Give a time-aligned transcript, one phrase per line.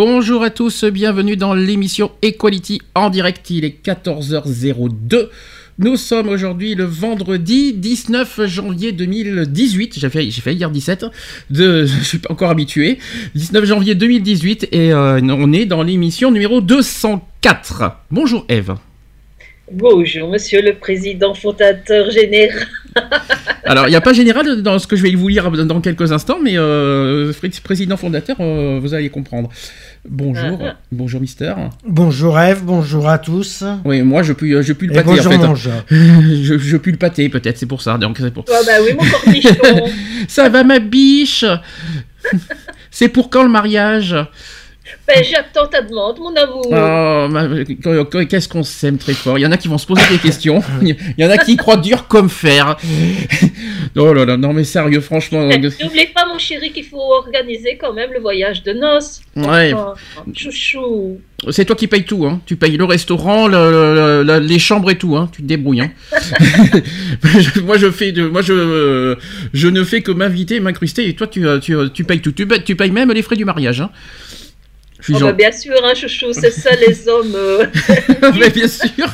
[0.00, 5.28] Bonjour à tous, bienvenue dans l'émission Equality en direct, il est 14h02.
[5.80, 11.06] Nous sommes aujourd'hui le vendredi 19 janvier 2018, j'ai fait, j'ai fait hier 17,
[11.50, 12.98] de, je suis pas encore habitué,
[13.34, 17.96] 19 janvier 2018 et euh, on est dans l'émission numéro 204.
[18.12, 18.76] Bonjour Eve.
[19.72, 22.68] Bonjour, monsieur le président fondateur général.
[23.64, 26.10] Alors, il n'y a pas général dans ce que je vais vous lire dans quelques
[26.12, 29.50] instants, mais euh, président fondateur, euh, vous allez comprendre.
[30.08, 30.76] Bonjour, Ah, ah.
[30.90, 31.52] bonjour Mister.
[31.86, 33.64] Bonjour Eve, bonjour à tous.
[33.84, 35.70] Oui, moi je pue, je pue le pâté bonjour en fait.
[35.90, 37.98] je, je pue le pâté peut-être, c'est pour ça.
[37.98, 38.44] Donc c'est pour.
[38.48, 39.50] Ah bah oui, mon cornichon.
[40.28, 41.44] Ça va ma biche?
[42.90, 44.16] C'est pour quand le mariage?
[45.06, 46.66] Ben, j'attends ta demande, mon amour.
[46.70, 49.38] Oh, Qu'est-ce qu'on s'aime très fort.
[49.38, 50.62] Il y en a qui vont se poser des questions.
[50.82, 52.76] Il y en a qui croient dur comme fer.
[53.96, 55.48] Oh là là, non mais sérieux, franchement.
[55.50, 59.22] Eh, N'oublie pas, mon chéri, qu'il faut organiser quand même le voyage de noces.
[59.34, 59.94] Ouais, Oh,
[60.36, 61.18] chouchou.
[61.50, 62.24] c'est toi qui payes tout.
[62.26, 62.40] Hein.
[62.46, 65.16] Tu payes le restaurant, le- le- le- les chambres et tout.
[65.16, 65.28] Hein.
[65.32, 65.80] Tu te débrouilles.
[65.80, 65.90] Hein.
[67.64, 69.16] Moi, je fais de, moi, je,
[69.52, 71.08] je ne fais que m'inviter et m'incruster.
[71.08, 72.32] Et toi, tu, tu, tu payes tout.
[72.32, 73.80] Tu, payes- tu payes même les frais du mariage.
[73.80, 73.90] Hein.
[75.10, 77.34] Oh, genre- bah, bien sûr, hein, chouchou, c'est ça les hommes.
[77.34, 77.66] euh,
[78.38, 79.06] Mais bien sûr.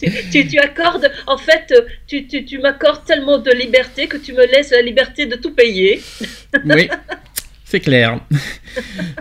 [0.00, 4.16] tu, tu, tu accordes, en fait, euh, tu, tu, tu m'accordes tellement de liberté que
[4.16, 6.00] tu me laisses la liberté de tout payer.
[6.64, 6.88] Oui,
[7.64, 8.20] c'est clair.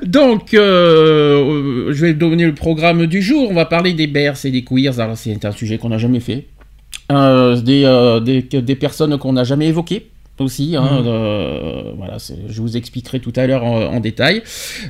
[0.03, 3.49] Donc, euh, je vais donner le programme du jour.
[3.51, 4.99] On va parler des BERS et des queers.
[4.99, 6.45] Alors, c'est un sujet qu'on n'a jamais fait.
[7.11, 10.07] Euh, des, euh, des, des personnes qu'on n'a jamais évoquées
[10.41, 10.75] aussi.
[10.75, 11.07] hein, Mhm.
[11.07, 12.17] euh, voilà,
[12.47, 14.41] je vous expliquerai tout à l'heure en, en détail.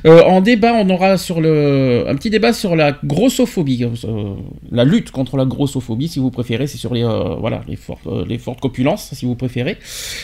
[0.06, 4.34] Euh, en débat, on aura sur le, un petit débat sur la grossophobie, euh,
[4.70, 6.66] la lutte contre la grossophobie, si vous préférez.
[6.66, 9.76] C'est sur les, euh, voilà, les, fortes, euh, les fortes copulences, si vous préférez.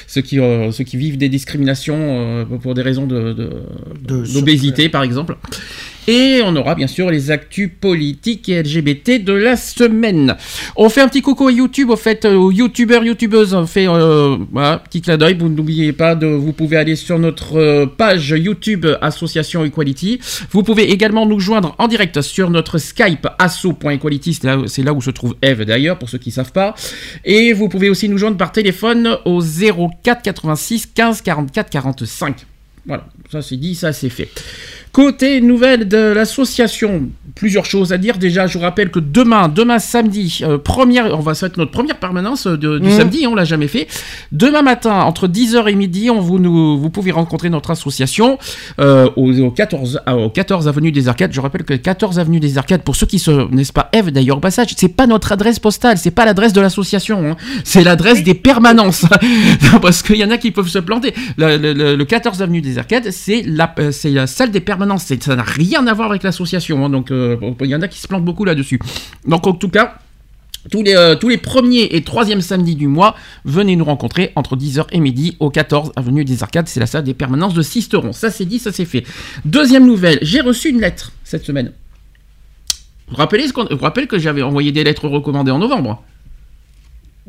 [0.06, 3.62] Ceux qui, euh, ceux qui vivent des discriminations euh, pour des raisons de, de-
[4.06, 5.36] De d'obésité, par exemple.
[6.06, 10.36] Et on aura bien sûr les actus politiques et LGBT de la semaine.
[10.76, 13.54] On fait un petit coucou à YouTube, au fait, euh, aux youtubeurs, youtubeuses.
[13.54, 15.36] On fait euh, voilà, petit clin d'œil.
[15.38, 20.20] Vous n'oubliez pas de, vous pouvez aller sur notre euh, page YouTube Association Equality.
[20.50, 24.34] Vous pouvez également nous joindre en direct sur notre Skype asso.equality.
[24.34, 26.74] C'est là, là où se trouve Eve d'ailleurs, pour ceux qui savent pas.
[27.24, 32.46] Et vous pouvez aussi nous joindre par téléphone au 04 86 15 44 45.
[32.86, 34.28] Voilà, ça c'est dit, ça c'est fait.
[34.94, 38.16] Côté nouvelle de l'association, plusieurs choses à dire.
[38.16, 41.96] Déjà, je vous rappelle que demain, demain samedi, euh, première, on va être notre première
[41.96, 42.96] permanence euh, de- du Mhm.
[42.96, 43.88] samedi, hein, on l'a jamais fait.
[44.30, 48.38] Demain matin, entre 10h et midi, on vous, nous, vous pouvez rencontrer notre association
[48.78, 51.32] euh, au, au 14, ah, au 14 avenue des Arcades.
[51.32, 54.36] Je rappelle que 14 avenue des Arcades, pour ceux qui se, n'est-ce pas, Eve d'ailleurs
[54.36, 57.36] au passage, c'est pas notre adresse postale, c'est pas l'adresse de l'association, hein.
[57.64, 59.06] c'est l'adresse des permanences.
[59.82, 61.12] Parce qu'il y en a qui peuvent se planter.
[61.36, 64.83] Le, le- le- le 14 avenue des Arcades, c'est la, c'est la salle des permanences.
[64.98, 66.84] C'est- Ça n'a rien à voir avec l'association.
[66.84, 66.90] hein.
[66.90, 68.78] Donc, euh, il y en a qui se plantent beaucoup là-dessus.
[69.26, 69.96] Donc, en tout cas,
[70.70, 74.56] tous les, euh, tous les premiers et troisièmes samedis du mois, venez nous rencontrer entre
[74.56, 76.68] 10h et midi au 14 avenue des Arcades.
[76.68, 78.12] C'est la salle des permanences de Sisteron.
[78.12, 79.04] Ça, c'est dit, ça, c'est fait.
[79.44, 81.72] Deuxième nouvelle, j'ai reçu une lettre cette semaine.
[83.08, 86.02] Vous vous rappelez, ce qu'on- vous rappelez que j'avais envoyé des lettres recommandées en novembre?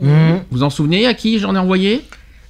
[0.01, 0.41] Mhm.
[0.51, 2.01] Vous en souvenez à qui j'en ai envoyé?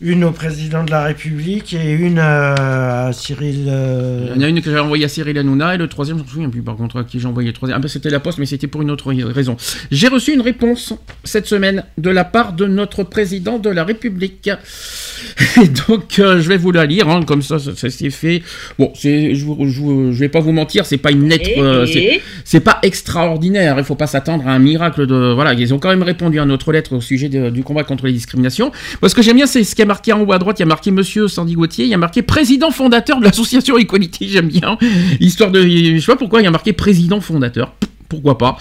[0.07, 3.65] Une au président de la République et une euh, à Cyril.
[3.67, 6.19] euh, Il y en a une que j'ai envoyée à Cyril Hanouna et le troisième,
[6.19, 7.77] je me souviens plus par contre à qui j'ai envoyé le troisième.
[7.77, 9.57] Ah ben c'était la poste, mais c'était pour une autre raison.
[9.89, 14.47] J'ai reçu une réponse cette semaine de la part de notre président de la République.
[15.63, 18.43] Et donc euh, je vais vous la lire, hein, comme ça, ça, ça s'est fait.
[18.77, 21.59] Bon, c'est, je, vous- je, je vais pas vous mentir, c'est pas une lettre, Et-
[21.59, 23.75] euh, c'est, et- c'est pas extraordinaire.
[23.79, 25.33] Il faut pas s'attendre à un miracle de.
[25.33, 28.05] Voilà, ils ont quand même répondu à notre lettre au sujet de- du combat contre
[28.05, 28.71] les discriminations.
[29.01, 30.59] Moi, ce que j'aime bien, c'est ce qui est marqué en haut à droite.
[30.59, 31.85] Il y a marqué Monsieur Sandy Gauthier.
[31.85, 34.27] Il y a marqué président fondateur de l'association Equality.
[34.29, 34.77] J'aime bien.
[35.21, 35.61] Histoire de.
[35.61, 37.73] Je sais pas pourquoi il y a marqué président fondateur.
[38.09, 38.55] Pourquoi pas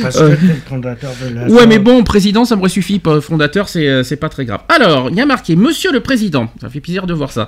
[0.00, 1.46] Parce Euh, que le fondateur de la.
[1.48, 3.00] Ouais, mais bon, président, ça me suffit.
[3.20, 4.60] Fondateur, c'est euh, c'est pas très grave.
[4.68, 6.50] Alors, il y a marqué Monsieur le Président.
[6.60, 7.46] Ça fait plaisir de voir ça.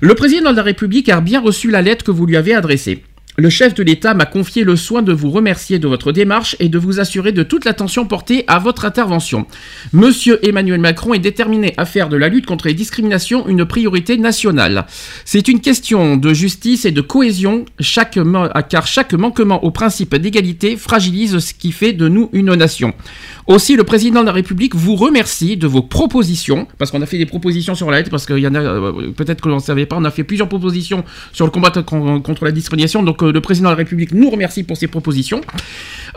[0.00, 3.02] Le président de la République a bien reçu la lettre que vous lui avez adressée.
[3.38, 6.70] Le chef de l'État m'a confié le soin de vous remercier de votre démarche et
[6.70, 9.46] de vous assurer de toute l'attention portée à votre intervention.
[9.92, 14.16] Monsieur Emmanuel Macron est déterminé à faire de la lutte contre les discriminations une priorité
[14.16, 14.86] nationale.
[15.26, 17.66] C'est une question de justice et de cohésion,
[18.70, 22.94] car chaque manquement au principe d'égalité fragilise ce qui fait de nous une nation.
[23.48, 27.18] Aussi, le président de la République vous remercie de vos propositions, parce qu'on a fait
[27.18, 29.60] des propositions sur la lettre, parce qu'il y en a, euh, peut-être que l'on ne
[29.60, 33.32] savait pas, on a fait plusieurs propositions sur le combat contre la discrimination, donc euh,
[33.32, 35.40] le président de la République nous remercie pour ces propositions.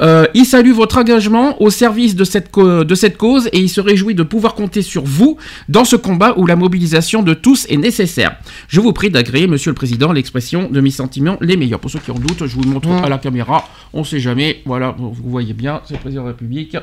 [0.02, 3.82] Euh, il salue votre engagement au service de cette, de cette cause et il se
[3.82, 7.78] réjouit de pouvoir compter sur vous dans ce combat où la mobilisation de tous est
[7.78, 8.38] nécessaire.
[8.68, 11.80] Je vous prie d'agréer, monsieur le président, l'expression de mes sentiments les meilleurs.
[11.80, 14.20] Pour ceux qui en doutent, je vous le montre à la caméra, on ne sait
[14.20, 16.78] jamais, voilà, vous voyez bien, c'est le président de la République.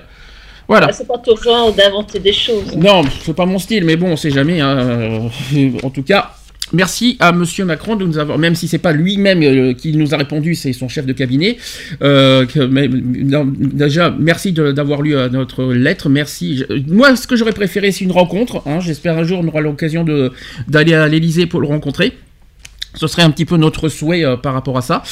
[0.69, 0.89] Voilà.
[0.91, 2.77] Ah, c'est pas ton genre d'inventer des choses.
[2.77, 4.61] Non, c'est pas mon style, mais bon, on sait jamais.
[4.61, 5.29] Hein.
[5.85, 6.33] En tout cas,
[6.73, 10.15] Merci à Monsieur Macron de nous avoir, même si c'est pas lui-même euh, qui nous
[10.15, 11.59] a répondu, c'est son chef de cabinet.
[12.03, 16.09] Euh, déjà, merci d'avoir lu euh, notre lettre.
[16.09, 16.65] Merci.
[16.89, 18.63] moi, ce que j'aurais préféré, c'est une rencontre.
[18.67, 18.81] Hein.
[18.81, 20.05] J'espère un jour on aura l'occasion
[20.67, 22.13] d'aller à l'Élysée pour le rencontrer.
[22.97, 25.03] Ce serait un petit peu notre souhait euh, par rapport à ça,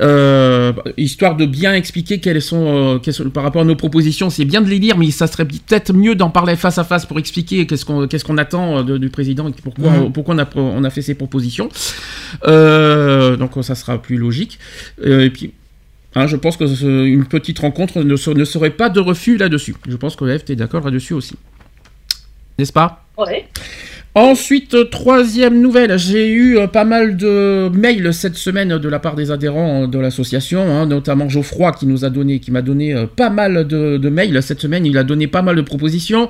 [0.00, 4.30] euh, histoire de bien expliquer quelles sont, euh, par rapport à nos propositions.
[4.30, 7.06] C'est bien de les lire, mais ça serait peut-être mieux d'en parler face à face
[7.06, 10.12] pour expliquer qu'est-ce qu'on qu'est-ce qu'on attend du président et pourquoi, mhm.
[10.12, 11.68] pourquoi on, a, on a fait ces propositions.
[12.46, 14.58] donc ça sera plus logique.
[15.04, 15.52] et puis
[16.14, 16.64] hein, je pense que
[17.06, 19.74] une petite rencontre ne, ne serait pas de refus là-dessus.
[19.88, 21.34] Je pense que F, est d'accord là-dessus aussi.
[22.58, 23.04] N'est-ce pas?
[23.18, 23.48] Ouais.
[24.16, 29.16] Ensuite, troisième nouvelle, j'ai eu euh, pas mal de mails cette semaine de la part
[29.16, 32.94] des adhérents euh, de l'association, hein, notamment Geoffroy qui nous a donné, qui m'a donné
[32.94, 34.86] euh, pas mal de, mails cette semaine.
[34.86, 36.28] Il a donné pas mal de propositions,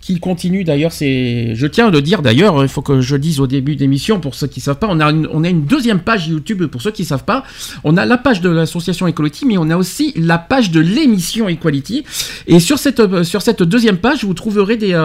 [0.00, 0.92] qui continue d'ailleurs.
[0.92, 4.18] C'est, je tiens à le dire d'ailleurs, il faut que je dise au début d'émission
[4.18, 6.80] pour ceux qui savent pas, on a une, on a une deuxième page YouTube pour
[6.80, 7.44] ceux qui savent pas.
[7.84, 11.50] On a la page de l'association Equality, mais on a aussi la page de l'émission
[11.50, 12.04] Equality.
[12.46, 14.96] Et sur cette sur cette deuxième page, vous trouverez des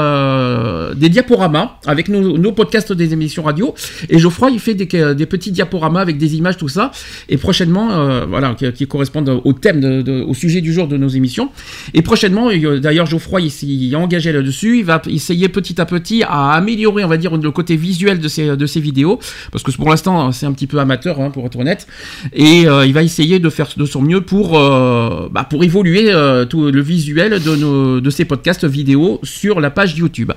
[0.96, 3.74] des diapositives diaporamas avec nos, podcasts des émissions radio.
[4.10, 6.92] Et Geoffroy, il fait des, des, petits diaporamas avec des images, tout ça.
[7.30, 11.50] Et prochainement, euh, voilà, qui, correspondent au thème, au sujet du jour de nos émissions.
[11.94, 12.50] Et prochainement,
[12.80, 14.80] d'ailleurs, Geoffroy, il s'est engagé là-dessus.
[14.80, 18.28] Il va essayer petit à petit à améliorer, on va dire, le côté visuel de
[18.28, 19.20] ces, de vidéos.
[19.52, 21.88] Parce que pour l'instant, c'est un petit peu amateur, hein, pour être honnête.
[22.34, 26.12] Et euh, il va essayer de faire de son mieux pour, euh, bah, pour évoluer
[26.50, 30.32] tout le visuel de, nos, de podcasts vidéo sur la page YouTube.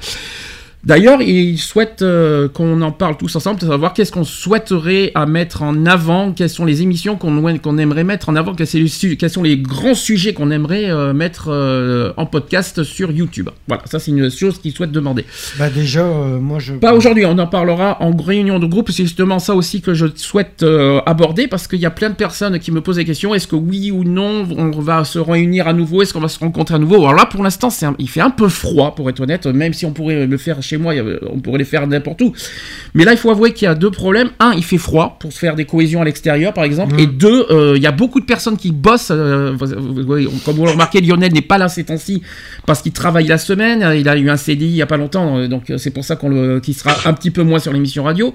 [0.85, 5.27] D'ailleurs, il souhaite euh, qu'on en parle tous ensemble, de savoir qu'est-ce qu'on souhaiterait à
[5.27, 9.57] mettre en avant, quelles sont les émissions qu'on aimerait mettre en avant, quels, sont les
[9.59, 13.51] grands sujets qu'on aimerait euh, mettre euh, en podcast sur YouTube.
[13.67, 15.25] Voilà, ça c'est une chose qu'il souhaite demander.
[15.59, 16.75] Bah déjà, moi je...
[16.75, 20.07] Pas aujourd'hui, on en parlera en réunion de groupe, c'est justement ça aussi que je
[20.15, 20.65] souhaite
[21.07, 23.57] aborder, parce qu'il y a plein de personnes qui me posent des questions, est-ce que
[23.57, 26.79] oui ou non, on va se réunir à nouveau, est-ce qu'on va se rencontrer à
[26.79, 26.97] nouveau?
[26.97, 29.93] Alors là, pour l'instant, il fait un peu froid, pour être honnête, même si on
[29.93, 30.95] pourrait le faire chez moi,
[31.31, 32.33] on pourrait les faire n'importe où.
[32.95, 34.31] Mais là, il faut avouer qu'il y a deux problèmes.
[34.39, 36.95] Un, il fait froid pour se faire des cohésions à l'extérieur, par exemple.
[36.95, 37.01] Mmh.
[37.01, 39.11] Et deux, euh, il y a beaucoup de personnes qui bossent.
[39.11, 39.57] Euh,
[40.45, 42.23] comme vous le remarquez, Lionel n'est pas là ces temps-ci
[42.67, 43.95] parce qu'il travaille la semaine.
[43.97, 46.17] Il a eu un CDI il n'y a pas longtemps, euh, donc c'est pour ça
[46.17, 48.35] qu'on qu'il sera un petit peu moins sur l'émission radio.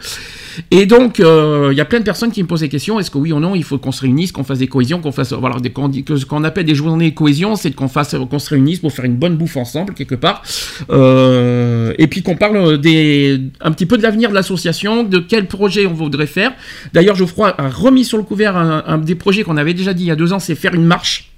[0.71, 2.99] Et donc, il y a plein de personnes qui me posent des questions.
[2.99, 5.11] Est-ce que oui ou non, il faut qu'on se réunisse, qu'on fasse des cohésions, qu'on
[5.11, 8.79] fasse, voilà, des, qu'on appelle des journées de cohésion, c'est qu'on fasse, qu'on se réunisse
[8.79, 10.43] pour faire une bonne bouffe ensemble quelque part,
[10.89, 15.85] et puis qu'on parle des, un petit peu de l'avenir de l'association, de quel projet
[15.85, 16.53] on voudrait faire.
[16.93, 20.07] D'ailleurs, Geoffroy a remis sur le couvert un des projets qu'on avait déjà dit il
[20.07, 21.32] y a deux ans, c'est faire une marche.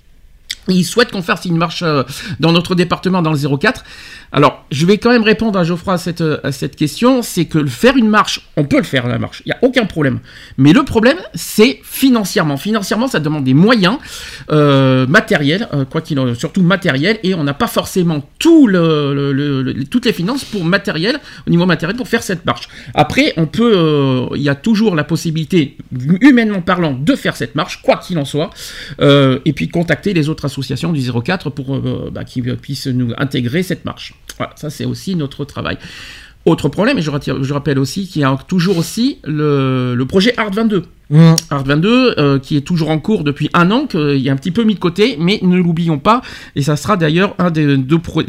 [0.67, 2.03] Il souhaite qu'on fasse une marche euh,
[2.39, 3.83] dans notre département dans le 04.
[4.31, 7.95] Alors, je vais quand même répondre à Geoffroy à cette, cette question, c'est que faire
[7.95, 10.19] une marche, on peut le faire la marche, il n'y a aucun problème.
[10.57, 12.57] Mais le problème, c'est financièrement.
[12.57, 13.97] Financièrement, ça demande des moyens
[14.51, 20.13] euh, matériels, euh, quoi qu'il en surtout matériels, et on n'a pas forcément toutes les
[20.13, 22.67] finances pour matériel, au niveau matériel, pour faire cette marche.
[22.93, 25.77] Après, on peut, euh, il y a toujours la possibilité,
[26.21, 28.49] humainement parlant, de faire cette marche, quoi qu'il en soit,
[28.99, 30.54] et puis contacter les autres associations
[30.93, 31.79] du 04 pour
[32.11, 34.13] bah, qu'ils puissent nous intégrer cette marche.
[34.37, 35.77] Voilà, ça c'est aussi notre travail.
[36.45, 37.09] Autre problème, et je,
[37.41, 40.83] je rappelle aussi qu'il y a toujours aussi le, projet Art 22.
[41.09, 41.33] Mmh.
[41.49, 44.51] Art 22, euh, qui est toujours en cours depuis un an, qu'il est un petit
[44.51, 46.21] peu mis de côté, mais ne l'oublions pas,
[46.55, 47.79] et ça sera d'ailleurs un des,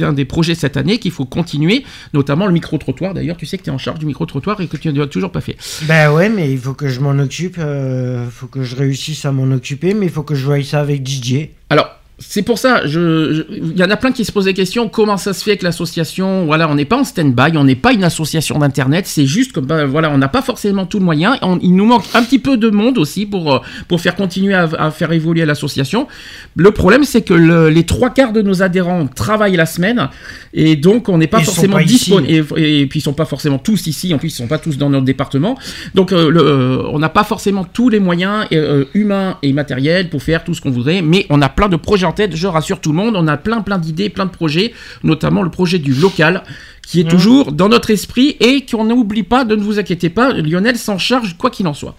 [0.01, 3.13] un des projets cette année qu'il faut continuer, notamment le micro-trottoir.
[3.13, 5.09] D'ailleurs, tu sais que tu es en charge du micro-trottoir et que tu ne l'as
[5.09, 5.59] toujours pas fait.
[5.83, 9.27] Ben ouais, mais il faut que je m'en occupe, il euh, faut que je réussisse
[9.27, 11.51] à m'en occuper, mais il faut que je voie ça avec DJ.
[11.69, 14.55] Alors, c'est pour ça, je, je- il y en a plein qui se posent des
[14.55, 14.89] questions.
[14.89, 17.93] Comment ça se fait que l'association, voilà, on n'est pas en stand-by, on n'est pas
[17.93, 19.07] une association d'internet.
[19.07, 21.37] C'est juste que, ben, voilà, on n'a pas forcément tout le moyen.
[21.43, 24.55] On- il nous manque un petit peu de monde aussi pour euh, pour faire continuer
[24.55, 26.09] à, à faire évoluer l'association.
[26.57, 30.09] Le problème, c'est que le- les trois quarts de nos adhérents travaillent la semaine
[30.55, 32.47] et donc on n'est pas Ils forcément disponible.
[32.57, 34.15] Et, et puis ils sont pas forcément tous ici.
[34.15, 35.59] En plus, ils sont pas tous dans notre département.
[35.95, 40.09] Donc euh, le, euh, on n'a pas forcément tous les moyens euh, humains et matériels
[40.09, 42.35] pour faire tout ce qu'on voudrait, mais on a plein de projets en tête.
[42.35, 43.15] Je rassure tout le monde.
[43.17, 44.73] On a plein plein d'idées, plein de projets,
[45.03, 46.43] notamment le projet du local
[46.87, 47.11] qui est Mhm.
[47.11, 49.45] toujours dans notre esprit et qu'on n'oublie pas.
[49.45, 51.97] De ne vous inquiétez pas, Lionel s'en charge quoi qu'il en soit.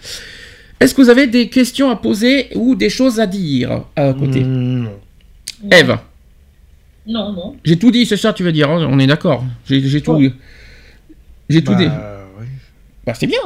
[0.80, 4.40] Est-ce que vous avez des questions à poser ou des choses à dire à côté?
[4.44, 4.92] Mm, non.
[5.72, 5.98] Eve,
[7.06, 7.56] Non, non.
[7.64, 8.86] j'ai tout dit, c'est ça tu veux dire hein?
[8.90, 9.44] On est d'accord.
[9.66, 10.20] J'ai tout.
[11.50, 11.88] J'ai tout Bah, dit.
[12.40, 12.46] oui.
[13.06, 13.40] Bah, c'est bien.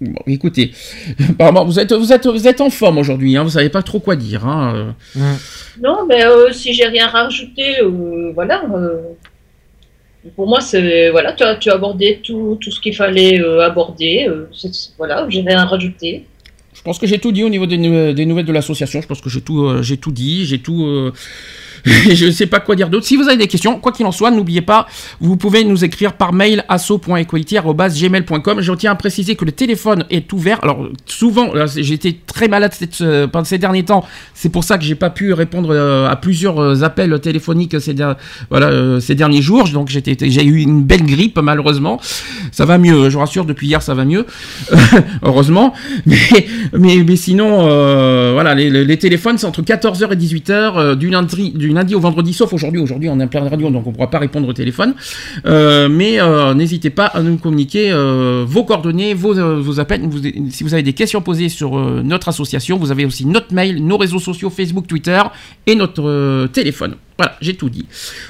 [0.00, 0.72] Bon, écoutez,
[1.30, 3.98] apparemment, vous êtes, vous êtes, vous êtes en forme aujourd'hui, hein, vous savez pas trop
[3.98, 4.46] quoi dire.
[4.46, 4.94] Hein.
[5.16, 5.34] euh.
[5.34, 5.36] Mm.
[5.82, 8.62] Non, mais euh, si j'ai rien rajouté, euh, voilà.
[8.74, 9.00] euh,
[10.34, 13.64] pour moi, c'est voilà, tu as, tu as abordé tout, tout ce qu'il fallait euh,
[13.64, 14.26] aborder.
[14.28, 16.26] euh, c'est- voilà, j'ai rien rajouté.
[16.74, 17.78] Je pense que j'ai tout dit au niveau des,
[18.12, 19.00] des nouvelles de l'association.
[19.00, 20.84] Je pense que j'ai tout, euh, j'ai tout dit, j'ai tout.
[22.14, 23.06] je ne sais pas quoi dire d'autre.
[23.06, 24.86] Si vous avez des questions, quoi qu'il en soit, n'oubliez pas,
[25.20, 28.60] vous pouvez nous écrire par mail asso.equality@gmail.com.
[28.60, 30.58] Je tiens à préciser que le téléphone est ouvert.
[30.62, 34.04] Alors souvent, été très malade euh, pendant ces derniers temps.
[34.34, 37.94] C'est pour ça que j'ai pas pu répondre euh, à plusieurs euh, appels téléphoniques ces,
[37.94, 39.68] derniers jours.
[39.68, 42.00] Donc j'étais, j'ai eu une belle grippe malheureusement.
[42.52, 43.44] Ça va mieux, je vous rassure.
[43.44, 44.26] Depuis hier, ça va mieux,
[45.22, 45.72] heureusement.
[46.06, 47.66] Mais sinon,
[48.32, 52.52] voilà, les, téléphones, c'est entre 14h et 18h, euh, du, lundi, lundi au vendredi, sauf
[52.52, 52.80] aujourd'hui.
[52.80, 54.94] Aujourd'hui, on est en plein radio, donc on ne pourra pas répondre au téléphone.
[55.46, 60.02] Euh, mais euh, n'hésitez pas à nous communiquer euh, vos coordonnées, vos, vos appels.
[60.50, 63.98] Si vous avez des questions posées sur notre association, vous avez aussi notre mail, nos
[63.98, 65.22] réseaux sociaux, Facebook, Twitter
[65.66, 66.96] et notre téléphone.
[67.18, 67.86] Voilà, j'ai tout dit.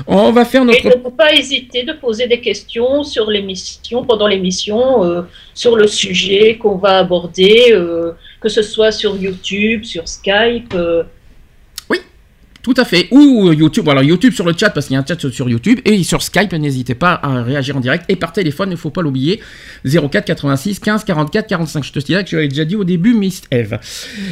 [0.06, 0.84] On va faire Et notre...
[0.84, 5.24] ne faut pas hésiter de poser des questions sur l'émission, pendant l'émission,
[5.54, 7.74] sur le sujet qu'on va aborder,
[8.40, 10.74] que ce soit sur YouTube, sur Skype.
[12.66, 13.06] Tout à fait.
[13.12, 13.88] Ou euh, YouTube.
[13.88, 16.20] Alors YouTube sur le chat parce qu'il y a un chat sur YouTube et sur
[16.20, 16.52] Skype.
[16.52, 18.70] N'hésitez pas à réagir en direct et par téléphone.
[18.70, 19.40] Il ne faut pas l'oublier.
[19.84, 21.84] 04 86 15 44 45.
[21.84, 23.78] Je te dirais que je l'avais déjà dit au début, Miss Eve.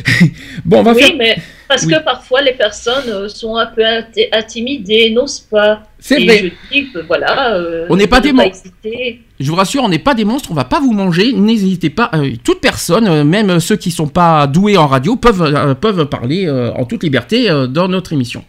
[0.65, 1.13] bon, on va oui, faire.
[1.17, 1.37] mais
[1.69, 1.93] parce Oui.
[1.95, 5.85] que parfois les personnes euh, sont un peu inti- intimidées, n'osent pas.
[6.07, 6.39] C'est vrai.
[6.71, 7.55] je dis que voilà.
[7.55, 9.23] euh, On n'est pas de des ne mon- hésiter.
[9.41, 10.51] Je vous rassure, on n'est pas des monstres.
[10.51, 11.33] On va pas vous manger.
[11.33, 12.11] N'hésitez pas.
[12.13, 16.05] euh, toute personne, euh, même ceux qui sont pas doués en radio, peuvent euh, peuvent
[16.05, 18.45] parler euh, en toute liberté euh, dans notre émission.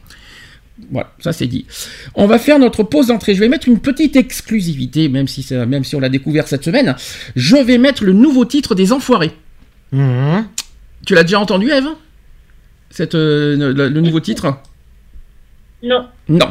[0.92, 1.66] Voilà, ça c'est dit.
[2.14, 3.34] On va faire notre pause d'entrée.
[3.36, 6.66] Je vais mettre une petite exclusivité, même si, ça- même si on l'a découvert cette
[6.66, 6.98] semaine.
[7.38, 9.32] Je vais mettre le nouveau titre des Enfoirés.
[9.94, 10.46] Mhm.
[11.06, 11.88] Tu l'as déjà entendu, Eve?
[12.90, 14.58] Cette, euh, le, le nouveau titre?
[15.84, 16.06] Non.
[16.28, 16.48] Non.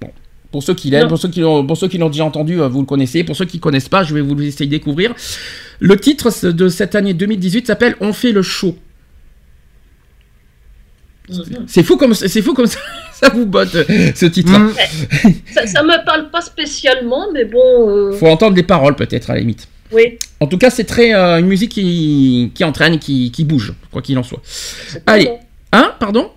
[0.00, 0.10] Bon.
[0.50, 2.68] Pour ceux qui l'aiment, pour ceux qui l'ont, pour ceux qui l'ont déjà entendu, euh,
[2.68, 3.22] vous le connaissez.
[3.22, 5.14] Pour ceux qui ne connaissent pas, je vais vous le laisser découvrir.
[5.80, 8.76] Le titre de cette année 2018 s'appelle On fait le show.
[11.66, 12.78] C'est fou comme c'est fou comme ça,
[13.12, 14.50] ça vous botte euh, ce titre.
[14.58, 14.72] Mm.
[15.52, 17.58] Ça, ça me parle pas spécialement, mais bon.
[17.90, 19.68] euh, Faut entendre les paroles peut-être à la limite.
[19.92, 20.16] oui.
[20.40, 24.00] En tout cas, c'est très euh, une musique qui, qui entraîne, qui, qui bouge, quoi
[24.00, 24.40] qu'il en soit.
[25.04, 25.26] Allez.
[25.26, 25.38] bon.
[25.72, 26.30] Hein Pardon?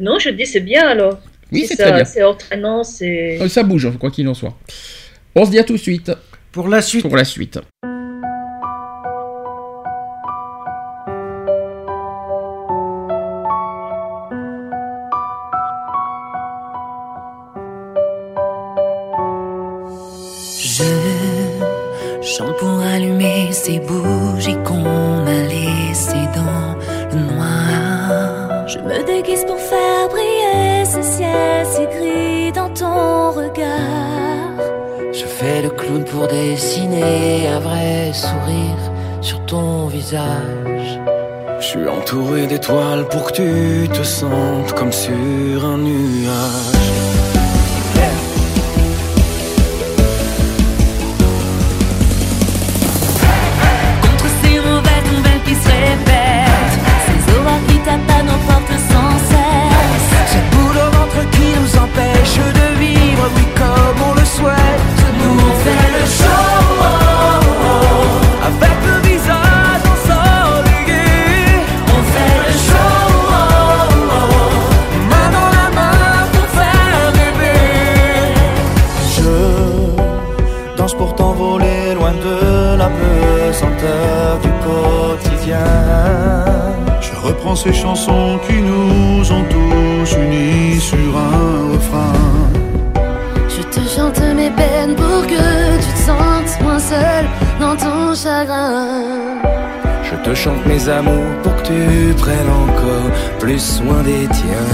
[0.00, 1.18] Non, je dis c'est bien alors.
[1.52, 2.04] Oui, c'est ça- très bien.
[2.04, 3.38] C'est entraînant, c'est.
[3.40, 4.54] Euh, Ça bouge, quoi qu'il en soit.
[5.36, 6.12] On se dit à tout de suite
[6.52, 7.02] Pour la suite.
[7.02, 7.58] pour la suite.
[20.58, 20.82] Je
[22.22, 24.84] chante pour allumer ces bougies qu'on
[25.26, 26.76] a laissées dans
[27.12, 28.66] le noir.
[28.68, 30.33] Je me déguise pour faire briller
[30.94, 34.58] ce ciel si gris dans ton regard.
[35.12, 38.84] Je fais le clown pour dessiner un vrai sourire
[39.20, 41.00] sur ton visage.
[41.60, 47.23] Je suis entouré d'étoiles pour que tu te sentes comme sur un nuage.
[63.36, 64.98] oui comme on le souhaite.
[65.20, 66.52] Nous on fait le show.
[68.50, 71.06] Avec le visage ensoleillé.
[71.96, 72.96] On fait le show.
[75.10, 77.62] Main dans la main pour faire rêver.
[79.16, 79.34] Je
[80.76, 82.36] danse pour t'envoler loin de
[82.82, 85.70] la pesanteur du quotidien.
[87.00, 91.43] Je reprends ces chansons qui nous ont tous unis sur un
[96.94, 97.24] seul
[97.60, 98.78] dans ton chagrin.
[100.08, 104.70] Je te chante mes amours pour que tu prennes encore plus soin des tiens.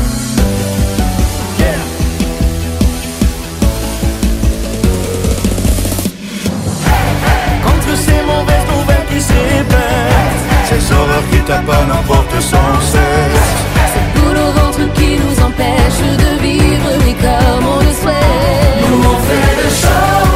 [8.07, 13.49] Ces mauvaises nouvelles qui se répètent, ces horreurs qui tapent n'importe sans cesse.
[13.93, 18.81] Cette boule au ventre qui nous empêche de vivre, oui, comme on le souhaite.
[18.89, 20.30] Nous on fait le show,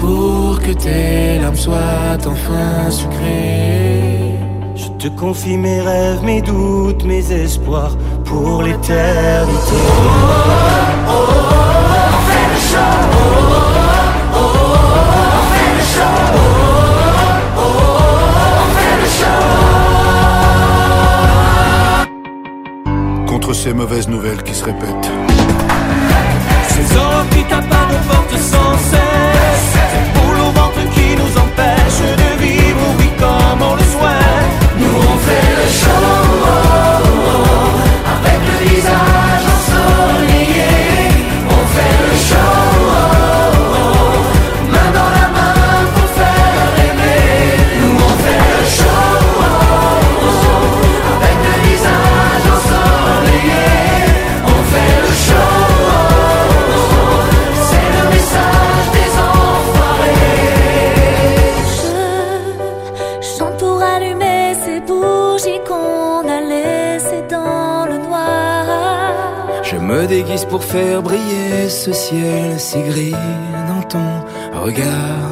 [0.00, 4.34] pour que tes larmes soient enfin sucrées.
[4.74, 9.80] Je te confie mes rêves, mes doutes, mes espoirs pour l'éternité.
[23.26, 25.10] Contre ces mauvaises nouvelles qui se répètent.
[26.68, 29.49] Ces horreurs qui tapent à nos portes sans cesse.
[33.58, 34.52] On le souhaite.
[34.78, 36.49] Nous on fait le show,
[70.48, 73.14] pour faire briller ce ciel si gris
[73.68, 75.30] dans ton regard.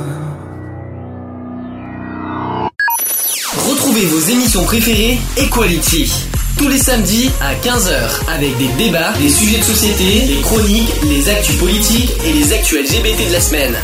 [3.68, 6.10] Retrouvez vos émissions préférées Equality.
[6.56, 11.28] Tous les samedis à 15h avec des débats, des sujets de société, des chroniques, les
[11.28, 13.76] actus politiques et les actus LGBT de la semaine.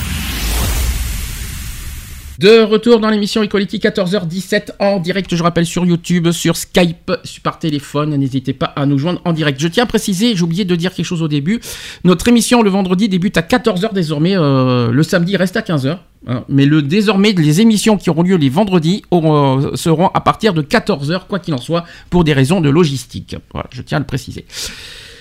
[2.40, 7.12] De retour dans l'émission Equality 14h17 en direct, je rappelle sur YouTube, sur Skype,
[7.44, 9.60] par téléphone, n'hésitez pas à nous joindre en direct.
[9.60, 11.60] Je tiens à préciser, j'ai oublié de dire quelque chose au début,
[12.02, 15.98] notre émission le vendredi débute à 14h désormais, euh, le samedi reste à 15h.
[16.26, 16.44] hein.
[16.48, 20.54] mais le désormais les émissions qui auront lieu les vendredis auront, euh, seront à partir
[20.54, 23.36] de 14h quoi qu'il en soit pour des raisons de logistique.
[23.52, 24.44] Voilà, je tiens à le préciser.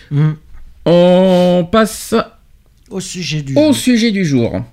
[0.09, 0.31] Hmm.
[0.87, 2.15] On passe
[2.89, 3.75] Au sujet du au jour.
[3.75, 4.63] sujet du jour.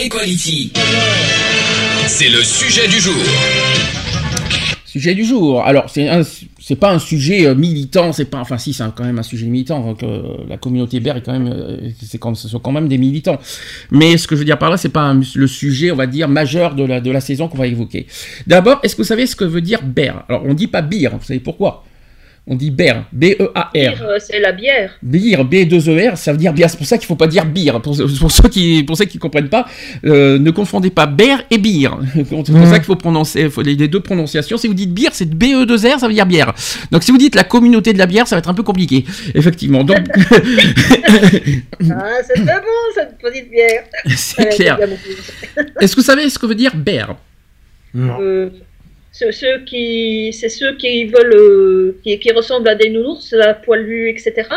[0.00, 0.72] Equality.
[2.06, 3.14] C'est le sujet du jour.
[4.86, 5.62] Sujet du jour.
[5.64, 6.22] Alors, c'est un-
[6.60, 9.46] c'est pas un sujet euh, militant, c'est pas, enfin si, c'est quand même un sujet
[9.46, 9.96] militant.
[10.02, 11.90] euh, la communauté BER est quand même, euh,
[12.34, 13.38] ce sont quand même des militants.
[13.90, 16.28] Mais ce que je veux dire par là, c'est pas le sujet, on va dire,
[16.28, 18.06] majeur de la, de la saison qu'on va évoquer.
[18.46, 20.22] D'abord, est-ce que vous savez ce que veut dire BER?
[20.28, 21.84] Alors, on dit pas BIR, vous savez pourquoi?
[22.50, 23.70] On dit BER, B-E-A-R.
[23.74, 24.96] Dire, euh, C'est la bière.
[25.02, 26.70] Beer, B2ER, ça veut dire bière.
[26.70, 27.78] C'est pour ça qu'il faut pas dire beer.
[27.82, 29.66] Pour, pour ceux qui, pour ceux qui comprennent pas,
[30.06, 31.90] euh, ne confondez pas beer et beer.
[32.14, 32.66] C'est pour Mhm.
[32.66, 34.56] ça qu'il faut prononcer faut les, les deux prononciations.
[34.56, 36.54] Si vous dites beer, c'est BE2R, ça veut dire bière.
[36.90, 39.04] Donc si vous dites la communauté de la bière, ça va être un peu compliqué.
[39.34, 39.84] Effectivement.
[39.84, 39.98] Donc
[41.90, 43.84] Ah, c'est très bon cette petite bière.
[44.16, 44.78] c'est Ouais, clair.
[45.80, 47.16] Est-ce que vous savez ce que veut dire bear
[47.94, 48.18] Non.
[48.20, 48.50] Euh,
[49.12, 53.54] ceux, ceux qui, c'est ceux qui veulent, euh, qui, qui ressemblent à des nounours, à
[53.54, 54.48] poilus, etc.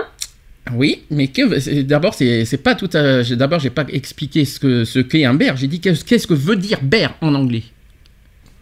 [0.74, 2.90] Oui, mais que c'est- d'abord c'est c'est pas tout.
[2.94, 5.58] à- j'ai- D'abord j'ai pas expliqué ce que ce qu'est un bear.
[5.58, 7.64] J'ai dit qu'est-ce qu'est-ce que veut dire bear en anglais?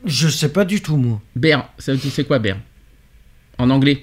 [0.06, 1.22] Je sais pas du tout, moi.
[1.36, 2.58] Bear, ça veut dire c'est quoi bear
[3.58, 4.00] En anglais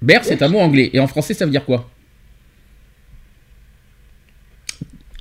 [0.00, 0.88] Bear, c'est un mot anglais.
[0.94, 1.90] Et en français, ça veut dire quoi?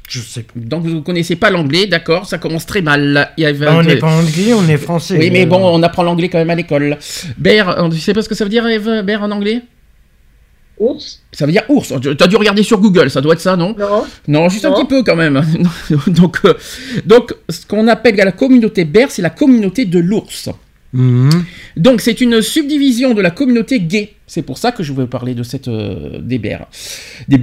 [0.10, 0.54] Je sais pas.
[0.56, 3.30] Donc vous ne connaissez pas l'anglais, d'accord Ça commence très mal.
[3.38, 5.18] Il y avait Bah, on n'est pas anglais, on est français.
[5.20, 6.98] Oui, mais bon, on apprend l'anglais quand même à l'école.
[7.38, 9.62] Bear, on- tu sais pas ce que ça veut dire, Eve, bear en anglais?
[10.80, 11.94] Ours Ça veut dire ours.
[12.18, 13.76] T'as dû regarder sur Google, ça doit être ça, non?
[13.78, 14.06] Non.
[14.28, 15.42] Non, juste un petit peu quand même.
[16.08, 16.54] donc, euh,
[17.06, 20.50] donc, ce qu'on appelle la communauté bear, c'est la communauté de l'ours.
[20.94, 21.30] Mhm.
[21.78, 24.14] Donc c'est une subdivision de la communauté gay.
[24.28, 26.68] C'est pour ça que je veux parler de cette euh, des bers,
[27.28, 27.40] des.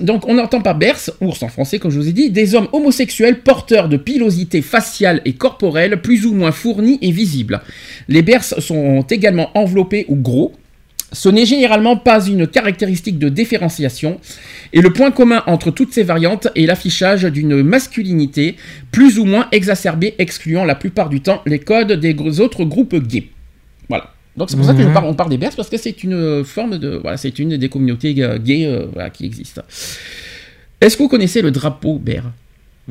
[0.00, 2.68] Donc on entend par bers, ours en français comme je vous ai dit, des hommes
[2.72, 7.60] homosexuels porteurs de pilosité faciale et corporelle plus ou moins fournis et visibles.
[8.08, 10.52] Les bers sont également enveloppés ou gros.
[11.12, 14.20] Ce n'est généralement pas une caractéristique de différenciation,
[14.72, 18.56] et le point commun entre toutes ces variantes est l'affichage d'une masculinité
[18.90, 23.28] plus ou moins exacerbée, excluant la plupart du temps les codes des autres groupes gays.
[23.88, 24.12] Voilà.
[24.36, 24.88] Donc c'est pour ça que Mhm.
[24.88, 27.56] je parle- on parle des Bears parce que c'est une forme de, voilà, c'est une
[27.56, 29.62] des communautés euh, gays euh, voilà, qui existent.
[30.80, 32.24] Est-ce que vous connaissez le drapeau bear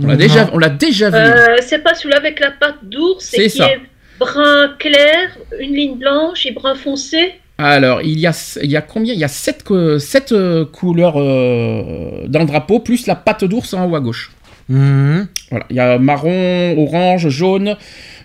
[0.02, 1.18] On l'a déjà, on l'a déjà vu.
[1.18, 3.70] Euh, c'est pas celui-là avec la patte d'ours C'est qui ça.
[3.70, 3.80] est
[4.20, 7.34] brun clair, une ligne blanche et brun foncé?
[7.58, 9.14] Alors, il y a, il y a combien?
[9.14, 13.46] Il y a sept, co- sept, euh, couleurs euh, dans le drapeau, plus la patte
[13.46, 14.32] d'ours en haut à gauche.
[14.68, 15.28] Mhm.
[15.52, 17.78] Voilà, il y a marron, orange, jaune,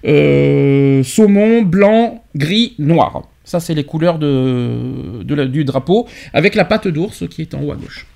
[0.05, 3.23] euh, saumon, blanc, gris, noir.
[3.45, 7.55] Ça, c'est les couleurs de, de la- du drapeau, avec la patte d'ours qui est
[7.55, 8.07] en haut à gauche.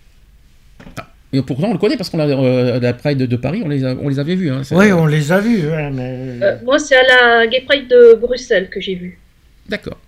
[0.98, 1.06] Ah.
[1.32, 3.68] Et pourtant, on le connaît parce qu'on a euh, la Pride de, de Paris, on
[3.68, 4.50] les, a- on les avait vus.
[4.50, 4.62] hein.
[4.72, 6.38] Oui, on les a vus, ouais, mais...
[6.42, 9.18] Euh, moi, c'est à la Gay Pride de Bruxelles que j'ai vu.
[9.68, 9.98] D'accord.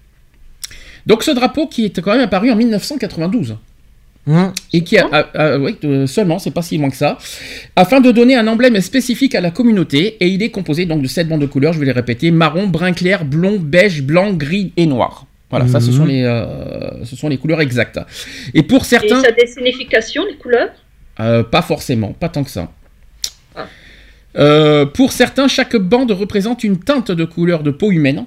[1.07, 3.57] Donc, ce drapeau qui est quand même apparu en 1992.
[4.29, 4.53] Hum.
[4.73, 5.21] et qui a, a-
[5.53, 7.17] a- oui, euh, seulement, c'est pas si loin que ça,
[7.77, 11.07] afin de donner un emblème spécifique à la communauté, et il est composé donc de
[11.07, 14.73] sept bandes de couleurs, je vais les répéter, marron, brun clair, blond, beige, blanc, gris
[14.77, 15.27] et noir.
[15.49, 15.97] Voilà, ça ce Mhm.
[15.97, 18.01] sont, les, euh, ce sont les couleurs exactes.
[18.53, 20.71] Et pour Et certains, ça a des significations, les couleurs?
[21.21, 22.69] Euh, pas forcément, pas tant que ça.
[23.55, 23.67] Ah.
[24.37, 28.25] Euh, pour certains, chaque bande représente une teinte de couleur de peau humaine,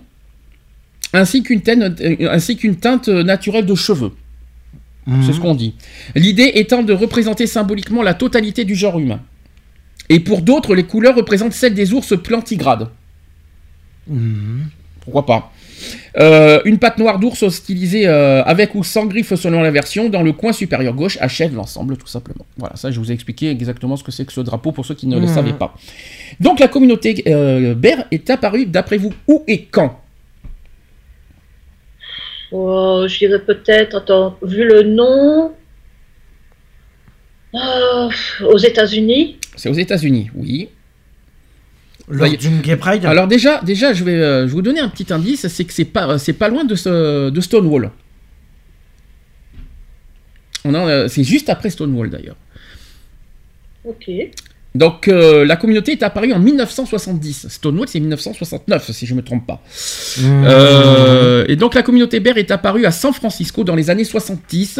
[1.14, 4.12] ainsi qu'une teinte, euh, ainsi qu'une teinte naturelle de cheveux.
[5.08, 5.24] Mhm.
[5.26, 5.76] C'est ce qu'on dit.
[6.16, 9.22] L'idée étant de représenter symboliquement la totalité du genre humain.
[10.10, 12.90] Et pour d'autres, les couleurs représentent celles des ours plantigrades.
[14.08, 14.66] Mhm.
[15.02, 15.52] Pourquoi pas
[16.18, 20.22] Euh, Une patte noire d'ours stylisée euh, avec ou sans griffes selon la version dans
[20.22, 22.46] le coin supérieur gauche achève l'ensemble tout simplement.
[22.58, 24.96] Voilà, ça je vous ai expliqué exactement ce que c'est que ce drapeau pour ceux
[24.96, 25.34] qui ne le Mhm.
[25.34, 25.74] savaient pas.
[26.42, 30.02] Donc la communauté euh, Bear est apparue d'après vous où et quand?
[32.52, 35.54] Oh, je dirais peut-être, attends, vu le nom,
[37.56, 38.10] euh,
[38.48, 39.38] aux États-Unis.
[39.56, 40.70] C'est aux États-Unis, oui.
[42.08, 44.90] Lors Bah, d'une gay pride Alors déjà, déjà, je vais, euh, je vous donner un
[44.90, 47.92] petit indice, c'est que c'est pas, c'est pas loin de, ce- de Stonewall.
[50.66, 52.36] On a, euh, c'est juste après Stonewall d'ailleurs.
[53.86, 54.10] Ok.
[54.80, 57.48] Donc euh, la communauté est apparue en 1970.
[57.50, 59.62] Stonewall c'est 1969 si je me trompe pas.
[60.22, 60.46] Mhm.
[60.48, 64.80] Euh, et donc la communauté Bear est apparue à San Francisco dans les années 70,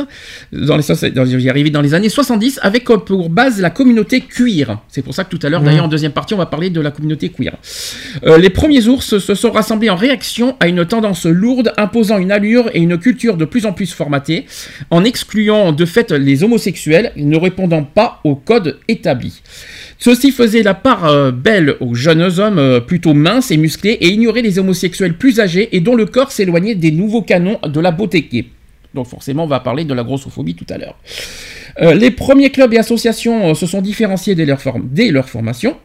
[0.54, 4.80] dans les, dans- j'y arrivais dans les années 70 avec pour base la communauté cuir.
[4.88, 5.66] C'est pour ça que tout à l'heure Mhm.
[5.68, 7.58] d'ailleurs en deuxième partie on va parler de la communauté queer.
[8.26, 12.32] Euh, les premiers ours se sont rassemblés en réaction à une tendance lourde imposant une
[12.32, 14.46] allure et une culture de plus en plus formatée,
[14.92, 19.42] en excluant de fait les homosexuels ne répondant pas au code établi.
[19.98, 24.10] Ceci faisait la part euh, belle aux jeunes hommes euh, plutôt minces et musclés et
[24.10, 27.92] ignorait les homosexuels plus âgés et dont le corps s'éloignait des nouveaux canons de la
[27.92, 28.46] beauté gay.
[28.94, 30.98] Donc forcément, on va parler de la grossophobie tout à l'heure.
[31.82, 35.78] Euh, les premiers clubs et associations se sont différenciés dès leur formation.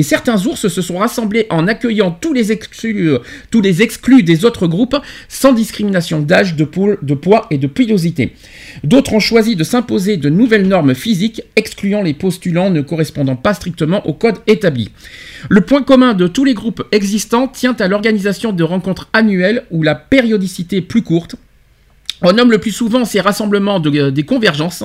[0.00, 3.18] Et certains ours se sont rassemblés en accueillant tous les exclus, euh,
[3.52, 4.96] des autres groupes
[5.28, 6.66] sans discrimination d'âge, de,
[7.02, 8.32] de poids et de pilosité.
[8.82, 13.52] D'autres ont choisi de s'imposer de nouvelles normes physiques, excluant les postulants ne correspondant pas
[13.52, 14.90] strictement au code établi.
[15.50, 19.82] Le point commun de tous les groupes existants tient à l'organisation de rencontres annuelles où
[19.82, 21.36] la périodicité plus courte,
[22.22, 24.84] on nomme le plus souvent ces rassemblements de- euh, des convergences,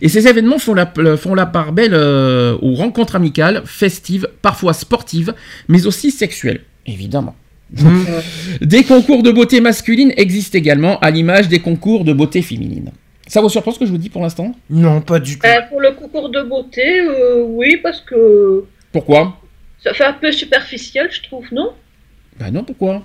[0.00, 4.72] et ces événements font la, font la part belle euh, aux rencontres amicales, festives, parfois
[4.72, 5.34] sportives,
[5.68, 7.34] mais aussi sexuelles, évidemment.
[7.72, 8.04] Mhm.
[8.60, 12.92] Des concours de beauté masculine existent également, à l'image des concours de beauté féminine.
[13.26, 14.54] Ça vous surprend ce que je vous dis pour l'instant?
[14.70, 15.44] Non, pas du tout.
[15.46, 19.36] Euh, pour le concours de beauté, euh, oui, parce que Pourquoi?
[19.82, 21.70] ça fait un peu superficiel, je trouve, non?
[22.38, 23.02] Bah non, pourquoi?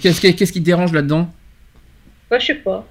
[0.00, 1.30] Qu'est-ce qui, qu'est-ce qui te dérange là-dedans?
[2.30, 2.86] Bah, je sais pas.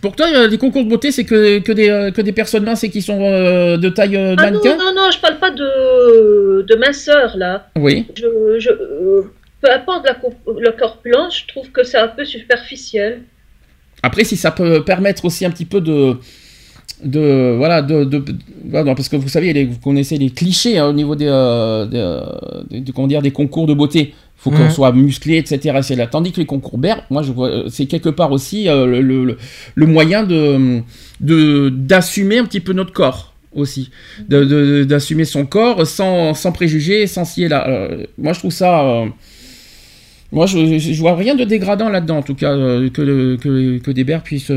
[0.00, 2.64] Pour toi, euh, les concours de beauté, c'est que, que, des, euh, que des personnes
[2.64, 5.38] minces et qui sont euh, de taille euh, Ah non, mannequin non, non, je parle
[5.38, 7.68] pas de, de minceur, là.
[7.76, 8.06] Oui.
[8.16, 9.22] Je, je, euh,
[9.60, 10.16] peu importe la,
[10.58, 13.22] le corpulence, je trouve que c'est un peu superficiel.
[14.02, 16.16] Après, si ça peut permettre aussi un petit peu de.
[17.04, 20.86] de voilà, de, de- de- parce que vous savez, les- vous connaissez les clichés hein,
[20.88, 21.26] au niveau des-
[22.70, 24.14] des- comment dire, des concours de beauté.
[24.44, 25.78] Faut qu'on soit musclé, etc.
[25.82, 26.06] C'est là.
[26.06, 29.00] Tandis que les concours BER, moi, je vois, euh, c'est quelque part aussi euh, le,
[29.00, 29.38] le-
[29.74, 30.80] le moyen de
[31.20, 33.90] de- d'assumer un petit peu notre corps aussi,
[34.28, 37.66] De- de- d'assumer son corps sans, sans préjugés, sans s'y là.
[37.68, 38.84] Euh, moi, je trouve ça.
[38.84, 39.06] euh,
[40.32, 44.22] moi, je, vois rien de dégradant là-dedans, en tout cas, que, que, que des bears
[44.22, 44.52] puissent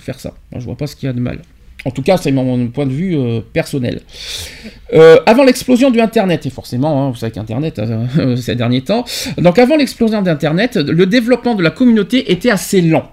[0.00, 0.34] faire ça.
[0.50, 1.38] Moi, je vois pas ce qu'il y a de mal.
[1.84, 4.00] En tout cas, c'est mon point de vue euh, personnel.
[4.92, 9.04] Euh, avant l'explosion du Internet, et forcément, hein, vous savez qu'Internet, euh, ces derniers temps,
[9.38, 13.10] donc avant l'explosion d'Internet, le développement de la communauté était assez lent.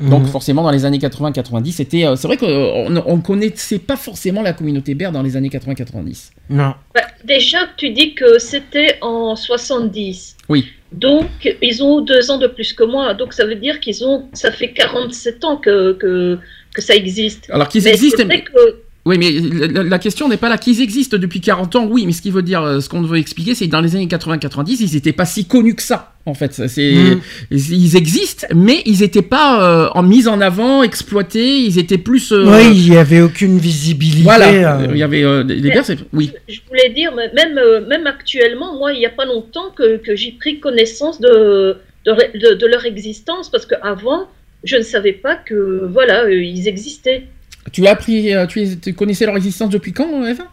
[0.00, 0.28] Donc Mhm.
[0.28, 4.52] forcément, dans les années 80-90, c'était, euh, c'est vrai qu'on ne connaissait pas forcément la
[4.52, 6.32] communauté bear dans les années 80-90.
[6.50, 6.74] Non.
[6.94, 10.36] Bah, déjà, tu dis que c'était en 70.
[10.48, 10.66] Oui.
[10.92, 11.26] Donc,
[11.62, 13.14] ils ont deux ans de plus que moi.
[13.14, 16.38] Donc, ça veut dire qu'ils ont, ça fait 47 ans que, que,
[16.74, 17.48] que ça existe.
[17.50, 18.24] Alors qu'ils Mais existent.
[18.26, 19.30] que- Oui, mais
[19.68, 20.56] la, la question n'est pas là.
[20.56, 23.18] Qu'ils existent depuis 40 ans, oui, mais ce qui veut dire, euh, ce qu'on veut
[23.18, 26.32] expliquer, c'est que dans les années 80-90, ils n'étaient pas si connus que ça, en
[26.32, 26.54] fait.
[26.68, 27.20] C'est, Mhm.
[27.50, 32.32] Ils existent, mais ils n'étaient pas euh, en mise en avant, exploités, ils étaient plus.
[32.32, 34.22] euh, Oui, il n'y avait aucune visibilité.
[34.22, 34.48] Voilà,
[34.80, 34.86] euh.
[34.90, 36.32] il y avait euh, Mais- Bears, c'est- oui.
[36.48, 40.16] je voulais dire, mais même, même actuellement, moi, il n'y a pas longtemps que, que
[40.16, 44.28] j'ai pris connaissance de, de, ré- de- de leur existence, parce qu'avant,
[44.64, 47.26] je ne savais pas que, voilà, euh, ils existaient.
[47.72, 50.44] Tu as appris, euh, tu, es- tu connaissais leur existence depuis quand, Eva?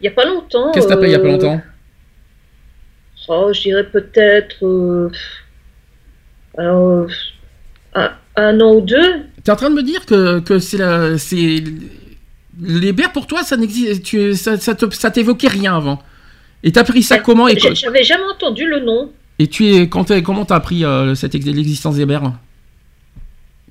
[0.00, 0.72] Il n'y a pas longtemps.
[0.72, 1.60] Qu'est-ce que t'as appris il y a pas euh, longtemps?
[3.28, 5.10] Oh, je dirais peut-être.
[6.56, 7.06] alors,
[7.94, 9.22] un, un an ou deux.
[9.42, 11.62] T'es en train de me dire que, que c'est la, c'est
[12.60, 16.02] les Bears pour toi, ça n'existe, tu, ça, ça, te- ça t'évoquait rien avant.
[16.62, 19.12] Et t'as appris ça comment et, J'avais jamais entendu le nom.
[19.38, 22.32] et tu es, quand comment t'as appris euh, cette ex- l'existence des Bears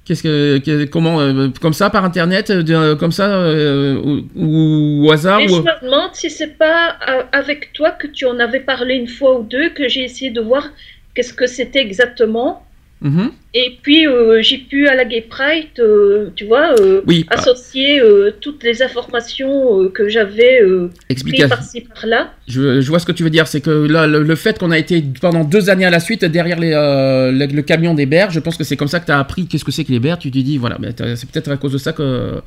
[0.06, 5.08] Qu'est-ce que, que- comment, euh, comme ça par internet, euh, comme ça, euh, ou, ou
[5.08, 8.26] au hasard Et ou- je me demande si c'est pas euh, avec toi que tu
[8.26, 10.70] en avais parlé une fois ou deux, que j'ai essayé de voir
[11.16, 12.64] qu'est-ce que c'était exactement.
[13.02, 13.32] Mhm.
[13.58, 18.02] Et puis euh, j'ai pu à la Gay Pride, euh, tu vois, euh, Oui, associer
[18.42, 20.60] toutes les informations que j'avais
[21.08, 22.34] prises par-ci par-là.
[22.50, 24.72] Je, je vois ce que tu veux dire, c'est que là, le, le fait qu'on
[24.72, 28.32] a été pendant deux années à la suite derrière les, le, le camion des Bears,
[28.32, 30.00] je pense que c'est comme ça que tu as appris qu'est-ce que c'est que les
[30.00, 30.20] Bears.
[30.20, 30.78] Tu te dis, voilà,
[31.16, 32.42] c'est peut-être à cause de ça que.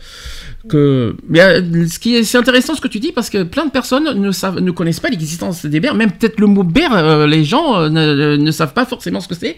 [0.69, 1.17] que...
[1.27, 1.41] Mais
[1.89, 4.31] ce qui est, c'est intéressant ce que tu dis parce que plein de personnes ne,
[4.31, 8.37] savent, ne connaissent pas l'existence des Bears, même peut-être le mot euh, les gens ne,
[8.37, 9.57] ne savent pas forcément ce que c'est,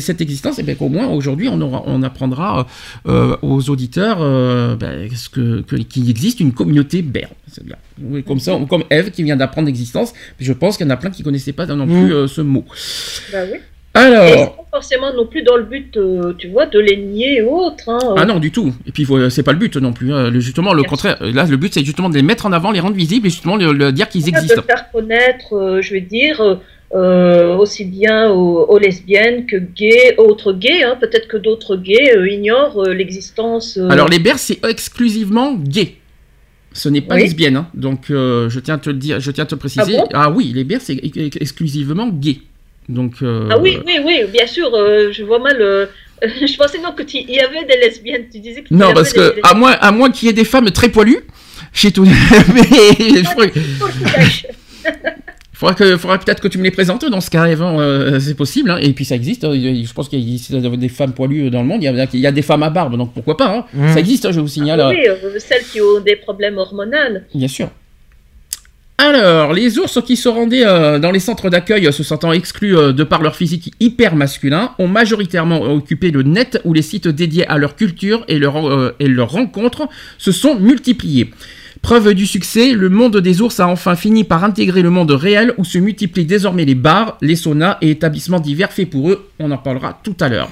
[0.00, 2.66] cette existence, et bien qu'au moins aujourd'hui on, aura, on apprendra
[3.06, 7.28] euh, aux auditeurs euh, ben, ce que, que- qu'il existe une communauté Bear.
[7.50, 7.76] C'est bien.
[8.02, 10.96] Oui, Comme ça, comme Eve qui vient d'apprendre l'existence, je pense qu'il y en a
[10.96, 11.88] plein qui connaissaient pas non Mm.
[12.04, 12.64] plus euh, ce mot.
[13.32, 13.58] Bah oui.
[13.96, 14.56] Alors.
[14.56, 17.88] pas forcément non plus dans le but, euh, tu vois, de les nier ou autre.
[17.88, 18.74] Hein, Ah non, du tout.
[18.88, 20.12] Et puis, c'est pas le but non plus.
[20.12, 20.30] hein.
[20.30, 21.16] Le- Justement, le contraire.
[21.20, 23.54] Là, le but, c'est justement de les mettre en avant, les rendre visibles et justement
[23.56, 24.56] le, le dire qu'ils existent.
[24.62, 26.58] De faire connaître, euh, je veux dire,
[26.94, 30.82] euh, aussi bien aux, aux lesbiennes que gays, autres gays.
[30.84, 30.96] hein.
[31.00, 33.78] Peut-être que d'autres gays euh, ignorent euh, l'existence.
[33.90, 35.96] Alors, les Bears, c'est exclusivement gay.
[36.72, 37.22] Ce n'est pas Oui.
[37.22, 37.56] lesbienne.
[37.56, 37.68] hein.
[37.74, 39.96] Donc, je tiens à te le dire, je tiens à te préciser.
[40.12, 42.38] Ah bon oui, les Bears, c'est ex- exclusivement gay.
[42.88, 43.14] Donc.
[43.22, 44.70] Ah oui, oui, oui, bien sûr,
[45.12, 45.56] je vois mal.
[46.22, 48.26] je pensais non que tu- y avait des lesbiennes.
[48.32, 50.70] Tu disais y Non, parce que à moins, à moins qu'il y ait des femmes
[50.70, 51.20] très poilues
[51.72, 52.04] chez tout.
[52.04, 53.22] Mais
[55.68, 58.70] faudra que, faudra peut-être que tu me les présentes dans ce cas, euh, c'est possible.
[58.70, 58.78] hein.
[58.80, 59.44] Et puis ça existe.
[59.44, 59.52] hein.
[59.54, 61.82] Je pense qu'il y a des femmes poilues dans le monde.
[61.82, 63.48] Il y a, il y a des femmes à barbe, donc pourquoi pas.
[63.56, 63.64] hein.
[63.72, 63.92] Mm.
[63.92, 64.80] Ça existe, hein, je vous signale.
[64.80, 67.20] Ah oui, euh, celles qui ont des problèmes hormonaux.
[67.34, 67.68] Bien sûr.
[68.96, 72.76] Alors, les ours qui se rendaient euh, dans les centres d'accueil, euh, se sentant exclus
[72.76, 77.08] euh, de par leur physique hyper masculin, ont majoritairement occupé le net où les sites
[77.08, 81.30] dédiés à leur culture et leur, euh, et leurs rencontres se sont multipliés.
[81.84, 85.52] Preuve du succès, le monde des ours a enfin fini par intégrer le monde réel
[85.58, 89.28] où se multiplient désormais les bars, les saunas et établissements divers faits pour eux.
[89.38, 90.48] On en parlera tout à l'heure.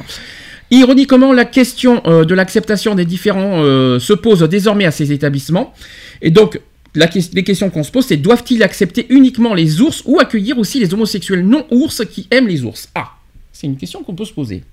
[0.70, 5.72] Ironiquement, la question euh, de l'acceptation des différents euh, se pose désormais à ces établissements?
[6.20, 6.60] Et donc,
[6.94, 10.58] la ques- les questions qu'on se pose, c'est doivent-ils accepter uniquement les ours ou accueillir
[10.58, 12.90] aussi les homosexuels non-ours qui aiment les ours?
[12.94, 13.12] Ah,
[13.54, 14.64] c'est une question qu'on peut se poser.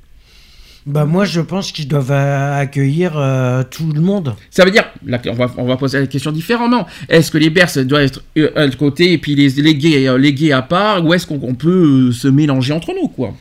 [0.89, 4.35] Bah moi je pense qu'ils doivent euh, accueillir euh, tout le monde.
[4.49, 6.87] Ça veut dire, là, on, va, on va poser la question différemment.
[7.09, 10.33] Est-ce que les berces doivent être euh, à côté et puis les, les, gays, les
[10.33, 13.35] gays à part, ou est-ce qu'on peut se mélanger entre nous, quoi?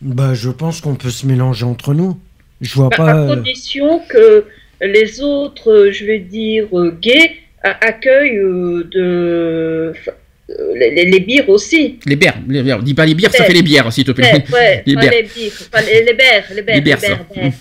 [0.00, 2.18] Bah je pense qu'on peut se mélanger entre nous.
[2.62, 3.22] Je vois À, pas.
[3.24, 4.46] à condition que
[4.80, 6.68] les autres, je vais dire,
[7.02, 8.40] gays accueillent
[8.92, 9.92] de,
[10.48, 11.98] les, les, les bières aussi.
[12.06, 12.82] Les bières, les bières.
[12.82, 14.44] Dis pas les bières, ça fait les bières, s'il te plaît.
[14.52, 15.12] Ouais, Les pas bières.
[15.12, 16.44] les bières, pas les, bières, les bières,
[16.76, 17.52] Les bières, les bières,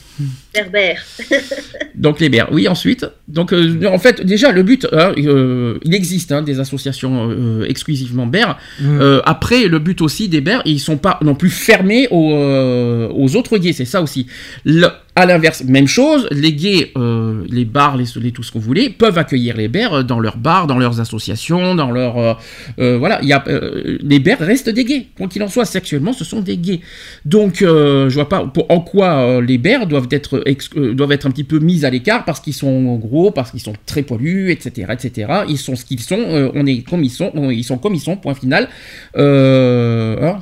[0.53, 1.03] berbères.
[1.95, 3.05] Donc les bières, oui, ensuite.
[3.27, 7.65] Donc euh, en fait, déjà, le but, hein, euh, il existe hein, des associations euh,
[7.67, 8.57] exclusivement bières.
[8.79, 8.99] mm.
[9.01, 13.09] Euh, après, le but aussi des bières, ils sont pas non plus fermés aux, euh,
[13.13, 14.27] aux autres gays, c'est ça aussi.
[14.65, 18.57] Le- à l'inverse, même chose, les gays, euh, les bars, les, les tout ce que
[18.57, 22.17] vous voulez, peuvent accueillir les bières dans leurs bars, dans leurs associations, dans leur...
[22.17, 22.33] euh,
[22.79, 25.07] euh, voilà, il y a, euh, les bières restent des gays.
[25.15, 26.79] Quoi qu'il en soit, sexuellement, ce sont des gays.
[27.25, 30.43] Donc, euh, je vois pas pour, en quoi euh, les bières doivent doivent être,
[30.77, 33.59] euh, doivent être un petit peu mis à l'écart parce qu'ils sont gros, parce qu'ils
[33.61, 35.27] sont très poilus, etc., etc.
[35.49, 37.95] Ils sont ce qu'ils sont, euh, on est comme ils sont, on- ils sont comme
[37.95, 38.69] ils sont, point final.
[39.17, 40.37] Euh, hein,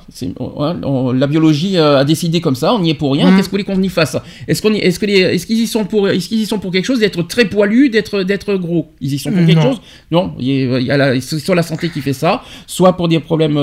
[0.60, 3.30] hein, on- la biologie a décidé comme ça, on y est pour rien.
[3.30, 3.38] Mhm.
[3.38, 5.60] Qu'est-ce que vous voulez qu'on y fasse Est-ce qu'on, y- est-ce que les, est-ce qu'ils
[5.60, 8.56] y sont pour, est-ce qu'ils y sont pour quelque chose d'être très poilus, d'être, d'être
[8.56, 8.88] gros?
[9.02, 9.70] Ils y sont pour quelque Non.
[9.72, 9.82] chose?
[10.12, 12.42] Non, il y a, il y a la, c'est sur la santé qui fait ça,
[12.68, 13.56] soit pour des problèmes,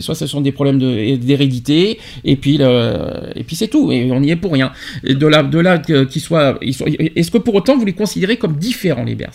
[0.00, 4.10] soit ce sont des problèmes de- d'hérédité, et puis, le- et puis c'est tout, et
[4.12, 4.72] on y est pour rien.
[5.04, 8.56] Et de là, de là qu'ils soient, est-ce que pour autant vous les considérez comme
[8.56, 9.30] différents les Bers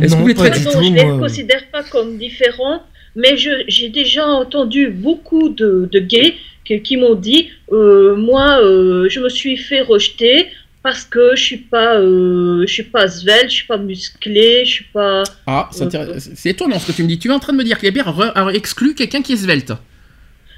[0.00, 2.82] Est-ce que vous les traitez du non, tout, je ne les considère pas comme différents,
[3.16, 9.08] mais j'ai déjà entendu beaucoup de, de gays qui, qui m'ont dit euh, Moi, euh,
[9.08, 10.46] je me suis fait rejeter
[10.82, 14.70] parce que je suis pas, euh, je suis pas svelte, je suis pas musclé, je
[14.70, 15.22] suis pas.
[15.46, 16.30] Ah, c'est intéressant.
[16.34, 17.18] c'est étonnant ce que tu me dis.
[17.18, 19.34] Tu es en train de me dire que les Bers re- a exclu quelqu'un qui
[19.34, 19.72] est svelte?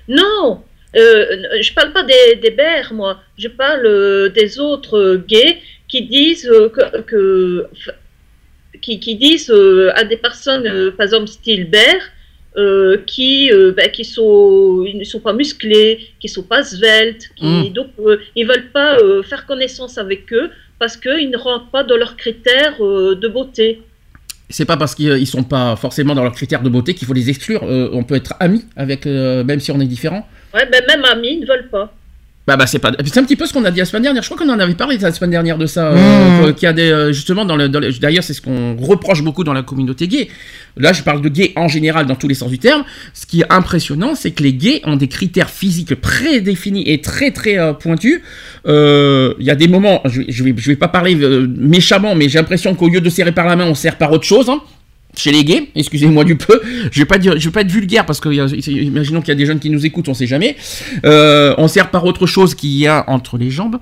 [0.09, 0.63] Non,
[0.97, 3.21] euh, je parle pas des, des bères, moi.
[3.39, 6.51] Je parle euh, des autres euh, gays qui disent
[7.07, 7.67] que,
[8.81, 9.53] qui, qui disent
[9.95, 12.01] à des personnes, par exemple style bear,
[12.57, 17.31] euh, qui euh, ben, qui sont ils ne sont pas musclés, qui sont pas sveltes,
[17.35, 17.73] qui Mm.
[17.73, 21.97] donc euh, ils veulent pas faire connaissance avec eux parce qu'ils ne rentrent pas dans
[21.97, 23.83] leurs critères de beauté.
[24.51, 27.13] C'est pas parce qu'ils ils sont pas forcément dans leurs critères de beauté qu'il faut
[27.13, 27.65] les exclure.
[27.65, 30.29] On peut être amis avec, même si on est différent.
[30.55, 31.93] Ouais, ben même amis ils ne veulent pas.
[32.47, 32.93] Bah, bah c'est pas.
[33.07, 34.23] C'est un petit peu ce qu'on a dit la semaine dernière.
[34.23, 35.93] Je crois qu'on en avait parlé la semaine dernière de ça.
[35.93, 35.97] Mmh.
[35.97, 37.69] euh, qu'il y a des euh, justement dans le.
[37.71, 40.29] D'ailleurs, c'est ce qu'on reproche beaucoup dans la communauté gay.
[40.77, 42.85] Là, je parle de gays en général dans tous les sens du terme.
[43.15, 47.31] Ce qui est impressionnant, c'est que les gays ont des critères physiques prédéfinis et très
[47.31, 48.21] très euh, pointus.
[48.67, 51.47] Euh, Il y a des moments, je, vais- je vais je vais pas parler euh,
[51.49, 54.25] méchamment, mais j'ai l'impression qu'au lieu de serrer par la main, on serre par autre
[54.25, 54.51] chose.
[54.51, 54.61] hein.
[55.17, 58.05] Chez les gays, excusez-moi du peu, je vais pas dire, je vais pas être vulgaire
[58.07, 58.29] parce que
[58.69, 60.57] imaginons qu'il y a des jeunes qui nous écoutent, on sait jamais.
[61.05, 63.77] Euh, on sert par autre chose qu'il y a entre les jambes.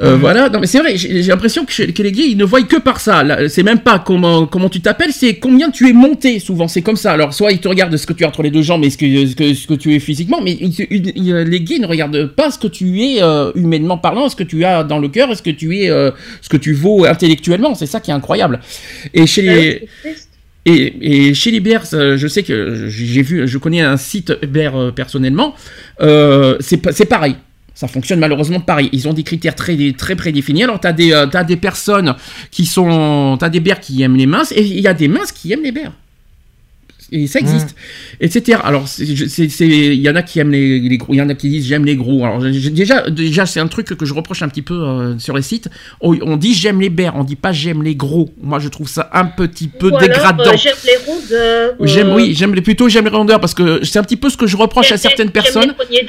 [0.00, 2.44] Euh, Voilà, non mais c'est vrai, j'ai l'impression que, chez- que les gays ils ne
[2.44, 3.24] voient que par ça.
[3.48, 6.38] C'est même pas comment comment tu t'appelles, c'est combien tu es monté.
[6.38, 7.10] Souvent c'est comme ça.
[7.10, 8.96] Alors soit ils te regardent ce que tu as entre les deux jambes et ce
[8.96, 11.86] que ce que, ce que tu es physiquement, mais ils- ils- ils- les gays ne
[11.88, 15.08] regardent pas ce que tu es euh, humainement parlant, ce que tu as dans le
[15.08, 17.74] cœur, ce que tu es, euh, ce que tu vaux intellectuellement.
[17.74, 18.60] C'est ça qui est incroyable.
[19.14, 19.88] Et chez Ben les.
[20.70, 24.76] Et, chez les Bears, euh, je sais que j'ai vu, je connais un site Bear
[24.76, 25.54] euh, personnellement,
[26.00, 27.36] euh, c'est pa- c'est pareil.
[27.74, 28.88] Ça fonctionne malheureusement pareil.
[28.92, 30.64] Ils ont des critères très, très prédéfinis.
[30.64, 32.16] Alors, tu as, des, des personnes
[32.50, 33.36] qui sont.
[33.38, 35.52] Tu as des bears qui aiment les minces et il y a des minces qui
[35.52, 35.92] aiment les bears.
[37.10, 37.74] Et ça existe,
[38.20, 38.58] etc.
[38.62, 41.48] Alors, il y en a qui aiment les, les gros, il y en a qui
[41.48, 42.24] disent j'aime les gros.
[42.24, 45.42] Alors, déjà, déjà c'est un truc que je reproche un petit peu euh, sur les
[45.42, 45.68] sites.
[46.02, 48.28] On, on dit j'aime les bears, on dit pas j'aime les gros.
[48.42, 50.44] Moi, je trouve ça un petit peu Ou dégradant.
[50.52, 51.74] euh, j'aime les rondeurs.
[51.80, 54.28] J'aime, euh, oui, j'aime les, plutôt j'aime les rondeurs parce que c'est un petit peu
[54.28, 55.74] ce que je reproche à certaines personnes.
[55.90, 56.06] les.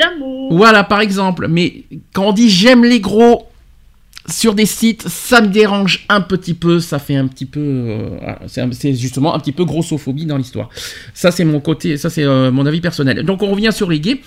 [0.51, 1.47] Voilà, par exemple.
[1.47, 1.83] Mais
[2.13, 3.48] quand on dit j'aime les gros
[4.31, 6.79] sur des sites, ça me dérange un petit peu.
[6.79, 7.59] Ça fait un petit peu.
[7.59, 8.39] euh, voilà,
[8.71, 10.69] c'est justement un petit peu grossophobie dans l'histoire.
[11.13, 13.23] Ça, c'est mon côté, ça, c'est euh, mon avis personnel.
[13.23, 14.21] Donc, on revient sur les.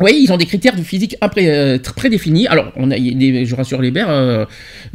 [0.00, 2.46] Oui, ils ont des critères de physique euh, très prédéfinis.
[2.46, 4.44] Alors, on a, je rassure les bers, euh,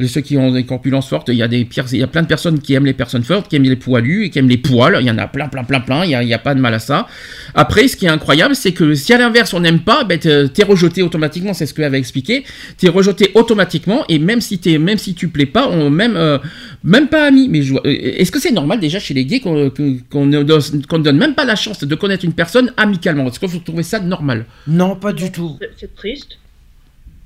[0.05, 2.21] ceux qui ont des corpulences fortes, il y a des pires, il y a plein
[2.21, 4.97] de personnes qui aiment les personnes fortes, qui aiment les poilus qui aiment les poils.
[5.01, 6.05] Il y en a plein, plein, plein, plein.
[6.05, 7.07] Il y a, a pas de mal à ça.
[7.53, 10.63] Après, ce qui est incroyable, c'est que si à l'inverse on n'aime pas, ben t'es
[10.63, 11.53] rejeté automatiquement.
[11.53, 12.43] C'est ce que avait expliqué.
[12.77, 16.37] T'es rejeté automatiquement et même si t'es, même si tu plais pas, on même, euh,
[16.83, 17.49] même pas ami.
[17.49, 19.69] Mais est-ce que c'est normal déjà chez les gays qu'on
[20.09, 23.27] qu'on ne donne même pas la chance de connaître une personne amicalement?
[23.27, 24.45] Est-ce que vous trouvez ça normal?
[24.67, 25.57] Non, pas du tout.
[25.77, 26.37] C'est- triste.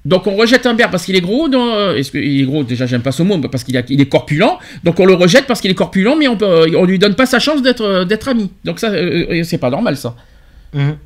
[0.06, 1.50] Donc on rejette un bear parce qu'il est gros.
[1.50, 2.64] non, euh, Est-ce qu'il est gros?
[2.64, 4.58] Déjà j'aime pas ce mot parce qu'il il est corpulent.
[4.86, 7.26] Donc on le rejette parce qu'il est corpulent, mais on peut, on lui donne pas
[7.26, 8.52] sa chance d'être euh, d'être ami.
[8.64, 10.16] Donc ça euh, euh, c'est pas normal ça.
[10.74, 10.98] Mhm.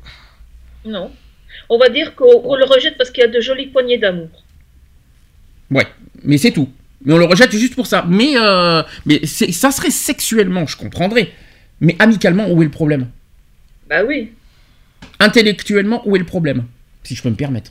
[0.86, 1.10] Non.
[1.68, 4.28] On va dire qu'on on le rejette parce qu'il y a de jolies poignées d'amour.
[5.70, 5.86] Ouais,
[6.22, 6.68] mais c'est tout.
[7.04, 8.04] Mais on le rejette juste pour ça.
[8.08, 11.32] Mais euh, mais ça serait sexuellement, je comprendrais.
[11.80, 13.08] Mais amicalement, où est le problème?
[13.88, 14.30] Bah oui.
[15.20, 16.64] Intellectuellement, où est le problème
[17.04, 17.70] Si je peux me permettre.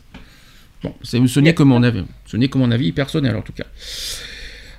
[0.83, 2.03] Bon, ce n'est que mon avis.
[2.25, 3.65] Ce n'est que mon avis personnel en tout cas.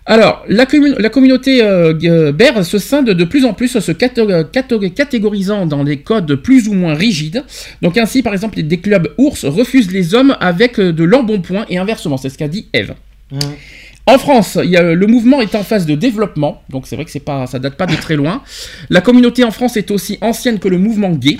[0.05, 3.93] Alors, la, commu- la communauté euh, euh, BER se scinde de plus en plus, se
[3.93, 7.45] catégorisant dans des codes plus ou moins rigides.
[7.83, 11.79] Donc ainsi, par exemple, des clubs ours refusent les hommes avec euh, de l'embonpoint et
[11.79, 12.17] inversement.
[12.17, 12.95] C'est ce qu'a dit Eve.
[13.31, 13.38] Mhm.
[14.07, 17.05] En France, il y a- le mouvement est en phase de développement, donc c'est vrai
[17.05, 18.43] que c'est pas, ça date pas de très loin.
[18.91, 21.38] La communauté en France est aussi ancienne que le mouvement gay.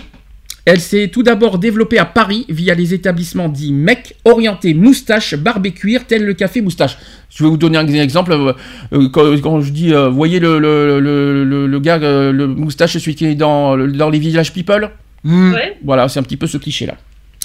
[0.64, 5.66] Elle s'est tout d'abord développée à Paris via les établissements dits MEC, orientés moustache, barbe
[5.66, 6.98] et cuir, tel le café moustache.
[7.31, 8.31] Je vais vous donner un exemple.
[8.33, 8.53] euh,
[8.92, 12.92] euh, quand, quand je dis, euh, voyez le, le, le, le- le gars, le moustache,
[12.98, 14.90] celui qui est dans, dans les villages people?
[15.25, 15.77] Ouais.
[15.85, 16.96] voilà, c'est un petit peu ce cliché-là,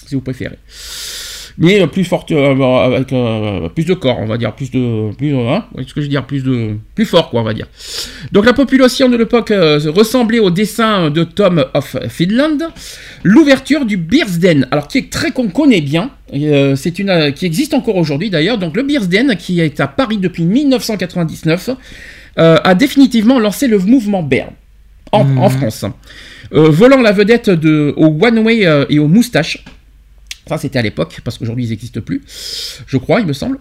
[0.05, 0.57] si vous préférez.
[1.57, 5.35] Mais plus forte, euh, avec euh, plus de corps, on va dire, plus de, plus,
[5.35, 7.67] hein, ce que je veux dire, plus de, plus fort, quoi, on va dire.
[8.31, 12.59] Donc la population de l'époque euh, ressemblait au dessin de Tom of Finland.
[13.23, 17.45] L'ouverture du Beersden, alors qui est très qu'on connaît bien, euh, c'est une euh, qui
[17.45, 18.57] existe encore aujourd'hui d'ailleurs.
[18.57, 21.71] Donc le Beersden, qui est à Paris depuis 1999,
[22.39, 24.49] euh, a définitivement lancé le mouvement Bear
[25.11, 25.85] en, en France,
[26.53, 29.65] Euh, volant la vedette de, au One Way euh, et aux moustaches.
[30.47, 32.21] Ça, c'était à l'époque, parce qu'aujourd'hui, ils n'existent plus,
[32.87, 33.59] je crois, il me semble.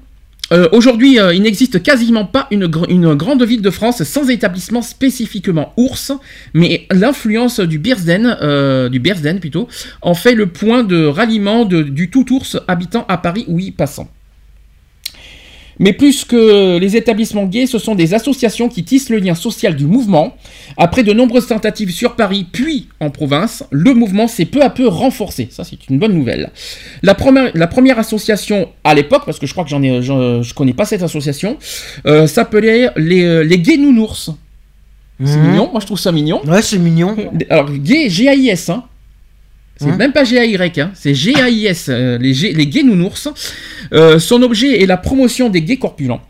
[0.53, 4.29] Euh, Aujourd'hui, euh, il n'existe quasiment pas une, gr- une grande ville de France sans
[4.31, 6.13] établissement spécifiquement ours,
[6.55, 9.01] mais l'influence du Beersden, euh, du
[9.41, 9.67] plutôt,
[10.03, 14.09] en fait le point de ralliement du tout ours habitant à Paris ou y passant.
[15.79, 19.77] Mais plus que les établissements gays, ce sont des associations qui tissent le lien social
[19.77, 20.35] du mouvement.
[20.79, 24.87] Après de nombreuses tentatives sur Paris, puis en province, le mouvement s'est peu à peu
[24.89, 25.49] renforcé.
[25.51, 26.51] Ça, c'est une bonne nouvelle.
[27.03, 30.43] La première, la première association à l'époque, parce que je crois que j'en ai, j'en-
[30.43, 31.59] je connais pas cette association,
[32.07, 34.31] euh, s'appelait les, euh, les gays nounours.
[35.25, 35.49] C'est Mhm.
[35.51, 36.41] mignon, moi je trouve ça mignon.
[36.47, 37.17] Ouais, c'est mignon.
[37.51, 38.85] Alors, gay, G-A-I-S, hein.
[39.79, 40.91] C'est Hein même pas G-A-Y, hein.
[40.95, 43.29] c'est G-A-I-S, euh, les, G- les gays nounours.
[43.93, 46.23] Euh, son objet est la promotion des gays corpulents.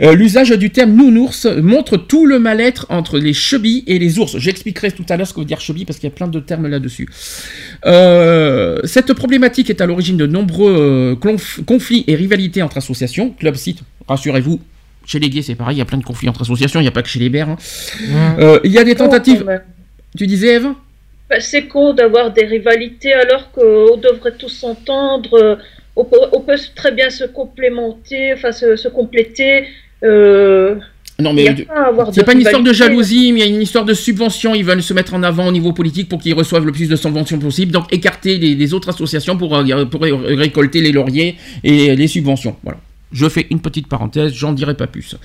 [0.00, 4.38] Euh, L'usage du terme nounours montre tout le mal-être entre les chebilles et les ours.
[4.38, 6.38] J'expliquerai tout à l'heure ce que veut dire chebille parce qu'il y a plein de
[6.40, 7.08] termes là-dessus.
[7.86, 13.30] Euh, cette problématique est à l'origine de nombreux conf- conflits et rivalités entre associations.
[13.30, 14.60] Club site, rassurez-vous,
[15.04, 16.88] chez les gays c'est pareil, il y a plein de conflits entre associations, il n'y
[16.88, 17.50] a pas que chez les bears.
[17.50, 17.56] hein.
[18.38, 19.40] Euh, il y a des tentatives.
[19.40, 19.62] quand même.
[20.16, 20.68] Tu disais Eve?
[21.30, 25.34] Bah, c'est con d'avoir des rivalités alors qu'on devrait tous s'entendre.
[25.34, 25.56] euh,
[25.96, 29.64] On peut, on peut très bien se complémenter, enfin se, se compléter.
[30.04, 30.76] euh,
[31.18, 31.52] Non mais a
[31.92, 34.54] pas c'est pas une histoire de jalousie, mais il y a une histoire de subvention.
[34.54, 36.94] Ils veulent se mettre en avant au niveau politique pour qu'ils reçoivent le plus de
[36.96, 41.36] subventions possible, donc écarter les, les autres associations pour, euh, pour ré- récolter les lauriers
[41.64, 42.56] et les subventions.
[42.62, 42.78] Voilà.
[43.12, 45.16] Je fais une petite parenthèse, j'en dirai pas plus.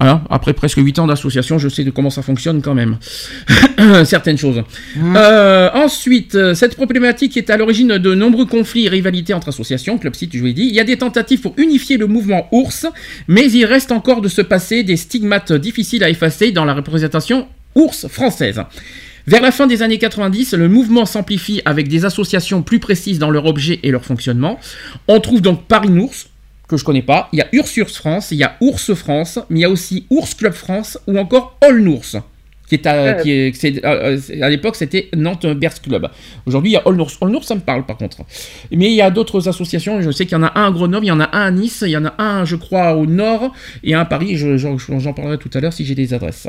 [0.00, 2.98] Voilà, après presque 8 ans d'association, je sais de comment ça fonctionne quand même.
[4.04, 4.62] Certaines choses.
[4.96, 9.98] Euh, ensuite, euh, cette problématique est à l'origine de nombreux conflits et rivalités entre associations,
[9.98, 10.66] Club Site, je vous l'ai dit.
[10.66, 12.86] Il y a des tentatives pour unifier le mouvement ours,
[13.26, 17.48] mais il reste encore de se passer des stigmates difficiles à effacer dans la représentation
[17.74, 18.62] ours française.
[19.26, 23.30] Vers la fin des années 90, le mouvement s'amplifie avec des associations plus précises dans
[23.30, 24.58] leur objet et leur fonctionnement.
[25.06, 26.14] On trouve donc Paris Nours,
[26.68, 27.28] que je connais pas.
[27.32, 30.06] Il y a Ursus France, il y a Ours France, mais il y a aussi
[30.10, 32.04] Ours Club France ou encore All Nours.
[32.68, 36.06] Qui est à, qui est- c'est- euh, euh, à l'époque, c'était Nantes Bears Club.
[36.44, 37.10] Aujourd'hui, il y a All Nours.
[37.22, 38.18] All Nours, ça me parle par contre.
[38.70, 40.02] Mais il y a d'autres associations.
[40.02, 41.50] Je sais qu'il y en a un à Grenoble, il y en a un à
[41.50, 44.36] Nice, il y en a un, je crois, au nord et un à Paris.
[44.36, 46.46] Je- J'en parlerai tout à l'heure si j'ai des adresses.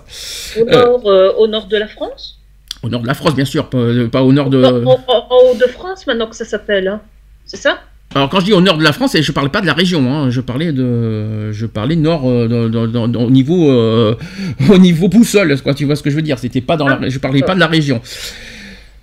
[0.60, 2.42] Au nord, euh, au nord de la France?
[2.84, 3.78] Au nord de la France, bien sûr, pas,
[4.12, 4.62] pas au nord de.
[4.86, 6.90] En, en- en haut de France, maintenant que ça s'appelle.
[6.90, 7.02] hein.
[7.46, 7.80] C'est ça?
[8.16, 10.12] Alors quand je dis au nord de la France, je parlais pas de la région,
[10.12, 14.16] hein, je parlais de, je parlais nord euh, au niveau, euh,
[14.70, 15.76] au niveau boussole, quoi.
[15.76, 16.40] Tu vois ce que je veux dire?
[16.40, 18.02] C'était pas dans la, je parlais pas de la région.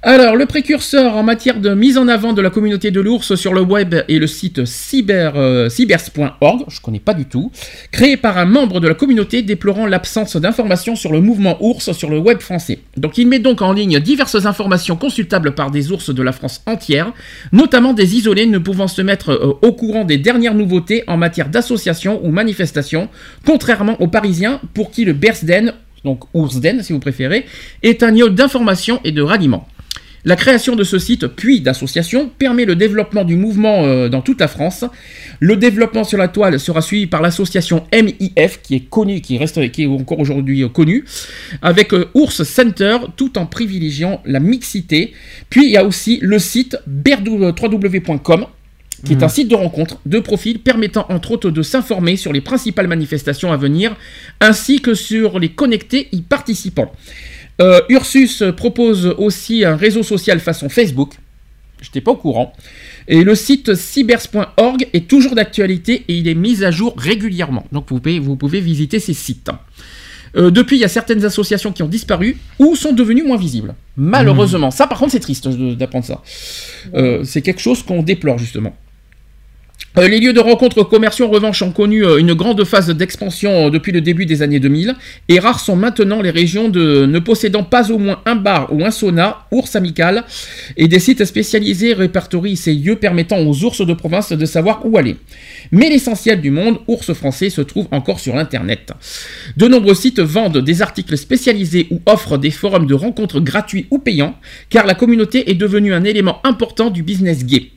[0.09, 3.53] Alors, le précurseur en matière de mise en avant de la communauté de l'ours sur
[3.53, 7.51] le web est le site euh, cybers.org, je connais pas du tout,
[7.91, 12.09] créé par un membre de la communauté déplorant l'absence d'informations sur le mouvement ours sur
[12.09, 12.79] le web français.
[12.97, 16.63] Donc il met donc en ligne diverses informations consultables par des ours de la France
[16.67, 17.13] entière,
[17.51, 21.49] notamment des isolés ne pouvant se mettre euh, au courant des dernières nouveautés en matière
[21.49, 23.09] d'associations ou manifestations,
[23.45, 25.73] contrairement aux Parisiens pour qui le Bersden,
[26.05, 27.45] donc Oursden si vous préférez,
[27.83, 29.67] est un lieu d'information et de ralliement.
[30.27, 34.41] La création de ce site, puis d'association, permet le développement du mouvement euh, dans toute
[34.41, 34.85] la France.
[35.39, 39.71] Le développement sur la toile sera suivi par l'association MIF, qui est connue, qui reste,
[39.71, 41.05] qui est encore aujourd'hui euh, connue,
[41.63, 45.13] avec euh, Ours Center, tout en privilégiant la mixité.
[45.49, 48.47] Puis il y a aussi le site www.com,
[49.05, 52.41] qui est un site de rencontre, de profil permettant entre autres de s'informer sur les
[52.41, 53.95] principales manifestations à venir,
[54.41, 56.91] ainsi que sur les connectés y participants.
[57.61, 61.15] Euh, Ursus propose aussi un réseau social façon Facebook.
[61.81, 62.53] Je n'étais pas au courant.
[63.09, 67.65] Et le site cybers.org est toujours d'actualité et il est mis à jour régulièrement.
[67.73, 69.51] Donc vous pouvez, vous pouvez visiter ces sites.
[70.37, 73.75] Euh, depuis, il y a certaines associations qui ont disparu ou sont devenues moins visibles.
[73.97, 74.71] Malheureusement.
[74.71, 76.23] Ça, par contre, c'est triste d'apprendre ça.
[76.95, 78.77] Euh, c'est quelque chose qu'on déplore justement.
[79.99, 83.67] Euh, les lieux de rencontres commerciaux, en revanche, ont connu euh, une grande phase d'expansion
[83.67, 84.95] euh, depuis le début des années 2000,
[85.29, 88.85] et rares sont maintenant les régions de, ne possédant pas au moins un bar ou
[88.85, 90.25] un sauna, ours amical,
[90.77, 94.99] et des sites spécialisés répertorient ces lieux permettant aux ours de province de savoir où
[94.99, 95.17] aller.
[95.73, 98.93] Mais l'essentiel du monde, ours français, se trouve encore sur Internet.
[99.57, 103.99] De nombreux sites vendent des articles spécialisés ou offrent des forums de rencontres gratuits ou
[103.99, 104.37] payants,
[104.69, 107.71] car la communauté est devenue un élément important du business gay.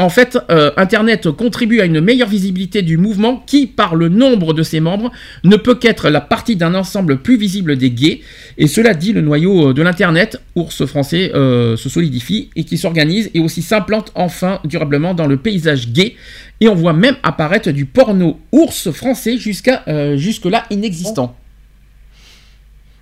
[0.00, 4.54] En fait, euh, Internet contribue à une meilleure visibilité du mouvement qui, par le nombre
[4.54, 5.10] de ses membres,
[5.42, 8.20] ne peut qu'être la partie d'un ensemble plus visible des gays.
[8.58, 12.78] Et cela dit, le noyau euh, de l'Internet, ours français, euh, se solidifie et qui
[12.78, 16.14] s'organise et aussi s'implante enfin durablement dans le paysage gay.
[16.60, 19.84] Et on voit même apparaître du porno ours français jusqu'à
[20.16, 21.36] jusque-là inexistant.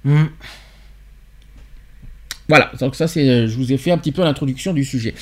[0.05, 0.27] Hmm.
[2.49, 5.15] Voilà, donc ça c'est, je vous ai fait un petit peu l'introduction du sujet.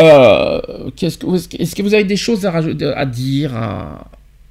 [0.00, 0.60] Euh,
[0.96, 1.26] qu'est-ce que,
[1.60, 4.08] est-ce que- vous avez des choses à, dire à...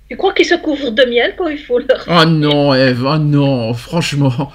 [0.09, 2.05] Tu crois qu'ils se couvrent de miel quand il faut leur.
[2.07, 4.51] Oh non, Eve, oh non, franchement.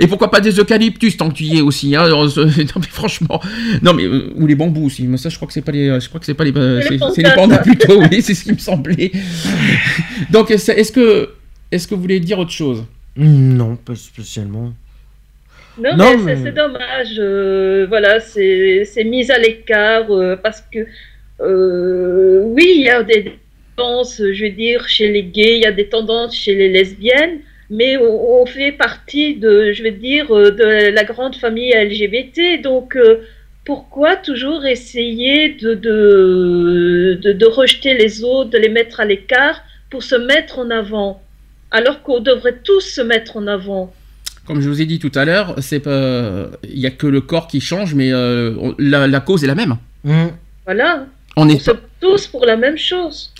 [0.00, 3.40] Et pourquoi pas des eucalyptus tant que tu y es aussi, hein Non mais franchement,
[3.82, 5.04] non mais euh, ou les bambous aussi.
[5.04, 6.82] Mais ça, je crois que c'est pas les, je crois que c'est pas les, euh,
[6.82, 8.02] C'est les c'est c'est les pandas, plutôt.
[8.10, 9.12] Oui, c'est ce qui me semblait.
[10.30, 11.30] Donc est-ce que,
[11.70, 12.84] est-ce que vous voulez dire autre chose?
[13.16, 14.72] Non, pas spécialement.
[15.80, 17.14] Non, Non, mais, mais- c'est- dommage.
[17.18, 20.80] euh, voilà, c'est mis à l'écart euh, parce que
[21.40, 23.38] euh, oui, il y a des
[23.76, 27.38] tendances, je veux dire, chez les gays, il y a des tendances chez les lesbiennes,
[27.70, 32.60] mais on, on fait partie de, je veux dire, de la grande famille LGBT.
[32.62, 32.98] Donc,
[33.64, 39.62] pourquoi toujours essayer de, de, de, de rejeter les autres, de les mettre à l'écart
[39.90, 41.22] pour se mettre en avant,
[41.70, 43.92] alors qu'on devrait tous se mettre en avant?
[44.50, 47.20] Comme je vous ai dit tout à l'heure, c'est pas, il y a que le
[47.20, 49.76] corps qui change, mais euh, on- la, la cause est la même.
[50.02, 50.26] Hmm.
[50.64, 51.06] Voilà.
[51.36, 51.70] On On est se
[52.00, 53.32] tous pour la même chose.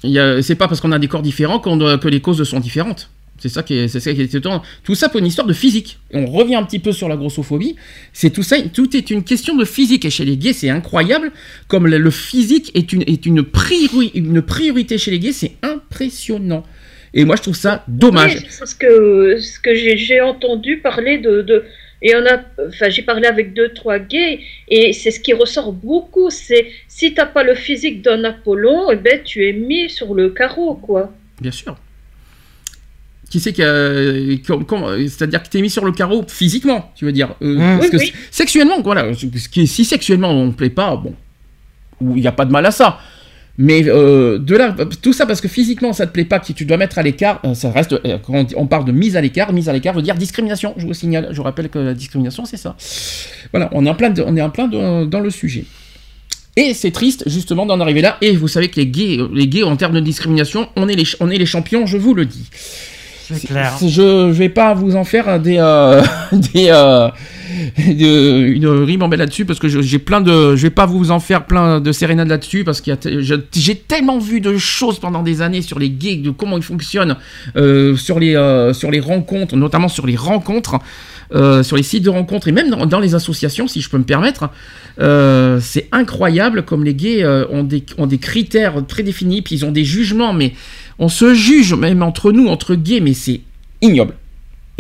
[0.43, 3.11] C'est pas parce qu'on a des corps différents qu'on doit- que les causes sont différentes.
[3.41, 4.63] C'est ça qui est, c'est ça qui est étonnant.
[4.85, 5.99] Tout ça pour une histoire de physique.
[6.13, 7.75] Et on revient un petit peu sur la grossophobie.
[8.13, 10.05] C'est tout ça, tout est une question de physique.
[10.05, 11.33] Et chez les gays, c'est incroyable.
[11.67, 15.57] Comme le, le physique est une, est une, priori- une priorité chez les gays, c'est
[15.63, 16.65] impressionnant.
[17.13, 18.37] Et moi, je trouve ça dommage.
[18.37, 21.43] Oui, c'est ce que, ce que j'ai entendu parler de.
[21.43, 21.65] de
[22.03, 25.71] et on a, enfin, j'ai parlé avec deux, trois gays, et c'est ce qui ressort
[25.73, 30.15] beaucoup, c'est si t'as pas le physique d'un Apollon, eh ben, tu es mis sur
[30.15, 31.13] le carreau, quoi.
[31.43, 31.77] Bien sûr.
[33.29, 33.63] Qui c'est qui
[35.09, 37.35] C'est-à-dire que t'es mis sur le carreau physiquement, tu veux dire.
[37.43, 37.79] Euh, Mmh.
[37.79, 38.13] parce Oui, que oui.
[38.31, 39.13] sexuellement, voilà.
[39.15, 41.15] ce qui est- Si sexuellement on ne plaît pas, bon,
[42.01, 42.99] il n'y a pas de mal à ça.
[43.59, 46.65] Mais euh, de là, tout ça parce que physiquement ça te plaît pas, que tu
[46.65, 47.93] dois mettre à l'écart, euh, ça reste.
[47.93, 50.73] euh, quand on, parle de mise à l'écart, mise à l'écart veut dire discrimination.
[50.79, 52.75] Je vous signale, je vous rappelle que la discrimination c'est ça.
[53.53, 55.65] Voilà, on est en plein, de- on est en plein de- dans le sujet.
[56.57, 58.17] Et c'est triste justement d'en arriver là.
[58.23, 61.05] Et vous savez que les gays, les gays en termes de discrimination, on est les,
[61.21, 62.49] on est les champions, je vous le dis.
[63.33, 63.77] C'est clair.
[63.81, 67.09] Je, je vais pas vous en faire des, euh, des euh,
[67.79, 71.47] de- une ribambelle là-dessus parce que j'ai plein de, je vais pas vous en faire
[71.47, 75.79] plein de sérénades là-dessus parce je- j'ai tellement vu de choses pendant des années sur
[75.79, 77.17] les gays, de comment ils fonctionnent,
[77.57, 80.79] euh, sur les, euh, sur les rencontres, notamment sur les rencontres.
[81.33, 84.03] euh, sur les sites de rencontres et même dans, les associations, si je peux me
[84.03, 84.51] permettre,
[85.01, 89.55] euh, c'est incroyable comme les gays euh, ont, des, ont des critères très définis, puis
[89.55, 90.55] ils ont des jugements, mais
[90.99, 93.43] on se juge même entre nous, entre gays, mais c'est
[93.81, 94.15] ignoble.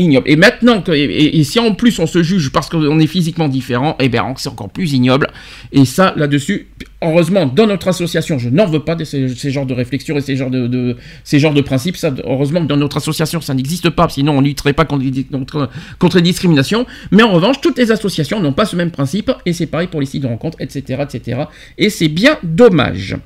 [0.01, 0.30] Ignoble.
[0.30, 3.48] Et maintenant, et, et- et si en plus on se juge parce qu'on est physiquement
[3.48, 5.28] différent, eh bien c'est encore plus ignoble.
[5.72, 6.68] Et ça, là-dessus,
[7.03, 10.20] heureusement, dans notre association, je n'en veux pas de ces, ces genres de réflexions et
[10.22, 11.96] ces genres de, de- ces genres de principes.
[11.96, 15.05] Ça, heureusement que dans notre association, ça n'existe pas, sinon on ne lutterait pas contre,
[15.05, 16.86] les- contre, contre les discriminations.
[17.11, 20.01] Mais en revanche, toutes les associations n'ont pas ce même principe, et c'est pareil pour
[20.01, 21.03] les sites de rencontres, etc.
[21.03, 21.42] etc.
[21.78, 23.16] Et c'est bien dommage.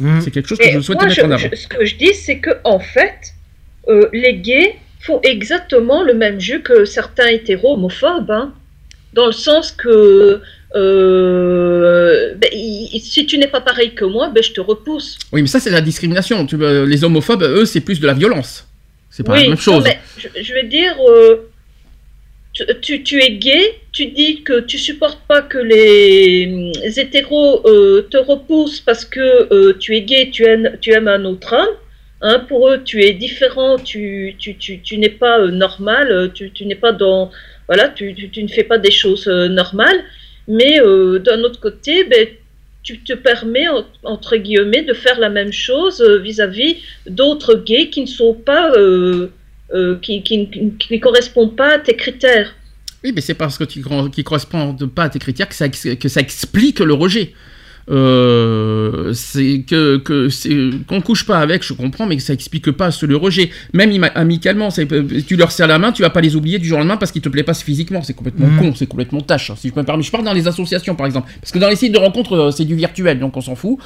[0.00, 0.20] Hmm.
[0.20, 1.48] C'est quelque chose que Et je souhaitais moi, mettre je- en avant.
[1.52, 3.34] je- ce que je dis, c'est que en fait,
[3.88, 4.74] euh, les gays
[5.04, 8.54] font exactement le même jeu que certains hétéros homophobes, hein,
[9.12, 10.40] dans le sens que
[10.74, 15.18] euh, ben, si tu n'es pas pareil que moi, ben, je te repousse.
[15.30, 16.46] Oui, mais ça, c'est la discrimination.
[16.86, 18.66] Les homophobes, eux, c'est plus de la violence.
[19.10, 19.84] C'est pas Oui, la même non, chose.
[19.84, 21.50] mais je, je veux dire, euh,
[22.80, 28.80] tu, es gay, tu dis que tu supportes pas que les, hétéros euh, te repoussent
[28.80, 31.76] parce que tu es gay, tu aimes, tu aimes un autre homme.
[32.20, 36.28] Hein, pour eux, tu es différent, tu, tu, tu, tu n'es pas euh, normal, euh,
[36.28, 37.30] tu, tu n'es pas dans.
[37.68, 40.00] Voilà, tu, tu, ne fais pas des choses euh, normales.
[40.48, 42.26] Mais d'un autre côté, ben,
[42.82, 46.76] tu te permets, en- entre guillemets, de faire la même chose vis-à-vis
[47.08, 48.70] d'autres gays qui ne sont pas.
[50.02, 52.54] qui, qui, qui- ne correspondent pas à tes critères.
[53.02, 56.08] Oui, mais c'est parce que tu ne correspond pas à tes critères que ça, que
[56.08, 57.32] ça explique le rejet.
[57.90, 62.70] Euh, c'est que, que c'est qu'on couche pas avec, je comprends, mais que ça explique
[62.70, 63.50] pas ce, le rejet.
[63.72, 64.86] Même amicalement, c'est-
[65.26, 67.12] tu leur serres la main, tu vas pas les oublier du jour au lendemain parce
[67.12, 68.02] qu'ils te plaisent pas physiquement.
[68.02, 68.58] C'est complètement Mhm.
[68.58, 69.50] con, c'est complètement tâche.
[69.50, 71.68] hein, Si je me permettre, je parle dans les associations par exemple, parce que dans
[71.68, 73.78] les sites de rencontres euh, c'est du virtuel, donc on s'en fout.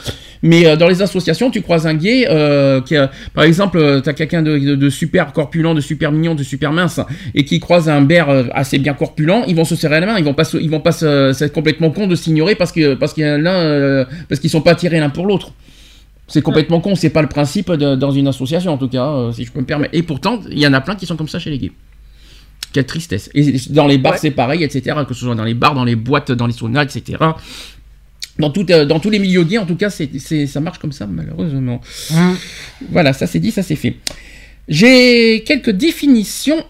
[0.43, 4.01] Mais euh, dans les associations, tu croises un gay euh, qui, a, par exemple, euh,
[4.01, 7.01] t'as quelqu'un de, de- de super corpulent, de super mignon, de super mince,
[7.35, 10.19] et qui croise un bear euh, assez bien corpulent, ils vont se serrer la main,
[10.19, 13.25] ils vont pas, ils vont pas c'est complètement con de s'ignorer parce que parce qu'il
[13.25, 13.51] y en a
[13.89, 15.53] euh, parce qu'ils sont pas attirés l'un pour l'autre.
[16.31, 19.33] C'est complètement con, c'est pas le principe de- dans une association en tout cas, euh,
[19.33, 19.95] si je peux me permettre.
[19.95, 21.73] Et pourtant, il y en a plein qui sont comme ça chez les gays.
[22.73, 23.31] Quelle tristesse.
[23.35, 24.19] Et dans les bars, Ouais.
[24.21, 24.95] c'est pareil, etc.
[25.09, 27.17] Que ce soit dans les bars, dans les boîtes, dans les saunas, etc.
[28.39, 30.93] Dans, tout, euh, dans tous les milieux gays, en tout cas, c'est, ça marche comme
[30.93, 31.81] ça, malheureusement.
[32.15, 32.37] Hum.
[32.91, 33.97] Voilà, ça c'est dit, ça c'est fait.
[34.69, 36.63] J'ai quelques définitions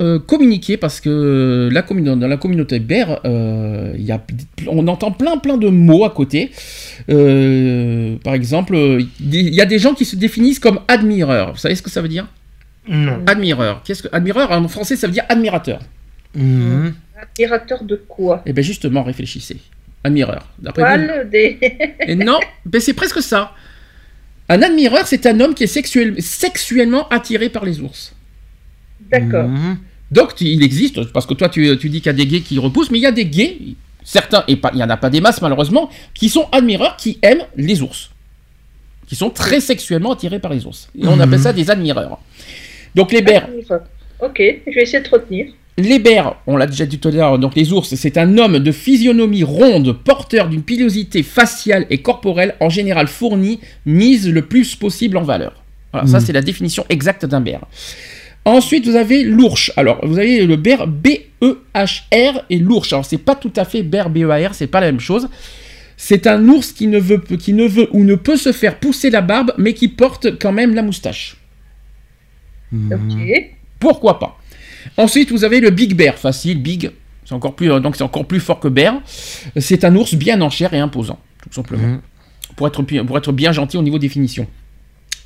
[0.00, 4.22] euh, communiquer parce que la dans la communauté BER, euh, il y a,
[4.68, 6.50] on entend plein plein de mots à côté.
[7.08, 8.76] Euh, par exemple,
[9.20, 11.52] il y a des gens qui se définissent comme admireurs.
[11.52, 12.26] Vous savez ce que ça veut dire?
[12.88, 13.22] Non.
[13.26, 13.82] Admireur.
[13.84, 15.80] Qu'est-ce que admireur en français ça veut dire admirateur.
[16.34, 18.42] Admirateur de quoi?
[18.46, 19.56] Eh bien justement, réfléchissez.
[20.04, 20.46] Admireur.
[20.58, 21.58] D'après des.
[22.06, 23.52] Et non, ben c'est presque ça.
[24.48, 28.14] Un admireur, c'est un homme qui est sexuel- sexuellement attiré par les ours.
[29.10, 29.44] D'accord.
[29.46, 29.78] Hum.
[30.10, 32.40] Donc tu- il existe, parce que toi tu, tu dis qu'il y a des gays
[32.40, 33.58] qui repoussent, mais il y a des gays,
[34.04, 37.18] certains, et pas- il n'y en a pas des masses malheureusement, qui sont admireurs, qui
[37.22, 38.10] aiment les ours.
[39.08, 40.88] Qui sont très sexuellement attirés par les ours.
[41.00, 41.20] Et on Mhm.
[41.22, 42.18] appelle ça des admireurs.
[42.94, 43.48] Donc les bers,
[44.20, 45.46] Ok, je vais essayer de te retenir.
[45.76, 48.58] les bers, on l'a déjà dit tout à l'heure, donc les ours, c'est un homme
[48.60, 54.74] de physionomie ronde, porteur d'une pilosité faciale et corporelle, en général fournie, mise le plus
[54.76, 55.62] possible en valeur.
[55.92, 56.24] Voilà, ça Mhm.
[56.26, 57.60] c'est la définition exacte d'un ber.
[58.46, 59.72] Ensuite, vous avez l'ourche.
[59.76, 62.92] Alors, vous avez le ber B-E-H-R et l'ourche.
[62.92, 65.28] Alors, c'est pas tout à fait ber B-E-A-R, c'est pas la même chose.
[65.96, 69.10] C'est un ours qui ne, veut, qui ne veut ou ne peut se faire pousser
[69.10, 71.36] la barbe, mais qui porte quand même la moustache.
[72.72, 73.52] Ok.
[73.80, 74.38] Pourquoi pas
[74.96, 76.90] Ensuite, vous avez le Big Bear, facile, Big,
[77.24, 79.00] c'est encore plus, euh, donc c'est encore plus fort que Bear.
[79.56, 81.86] C'est un ours bien en chair et imposant, tout simplement.
[81.88, 82.00] Mhm.
[82.54, 84.46] Pour, être, pi- pour être bien gentil au niveau définition.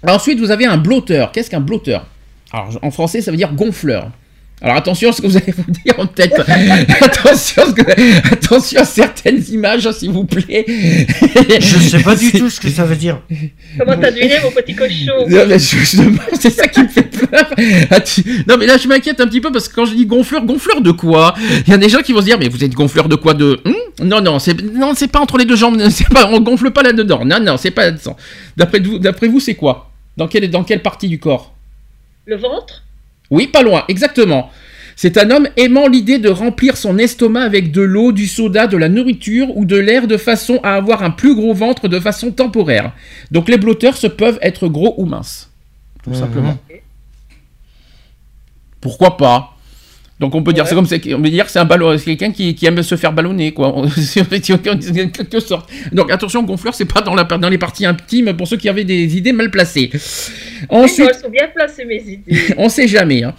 [0.08, 1.32] Ensuite, vous avez un blotteur.
[1.32, 2.06] Qu'est-ce qu'un blotteur
[2.52, 4.10] Alors, en français, ça veut dire gonfleur.
[4.62, 6.34] Alors attention à ce que vous allez vous dire en tête.
[7.00, 10.66] attention, à ce que- attention à certaines images, s'il vous plaît.
[10.68, 13.22] Je sais pas du tout ce que ça veut dire.
[13.78, 17.46] Comment t'as deviné, mon petit cochon Non, mais justement, c'est ça qui me fait peur.
[17.90, 18.00] Ah,
[18.46, 20.82] Non, mais là, je m'inquiète un petit peu parce que quand je dis gonfleur, gonfleur
[20.82, 21.34] de quoi?
[21.66, 23.32] Il y a des gens qui vont se dire, mais vous êtes gonfleur de quoi
[23.32, 23.74] De Hum
[24.06, 25.80] Non, non, c'est non, c'est pas entre les deux jambes.
[25.90, 27.24] C'est pas, on gonfle pas là-dedans.
[27.24, 28.14] Non, non, c'est pas là-dedans.
[28.58, 29.90] D'après vous, d'après vous, c'est quoi?
[30.18, 31.54] Dans quelle, dans quelle partie du corps?
[32.30, 32.84] Le ventre?
[33.32, 34.52] Oui, pas loin, exactement.
[34.94, 38.76] C'est un homme aimant l'idée de remplir son estomac avec de l'eau, du soda, de
[38.76, 42.30] la nourriture ou de l'air de façon à avoir un plus gros ventre de façon
[42.30, 42.92] temporaire.
[43.32, 45.50] Donc les blotteurs se peuvent être gros ou minces.
[46.04, 46.16] Tout Mhm.
[46.16, 46.56] simplement.
[48.80, 49.56] Pourquoi pas?
[50.20, 50.84] Donc on peut dire Ouais.
[50.86, 52.94] c'est comme on peut dire que c'est un ballon c'est quelqu'un qui, qui aime se
[52.96, 55.68] faire ballonner quoi en quelque sorte.
[55.92, 58.84] Donc attention gonfleur c'est pas dans la dans les parties intimes pour ceux qui avaient
[58.84, 59.90] des idées mal placées.
[59.92, 59.98] Oui,
[60.68, 62.54] Ensuite Elles sont bien placées, mes idées.
[62.58, 63.24] on sait jamais.
[63.24, 63.34] hein.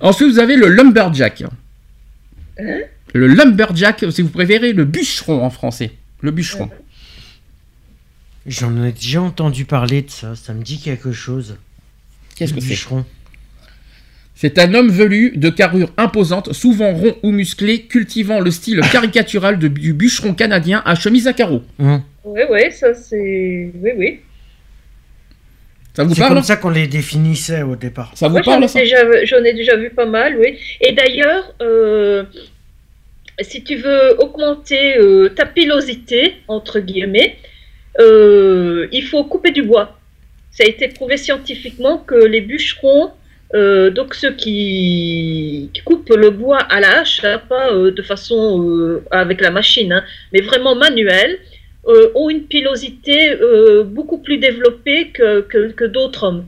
[0.00, 1.42] Ensuite, vous avez le lumberjack.
[1.42, 2.78] Hein?
[3.12, 5.90] Le lumberjack, si vous préférez, le bûcheron en français.
[6.20, 6.70] Le bûcheron.
[8.46, 10.34] J'en ai déjà entendu parler de ça.
[10.36, 11.56] Ça me dit quelque chose.
[12.36, 12.68] Qu'est-ce que c'est?
[12.68, 13.04] Bûcheron.
[14.42, 19.58] C'est un homme velu, de carrure imposante, souvent rond ou musclé, cultivant le style caricatural
[19.58, 21.62] de- du bûcheron canadien à chemise à carreaux.
[21.78, 22.02] Hum.
[22.24, 23.70] Oui, oui, ça c'est.
[23.82, 24.20] Oui, oui.
[25.92, 28.12] Ça vous C'est parle comme ça qu'on les définissait au départ.
[28.14, 30.56] Ça vous Moi, j'en parle ai, ça déjà, j'en ai déjà vu pas mal, oui.
[30.80, 32.24] Et d'ailleurs, euh,
[33.42, 37.36] si tu veux augmenter euh, ta pilosité, entre guillemets,
[37.98, 39.98] euh, il faut couper du bois.
[40.50, 43.10] Ça a été prouvé scientifiquement que les bûcherons,
[43.54, 48.02] euh, donc ceux qui, qui coupent le bois à la hache, hein, pas euh, de
[48.02, 51.38] façon euh, avec la machine, hein, mais vraiment manuelle,
[51.88, 56.46] euh, ont une pilosité euh, beaucoup plus développée que, que, que d'autres hommes.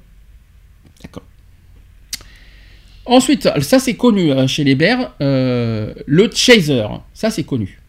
[3.05, 6.85] Ensuite, ça c'est connu chez les bears, euh, le chaser.
[7.13, 7.81] Ça c'est connu.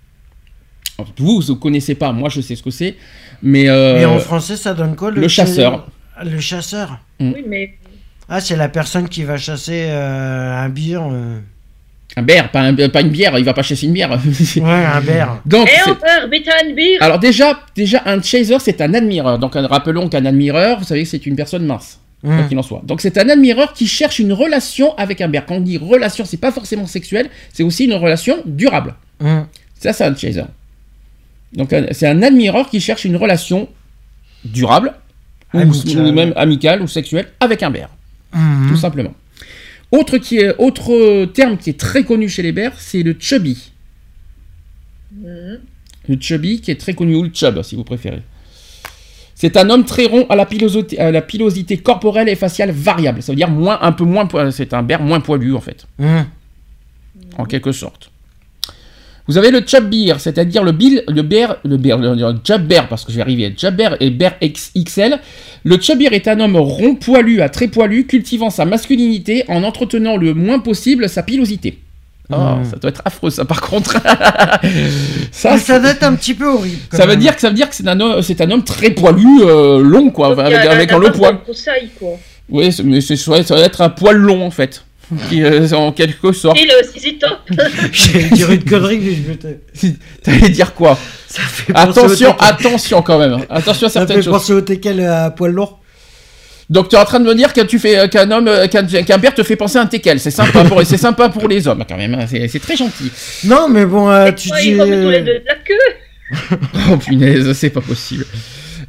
[1.17, 2.95] Vous, vous ne connaissez pas, moi je sais ce que c'est.
[3.43, 5.87] Mais, euh, Et en français, ça donne quoi le chasseur.
[6.23, 6.99] Le chasseur?
[7.19, 7.75] Oui, mais
[8.35, 11.03] Ah, c'est la personne qui va chasser euh, un bière.
[11.11, 11.39] euh.
[12.15, 14.09] Un bear, pas, un- pas une bière, il va pas chasser une bière.
[14.57, 14.63] Ouais,
[14.97, 15.39] un bear.
[15.45, 16.97] Donc, Et c'est- on perd Bitan Bir.
[17.01, 19.37] alors déjà, déjà, un chaser, c'est un admireur.
[19.37, 21.99] Donc, un- rappelons qu'un admireur, vous savez que c'est une personne mince.
[22.23, 22.35] Hum.
[22.37, 22.81] Quoi qu'il en soit.
[22.85, 25.45] Donc, c'est un admireur qui cherche une relation avec un bear.
[25.45, 28.95] Quand on dit relation, c'est pas forcément sexuel, c'est aussi une relation durable.
[29.23, 29.45] Hum.
[29.77, 30.43] Ça, c'est un chaser.
[31.53, 33.67] Donc, un- c'est un admireur qui cherche une relation
[34.45, 34.93] durable,
[35.53, 36.01] ou, Amicale.
[36.01, 37.89] ou même amicale ou sexuelle, avec un bear.
[38.33, 38.67] Hum.
[38.69, 39.13] Tout simplement.
[39.91, 43.71] Autre, qui est, autre terme qui est très connu chez les bears, c'est le chubby.
[45.15, 45.59] Mhm.
[46.09, 48.21] Le chubby qui est très connu, ou le chub si vous préférez.
[49.35, 53.21] C'est un homme très rond à la, pilosité, à la pilosité corporelle et faciale variable.
[53.21, 56.25] Ça veut dire moins, un peu moins, c'est un bear moins poilu en fait, Hum.
[57.37, 58.09] en quelque sorte.
[59.27, 62.61] Vous avez le chap beer, c'est-à-dire le bill, le bear, le bear, le, le chap
[62.61, 65.17] bear, parce que je vais arriver, chap bear et bear XXL.
[65.63, 69.63] Le chap beer est un homme rond poilu à très poilu, cultivant sa masculinité en
[69.63, 71.79] entretenant le moins possible sa pilosité.
[72.31, 72.35] Oh,
[72.69, 73.97] ça doit être affreux, ça, par contre.
[75.31, 76.77] ça, ça doit être un petit peu horrible.
[76.89, 78.63] quand ça veut dire que ça veut dire que c'est un homme, c'est un homme
[78.63, 81.37] très poilu, euh, long quoi, Donc, avec, un long base poil.
[82.49, 83.15] Oui, c'est- mais ça
[83.55, 84.83] doit être un poil long en fait,
[85.29, 86.57] qui, euh, en quelque sorte.
[86.57, 87.39] Et le Top.
[87.91, 89.93] J'allais dire une connerie, mais je me.
[90.23, 90.97] T'allais dire quoi
[91.27, 93.39] Ça fait penser Attention, attention quand même.
[93.49, 94.33] Attention à Ça certaines fait choses.
[94.33, 95.79] penser au teckel à poil lourd.
[96.69, 98.67] Donc tu es en train de me dire que tu fais euh, qu'un homme, euh,
[98.67, 100.19] qu'un qu'un père te fait penser à un teckel.
[100.19, 102.13] C'est sympa pour c'est sympa pour les hommes quand même.
[102.15, 102.25] hein.
[102.27, 103.11] C'est très gentil.
[103.43, 104.69] Non, mais bon, euh, tu dis.
[104.69, 106.57] ils remettent tous les deux de la queue?
[106.91, 108.25] Oh punaise, c'est pas possible.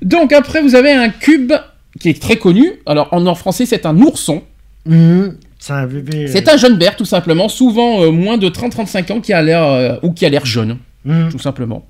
[0.00, 1.52] Donc après vous avez un cube
[2.00, 2.72] qui est très connu.
[2.86, 4.42] Alors en, en français c'est un ourson.
[4.86, 5.36] Mhm,
[5.66, 6.28] C'est un bébé.
[6.28, 9.62] C'est un jeune bear tout simplement, souvent euh, moins de 30-35 ans qui a l'air
[9.64, 11.30] euh, ou qui a l'air jeune, Mhm.
[11.30, 11.86] tout simplement.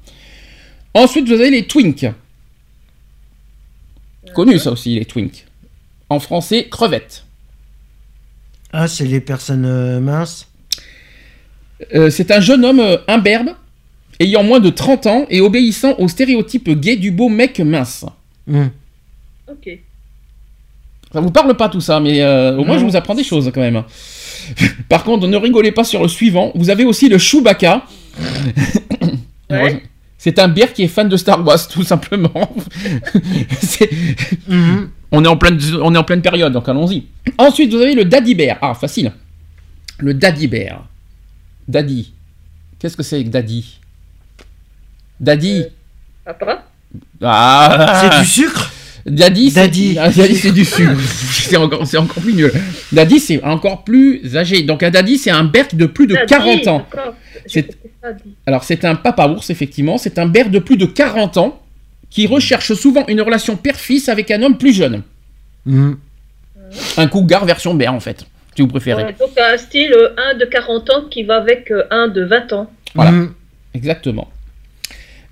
[0.95, 2.07] Ensuite vous avez les twinks.
[4.33, 5.45] Connu ça aussi les twinks.
[6.09, 7.25] En français crevettes.
[8.73, 10.47] Ah, c'est les personnes euh, minces.
[11.97, 13.57] Euh, c'est un jeune homme euh, imberbe,
[14.21, 18.05] ayant moins de 30 ans et obéissant au stéréotype gay du beau mec mince.
[18.47, 18.71] Mhm.
[19.51, 19.81] Ok.
[21.15, 23.49] Ça vous parle pas tout ça, mais euh, au moins je vous apprends des choses
[23.55, 23.85] quand même.
[24.89, 26.51] Par contre, ne rigolez pas sur le suivant.
[26.57, 27.83] Vous avez aussi le Chewbacca.
[29.51, 29.83] Ouais.
[30.19, 32.51] C'est un bear qui est fan de Star Wars, tout simplement.
[33.61, 33.91] C'est-
[34.49, 34.89] Mhm.
[35.13, 37.05] on, est en pleine, on est en pleine période, donc allons-y.
[37.39, 38.57] Ensuite, vous avez le Daddy Bear.
[38.61, 39.13] Ah, facile.
[39.99, 40.85] Le Daddy Bear.
[41.69, 42.13] Daddy.
[42.81, 43.79] Qu'est-ce que c'est que Daddy?
[45.21, 45.65] Daddy.
[46.25, 46.65] Papa
[47.23, 48.73] Ah C'est du sucre?
[49.07, 49.97] Daddy, c'est Daddy.
[50.01, 50.99] Ah, Daddy, c'est du sucre.
[51.33, 52.53] c'est encore, c'est encore plus nul.
[52.93, 54.63] Daddy, c'est encore plus âgé.
[54.63, 56.87] Donc un Daddy, c'est un berk de plus de Daddy, 40 ans.
[57.47, 57.77] C'est-.
[58.47, 59.99] Alors c'est un papa ours, effectivement.
[59.99, 61.61] C'est un berk de plus de 40 ans
[62.11, 65.03] qui recherche souvent une relation père-fils avec un homme plus jeune.
[65.67, 65.99] Mhm.
[66.97, 68.25] Un cougar version bear, en fait,
[68.55, 69.05] si vous préférez.
[69.05, 72.25] Ouais, donc un style euh, un de 40 ans qui va avec euh, un de
[72.25, 72.71] 20 ans.
[72.95, 73.11] Voilà.
[73.11, 73.35] Mhm.
[73.75, 74.31] Exactement.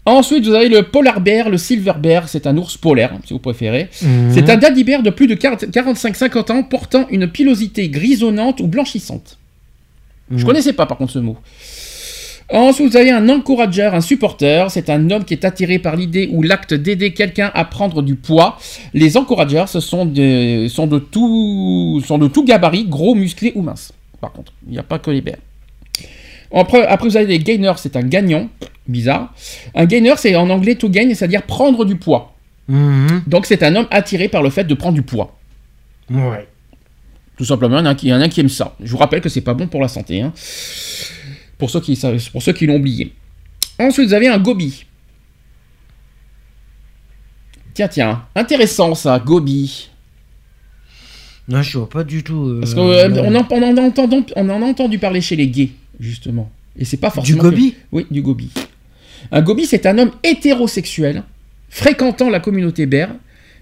[0.04, 3.38] Ensuite, vous avez le polar bear, le silver bear, c'est un ours polaire, si vous
[3.38, 3.88] préférez.
[4.02, 4.32] Mhm.
[4.34, 8.66] C'est un daddy bear de plus de 40 45-50 ans portant une pilosité grisonnante ou
[8.66, 9.38] blanchissante.
[10.30, 10.44] Je Mhm.
[10.44, 11.36] connaissais pas par contre ce mot.
[12.50, 14.70] Ensuite, vous avez un encourager, un supporter.
[14.70, 18.14] C'est un homme qui est attiré par l'idée ou l'acte d'aider quelqu'un à prendre du
[18.16, 18.58] poids.
[18.92, 23.62] Les encouragers, ce sont, de, sont, de tout, sont de tout gabarit, gros, musclés ou
[23.62, 23.92] minces.
[24.20, 25.36] Par contre, il n'y a pas que les bears.
[26.54, 28.48] Après, après, vous avez les gainers, c'est un gagnant.
[28.86, 29.32] Bizarre.
[29.74, 32.34] Un gainer, c'est en anglais to gain, c'est-à-dire prendre du poids.
[32.68, 33.22] Mhm.
[33.26, 35.38] Donc, c'est un homme attiré par le fait de prendre du poids.
[36.10, 36.46] Ouais.
[37.36, 38.48] Tout simplement, il y en a un qui, il y en a un qui aime
[38.48, 38.74] ça.
[38.82, 40.20] Je vous rappelle que c'est pas bon pour la santé.
[40.20, 40.32] hein.
[41.58, 41.98] Pour ceux qui,
[42.32, 43.12] pour ceux qui l'ont oublié.
[43.78, 44.84] Ensuite, vous avez un gobi.
[47.74, 49.88] Tiens, tiens, intéressant ça, gobi.
[51.48, 52.46] Non, je vois pas du tout.
[52.48, 55.36] euh, Parce qu'on euh, en, on en a entendu, on en a entendu parler chez
[55.36, 55.70] les gays,
[56.02, 56.50] justement.
[56.78, 57.42] Et c'est pas Du forcément.
[57.44, 58.50] gobi que- Oui, du gobi.
[59.30, 61.22] Un gobi, c'est un homme hétérosexuel,
[61.68, 63.10] fréquentant la communauté bear,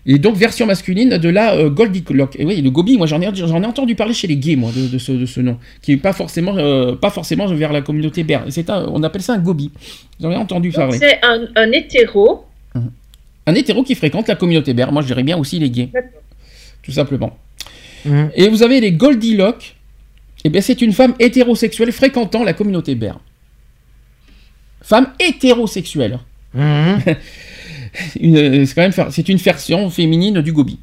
[0.06, 2.34] et donc version masculine de la euh, Goldie Lock.
[2.38, 4.70] Et oui, le gobi, moi j'en ai, j'en ai entendu parler chez les gays, moi,
[4.74, 7.82] de, de ce, de ce nom, qui est pas forcément, euh, pas forcément vers la
[7.82, 8.46] communauté bear.
[8.46, 9.70] Et C'est un, on appelle ça un gobi.
[10.18, 10.98] J'en ai entendu Donc, parler.
[10.98, 12.46] C'est un, un hétéro.
[13.46, 14.92] Un hétéro qui fréquente la communauté bear.
[14.92, 15.90] Moi, je dirais bien aussi les gays.
[16.82, 17.36] Tout simplement.
[18.04, 18.30] Mhm.
[18.34, 19.76] Et vous avez les Goldilocks.
[20.44, 23.20] Eh bien, c'est une femme hétérosexuelle fréquentant la communauté bear.
[24.82, 26.18] Femme hétérosexuelle.
[26.54, 26.98] Mhm.
[28.22, 30.78] Euh, c'est quand même faire- c'est une version féminine du gobi.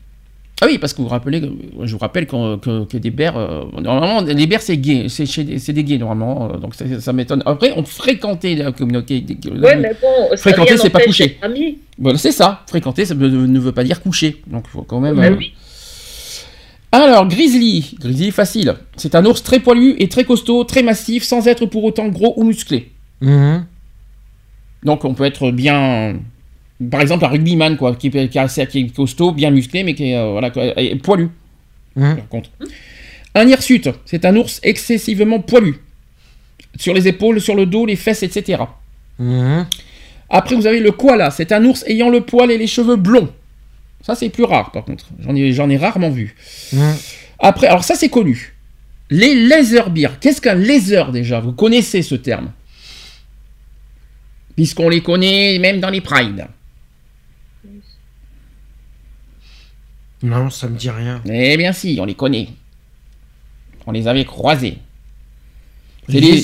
[0.61, 1.41] Ah oui, parce que vous vous rappelez,
[1.83, 5.83] je vous rappelle que, que des bears, euh, normalement, les bears c'est gay, c'est des-
[5.85, 7.43] gays normalement, euh, donc ça, ça m'étonne.
[7.45, 9.21] Après, on fréquentait la communauté.
[9.21, 11.37] des- Ouais, mais bon, Fréquenter, c'est pas coucher.
[11.97, 12.63] Voilà, c'est ça.
[12.67, 14.41] Fréquenter, ça ne veut pas dire coucher.
[14.47, 15.15] Donc, il faut quand même.
[15.15, 15.53] Bah euh, oui.
[16.91, 17.95] Alors, Grizzly.
[17.99, 18.75] Grizzly, facile.
[18.95, 22.33] C'est un ours très poilu et très costaud, très massif, sans être pour autant gros
[22.37, 22.91] ou musclé.
[23.21, 23.65] Mhm.
[24.83, 26.17] Donc, on peut être bien.
[26.91, 29.95] Par exemple, un rugbyman, quoi, qui, qui est assez qui est costaud, bien musclé, mais
[29.95, 30.51] qui est euh, voilà,
[31.03, 31.29] poilu,
[31.95, 32.15] Mhm.
[32.17, 32.49] par contre.
[33.35, 33.89] Un hirsute.
[34.05, 35.79] C'est un ours excessivement poilu.
[36.77, 38.63] Sur les épaules, sur le dos, les fesses, etc.
[39.19, 39.65] Mhm.
[40.29, 41.31] Après, vous avez le koala.
[41.31, 43.29] C'est un ours ayant le poil et les cheveux blonds.
[44.07, 45.09] Ça, c'est plus rare, par contre.
[45.19, 46.33] J'en ai, j'en ai rarement vu.
[46.71, 46.95] Mhm.
[47.39, 48.55] Après, alors ça, c'est connu.
[49.09, 50.17] Les laser bears.
[50.21, 51.41] Qu'est-ce qu'un laser, déjà?
[51.41, 52.53] Vous connaissez ce terme?
[54.55, 56.47] Puisqu'on les connaît même dans les prides.
[60.23, 61.21] Non, ça me dit rien.
[61.25, 62.47] Eh bien si, on les connaît.
[63.87, 64.77] On les avait croisés.
[66.07, 66.43] Les les,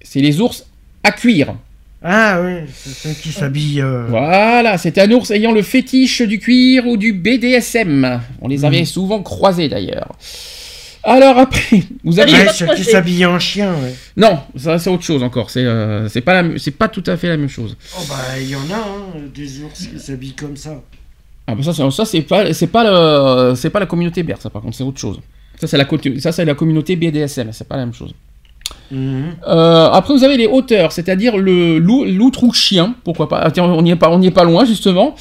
[0.00, 0.64] c'est les ours
[1.02, 1.56] à cuir.
[2.02, 3.80] Ah oui, c'est ceux qui s'habillent.
[3.80, 8.20] euh, Voilà, c'est un ours ayant le fétiche du cuir ou du BDSM.
[8.40, 10.14] On les avait souvent croisés d'ailleurs.
[11.02, 12.32] Alors après, vous avez...
[12.32, 13.94] Ouais, ceux qui s'habillent en chien, ouais.
[14.16, 15.50] Non, ça c'est autre chose encore.
[15.50, 17.76] C'est euh, c'est pas c'est pas tout à fait la même chose.
[17.96, 20.82] Oh bah, il y en a, hein, des ours qui s'habillent comme ça.
[21.46, 22.82] Ah bah ça c'est ça c'est pas c'est pas
[23.50, 25.20] le c'est pas la communauté BR ça par contre c'est autre chose.
[25.60, 28.12] Ça c'est la co- ça c'est la communauté BDSM c'est pas la même chose.
[28.92, 33.52] Euh, après vous avez les hauteurs c'est-à-dire le loup loutre ou chien pourquoi pas Ah,
[33.62, 35.14] on n'y est pas on n'y est pas loin justement.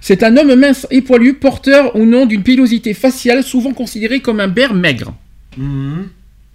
[0.00, 4.40] C'est un homme mince et poilu porteur ou non d'une pilosité faciale souvent considéré comme
[4.40, 5.12] un bear maigre
[5.56, 6.08] Mhm.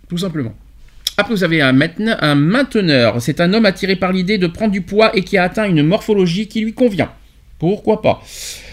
[0.10, 0.54] tout simplement.
[1.18, 3.16] Après, vous avez un mainteneur.
[3.20, 5.82] C'est un homme attiré par l'idée de prendre du poids et qui a atteint une
[5.84, 7.10] morphologie qui lui convient.
[7.58, 8.22] Pourquoi pas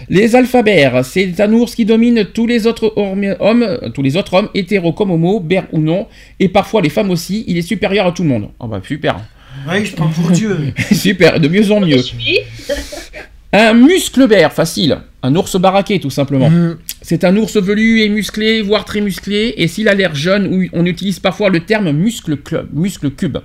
[0.09, 4.49] Les alphabères, c'est un ours qui domine tous les autres hommes, tous les autres hommes,
[4.55, 6.09] hétéros comme homo, bear ou non,
[6.41, 7.45] et parfois les femmes aussi.
[7.47, 8.49] Il est supérieur à tout le monde.
[8.59, 9.21] Ah bah super,
[9.69, 10.73] Ouais, je prends pour Dieu.
[10.93, 12.01] super, de mieux en mieux.
[13.53, 14.99] Un muscle bear, facile.
[15.23, 16.49] Un ours baraqué, tout simplement.
[16.49, 16.79] Mhm.
[17.03, 20.87] C'est un ours velu et musclé, voire très musclé, et s'il a l'air jeune, on
[20.87, 23.39] utilise parfois le terme muscle club, muscle cube.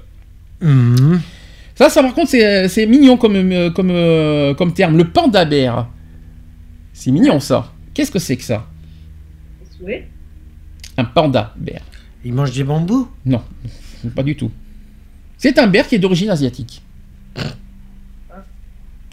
[0.61, 1.21] Mhm.
[1.78, 4.97] Ça, ça par contre, c'est c'est mignon comme, euh, comme, euh, comme terme.
[4.97, 5.89] Le panda bear.
[6.93, 7.71] C'est mignon ça.
[7.93, 8.65] Qu'est-ce que c'est que ça?
[9.82, 9.95] Oui.
[10.97, 11.82] Un panda bear.
[12.25, 13.07] Ils mangent des bambous?
[13.25, 13.41] Non,
[14.15, 14.49] pas du tout.
[15.38, 16.82] C'est un bear qui est d'origine asiatique.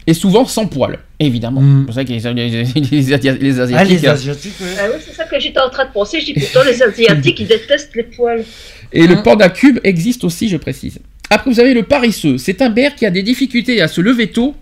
[0.07, 1.61] Et souvent sans poils, évidemment.
[1.61, 1.79] Mm.
[1.79, 4.01] C'est pour ça que les, les- les Asia- les Ah, Asiatiques.
[4.01, 4.67] les Asiatiques, ouais.
[4.79, 6.19] Ah oui, c'est ça que j'étais en train de penser.
[6.19, 8.43] Je dis pourtant, les Asiatiques, ils détestent les poils.
[8.91, 10.99] Et le panda cube existe aussi, je précise.
[11.29, 12.37] Après, vous avez le paresseux.
[12.37, 14.55] C'est un bear qui a des difficultés à se lever tôt,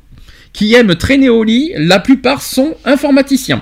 [0.53, 1.72] qui aime traîner au lit.
[1.76, 3.61] La plupart sont informaticiens.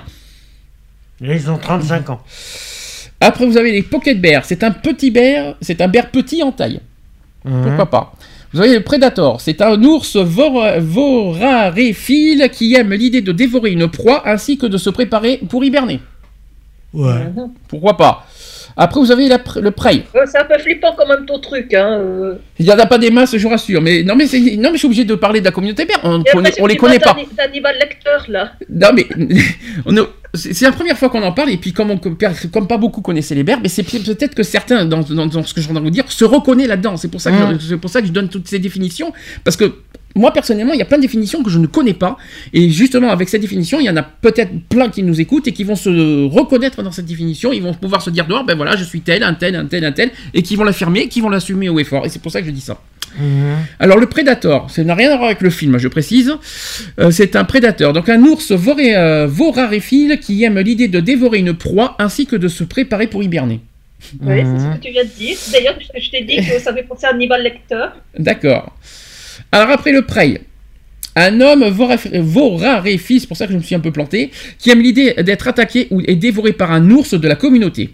[1.20, 2.22] Là, ils ont 35 ans.
[3.20, 4.44] Après, vous avez les pocket bears.
[4.44, 6.80] C'est un petit bear, c'est un bear petit en taille.
[7.44, 7.62] Mhm.
[7.64, 8.14] Pourquoi pas?
[8.52, 9.40] Vous avez le predator.
[9.40, 14.76] C'est un ours vor- voraréphile qui aime l'idée de dévorer une proie ainsi que de
[14.76, 16.00] se préparer pour hiberner.
[16.92, 17.32] Ouais.
[17.68, 18.26] Pourquoi pas?
[18.76, 20.02] Après, vous avez la le prey.
[20.14, 21.72] Ouais, c'est un peu flippant quand même ton truc.
[21.74, 21.98] Hein.
[22.00, 22.34] euh.
[22.58, 23.80] Il n'y en a pas des masses, je vous rassure.
[23.80, 24.24] Mais non, mais,
[24.56, 26.00] non, mais je suis obligé de parler de la communauté bear.
[26.04, 26.22] On,
[26.60, 27.16] on les connaît pas.
[27.36, 28.52] d'Hannibal Lecter, là.
[28.68, 29.06] Non mais
[29.86, 29.96] on
[30.34, 33.34] c'est la première fois qu'on en parle et puis comme, on- comme pas beaucoup connaissaient
[33.34, 35.74] les berbes, mais c'est peut- peut-être que certains dans, dans- dans ce que je viens
[35.78, 36.96] de vous dire se reconnaissent là-dedans.
[36.96, 37.58] C'est pour ça que Mm.
[37.60, 39.12] je, c'est pour ça que je donne toutes ces définitions
[39.44, 39.74] parce que
[40.14, 42.18] moi personnellement il y a plein de définitions que je ne connais pas
[42.52, 45.52] et justement avec cette définition il y en a peut-être plein qui nous écoutent et
[45.52, 47.52] qui vont se reconnaître dans cette définition.
[47.52, 49.84] Ils vont pouvoir se dire dehors ben voilà je suis tel un tel un tel
[49.84, 52.40] un tel et qui vont l'affirmer, qui vont l'assumer au effort et c'est pour ça
[52.40, 52.80] que je dis ça.
[53.18, 53.56] Mhm.
[53.78, 56.32] Alors le prédateur, ça n'a rien à voir avec le film, je précise.
[56.98, 61.38] Euh, c'est un prédateur, donc un ours voré, euh, voraréphile qui aime l'idée de dévorer
[61.38, 63.60] une proie ainsi que de se préparer pour hiberner.
[64.20, 65.36] Oui, c'est ce que tu viens de dire.
[65.52, 67.86] D'ailleurs, je, je t'ai dit que ça fait penser à Hannibal Lecter.
[68.18, 68.74] D'accord.
[69.52, 70.40] Alors après le prey.
[71.14, 74.80] Un homme voraréphile, c'est pour ça que je me suis un peu planté, qui aime
[74.80, 77.90] l'idée d'être attaqué ou est dévoré par un ours de la communauté.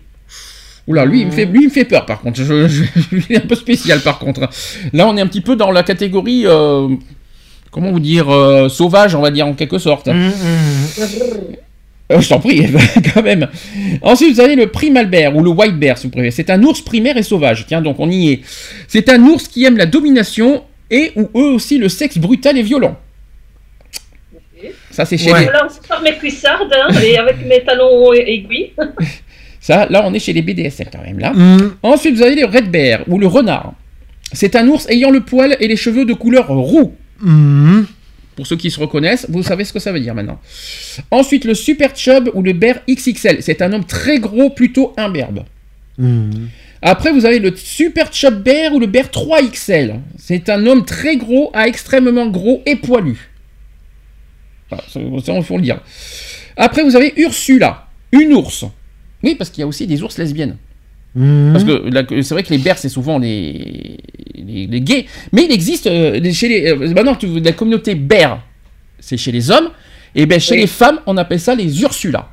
[0.86, 2.38] Oula, lui, il me fait, lui, il me fait peur par contre.
[2.42, 4.48] Je, je- il est un peu spécial par contre.
[4.92, 6.88] Là, on est un petit peu dans la catégorie, euh,
[7.72, 10.06] comment vous dire, euh, sauvage, on va dire en quelque sorte.
[10.06, 11.56] Mhm, mhm.
[12.10, 12.66] Euh, je t'en prie,
[13.14, 13.48] quand même.
[14.02, 16.30] Ensuite, vous avez le primal bear ou le white bear, si vous préférez.
[16.30, 17.66] C'est un ours primaire et sauvage.
[17.66, 18.40] Tiens, donc on y est.
[18.86, 22.62] C'est un ours qui aime la domination et ou eux aussi le sexe brutal et
[22.62, 22.96] violent.
[24.90, 25.40] Ça, c'est chez Ouais.
[25.40, 25.44] les...
[25.44, 28.72] Voilà, on se part mes cuissardes hein, et avec mes talons aiguilles.
[29.60, 31.32] Ça, là, on est chez les BDSM quand même, là.
[31.32, 31.74] Mhm.
[31.82, 33.72] Ensuite, vous avez le red bear ou le renard.
[34.32, 36.94] C'est un ours ayant le poil et les cheveux de couleur roux.
[37.20, 37.86] Mhm.
[38.38, 40.38] Pour ceux qui se reconnaissent, vous savez ce que ça veut dire maintenant.
[41.10, 43.42] Ensuite, le super chub ou le bear XXL.
[43.42, 45.42] C'est un homme très gros, plutôt imberbe.
[45.98, 46.48] Mhm.
[46.80, 49.98] Après, vous avez le Super Chub Bear ou le Bear 3XL.
[50.16, 53.28] C'est un homme très gros à extrêmement gros et poilu.
[54.70, 55.80] Ça, ça, il faut le dire.
[56.56, 58.66] Après, vous avez Ursula, une ours.
[59.24, 60.58] Oui, parce qu'il y a aussi des ours lesbiennes.
[61.14, 61.52] Mhm.
[61.52, 63.96] Parce que c'est vrai que les bears, c'est souvent les,
[64.34, 65.06] les, les gays.
[65.32, 66.66] Mais il existe euh, chez les.
[66.70, 68.40] euh, maintenant, tu- la communauté bear,
[69.00, 69.70] c'est chez les hommes.
[70.14, 70.60] Et ben chez Oui.
[70.62, 72.28] les femmes, on appelle ça les Ursula.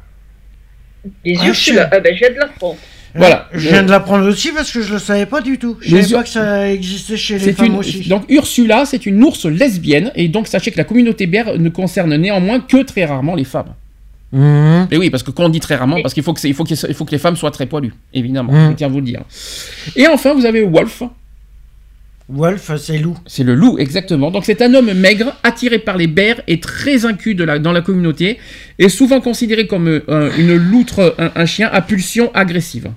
[1.23, 2.77] Les Ah, Ursula, je- ah ben, je viens de l'apprendre.
[3.17, 3.47] Voilà.
[3.53, 5.77] Je viens de l'apprendre aussi parce que je le savais pas du tout.
[5.79, 8.07] Je Les savais ur- pas que ça existait chez les femmes une, aussi.
[8.09, 12.13] donc Ursula, c'est une ours lesbienne, et donc sachez que la communauté bear ne concerne
[12.17, 13.73] néanmoins que très rarement les femmes.
[14.31, 14.87] Mhm.
[14.91, 16.63] Et oui, parce que quand on dit très rarement, parce qu'il faut que il faut
[16.63, 18.51] que il faut que les femmes soient très poilues, évidemment.
[18.51, 18.71] Mm.
[18.71, 19.21] Je tiens à vous le dire.
[19.95, 21.03] Et enfin, vous avez Wolf.
[22.27, 23.17] Wolf, c'est loup.
[23.27, 24.31] C'est le loup, exactement.
[24.31, 27.81] Donc c'est un homme maigre, attiré par les bears et très de la, dans la
[27.81, 28.39] communauté,
[28.79, 32.89] et souvent considéré comme euh, une loutre, un, un chien à pulsion agressive.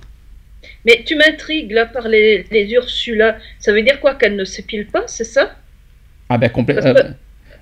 [0.85, 3.37] Mais tu m'intrigues là par les, les Ursula.
[3.59, 5.55] Ça veut dire quoi qu'elles ne s'épilent pas, c'est ça?
[6.29, 6.83] Ah ben complète.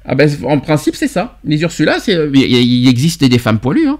[0.08, 1.38] Euh, ah ben, en principe c'est ça.
[1.44, 3.88] Les Ursula, c'est il existe des femmes poilues.
[3.88, 4.00] Hein.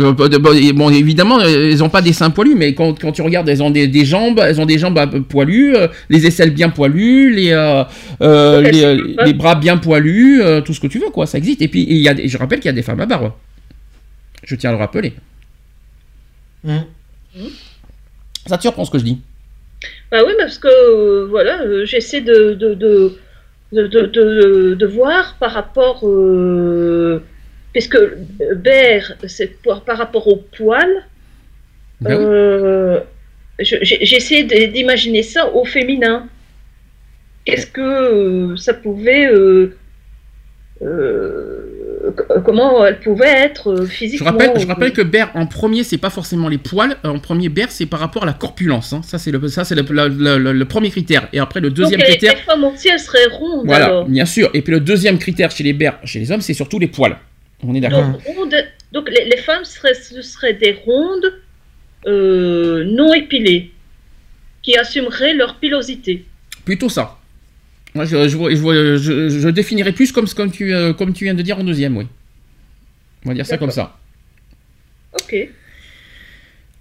[0.00, 3.48] Euh, bon, évidemment, euh, elles ont pas des seins poilus, mais quand, quand tu regardes,
[3.48, 6.68] elles ont des, des jambes, elles ont des jambes euh, poilues, euh, les aisselles bien
[6.70, 7.84] poilues, les, euh,
[8.20, 11.26] euh, euh, bras bien poilus, euh, tout ce que tu veux, quoi.
[11.26, 11.62] Ça existe.
[11.62, 13.32] Et puis, il y a, des- je rappelle qu'il y a des femmes à barbe.
[14.42, 15.14] Je tiens à le rappeler.
[16.64, 16.78] Mm.
[18.46, 19.20] Ça te surprend ce que je dis
[20.10, 23.16] Bah oui, parce que euh, voilà, euh, j'essaie de, de, de,
[23.74, 26.00] de, de, de- de voir par rapport.
[26.04, 27.20] Euh,
[27.72, 27.98] puisque
[28.56, 30.90] Bear, c'est par, rapport au poil.
[32.00, 33.00] Ben euh,
[33.58, 36.28] j'essaie d'imaginer ça au féminin.
[37.46, 39.26] Est-ce que ça pouvait.
[39.26, 39.76] euh,
[40.82, 41.73] euh,
[42.44, 45.84] comment elle pouvait être euh, Je physiquement rappelle, je euh, rappelle que Ber en premier,
[45.84, 46.96] c'est pas forcément les poils.
[47.04, 48.92] En premier, Ber, c'est par rapport à la corpulence.
[48.92, 49.00] hein.
[49.04, 51.28] Ça, c'est le, ça, c'est le, le- le- le premier critère.
[51.32, 52.34] Et après, le deuxième Donc, critère.
[52.34, 54.04] Les femmes aussi, elles seraient rondes Voilà, alors.
[54.06, 54.50] bien sûr.
[54.54, 57.16] Et puis le deuxième critère chez les Bers, chez les hommes, c'est surtout les poils.
[57.66, 58.04] On est d'accord.
[58.04, 58.54] Donc,
[58.92, 61.32] donc les, les femmes seraient, ce seraient des rondes
[62.06, 63.70] euh, non épilées
[64.62, 66.24] qui assumeraient leur pilosité.
[66.64, 67.18] Plutôt ça.
[67.94, 71.24] Moi, je, je, je, vois- je- je définirais plus comme, comme, tu, euh, comme tu
[71.24, 72.06] viens de dire en deuxième, oui.
[73.24, 73.96] On va dire ça comme ça.
[75.14, 75.34] Ok.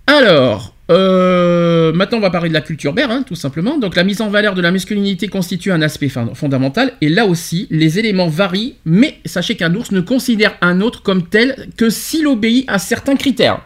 [0.08, 3.78] Alors, euh, maintenant on va parler de la culture Ber, hein, tout simplement.
[3.78, 7.68] Donc la mise en valeur de la masculinité constitue un aspect fondamental, et là aussi,
[7.70, 12.28] les éléments varient, mais sachez qu'un ours ne considère un autre comme tel que s'il
[12.28, 13.62] obéit à certains critères.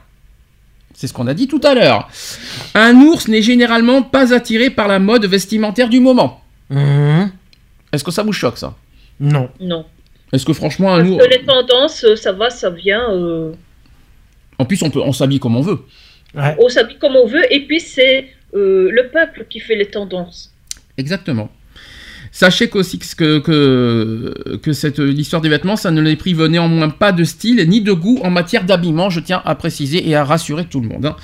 [0.93, 2.09] C'est ce qu'on a dit tout à l'heure.
[2.75, 6.43] Un ours n'est généralement pas attiré par la mode vestimentaire du moment.
[6.69, 7.31] Mhm.
[7.97, 8.75] Est-ce que ça vous choque ça?
[9.19, 9.49] Non.
[9.59, 9.83] Non.
[10.31, 11.17] Est-ce que franchement Parce ours...
[11.23, 13.11] que les tendances, euh, ça va, ça vient.
[13.11, 13.53] euh,
[14.59, 15.79] En plus on peut on s'habille comme on veut.
[16.35, 16.55] Ouais.
[16.59, 20.53] on s'habille comme on veut, et puis c'est euh, le peuple qui fait les tendances.
[20.95, 21.49] Exactement.
[22.39, 27.11] Sachez qu'aussi que, que, que cette l'histoire des vêtements, ça ne les prive néanmoins pas
[27.11, 30.65] de style ni de goût en matière d'habillement, je tiens à préciser et à rassurer
[30.65, 31.07] tout le monde.
[31.07, 31.15] hein.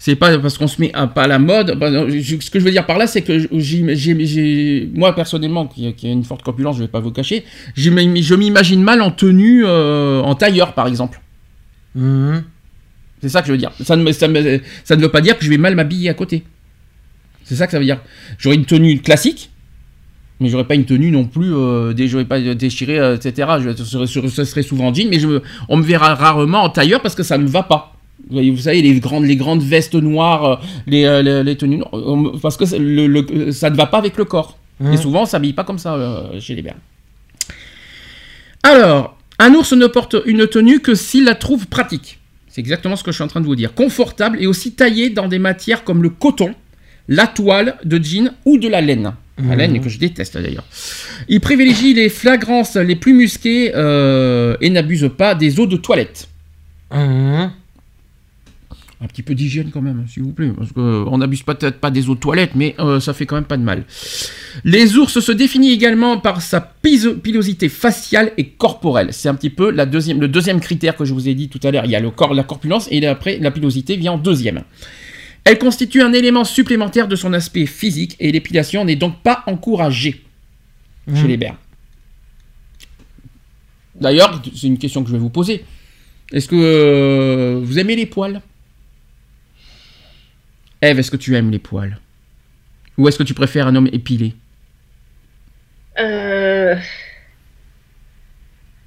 [0.00, 1.78] C'est pas parce qu'on se met à, pas à la mode.
[1.78, 5.92] bah, je- ce que je veux dire par là, c'est que j'ai, moi personnellement, qui,
[5.94, 7.44] qui a une forte corpulence, je vais pas vous cacher,
[7.76, 11.20] je m'im- je m'imagine mal en tenue, euh, en tailleur par exemple.
[11.94, 12.42] Mhm.
[13.22, 13.70] C'est ça que je veux dire.
[13.84, 16.42] Ça ne, ça ne veut pas dire que je vais mal m'habiller à côté.
[17.44, 18.00] C'est ça que ça veut dire.
[18.38, 19.49] J'aurais une tenue classique,
[20.40, 23.48] mais j'aurais pas une tenue non plus, euh, j'aurais pas déchiré, euh, etc.
[23.62, 26.62] Je, ce, serait, ce serait souvent en jean, mais je me- on me verra rarement
[26.62, 27.94] en tailleur parce que ça ne me va pas.
[28.30, 32.32] Vous, savez, les grandes, les grandes vestes noires, euh, les, euh, les, les tenues noires,
[32.42, 34.56] parce que c'est- le- le- ça ne va pas avec le corps.
[34.80, 34.92] Mhm.
[34.92, 36.78] Et souvent, on s'habille pas comme ça euh, chez les bernes.
[38.62, 42.18] Alors, un ours ne porte une tenue que s'il la trouve pratique.
[42.48, 43.74] C'est exactement ce que je suis en train de vous dire.
[43.74, 46.54] Confortable et aussi taillé dans des matières comme le coton,
[47.08, 49.12] la toile de jean ou de la laine.
[49.48, 50.64] La laine que je déteste d'ailleurs.
[51.28, 56.28] Il privilégie les flagrances les plus musquées euh, et n'abuse pas des eaux de toilette.
[56.92, 57.50] Mhm.
[59.02, 62.10] Un petit peu d'hygiène quand même, s'il vous plaît, parce qu'on n'abuse peut-être pas des
[62.10, 63.84] eaux de toilette, mais euh, ça fait quand même pas de mal.
[64.62, 69.08] Les ours se définit également par sa pilosité faciale et corporelle.
[69.12, 71.60] C'est un petit peu la deuxième, le deuxième critère que je vous ai dit tout
[71.62, 71.86] à l'heure.
[71.86, 74.64] Il y a le corps, la corpulence, et après la pilosité vient en deuxième.
[75.44, 80.24] Elle constitue un élément supplémentaire de son aspect physique, et l'épilation n'est donc pas encouragée
[81.14, 81.28] chez Mhm.
[81.28, 81.56] les bers.
[83.94, 85.64] D'ailleurs, c'est une question que je vais vous poser.
[86.32, 88.40] Est-ce que euh, vous aimez les poils?
[90.82, 91.98] Eve, est-ce que tu aimes les poils?
[92.96, 94.34] Ou est-ce que tu préfères un homme épilé?
[95.98, 96.76] Euh...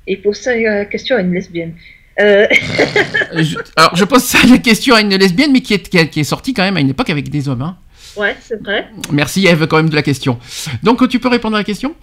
[0.07, 1.75] Il pose ça la question à une lesbienne.
[2.19, 2.45] Euh,
[3.35, 6.09] je- Alors, je pose ça la question à une lesbienne, mais qui est, qui est,
[6.09, 7.61] qui est sortie quand même à une époque avec des hommes.
[7.63, 7.77] hein.
[8.17, 8.87] ouais, c'est vrai.
[9.11, 10.37] Merci Eve quand même de la question.
[10.83, 11.95] Donc, tu peux répondre à la question?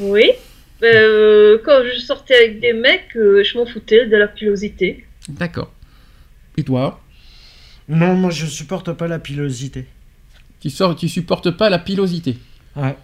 [0.00, 0.30] Oui.
[0.82, 5.04] Euh, quand je sortais avec des mecs, euh, je m'en foutais de la pilosité.
[5.28, 5.72] D'accord.
[6.56, 7.00] Et toi?
[7.88, 9.86] Non, moi je supporte pas la pilosité.
[10.60, 12.36] tu, sors, tu supportes pas la pilosité?
[12.76, 12.96] Ouais.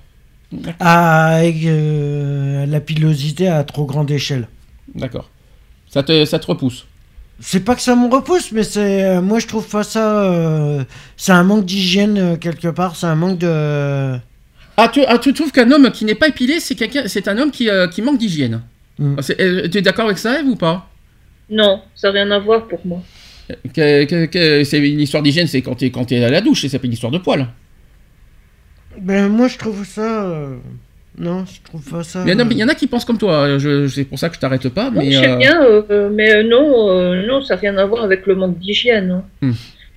[0.79, 4.47] Ah, avec, euh, la pilosité à trop grande échelle.
[4.95, 5.29] D'accord.
[5.95, 6.87] Ça te, ça te repousse
[7.39, 10.25] C'est pas que ça me repousse, mais c'est euh, moi je trouve pas ça.
[10.25, 10.83] euh,
[11.17, 12.97] c'est un manque d'hygiène euh, quelque part.
[12.97, 14.17] C'est un manque de.
[14.77, 17.39] Ah, tu, ah, tu trouves qu'un homme qui n'est pas épilé, c'est quelqu'un, c'est un
[17.39, 18.61] homme qui, euh, qui manque d'hygiène
[18.99, 19.17] Mm.
[19.73, 20.89] Tu es d'accord avec ça, Eve, ou pas?
[21.51, 23.03] Non, ça n'a rien à voir pour moi.
[23.75, 26.41] Que- que- que- C'est une histoire d'hygiène, c'est quand tu es, quand t'es à la
[26.41, 27.49] douche, et c'est pas une histoire de poils.
[29.01, 30.33] Ben moi je trouve ça.
[31.19, 32.23] Euh, Non, je trouve pas ça.
[32.27, 34.05] Il y, en a, euh, il y en a qui pensent comme toi, je, c'est
[34.05, 35.13] pour ça que je t'arrête pas, Non, mais...
[35.13, 38.05] je sais euh, bien, euh, mais euh, non, euh, non, ça n'a rien à voir
[38.05, 39.11] avec le manque d'hygiène.
[39.11, 39.25] hein.
[39.43, 39.53] Hmm.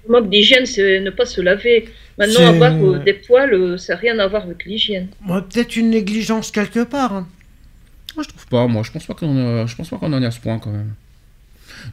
[0.08, 1.90] Le manque d'hygiène, c'est ne pas se laver.
[2.18, 5.08] Maintenant, C'est- avoir euh, des poils, euh, ça n'a rien à voir avec l'hygiène.
[5.28, 7.14] Peut-être une négligence quelque part.
[7.14, 7.28] hein.
[8.16, 10.22] Moi, je trouve pas, moi, je pense pas qu'on a- je pense pas qu'on en
[10.24, 10.94] est à ce point quand même.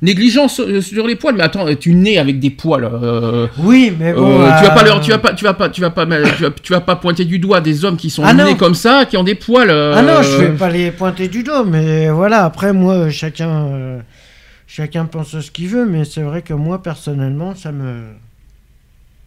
[0.03, 2.85] Négligence euh, sur les poils, mais attends, tu nais avec des poils.
[2.85, 4.41] euh, Oui, mais bon.
[4.43, 6.05] euh, tu vas pas euh, leur, tu vas pas, tu vas pas, tu vas pas,
[6.07, 8.75] tu vas, tu vas pas pointer du doigt des hommes qui sont Ah nés comme
[8.75, 9.71] ça, qui ont des poils.
[9.71, 13.67] euh, Ah non, je vais pas les pointer du doigt, mais voilà, après, moi, chacun,
[13.69, 14.01] euh,
[14.67, 18.03] chacun pense ce qu'il veut, mais c'est vrai que moi, personnellement, ça me.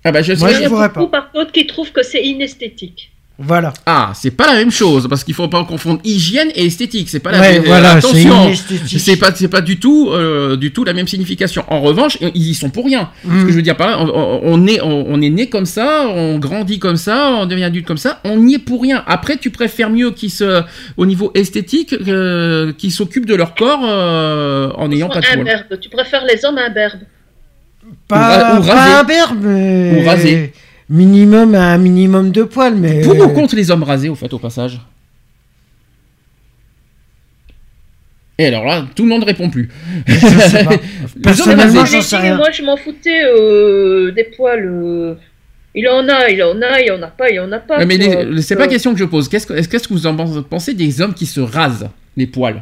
[0.04, 1.22] Ah bah je Moi, sais- je Il y a pourrais beaucoup, pas.
[1.22, 3.12] par contre, qui trouvent que c'est inesthétique.
[3.40, 3.72] Voilà.
[3.86, 7.08] Ah, c'est pas la même chose parce qu'il faut pas confondre hygiène et esthétique.
[7.08, 7.66] C'est pas la Ouais, même.
[7.66, 8.52] voilà, c'est attention,
[8.98, 11.64] c'est pas, c'est pas du tout, euh, du tout la même signification.
[11.68, 13.12] En revanche, ils y sont pour rien.
[13.24, 13.44] Ce Mm.
[13.46, 16.40] que je veux dire par là, on, est, on, on est né comme ça, on
[16.40, 19.04] grandit comme ça, on devient adulte comme ça, on n'y est pour rien.
[19.06, 20.64] Après, tu préfères mieux qu'ils se,
[20.98, 25.76] au niveau esthétique, euh, qu'ils s'occupent de leur corps euh, en n'ayant pas de.
[25.76, 27.02] Tu préfères les hommes imberbes.
[28.08, 28.94] Pas, ou pas rasé.
[28.96, 30.02] un berbe, mais.
[30.02, 30.54] Ou rasé.
[30.90, 33.02] Minimum, un minimum de poils, mais.
[33.02, 34.80] Pour ou contre les hommes rasés, au fait, au passage
[38.40, 39.70] Et alors là, tout le monde répond plus.
[40.06, 40.78] Je sais pas.
[41.24, 42.38] Personnellement, j'en sais Mais rien.
[42.38, 44.64] Moi, je m'en foutais euh, des poils.
[44.66, 45.16] euh,
[45.74, 47.84] Il en a, il en a, il en a pas, il en a pas.
[47.84, 47.98] Mais
[48.42, 49.28] c'est pas question que je pose.
[49.28, 52.62] Qu'est-ce que, est-ce- qu'est-ce que vous en pensez des hommes qui se rasent les poils?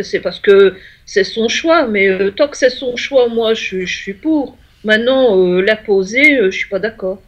[0.00, 0.74] C'est parce que
[1.06, 4.56] c'est son choix, mais euh, tant que c'est son choix, moi, je, je suis pour.
[4.84, 7.20] Maintenant, euh, la poser, euh, je suis pas d'accord.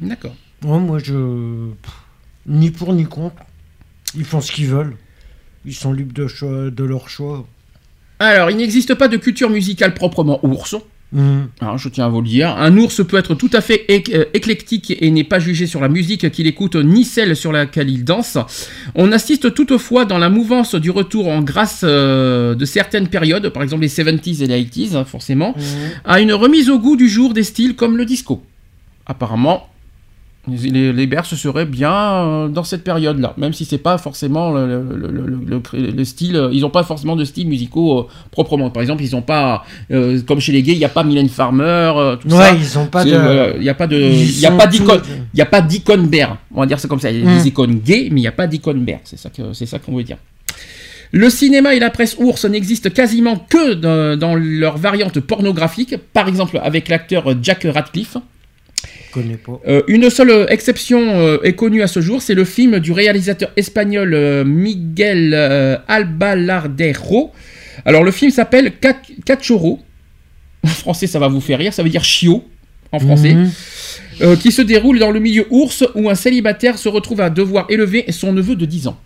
[0.00, 0.34] D'accord.
[0.64, 1.70] Ouais, moi, je.
[1.82, 1.94] pff,
[2.46, 3.42] Ni pour ni contre.
[4.14, 4.96] Ils font ce qu'ils veulent.
[5.64, 7.46] Ils sont libres de, choix, de leur choix.
[8.18, 10.76] Alors, il n'existe pas de culture musicale proprement ours.
[11.12, 11.48] Mhm.
[11.60, 12.50] Hein, je tiens à vous le dire.
[12.50, 15.88] Un ours peut être tout à fait euh, éclectique et n'est pas jugé sur la
[15.88, 18.36] musique qu'il écoute ni celle sur laquelle il danse.
[18.96, 23.62] On assiste toutefois dans la mouvance du retour en grâce euh, de certaines périodes, par
[23.62, 25.62] exemple les 70s et les 80s, hein, forcément, Mhm.
[26.04, 28.42] à une remise au goût du jour des styles comme le disco.
[29.06, 29.68] Apparemment,
[30.48, 34.66] les, les Berces seraient bien euh, dans cette période-là, même si c'est pas forcément le,
[34.66, 38.06] le- le- le- le- le style, euh, ils n'ont pas forcément de style musicaux euh,
[38.30, 38.70] proprement.
[38.70, 41.28] Par exemple, ils n'ont pas, euh, comme chez les gays, il n'y a pas Mylène
[41.28, 42.54] Farmer, euh, tout Ouais, ça.
[42.54, 43.56] ils ont pas C'est, de.
[43.56, 45.00] Il n'y a pas de, Ils il y a pas d'icône,
[45.34, 46.10] il a pas d'icône.
[46.54, 47.10] On va dire ça comme ça.
[47.10, 47.38] Il y a Mm.
[47.38, 49.00] des icônes gays, mais il n'y a pas d'icône Ber.
[49.04, 50.16] C'est ça que, c'est ça qu'on veut dire.
[51.12, 56.26] Le cinéma et la presse ours n'existent quasiment que dans, dans leur variante pornographique, par
[56.28, 58.16] exemple avec l'acteur Jack Radcliffe.
[59.16, 59.60] Je connais pas.
[59.66, 62.92] Euh, une seule euh, exception euh, est connue à ce jour, c'est le film du
[62.92, 65.34] réalisateur espagnol euh, Miguel
[65.88, 67.32] Albalardero.
[67.84, 68.72] Alors le film s'appelle
[69.24, 69.80] Cachorro.
[70.62, 72.44] En français, ça va vous faire rire, ça veut dire chiot
[72.92, 73.34] en français.
[73.34, 74.36] Mhm.
[74.38, 78.06] Qui se déroule dans le milieu ours où un célibataire se retrouve à devoir élever
[78.10, 78.98] son neveu de 10 ans.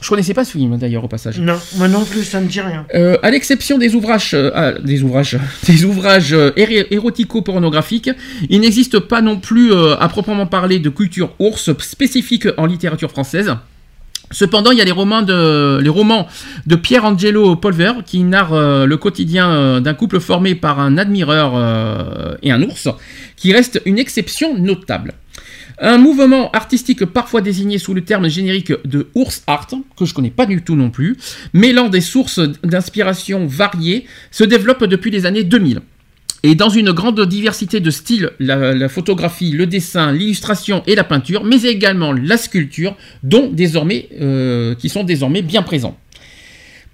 [0.00, 1.40] Je connaissais pas ce film d'ailleurs au passage.
[1.40, 2.86] Non, moi non plus, ça me dit rien.
[2.94, 8.10] Euh, à l'exception des ouvrages, euh, ah, des ouvrages, des ouvrages euh, érotico-pornographiques,
[8.48, 13.10] il n'existe pas non plus euh, à proprement parler de culture ours spécifique en littérature
[13.10, 13.56] française.
[14.30, 16.28] Cependant, il y a les romans de, les romans
[16.66, 21.54] de Pierre Angelo Polver qui narrent le quotidien d'un couple formé par un admireur
[22.42, 22.90] et un ours,
[23.36, 25.14] qui reste une exception notable.
[25.80, 30.30] Un mouvement artistique parfois désigné sous le terme générique de ours art, que je connais
[30.30, 31.16] pas du tout non plus,
[31.52, 35.80] mêlant des sources d'inspiration variées, se développe depuis les années 2000.
[36.44, 41.04] Et dans une grande diversité de styles, la, la photographie, le dessin, l'illustration et la
[41.04, 45.98] peinture, mais également la sculpture, dont désormais, euh, qui sont désormais bien présents.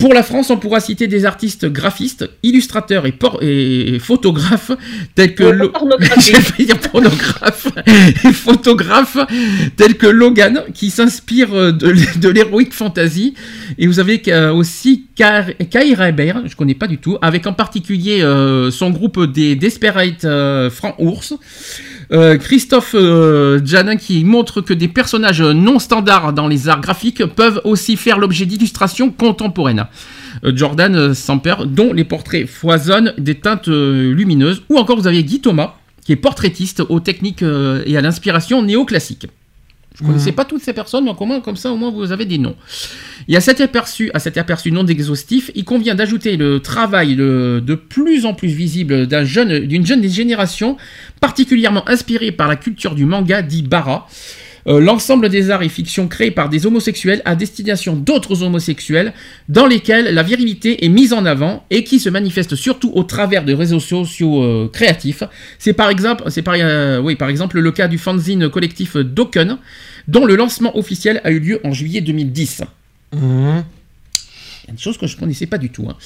[0.05, 4.71] Pour la France, on pourra citer des artistes graphistes, illustrateurs et, por- et photographes
[5.15, 5.45] tels que...
[6.93, 7.69] Pornographe
[8.27, 9.17] et photographes
[9.79, 13.33] tels que Logan qui s'inspire euh, de, de l'heroic fantasy
[13.79, 18.21] et vous avez euh, aussi Kai Reber, je connais pas du tout, avec en particulier
[18.21, 21.33] euh, son groupe des Desperate euh, Franc Ours.
[22.13, 27.25] Euh, Christophe euh, Janin qui montre que des personnages non standards dans les arts graphiques
[27.25, 29.87] peuvent aussi faire l'objet d'illustrations contemporaines.
[30.45, 34.63] Euh, Jordan Samper, dont les portraits foisonnent des teintes lumineuses.
[34.69, 35.75] Ou encore vous avez Guy Thomas,
[36.05, 39.27] qui est portraitiste aux techniques et à l'inspiration néoclassique.
[39.97, 42.11] Je ne connaissais pas toutes ces personnes, mais au moins, comme ça, au moins, vous
[42.11, 42.57] avez des noms.
[43.29, 47.63] Et à cet aperçu, à cet aperçu non exhaustif, il convient d'ajouter le travail de,
[47.65, 50.77] de plus en plus visible d'un jeune, d'une jeune génération,
[51.21, 54.09] particulièrement inspirée par la culture du manga dit Bara.
[54.67, 59.13] Euh, L'ensemble des arts et fictions créés par des homosexuels à destination d'autres homosexuels,
[59.49, 63.45] dans lesquels la virilité est mise en avant et qui se manifeste surtout au travers
[63.45, 65.23] de réseaux sociaux euh, créatifs.
[65.59, 69.59] C'est par exemple, par, euh, oui, par exemple le cas du fanzine collectif Dokken,
[70.09, 72.63] dont le lancement officiel a eu lieu en juillet 2010.
[73.13, 73.65] Mhm.
[74.73, 75.87] Des choses que je ne connaissais pas du tout.
[75.89, 75.97] hein.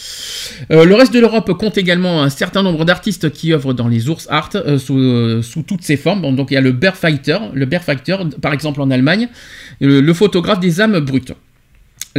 [0.73, 4.09] Euh, le reste de l'Europe compte également un certain nombre d'artistes qui œuvrent dans les
[4.09, 6.35] ours art euh, sous, euh, sous toutes ses formes.
[6.35, 9.29] Donc il y a le bear fighter, le bear fighter par exemple en Allemagne,
[9.81, 11.33] le, le photographe des âmes brutes.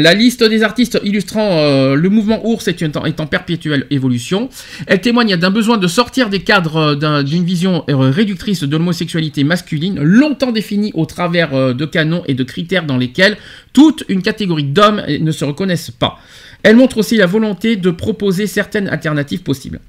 [0.02, 2.82] La liste des artistes illustrant euh, le mouvement ours est,
[3.20, 4.50] en perpétuelle évolution.
[4.88, 8.78] Elle témoigne d'un besoin de sortir des cadres euh, d'un- d'une vision euh, réductrice de
[8.78, 13.36] l'homosexualité masculine, longtemps définie au travers de canons et de critères dans lesquels
[13.74, 16.18] toute une catégorie d'hommes ne se reconnaissent pas.
[16.64, 19.82] Elle montre aussi la volonté de proposer certaines alternatives possibles.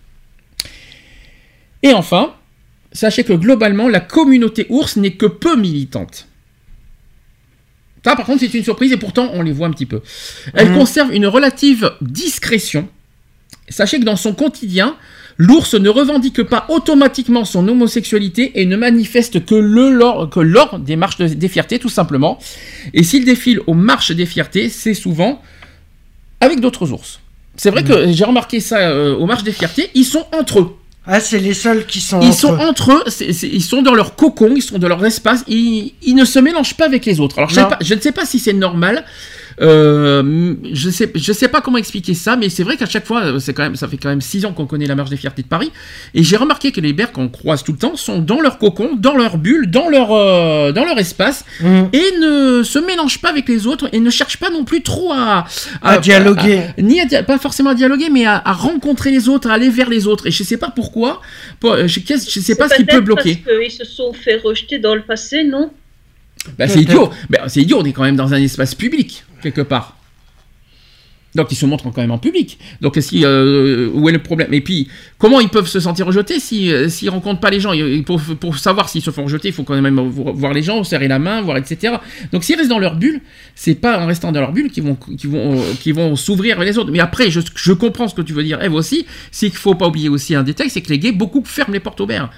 [1.85, 2.35] Et enfin,
[2.93, 6.27] sachez que globalement, la communauté ours n'est que peu militante.
[8.05, 10.01] Ça, par contre, c'est une surprise et pourtant, on les voit un petit peu.
[10.55, 10.78] Elle Mhm.
[10.78, 12.89] conserve une relative discrétion.
[13.68, 14.97] Sachez que dans son quotidien,
[15.36, 20.78] l'ours ne revendique pas automatiquement son homosexualité et ne manifeste que, le, lors, que lors
[20.78, 22.39] des marches de- des fiertés, tout simplement.
[22.94, 25.40] Et s'il défile aux marches des fiertés, c'est souvent
[26.40, 27.20] avec d'autres ours.
[27.56, 30.77] C'est vrai que j'ai remarqué ça euh, aux marches des fiertés, ils sont entre eux.
[31.12, 32.20] Ah, c'est les seuls qui sont.
[32.20, 32.61] Ils entre sont eux.
[32.61, 33.05] entre eux,
[33.43, 36.74] ils sont dans leur cocon, ils sont dans leur espace, ils, ils ne se mélangent
[36.77, 37.39] pas avec les autres.
[37.39, 37.69] Alors je, sais Non.
[37.70, 39.05] pas- je ne sais pas si c'est normal,
[39.61, 43.39] euh, je sais, je sais pas comment expliquer ça, mais c'est vrai qu'à chaque fois,
[43.41, 45.43] c'est quand même, ça fait quand même six ans qu'on connaît la marche des fiertés
[45.43, 45.70] de Paris,
[46.15, 48.97] et j'ai remarqué que les bears qu'on croise tout le temps sont dans leur cocon,
[48.97, 51.89] dans leur bulle, dans leur, euh, dans leur espace, Mhm.
[51.93, 55.12] et ne se mélangent pas avec les autres, et ne cherchent pas non plus trop
[55.12, 55.47] à,
[55.82, 56.62] À dialoguer.
[56.78, 59.69] à- ni à pas forcément à dialoguer, mais à, à rencontrer les autres, à aller
[59.70, 60.27] vers les autres.
[60.27, 61.20] Et je sais pas pourquoi,
[61.61, 63.43] pour- je, je sais pas ce qui peut bloquer.
[63.45, 65.70] Parce qu'ils se sont fait rejeter dans le passé, non?
[66.58, 67.10] Bah, c'est idiot.
[67.28, 69.96] Bah, c'est idiot, on est quand même dans un espace public, quelque part.
[71.36, 72.58] Donc ils se montrent quand même en public.
[72.80, 74.52] Donc si, euh, où est le problème?
[74.52, 77.70] Et puis, comment ils peuvent se sentir rejetés euh, s'ils rencontrent pas les gens?
[78.04, 80.82] Pour, pour savoir s'ils se font rejeter, il faut quand même vo- voir les gens,
[80.82, 81.94] serrer la main, voir, etc.
[82.32, 83.20] Donc s'ils restent dans leur bulle,
[83.54, 86.56] c'est pas en restant dans leur bulle qu'ils vont, qu'ils vont, euh, qu'ils vont s'ouvrir
[86.56, 86.90] vers les autres.
[86.90, 89.76] Mais après, je, je comprends ce que tu veux dire, Eve aussi, c'est qu'il faut
[89.76, 92.28] pas oublier aussi un détail, c'est que les gays, beaucoup ferment les portes aux bers.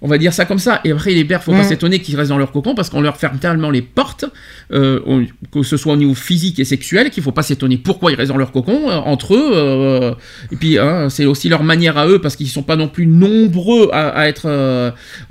[0.00, 0.80] On va dire ça comme ça.
[0.84, 1.68] Et après, les bears, faut pas Mm.
[1.68, 4.26] s'étonner qu'ils restent dans leur cocon parce qu'on leur ferme tellement les portes,
[4.72, 8.14] euh, que ce soit au niveau physique et sexuel, qu'il faut pas s'étonner pourquoi ils
[8.14, 9.50] restent dans leur cocon, euh, entre eux.
[9.54, 10.14] euh,
[10.52, 13.06] et puis, hein, c'est aussi leur manière à eux parce qu'ils sont pas non plus
[13.06, 14.46] nombreux à, à être,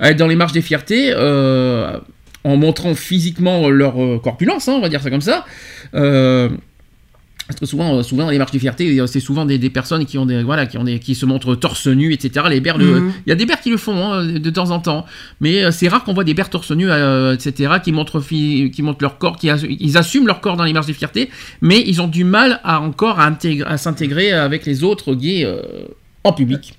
[0.00, 1.14] à être dans les marches des fiertés.
[2.44, 5.44] en montrant physiquement leur corpulence, hein, on va dire ça comme ça.
[7.48, 9.58] Euh, parce que souvent, euh, souvent dans les marches de fierté, euh, c'est souvent des,
[9.58, 12.46] des personnes qui ont des, voilà, qui ont des, qui se montrent torse nu, etc.
[12.50, 13.12] Les Mhm.
[13.26, 15.06] il y a des bears qui le font hein, de temps en temps,
[15.40, 17.74] mais euh, c'est rare qu'on voit des bears torse nu, euh, etc.
[17.82, 20.92] qui montrent, qui montrent leur corps, qui ils assument leur corps dans les marches de
[20.92, 21.30] fierté,
[21.62, 25.44] mais ils ont du mal à encore à, intégrer- à s'intégrer avec les autres gays
[25.44, 25.62] euh,
[26.24, 26.74] en public.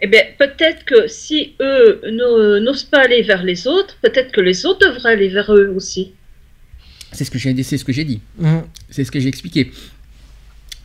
[0.00, 4.40] Eh bien, peut-être que si eux n'o- n'osent pas aller vers les autres, peut-être que
[4.40, 6.12] les autres devraient aller vers eux aussi.
[7.12, 8.20] C'est ce que j'ai, c'est ce que j'ai dit.
[8.38, 8.62] Mhm.
[8.90, 9.70] C'est ce que j'ai expliqué.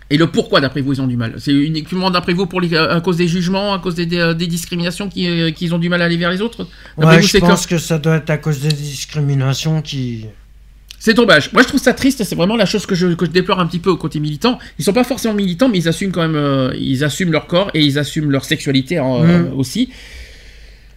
[0.10, 1.36] Et le pourquoi, d'après vous, ils ont du mal?
[1.40, 4.48] C'est uniquement, d'après vous, pour les- à cause des jugements, à cause des, des- des
[4.48, 6.68] discriminations euh, qu'ils ont du mal à aller vers les autres?
[6.98, 10.26] Ouais, vous, je pense que ça doit être à cause des discriminations qui.
[11.00, 11.52] C'est dommage.
[11.52, 12.24] Moi, je trouve ça triste.
[12.24, 14.58] C'est vraiment la chose que je, que je déplore un petit peu au côté militant.
[14.80, 16.36] Ils sont pas forcément militants, mais ils assument quand même.
[16.36, 19.06] euh, ils assument leur corps et ils assument leur sexualité Mhm.
[19.06, 19.90] euh, aussi.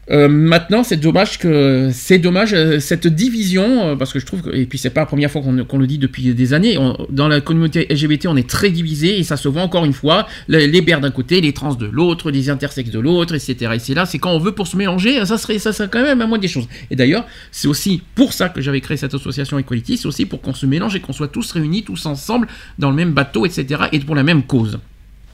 [0.08, 4.40] Euh, maintenant, c'est dommage que c'est dommage euh, cette division euh, parce que je trouve
[4.40, 6.78] que et puis c'est pas la première fois qu'on le dit depuis des années.
[6.78, 9.92] On- dans la communauté LGBT, on est très divisé et ça se voit encore une
[9.92, 10.28] fois.
[10.46, 13.72] Les, les d'un côté, les trans de l'autre, les intersexes de l'autre, etc.
[13.74, 16.02] Et c'est là, c'est quand on veut pour se mélanger, ça serait ça serait quand
[16.02, 16.68] même à moins des choses.
[16.92, 20.40] Et d'ailleurs, c'est aussi pour ça que j'avais créé cette association Equality, c'est aussi pour
[20.40, 22.46] qu'on se mélange et qu'on soit tous réunis, tous ensemble
[22.78, 23.66] dans le même bateau, etc.
[23.90, 24.78] Et pour la même cause.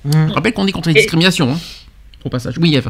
[0.06, 0.28] Mhm.
[0.28, 1.52] Je rappelle qu'on est contre les Et- discriminations.
[1.52, 1.58] Hein,
[2.24, 2.54] au passage.
[2.58, 2.88] Oui, Eve.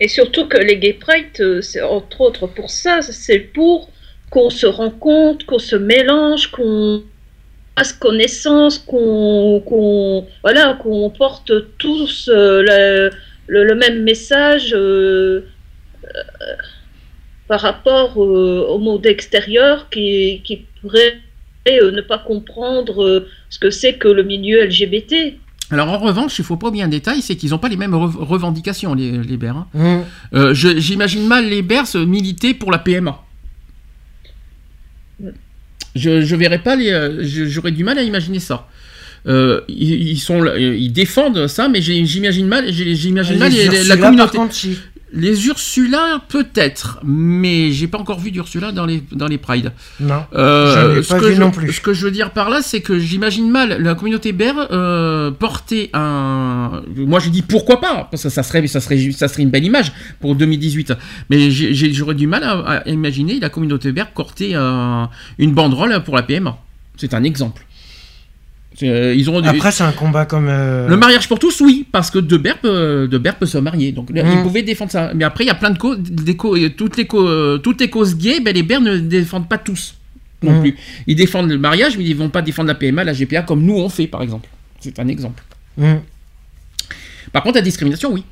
[0.00, 3.90] Et surtout que les gay pride, euh, entre autres pour ça, c'est pour
[4.30, 7.02] qu'on se rencontre, qu'on se mélange, qu'on
[7.76, 13.10] fasse connaissance, qu'on voilà, qu'on porte tous euh,
[13.46, 15.44] le, même message euh,
[17.46, 21.18] par rapport au monde extérieur qui, qui pourrait
[21.66, 25.34] ne pas comprendre ce que c'est que le milieu LGBT.
[25.70, 27.94] Alors en revanche, il faut pas oublier un détail, c'est qu'ils n'ont pas les mêmes
[27.94, 29.66] rev- revendications, les, les hein.
[29.74, 30.00] Mhm.
[30.34, 33.20] Euh, J'imagine mal les Bears se militer pour la PMA.
[35.96, 36.90] Je, je verrais pas les.
[36.90, 38.68] euh, J'aurais du mal à imaginer ça.
[39.26, 43.96] Euh, ils, ils sont, là- ils défendent ça, mais j'imagine mal, j'imagine mal les- la
[43.96, 44.36] communauté.
[44.38, 44.54] contre.
[45.12, 49.72] Les Ursula, peut-être, mais j'ai pas encore vu d'Ursula dans les, dans les Prides.
[49.98, 50.22] Non.
[50.34, 51.72] Euh, ce, pas que vu je, non plus.
[51.72, 55.30] ce que je veux dire par là, c'est que j'imagine mal la communauté bear euh,
[55.32, 56.82] porter un.
[56.96, 59.64] Moi, je dis pourquoi pas, parce que ça serait, ça serait, ça serait une belle
[59.64, 60.92] image pour 2018.
[61.28, 62.52] Mais j'aurais du mal à,
[62.84, 66.56] à imaginer la communauté bear porter un- une banderole pour la PMA.
[66.96, 67.66] C'est un exemple.
[68.82, 70.48] Euh, ils ont Après, c'est un combat comme.
[70.48, 73.92] euh, le mariage pour tous, oui, parce que De Beer peut, De peut se marier,
[73.92, 74.38] donc là, Mm.
[74.38, 75.12] ils pouvaient défendre ça.
[75.14, 77.90] Mais après, il y a plein de causes, euh, toutes les causes, euh, toutes les
[77.90, 79.94] causes gays, ben les Beer ne défendent pas tous
[80.42, 80.60] non Mm.
[80.60, 80.76] plus.
[81.06, 83.76] Ils défendent le mariage, mais ils vont pas défendre la PMA, la GPA, comme nous
[83.76, 84.48] on fait, par exemple.
[84.80, 85.42] C'est un exemple.
[85.76, 85.96] mm.
[87.32, 88.24] Par contre, la discrimination, oui.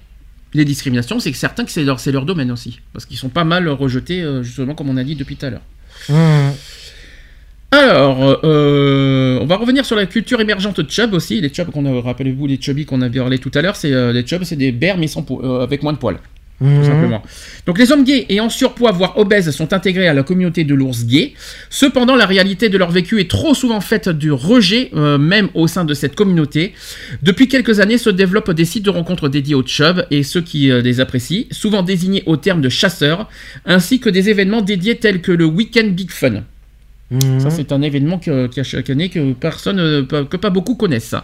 [0.54, 3.44] Les discriminations, c'est que certains que c'est leur, leur domaine aussi, parce qu'ils sont pas
[3.44, 5.60] mal rejetés, euh, justement, comme on a dit depuis tout à l'heure.
[7.70, 11.40] Alors, euh, on va revenir sur la culture émergente Chubb aussi.
[11.40, 14.12] Les Chubb qu'on a, rappelez-vous, les Chubby qu'on avait parlé tout à l'heure, c'est euh,
[14.12, 16.18] les Chubb, c'est des bears mais sans euh, avec moins de poils,
[16.60, 16.80] Mhm.
[16.80, 17.22] tout simplement.
[17.66, 20.74] Donc les hommes gays et en surpoids voire obèses sont intégrés à la communauté de
[20.74, 21.34] l'ours gay.
[21.70, 25.68] Cependant, la réalité de leur vécu est trop souvent faite du rejet, euh, même au
[25.68, 26.72] sein de cette communauté.
[27.22, 30.70] Depuis quelques années se développent des sites de rencontres dédiés aux Chubb et ceux qui
[30.70, 33.28] euh, les apprécient, souvent désignés au terme de chasseurs,
[33.66, 36.42] ainsi que des événements dédiés tels que le Weekend Big Fun.
[37.10, 37.40] Mhm.
[37.40, 41.14] Ça, c'est un événement y a chaque année que personne, euh, que pas beaucoup connaissent.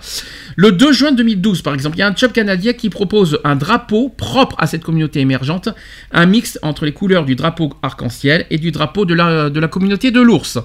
[0.57, 3.55] Le 2 juin 2012, par exemple, il y a un chub canadien qui propose un
[3.55, 5.69] drapeau propre à cette communauté émergente,
[6.11, 9.69] un mix entre les couleurs du drapeau arc-en-ciel et du drapeau de la, de la
[9.69, 10.59] communauté de l'ours.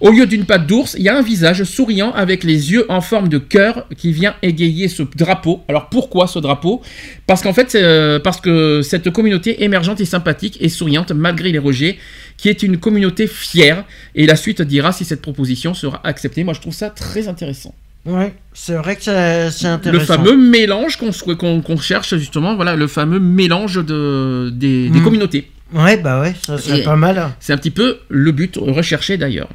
[0.00, 3.00] Au lieu d'une patte d'ours, il y a un visage souriant avec les yeux en
[3.00, 5.62] forme de cœur qui vient égayer ce drapeau.
[5.68, 6.82] Alors pourquoi ce drapeau?
[7.28, 11.58] Parce qu'en fait, euh, parce que cette communauté émergente est sympathique et souriante malgré les
[11.58, 11.98] rejets,
[12.36, 13.84] qui est une communauté fière.
[14.14, 16.44] Et la suite dira si cette proposition sera acceptée.
[16.44, 17.74] Moi, je trouve ça très intéressant.
[18.06, 19.92] Ouais, c'est vrai que c'est intéressant.
[19.92, 24.98] Le fameux mélange qu'on qu'on qu'on cherche justement, voilà, le fameux mélange de, des, des
[25.00, 25.04] Mm.
[25.04, 25.50] communautés.
[25.72, 27.30] Ouais, bah ouais, ça serait pas mal.
[27.40, 29.48] C'est un petit peu le but recherché d'ailleurs.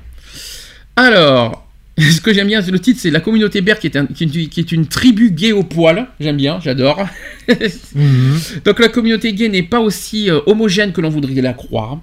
[0.95, 1.67] Alors,
[1.99, 4.23] ce que j'aime bien, c'est le titre, c'est La communauté Bear qui est, un- qui,
[4.23, 6.07] est une- qui est une tribu gay au poil.
[6.19, 7.05] J'aime bien, j'adore.
[7.95, 8.37] Mhm.
[8.65, 11.99] Donc la communauté gay n'est pas aussi euh, homogène que l'on voudrait la croire.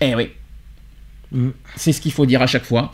[0.00, 0.28] Eh oui.
[1.32, 1.48] Mm.
[1.76, 2.92] C'est ce qu'il faut dire à chaque fois.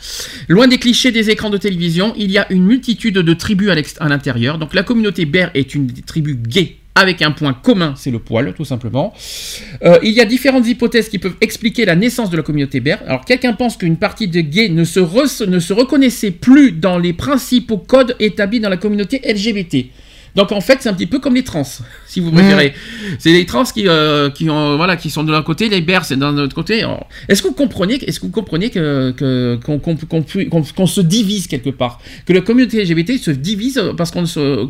[0.49, 3.71] Loin des clichés des écrans de télévision, il y a une multitude de tribus
[4.01, 4.59] à l'intérieur.
[4.59, 8.55] Donc la communauté Bear est une tribu gay avec un point commun, c'est le poil,
[8.55, 9.13] tout simplement.
[9.83, 13.01] Euh, il y a différentes hypothèses qui peuvent expliquer la naissance de la communauté Bear.
[13.07, 18.15] Alors quelqu'un pense qu'une partie des gays ne se reconnaissait plus dans les principaux codes
[18.21, 19.87] établis dans la communauté LGBT.
[20.35, 21.63] Donc en fait, c'est un petit peu comme les trans,
[22.07, 22.75] si vous préférez.
[23.19, 26.05] C'est les trans qui, euh, qui, ont, voilà, qui sont de l'un côté, les bears
[26.05, 26.85] c'est d'un autre côté.
[27.29, 29.15] Est-ce que vous comprenez, est-ce que vous comprenez que,
[30.75, 34.25] qu'on, se divise quelque part, que la communauté LGBT se divise parce qu'on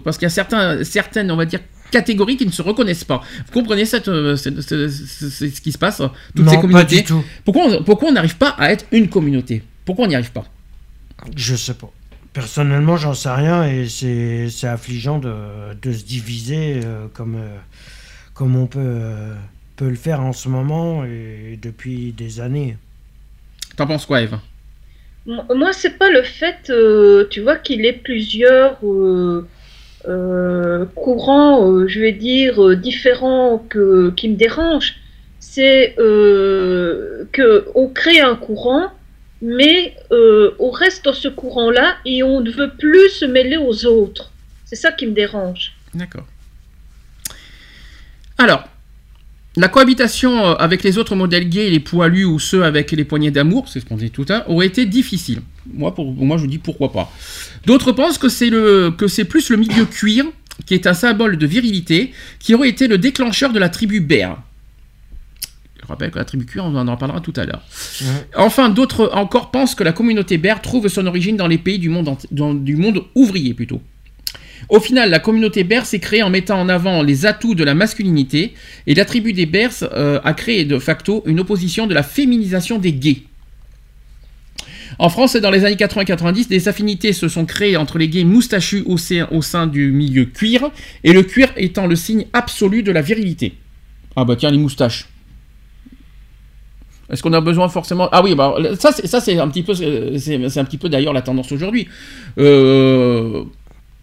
[0.04, 1.60] parce qu'il y a certains, certaines, on va dire
[1.90, 3.22] catégories qui ne se reconnaissent pas.
[3.46, 6.02] Vous comprenez cette, euh, cette- cette- ce qui se passe
[6.34, 6.96] toutes Non, ces pas communautés?
[6.96, 7.22] du tout.
[7.44, 9.62] Pourquoi, on- pourquoi on n'arrive pas à être une communauté?
[9.84, 10.44] Pourquoi on n'y arrive pas?
[11.36, 11.90] Je sais pas.
[12.34, 15.32] Personnellement, j'en sais rien et c'est affligeant de,
[15.80, 17.56] de se diviser euh, comme, euh,
[18.34, 19.34] comme on peut, euh,
[19.76, 22.76] peut le faire en ce moment et depuis des années.
[23.76, 24.36] T'en penses quoi, Eve
[25.26, 29.46] Mo- Moi, c'est pas le fait, euh, tu vois, qu'il ait plusieurs euh,
[30.08, 34.96] euh, courants, euh, je vais dire, euh, différents que, qui me dérangent.
[35.38, 38.88] C'est euh, qu'on crée un courant,
[39.42, 43.86] mais euh, on reste dans ce courant-là et on ne veut plus se mêler aux
[43.86, 44.32] autres.
[44.64, 45.72] C'est ça qui me dérange.
[45.94, 46.26] D'accord.
[48.38, 48.64] Alors,
[49.56, 53.30] la cohabitation euh, avec les autres modèles gays, les poilus ou ceux avec les poignées
[53.30, 55.42] d'amour, c'est ce qu'on dit tout à l'heure, aurait été difficile.
[55.72, 57.12] Moi, pour, moi, je vous dis pourquoi pas.
[57.64, 60.24] D'autres pensent que c'est le que c'est plus le milieu cuir,
[60.66, 64.42] qui est un symbole de virilité, qui aurait été le déclencheur de la tribu bear.
[65.84, 67.62] Je rappelle que la tribu cuir, on en en parlera tout à l'heure.
[68.36, 71.90] Enfin, d'autres encore pensent que la communauté bear trouve son origine dans les pays du
[71.90, 73.82] monde, enti- dans- du monde ouvrier plutôt.
[74.70, 77.74] Au final, la communauté Bears s'est créée en mettant en avant les atouts de la
[77.74, 78.54] masculinité
[78.86, 82.78] et la tribu des Bears euh, a créé de facto une opposition de la féminisation
[82.78, 83.24] des gays.
[84.98, 88.84] En France, dans les années 80-90, des affinités se sont créées entre les gays moustachus
[88.86, 90.70] au sein, au sein du milieu cuir,
[91.02, 93.54] et le cuir étant le signe absolu de la virilité.
[94.16, 95.08] Ah bah tiens, les moustaches.
[97.10, 98.08] Est-ce qu'on a besoin forcément?
[98.12, 100.18] Ah oui, bah ça c'est ça c'est un petit peu c'est
[100.48, 101.86] c'est un petit peu d'ailleurs la tendance aujourd'hui.
[102.38, 103.44] Euh,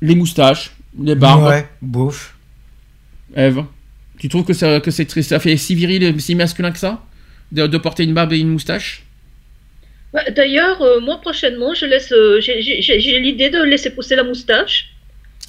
[0.01, 0.71] les moustaches,
[1.01, 1.45] les barbes.
[1.47, 2.35] Ouais, bouffe.
[3.35, 3.63] Eve,
[4.19, 7.03] tu trouves que ça que c'est très- ça fait si viril si masculin que ça?
[7.51, 9.03] De, de porter une barbe et une moustache?
[10.13, 13.89] Ouais, D'ailleurs, euh, moi prochainement, je laisse, euh, j'ai- j'ai j'ai- j'ai l'idée de laisser
[13.89, 14.89] pousser la moustache.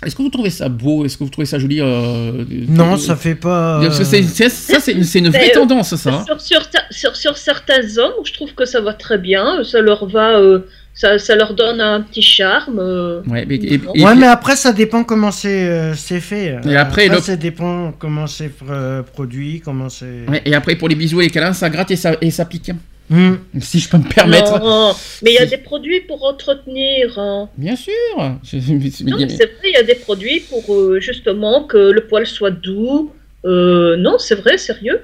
[0.04, 1.04] Est-ce que vous trouvez ça beau?
[1.04, 3.80] Est-ce que vous trouvez ça joli euh, Non, euh, ça fait pas.
[3.82, 6.10] Parce que c'est- c'est- ça c'est une- vraie euh, tendance ça.
[6.10, 6.24] hein.
[6.26, 9.62] Sur, sur, sur, sur certains hommes, je trouve que ça va très bien.
[9.62, 10.58] Ça leur va, euh,
[10.92, 12.80] ça, ça leur donne un petit charme.
[12.80, 13.20] euh.
[13.28, 16.56] Ouais, mais- et- et- Ouais, mais après, ça dépend comment c'est euh, fait.
[16.68, 20.24] Et après, ça dépend comment c'est euh, produit, comment c'est.
[20.28, 22.44] Ouais, et après pour les bisous et les câlins, ça gratte et ça et ça
[22.44, 22.72] pique.
[23.10, 23.34] Hmm.
[23.60, 24.58] Si je peux me permettre.
[24.60, 27.18] Non, mais il y a des produits pour entretenir.
[27.18, 27.48] hein.
[27.58, 27.92] Bien sûr.
[28.42, 32.06] Je- Non, mais c'est vrai, il y a des produits pour euh, justement que le
[32.06, 33.12] poil soit doux.
[33.44, 35.00] Euh, non, c'est vrai, sérieux.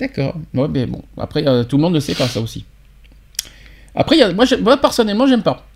[0.00, 0.34] D'accord.
[0.54, 1.02] Ouais, mais bon.
[1.18, 2.64] Après, euh, tout le monde ne sait pas ça aussi.
[3.94, 5.66] Après, il y a- moi, j'aime- moi, personnellement, j'aime pas.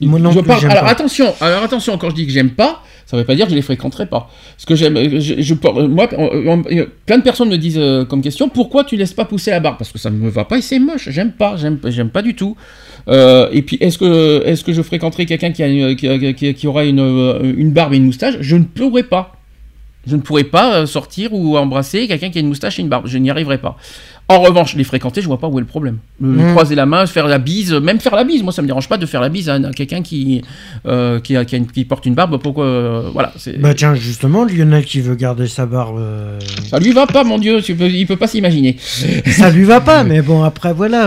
[0.00, 0.90] Moi non Je plus, parle- j'aime alors pas.
[0.90, 3.56] attention, alors attention, quand je dis que j'aime pas, ça veut pas dire que je
[3.56, 4.28] les fréquenterai pas.
[4.56, 6.62] Parce que j'aime, je, je- pour- moi, on- on-
[7.06, 9.76] plein de personnes me disent euh, comme question, pourquoi tu laisses pas pousser la barbe
[9.78, 11.08] Parce que ça ne me va pas et c'est moche.
[11.10, 12.56] J'aime pas, j'aime, j'aime pas du tout.
[13.08, 16.32] Euh, et puis, est-ce que, est-ce que je fréquenterai quelqu'un qui, a une- qui, a-
[16.32, 18.34] qui- qui aura une, euh, une barbe et une moustache?
[18.40, 19.35] Je ne pourrais pas.
[20.06, 22.88] Je ne pourrais pas euh, sortir ou embrasser quelqu'un qui a une moustache et une
[22.88, 23.06] barbe.
[23.06, 23.76] Je n'y arriverai pas.
[24.28, 25.98] En revanche, les fréquenter, je vois pas où est le problème.
[26.18, 26.50] Mm.
[26.50, 28.96] Croiser la main, faire la bise, même faire la bise, moi ça me dérange pas
[28.98, 30.42] de faire la bise à, à quelqu'un qui,
[30.86, 32.40] euh, qui, a- qui a une- qui porte une barbe.
[32.42, 33.32] Pourquoi euh, Voilà.
[33.60, 37.38] Bah tiens, justement, Lionel qui veut garder sa barbe, euh, Ça lui va pas, mon
[37.38, 37.62] Dieu.
[37.62, 38.76] tu peux- il peut pas s'imaginer.
[39.26, 41.06] ça lui va pas, mais bon, après, voilà,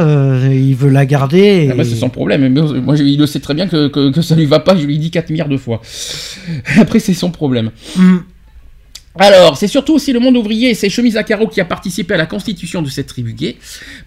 [0.50, 1.68] il veut la garder.
[1.72, 2.42] Ah bah, et- c'est son problème.
[2.48, 2.50] Mais
[2.82, 4.78] moi, je- il le sait très bien que, que, que ça lui va pas.
[4.78, 5.82] Je lui dis 4 milliards de fois.
[6.80, 7.72] Après, c'est son problème.
[7.98, 8.18] Hmm.
[9.22, 12.14] Alors, c'est surtout aussi le monde ouvrier et ses chemises à carreaux qui a participé
[12.14, 13.58] à la constitution de cette tribu gay.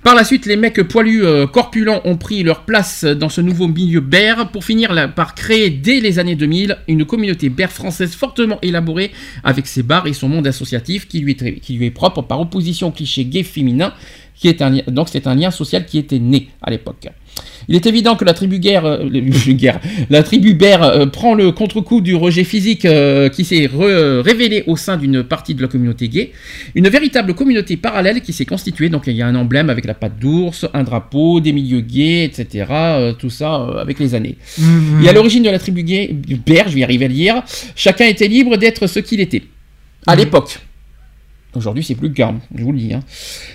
[0.02, 3.68] Par la suite, les mecs poilus euh, corpulents ont pris leur place dans ce nouveau
[3.68, 8.59] milieu bear pour finir par créer dès les années 2000 une communauté bear française fortement
[8.62, 9.12] élaborée
[9.44, 13.26] avec ses bars et son monde associatif qui lui est, propre par opposition au cliché
[13.26, 13.93] gay féminin
[14.34, 17.09] qui est donc c'est un lien social qui était né à l'époque.
[17.68, 19.09] Il est évident que la tribu guerre, euh,
[19.48, 19.80] guerre,
[20.10, 24.76] la tribu bear euh, prend le contre-coup du rejet physique euh, qui s'est révélé au
[24.76, 26.32] sein d'une partie de la communauté gay.
[26.74, 28.88] Une véritable communauté parallèle qui s'est constituée.
[28.88, 32.24] Donc il y a un emblème avec la patte d'ours, un drapeau, des milieux gays,
[32.24, 32.64] etc.
[33.18, 34.36] tout ça avec les années.
[34.59, 35.04] Mhm.
[35.04, 36.14] Et à l'origine de la tribu gay,
[36.46, 37.42] bear, je vais y arriver à le dire,
[37.76, 39.42] chacun était libre d'être ce qu'il était.
[40.06, 40.18] À Mhm.
[40.18, 40.59] l'époque.
[41.54, 42.94] Aujourd'hui, c'est plus le cas, je vous le dis.
[42.94, 43.00] hein.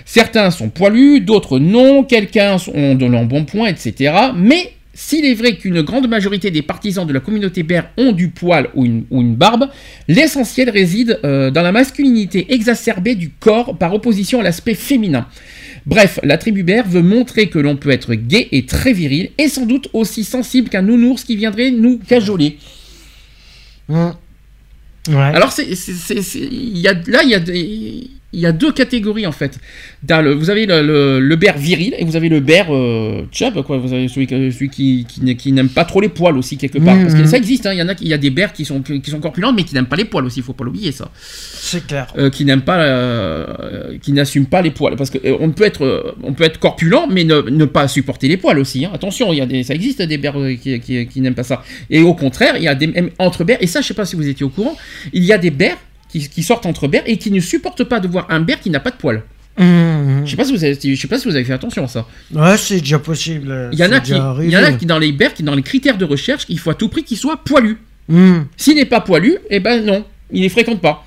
[0.04, 4.14] Certains sont poilus, d'autres non, quelqu'un ont de l'embonpoint, etc.
[4.36, 8.28] Mais s'il est vrai qu'une grande majorité des partisans de la communauté bear ont du
[8.28, 9.68] poil ou une, barbe,
[10.08, 15.26] l'essentiel réside euh, dans la masculinité exacerbée du corps par opposition à l'aspect féminin.
[15.86, 19.48] Bref, la tribu bear veut montrer que l'on peut être gay et très viril, et
[19.48, 22.58] sans doute aussi sensible qu'un nounours qui viendrait nous cajoler.
[23.88, 24.10] Hmm.
[25.34, 25.64] Alors, c'est,
[27.06, 29.58] là, il y a, des- il y a deux catégories en fait.
[30.02, 33.22] Dans le- vous avez le, le, le bear viril et vous avez le bear euh,
[33.32, 33.78] chub, quoi.
[33.78, 36.94] Vous avez celui, qui, qui, n'a- qui n'aime pas trop les poils aussi, quelque part.
[36.96, 37.02] Mhm.
[37.06, 37.72] Parce que ça existe, hein.
[37.72, 39.64] il y en a, il y a des bears qui sont, qui sont corpulents, mais
[39.64, 41.10] qui n'aiment pas les poils aussi, il faut pas l'oublier ça.
[41.20, 42.12] c'est clair.
[42.18, 44.96] Euh, qui n'aiment pas, euh, qui n'assument pas les poils.
[44.96, 48.36] Parce qu'on peut être, euh, on peut être corpulent, mais ne, ne pas supporter les
[48.36, 48.84] poils aussi.
[48.84, 48.90] hein.
[48.94, 51.42] Attention, il y a des, ça existe des bears euh, qui, qui, qui n'aiment pas
[51.44, 51.62] ça.
[51.90, 53.58] Et au contraire, il y a des entre bears.
[53.60, 54.76] Et ça, je sais pas si vous étiez au courant.
[55.12, 55.78] Il y a des bears
[56.08, 58.70] qui, qui sortent entre bears et qui ne supportent pas de voir un bear qui
[58.70, 59.22] n'a pas de poils.
[59.60, 61.88] Je sais pas si vous avez, je sais pas si vous avez fait attention à
[61.88, 62.06] ça.
[62.32, 63.70] Ouais, c'est déjà possible.
[63.72, 65.54] Il y en a qui, il y en a qui dans les bears, qui dans
[65.56, 67.78] les critères de recherche, il faut à tout prix qu'il soit poilu.
[68.08, 68.42] Hmm.
[68.56, 71.04] S'il n'est pas poilu, eh ben non, il les fréquente pas.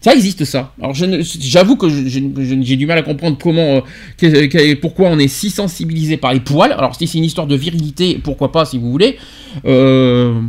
[0.00, 0.74] Ça existe ça.
[0.82, 3.80] Alors ne- j'avoue que j'ai du mal à comprendre comment, euh,
[4.18, 6.72] que- que- pourquoi on est si sensibilisé par les poils.
[6.72, 9.16] Alors si c'est une histoire de virilité, pourquoi pas si vous voulez.
[9.64, 10.40] Euh,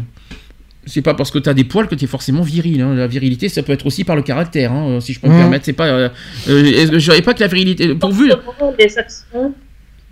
[0.86, 2.82] c'est pas parce que tu as des poils que tu es forcément viril.
[2.82, 2.94] hein.
[2.96, 5.40] La virilité, ça peut être aussi par le caractère, hein, si je peux me Mhm.
[5.40, 5.66] permettre.
[5.66, 5.88] C'est pas.
[5.88, 6.10] Euh,
[6.50, 7.96] euh, je savais pas que la virilité.
[7.96, 8.32] Pourvu.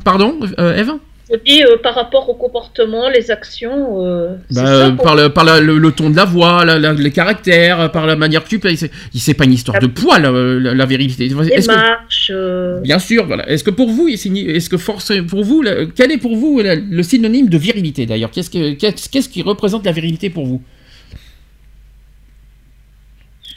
[0.04, 0.92] Pardon, euh, Eve?
[1.32, 4.06] Je dis euh, par rapport au comportement, les actions.
[4.06, 6.78] euh, Bah, ça, euh, par le, par la- le, le ton de la voix, la-
[6.78, 8.78] la- les caractères, par la manière que tu payes.
[9.14, 11.28] C'est pas une histoire de poil, euh, la, la virilité.
[11.30, 12.32] les que- marches.
[12.34, 13.48] euh, Bien sûr, voilà.
[13.50, 16.76] Est-ce que pour vous, est-ce que force, pour vous, la- quel est pour vous la-
[16.76, 18.32] le synonyme de virilité d'ailleurs?
[18.32, 20.62] Qu'est-ce que- qu'est-ce qu'est-ce qui représente la virilité pour vous?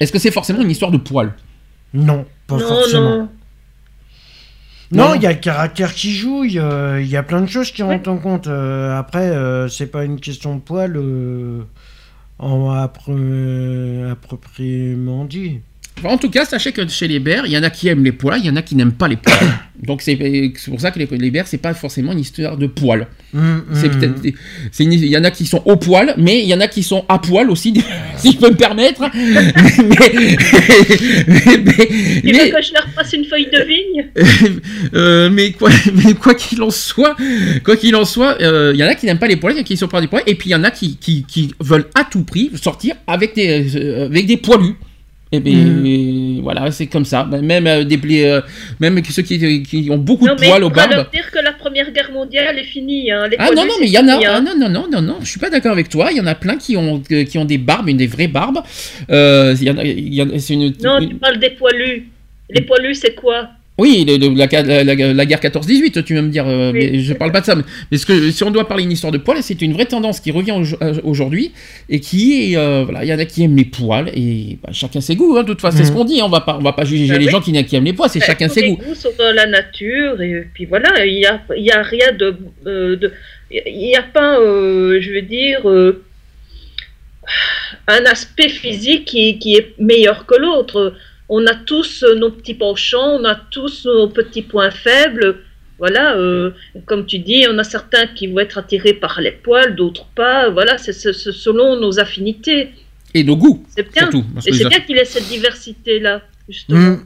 [0.01, 1.33] Est-ce que c'est forcément une histoire de poil?
[1.93, 3.17] Non, pas non, forcément.
[3.19, 3.29] non.
[4.93, 7.41] Non, il y a le caractère qui joue, il y, a- il y a plein
[7.41, 7.95] de choses qui Ouais.
[7.97, 8.47] rentrent en compte.
[8.47, 11.63] Euh, après, euh, c'est pas une question de poil euh,
[12.39, 12.71] en
[14.11, 15.61] appropriément dit.
[16.03, 18.13] En tout cas, sachez que chez les bears, il y en a qui aiment les
[18.13, 19.39] poils, il y en a qui n'aiment pas les poils.
[19.83, 20.17] Donc c'est
[20.67, 23.07] pour ça que les, les bears, c'est pas forcément une histoire de poils.
[23.33, 23.63] C'est hum.
[23.99, 24.15] peut-être,
[24.71, 26.83] c'est il y en a qui sont au poil, mais il y en a qui
[26.83, 27.75] sont à poil aussi,
[28.17, 29.03] si je peux me permettre.
[29.15, 29.53] mais,
[29.83, 31.89] mais- mais-
[32.25, 34.07] mais- que je leur passe une feuille de vigne
[34.95, 37.17] Euh, mais quoi mais quoi qu'il en soit,
[37.65, 39.57] quoi qu'il en soit, euh, il y en a qui n'aiment pas les poils, il
[39.57, 40.97] y en a qui sont pas des poils, et puis il y en a qui,
[40.97, 44.75] qui, qui veulent à tout prix sortir avec des euh, avec des poilus.
[45.35, 47.25] Et ben voilà, c'est comme ça.
[47.25, 48.41] Même euh, des euh,
[48.81, 50.93] même ceux qui, qui ont beaucoup Non, de poils il au barbe.
[50.93, 53.11] leur dire que la Première Guerre mondiale est finie.
[53.11, 53.29] Hein.
[53.29, 54.41] Les Ah non non mais il y en a fini, ah, hein.
[54.47, 56.35] non non non non non je suis pas d'accord avec toi il y en a
[56.35, 58.59] plein qui ont euh, qui ont des barbes une des vraies barbes
[59.11, 61.39] euh, il y en a, il y en a- c'est une, Non, une- tu parles
[61.39, 62.09] des poilus.
[62.51, 63.49] Les poilus, c'est quoi?
[63.77, 64.47] Oui, le- le- la,
[64.85, 67.47] la- la- guerre 14-18, tu vas me dire, euh, Oui, mais je parle pas de
[67.47, 67.57] ça.
[67.57, 69.87] Mais mais ce que, si on doit parler d'une histoire de poils, c'est une vraie
[69.87, 71.51] tendance qui revient au- euh, aujourd'hui
[71.89, 74.69] et qui est, euh, voilà, il y en a qui aiment les poils et bah,
[74.73, 75.37] chacun ses goûts.
[75.37, 75.97] Hein, de toute façon, c'est ce Mhm.
[75.97, 76.21] qu'on dit.
[76.21, 77.33] hein, on va pas, on va pas juger Bah les oui.
[77.33, 78.77] gens qui, qui aiment les poils, c'est Bah, chacun tous ses les goûts.
[78.77, 82.13] goûts sont dans la nature et puis voilà, il y a, il y a rien
[82.17, 82.37] de,
[82.69, 83.13] euh, de-
[83.51, 86.05] il n'y a pas, euh, je veux dire, euh,
[87.89, 90.95] un aspect physique qui, qui est meilleur que l'autre.
[91.29, 95.41] On a tous euh, nos petits penchants, on a tous nos petits points faibles.
[95.79, 96.53] Voilà, euh,
[96.87, 100.49] comme tu dis, on a certains qui vont être attirés par les poils, d'autres pas.
[100.51, 102.71] Voilà, c'est selon nos affinités.
[103.13, 104.03] Et nos goûts, C'est bien.
[104.03, 104.25] surtout.
[104.35, 106.79] parce Et c'est bien qu'il ait cette diversité-là, justement.
[106.79, 107.05] Mm.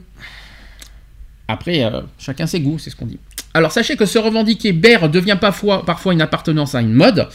[1.47, 3.19] Après, euh, chacun ses goûts, c'est ce qu'on dit.
[3.55, 7.27] Alors sachez que se revendiquer bear devient parfois, une appartenance à une mode.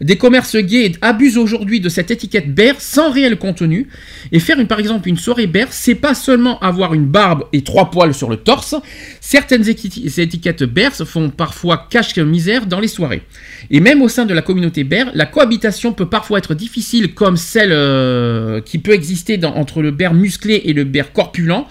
[0.00, 3.88] Des commerces gays abusent aujourd'hui de cette étiquette bear sans réel contenu.
[4.32, 7.90] Et faire par exemple une soirée bear, c'est pas seulement avoir une barbe et trois
[7.90, 8.76] poils sur le torse.
[9.20, 13.22] Certaines éti- étiquettes bear font parfois cache-misère dans les soirées.
[13.70, 17.36] Et même au sein de la communauté bear, la cohabitation peut parfois être difficile comme
[17.36, 21.66] celle euh, qui peut exister entre le bear musclé et le bear corpulent.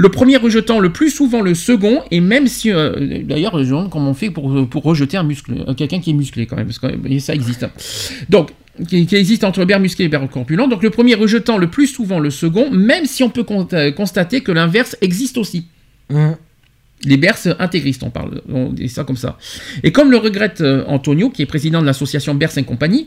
[0.00, 4.10] Le premier rejetant le plus souvent le second, et même si, euh, d'ailleurs, je comment
[4.10, 6.78] on fait pour, pour rejeter un muscle, euh, quelqu'un qui est musclé quand même, parce
[6.78, 7.64] que et ça existe.
[7.64, 7.70] hein.
[8.28, 8.52] Donc,
[8.88, 10.68] qui, qui existe entre bear musclé et bear corpulent.
[10.68, 13.90] Donc, le premier rejetant le plus souvent le second, même si on peut con- euh,
[13.90, 15.66] constater que l'inverse existe aussi.
[16.10, 16.30] Mm.
[17.04, 19.36] Les Bers intégristes, on parle, on dit ça comme ça.
[19.84, 23.06] Et comme le regrette euh, Antonio, qui est président de l'association Bers et compagnie,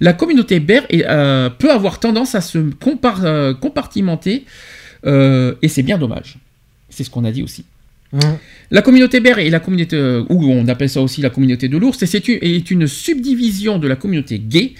[0.00, 4.44] la communauté Ber est, euh, peut avoir tendance à se compar- euh, compartimenter,
[5.06, 6.36] euh, et c'est bien dommage.
[6.88, 7.64] C'est ce qu'on a dit aussi.
[8.12, 8.18] Mm.
[8.70, 11.76] La communauté Ber et la communauté, euh, ou on appelle ça aussi la communauté de
[11.76, 14.74] l'ours, et c'est une, est une subdivision de la communauté gay.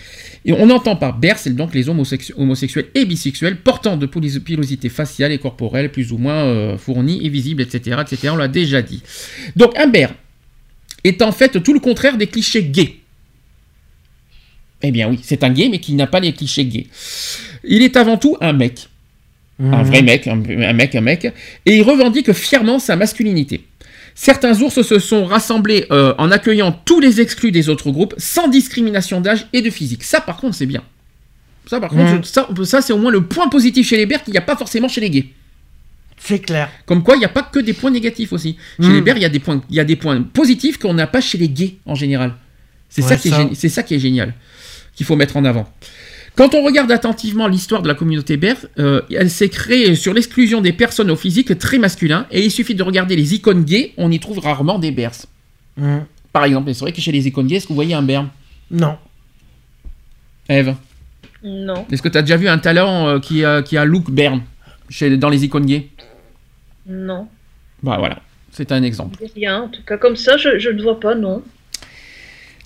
[0.44, 4.88] Et on entend par Ber, c'est donc les homosexu- homosexuels et bisexuels portant de pilosité
[4.88, 8.28] faciale et corporelle plus ou moins euh, fournie et visible, etc., etc.
[8.32, 9.02] On l'a déjà dit.
[9.56, 10.08] Donc un Ber
[11.02, 12.96] est en fait tout le contraire des clichés gays.
[14.82, 16.86] Eh bien oui, c'est un gay, mais qui n'a pas les clichés gays.
[17.64, 18.88] Il est avant tout un mec
[19.72, 19.86] un Mm.
[19.86, 21.24] vrai mec, un, un mec, un mec,
[21.66, 23.64] et il revendique fièrement sa masculinité.
[24.14, 28.48] Certains ours se sont rassemblés euh, en accueillant tous les exclus des autres groupes, sans
[28.48, 30.04] discrimination d'âge et de physique.
[30.04, 30.82] Ça, par contre, c'est bien.
[31.66, 32.24] Ça, par contre, Mm.
[32.24, 34.54] ça, ça, c'est au moins le point positif chez les Bers qu'il n'y a pas
[34.56, 35.26] forcément chez les gays.
[36.18, 36.70] C'est clair.
[36.86, 38.56] Comme quoi, il n'y a pas que des points négatifs aussi.
[38.80, 41.06] Chez les Bers, il y, a des points- y a des points positifs qu'on n'a
[41.06, 42.34] pas chez les gays en général.
[42.88, 43.44] C'est ça, Ouais, qui est ça.
[43.44, 44.32] gé- c'est ça qui est génial,
[44.94, 45.66] qu'il faut mettre en avant.
[46.36, 50.60] Quand on regarde attentivement l'histoire de la communauté Ber, euh, elle s'est créée sur l'exclusion
[50.60, 54.10] des personnes au physique très masculin, et il suffit de regarder les icônes gays, on
[54.10, 55.12] y trouve rarement des Bers.
[55.76, 55.98] Mm.
[56.32, 58.24] Par exemple, c'est vrai que chez les icônes gays, est-ce que vous voyez un Ber
[58.70, 58.96] Non.
[60.48, 60.74] Eve,
[61.44, 64.10] Non, est-ce que tu as déjà vu un talent euh, qui, a, qui a look
[64.10, 64.42] Bern
[64.90, 65.88] chez, dans les icônes gays?
[66.86, 67.28] Non,
[67.82, 68.18] Bah voilà,
[68.50, 69.18] c'est un exemple.
[69.36, 69.62] rien.
[69.62, 71.42] En tout cas, comme ça, je, je ne vois pas, non.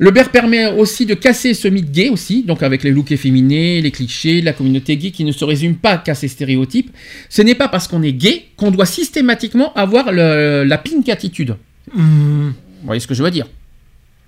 [0.01, 3.81] Le bear permet aussi de casser ce mythe gay aussi, donc avec les looks efféminés,
[3.83, 6.91] les clichés, la communauté gay qui ne se résume pas qu'à ces stéréotypes.
[7.29, 11.57] Ce n'est pas parce qu'on est gay qu'on doit systématiquement avoir le- la pink attitude.
[11.95, 12.49] Mm.
[12.51, 13.47] Vous voyez ce que je veux dire?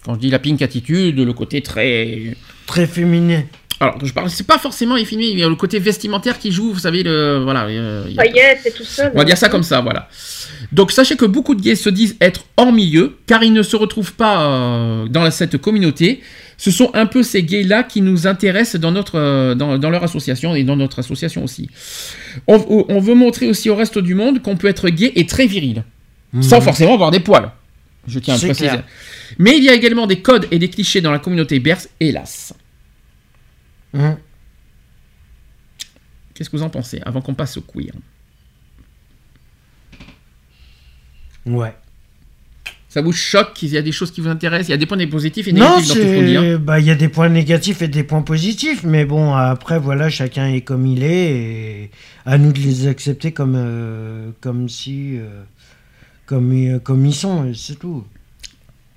[0.05, 2.35] Quand je dis la pink attitude, le côté très...
[2.67, 3.45] Très féminin.
[3.83, 6.71] Alors, je parle, c'est pas forcément efféminé, il y a le côté vestimentaire qui joue,
[6.75, 7.41] vous savez, le...
[7.43, 7.65] Voilà.
[7.65, 9.11] euh, il y a- Paillettes et tout ça.
[9.15, 10.07] on va dire ça comme ça, voilà.
[10.71, 13.77] Donc sachez que beaucoup de gays se disent être hors milieu, car ils ne se
[13.77, 16.21] retrouvent pas euh, dans cette communauté.
[16.59, 20.05] Ce sont un peu ces gays-là qui nous intéressent dans, notre, euh, dans, dans leur
[20.05, 21.71] association et dans notre association aussi.
[22.47, 25.47] On, on veut montrer aussi au reste du monde qu'on peut être gay et très
[25.47, 25.85] viril,
[26.43, 27.51] sans forcément avoir des poils.
[28.07, 28.69] Je tiens à préciser.
[28.69, 28.83] clair.
[29.39, 32.53] Mais il y a également des codes et des clichés dans la communauté berce, hélas.
[33.93, 34.11] Mm.
[36.35, 37.93] Qu'est-ce que vous en pensez avant qu'on passe au queer?
[41.47, 41.75] Ouais.
[42.89, 44.69] Ça vous choque Il y a des choses qui vous intéressent?
[44.69, 46.37] Il y a des points positifs et Non, négatifs dans tout ce qu'on dit.
[46.37, 46.59] hein.
[46.59, 50.11] Bah, il y a des points négatifs et des points positifs, mais bon, après, voilà,
[50.11, 51.31] chacun est comme il est,
[51.85, 51.91] et
[52.27, 55.17] à nous de les accepter comme, euh, comme si.
[55.19, 55.43] euh,
[56.27, 58.05] comme, euh, comme ils sont, c'est tout.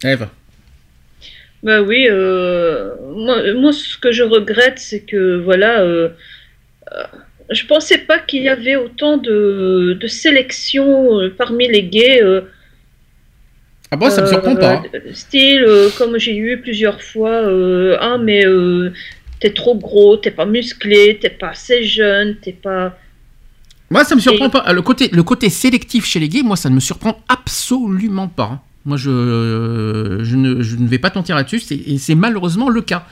[0.04, 0.28] Ève
[1.64, 6.10] Bah oui, euh, moi, moi, ce que je regrette, c'est que voilà, euh,
[6.92, 7.04] euh,
[7.50, 12.22] je pensais pas qu'il y avait autant de, de sélection parmi les gays.
[13.92, 14.74] Ah bon, ça me surprend pas.
[14.74, 14.84] hein.
[15.14, 15.66] Style,
[15.98, 17.44] comme j'ai eu plusieurs fois,
[18.00, 18.44] ah mais
[19.40, 22.98] t'es trop gros, t'es pas musclé, t'es pas assez jeune, t'es pas.
[23.90, 24.74] Moi, ça me surprend et- pas.
[24.74, 28.64] Le côté, le côté sélectif chez les gays, moi, ça ne me surprend absolument pas.
[28.86, 33.06] Moi, je, je, ne, je ne vais pas mentir là-dessus, et c'est malheureusement le cas.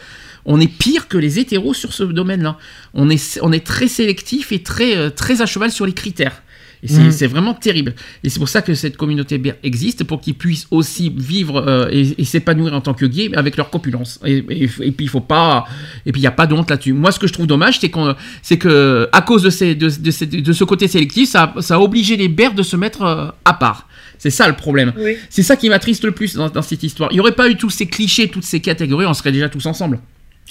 [0.45, 2.57] On est pire que les hétéros sur ce domaine-là.
[2.93, 6.41] On est, on est très sélectif et très, euh, très à cheval sur les critères.
[6.83, 7.11] Et c'est Mhm.
[7.11, 7.93] c'est vraiment terrible.
[8.23, 12.19] Et c'est pour ça que cette communauté existe, pour qu'ils puissent aussi vivre euh, et,
[12.19, 14.19] et s'épanouir en tant que gays avec leur copulence.
[14.25, 15.65] Et, et- et puis il faut pas,
[16.07, 16.93] et puis il y a pas de honte là-dessus.
[16.93, 19.89] Moi, ce que je trouve dommage, c'est qu'on, c'est que à cause de ces, de,
[19.95, 23.03] de ces- de ce côté sélectif, ça, ça a obligé les bers de se mettre
[23.03, 23.87] euh, à part.
[24.23, 24.93] C'est ça le problème.
[24.97, 25.17] Oui.
[25.31, 27.09] C'est ça qui m'attriste le plus dans, dans cette histoire.
[27.11, 29.65] Il n'y aurait pas eu tous ces clichés, toutes ces catégories, on serait déjà tous
[29.65, 29.99] ensemble.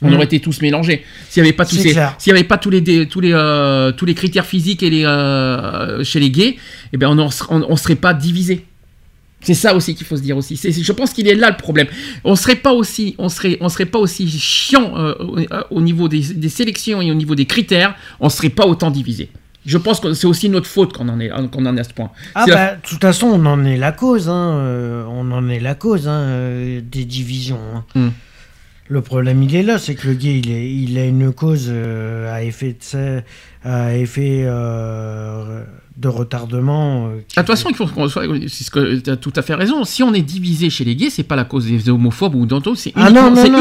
[0.02, 0.14] On Mhm.
[0.14, 1.04] aurait été tous mélangés.
[1.28, 2.16] S'il n'y avait pas tous C'est ces, clair.
[2.18, 4.90] s'il y avait pas tous les dé- tous les euh, tous les critères physiques et
[4.90, 6.56] les euh, chez les gays,
[6.92, 8.64] eh ben on en ser- on, on serait pas divisé.
[9.42, 10.56] C'est ça aussi qu'il faut se dire aussi.
[10.56, 11.86] C'est, je pense qu'il est là le problème.
[12.24, 15.38] On serait pas aussi, on serait, on serait pas aussi chiant euh, au,
[15.76, 17.94] au niveau des, des sélections et au niveau des critères.
[18.18, 19.30] On serait pas autant divisé.
[19.66, 21.92] Je pense que c'est aussi notre faute qu'on en est, qu'on en est à ce
[21.92, 22.10] point.
[22.34, 25.48] Ah la- bah, de toute façon, on en est la cause, hein, euh, on en
[25.48, 27.60] est la cause hein, euh, des divisions.
[27.74, 27.84] hein.
[27.94, 28.08] Hmm.
[28.88, 31.66] Le problème, il est là, c'est que le gay, il, est, il a une cause
[31.68, 33.22] euh, à effet de, serre-
[33.64, 35.64] à effet euh,
[35.96, 37.08] de retardement.
[37.08, 38.24] euh, Ah, De toute façon, il faut qu'on soit.
[38.48, 39.84] C'est ce que tu as tout à fait raison.
[39.84, 42.74] Si on est divisé chez les gays, c'est pas la cause des homophobes ou d'autres.
[42.74, 43.10] C'est Ah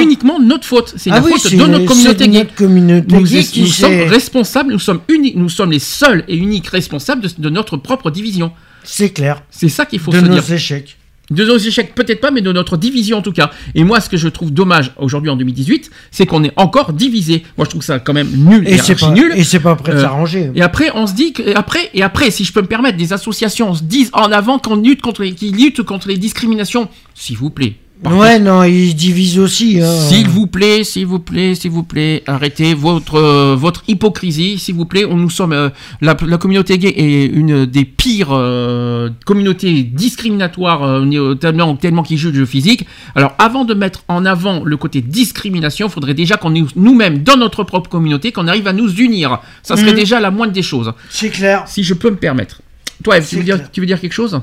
[0.01, 0.93] uniquement, notre faute.
[0.97, 2.39] C'est Ah la oui, faute de notre communauté gay.
[2.39, 4.71] notre communauté Nous, gay qui nous sommes responsables.
[4.71, 5.35] Nous sommes uniques.
[5.35, 8.51] Nous sommes les seuls et uniques responsables de, de notre propre division.
[8.83, 9.43] C'est clair.
[9.49, 10.53] C'est ça qu'il faut de se nos dire.
[10.53, 10.97] échecs.
[11.31, 13.51] De nos échecs, peut-être pas, mais de notre division en tout cas.
[13.75, 17.43] Et moi, ce que je trouve dommage aujourd'hui en 2018, c'est qu'on est encore divisé.
[17.57, 19.31] Moi, je trouve ça quand même nul et, c'est pas, nul.
[19.35, 20.51] et c'est pas prêt de Euh, s'arranger.
[20.55, 22.97] Et après, on se dit que, et après, et après, si je peux me permettre,
[22.97, 26.89] des associations se disent en avant qu'on lutte contre les, qui luttent contre les discriminations.
[27.13, 27.75] S'il vous plaît.
[28.01, 29.81] Par Ouais, non, ils divisent aussi.
[29.81, 29.91] hein.
[30.07, 34.75] S'il vous plaît, s'il vous plaît, s'il vous plaît, arrêtez votre euh, votre hypocrisie, s'il
[34.75, 35.03] vous plaît.
[35.03, 35.69] On, nous sommes euh,
[35.99, 41.03] la, la communauté gay est une des pires euh, communautés discriminatoires
[41.41, 42.85] tellement tellement qui jugent le physique.
[43.15, 47.19] Alors, avant de mettre en avant le côté discrimination, il faudrait déjà qu'on nous- nous-mêmes
[47.23, 49.39] dans notre propre communauté qu'on arrive à nous unir.
[49.61, 49.97] Ça serait Mhm.
[49.97, 50.93] déjà la moindre des choses.
[51.09, 51.63] C'est clair.
[51.67, 52.61] Si je peux me permettre.
[53.03, 53.69] Toi, Eve, tu C'est veux dire clair.
[53.71, 54.39] tu veux dire quelque chose?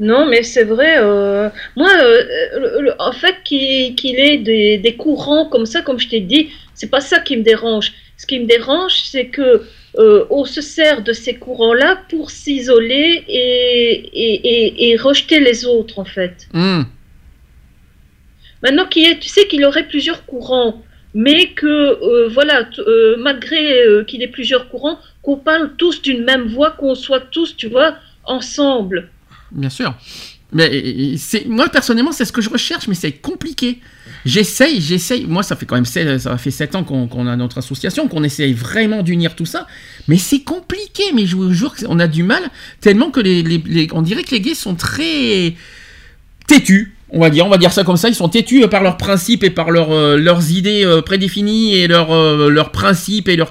[0.00, 0.94] Non, mais c'est vrai.
[0.98, 2.22] euh, moi, euh,
[2.58, 6.48] le- le- en fait, qu'il ait des, des courants comme ça, comme je t'ai dit,
[6.74, 7.92] c'est pas ça qui me dérange.
[8.16, 9.62] Ce qui me dérange, c'est que
[9.98, 15.66] euh, on se sert de ces courants-là pour s'isoler et, et, et, et rejeter les
[15.66, 16.48] autres, en fait.
[16.54, 16.82] Hmm.
[18.62, 20.82] Maintenant, qu'il ait- tu sais qu'il aurait plusieurs courants,
[21.12, 22.68] mais que, voilà,
[23.18, 27.68] malgré qu'il ait plusieurs courants, qu'on parle tous d'une même voix, qu'on soit tous, tu
[27.68, 29.08] vois, ensemble.
[29.52, 29.94] Bien sûr.
[30.52, 33.78] Mais c'est moi personnellement, c'est ce que je recherche, mais c'est compliqué.
[34.24, 35.24] J'essaye, j'essaye.
[35.26, 38.24] Moi, ça fait quand même sept- ça fait 7 ans qu'on a notre association, qu'on
[38.24, 39.68] essaye vraiment d'unir tout ça.
[40.08, 41.04] Mais c'est compliqué.
[41.14, 42.42] Mais je vous jure qu'on a du mal
[42.80, 43.20] tellement que
[43.94, 45.54] on dirait que les gays sont très
[46.48, 46.94] têtus.
[47.12, 48.08] On va dire, on va dire ça comme ça.
[48.08, 51.74] Ils sont têtus euh, par leurs principes et par leurs euh, leurs idées euh, prédéfinies
[51.74, 52.14] et leurs
[52.50, 53.50] leurs principes et leurs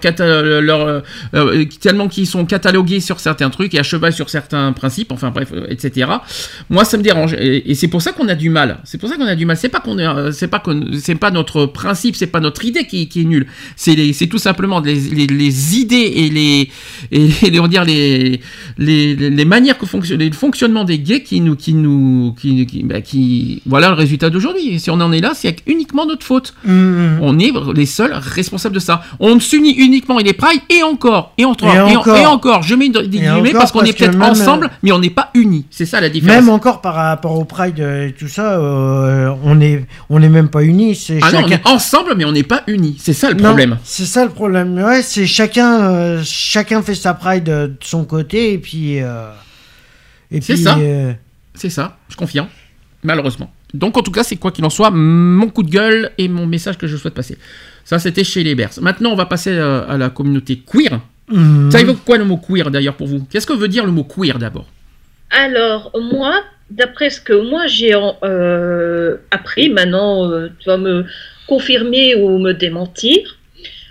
[1.34, 5.12] euh, tellement qu'ils sont catalogués sur certains trucs et à cheval sur certains principes.
[5.12, 6.10] Enfin bref, etc.
[6.70, 8.80] Moi, ça me dérange et, c'est pour ça qu'on a du mal.
[8.86, 9.58] C'est pour ça qu'on a du mal.
[9.58, 10.64] C'est pas qu'on est, c'est pas
[10.98, 13.48] c'est pas notre principe, c'est pas notre idée qui, qui est nulle.
[13.76, 16.70] C'est c'est tout simplement les, les, idées et les
[17.12, 18.40] et les, dire les
[18.78, 22.84] les les manières que fonctionne le fonctionnement des gays qui nous qui nous qui, qui,
[22.84, 24.80] bah, qui- voilà le résultat d'aujourd'hui.
[24.80, 26.54] Si on en est là, c'est uniquement notre faute.
[26.66, 27.20] Mhm.
[27.22, 29.02] On est les seuls responsables de ça.
[29.20, 32.18] On s'unit uniquement et les pride et encore et encore Et et, en- encore.
[32.18, 32.64] et encore.
[32.64, 35.66] Je mets des guillemets parce qu'on est peut-être ensemble, euh, mais on n'est pas unis.
[35.72, 36.36] C'est ça la différence.
[36.36, 40.50] Même encore par rapport au Pride et tout ça, euh, on est on est même
[40.50, 40.96] pas unis.
[40.96, 41.56] C'est Ah non, on chacun.
[41.56, 42.98] est ensemble, mais on n'est pas unis.
[43.00, 43.78] C'est ça le problème.
[43.84, 44.78] C'est ça le problème.
[44.78, 48.98] Ouais, c'est chacun euh, chacun fait sa Pride de son côté et puis.
[50.32, 50.78] et C'est ça.
[51.56, 52.48] C'est ça, je confirme.
[53.04, 53.52] Malheureusement.
[53.74, 56.46] Donc en tout cas, c'est quoi qu'il en soit, mon coup de gueule et mon
[56.46, 57.38] message que je souhaite passer.
[57.86, 58.72] Ça, c'était chez les Bers.
[58.82, 61.00] Maintenant, on va passer euh, à la communauté queer.
[61.30, 61.72] mhm.
[61.72, 63.26] Ça évoque quoi le mot queer d'ailleurs pour vous?
[63.32, 64.68] Qu'est-ce que veut dire le mot queer d'abord?
[65.32, 67.94] Alors, moi, d'après ce que moi j'ai
[68.24, 71.06] euh, appris, maintenant euh, tu vas me
[71.48, 73.38] confirmer ou me démentir,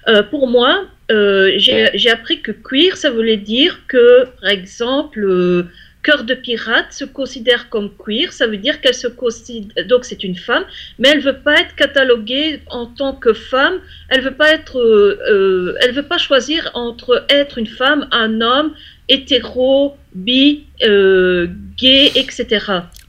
[0.08, 5.24] euh, pour moi, euh, j'ai j'ai appris que queer, ça voulait dire que, par exemple,
[5.24, 5.66] euh,
[6.08, 10.24] Cœur de pirate se considère comme queer, ça veut dire qu'elle se considère, donc c'est
[10.24, 10.64] une femme,
[10.98, 13.74] mais elle veut pas être cataloguée en tant que femme,
[14.08, 18.40] elle veut pas être, euh, euh, elle veut pas choisir entre être une femme, un
[18.40, 18.72] homme,
[19.10, 22.46] hétéro, bi, euh, gay, etc.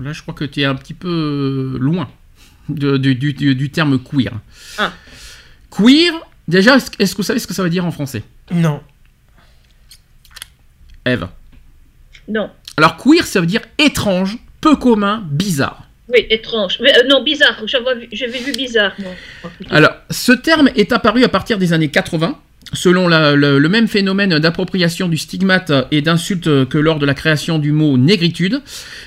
[0.01, 2.09] Là, je crois que tu es un petit peu loin
[2.67, 4.33] de- du, du- du- du terme queer.
[4.77, 4.91] Ah.
[5.71, 6.11] Queer,
[6.49, 8.23] déjà, est-ce est-ce que vous savez ce que ça veut dire en français?
[8.51, 8.81] Non.
[11.05, 11.27] Eve.
[12.27, 12.51] Non.
[12.79, 15.83] Alors, queer, ça veut dire étrange, peu commun, bizarre.
[16.13, 16.79] Oui, étrange.
[16.81, 17.61] Mais, euh, non, bizarre.
[17.67, 18.93] J'avais vu, bizarre.
[19.69, 22.37] Alors, ce terme est apparu à partir des années 80
[22.73, 27.15] selon la- le, le même phénomène d'appropriation du stigmate et d'insulte que lors de la
[27.15, 28.61] création du mot négritude,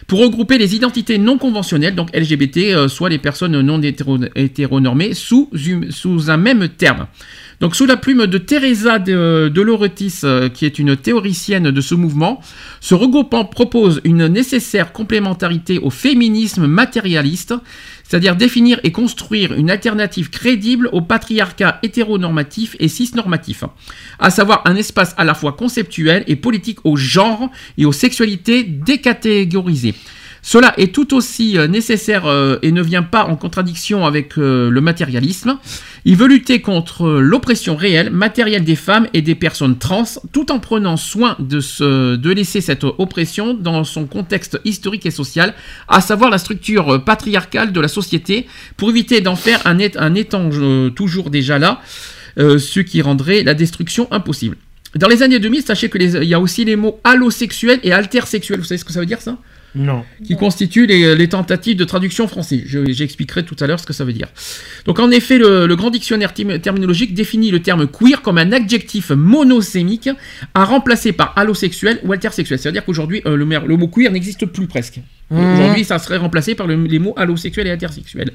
[0.06, 5.14] pour regrouper les identités non conventionnelles, donc LGBT, euh, soit les personnes non hétéro- hétéronormées,
[5.14, 7.06] sous, une- sous un même terme.
[7.62, 11.80] Donc sous la plume de Teresa de, de Lauretis, euh, qui est une théoricienne de
[11.80, 12.40] ce mouvement,
[12.80, 17.54] ce regroupement propose une nécessaire complémentarité au féminisme matérialiste,
[18.02, 23.62] c'est-à-dire définir et construire une alternative crédible au patriarcat hétéronormatif et cisnormatif,
[24.18, 27.48] à savoir un espace à la fois conceptuel et politique au genre
[27.78, 29.94] et aux sexualités décatégorisées.
[30.44, 34.70] Cela est tout aussi euh, nécessaire euh, et ne vient pas en contradiction avec euh,
[34.70, 35.56] le matérialisme.
[36.04, 40.02] Il veut lutter contre l'oppression réelle, matérielle des femmes et des personnes trans,
[40.32, 45.12] tout en prenant soin de, se, de laisser cette oppression dans son contexte historique et
[45.12, 45.54] social,
[45.86, 50.16] à savoir la structure patriarcale de la société, pour éviter d'en faire un, é- un
[50.16, 51.80] étange euh, toujours déjà là,
[52.36, 54.56] ce qui rendrait la destruction impossible.
[54.96, 58.58] Dans les années 2000, sachez qu'il y a aussi les mots allosexuel et intersexuel.
[58.58, 59.36] Vous savez ce que ça veut dire ça?
[59.74, 60.04] Non.
[60.24, 62.62] qui constituent les, les tentatives de traduction français.
[62.66, 64.28] Je- J'expliquerai tout à l'heure ce que ça veut dire.
[64.84, 69.10] Donc en effet, le, le grand dictionnaire terminologique définit le terme queer comme un adjectif
[69.10, 70.10] monosémique
[70.54, 72.58] à remplacer par allosexuel ou intersexuel.
[72.58, 75.00] C'est-à-dire qu'aujourd'hui, euh, le, le mot queer n'existe plus presque.
[75.30, 75.54] Mhm.
[75.54, 78.30] Aujourd'hui, ça serait remplacé par le- les mots allosexuel et intersexuel.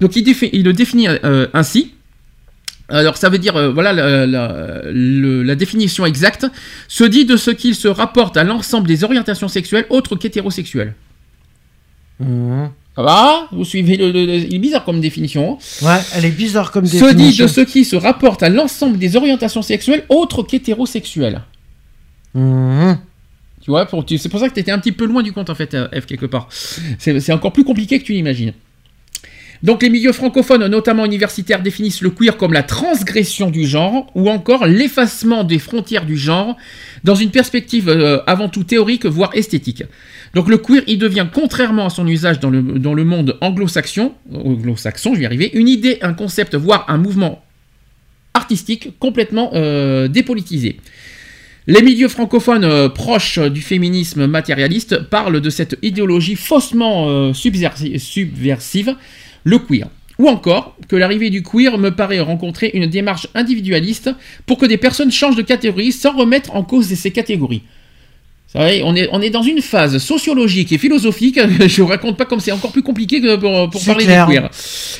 [0.00, 1.92] Donc il, défi- il le définit euh, ainsi.
[2.88, 6.46] Alors ça veut dire, euh, voilà la, la- le- la définition exacte,
[6.86, 10.94] se dit de ce qu'il se rapporte à l'ensemble des orientations sexuelles autres qu'hétérosexuelles.
[12.20, 12.70] Mhm.
[12.94, 13.48] Ça va?
[13.52, 15.58] Vous suivez le, le- le- Il est bizarre comme définition.
[15.82, 15.86] hein.
[15.86, 17.14] Ouais, elle est bizarre comme Se définition.
[17.14, 21.42] dit de ce qui se rapporte à l'ensemble des orientations sexuelles autres qu'hétérosexuelles.
[22.34, 22.98] Mhm.
[23.60, 25.50] Tu vois, pour- c'est pour ça que tu étais un petit peu loin du compte
[25.50, 26.48] en fait, euh, F, quelque part.
[26.98, 28.52] C'est c'est encore plus compliqué que tu l'imagines.
[29.62, 34.28] Donc les milieux francophones, notamment universitaires, définissent le queer comme la transgression du genre ou
[34.30, 36.56] encore l'effacement des frontières du genre
[37.04, 39.84] dans une perspective euh, avant tout théorique, voire esthétique.
[40.34, 45.20] Donc le queer, il devient, contrairement à son usage dans le, monde anglo-saxon, anglo-saxon, je
[45.20, 47.42] vais arriver, une idée, un concept, voire un mouvement
[48.34, 50.78] artistique complètement euh, dépolitisé.
[51.68, 58.94] Les milieux francophones euh, proches du féminisme matérialiste parlent de cette idéologie faussement subversi- subversive,
[59.46, 59.88] le queer.
[60.18, 64.10] Ou encore que l'arrivée du queer me paraît rencontrer une démarche individualiste
[64.44, 67.62] pour que des personnes changent de catégorie sans remettre en cause ces catégories.
[68.48, 71.38] Vous savez, on est, on est dans une phase sociologique et philosophique.
[71.66, 74.26] Je vous raconte pas comme c'est encore plus compliqué que pour, parler clair.
[74.26, 74.50] des queer.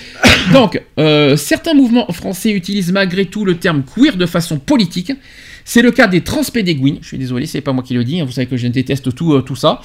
[0.52, 5.12] Donc, euh, certains mouvements français utilisent malgré tout le terme queer de façon politique.
[5.68, 8.24] C'est le cas des transpédéguines, je suis désolé, c'est pas moi qui le dis, hein,
[8.24, 9.80] vous savez que je déteste tout, euh, tout ça,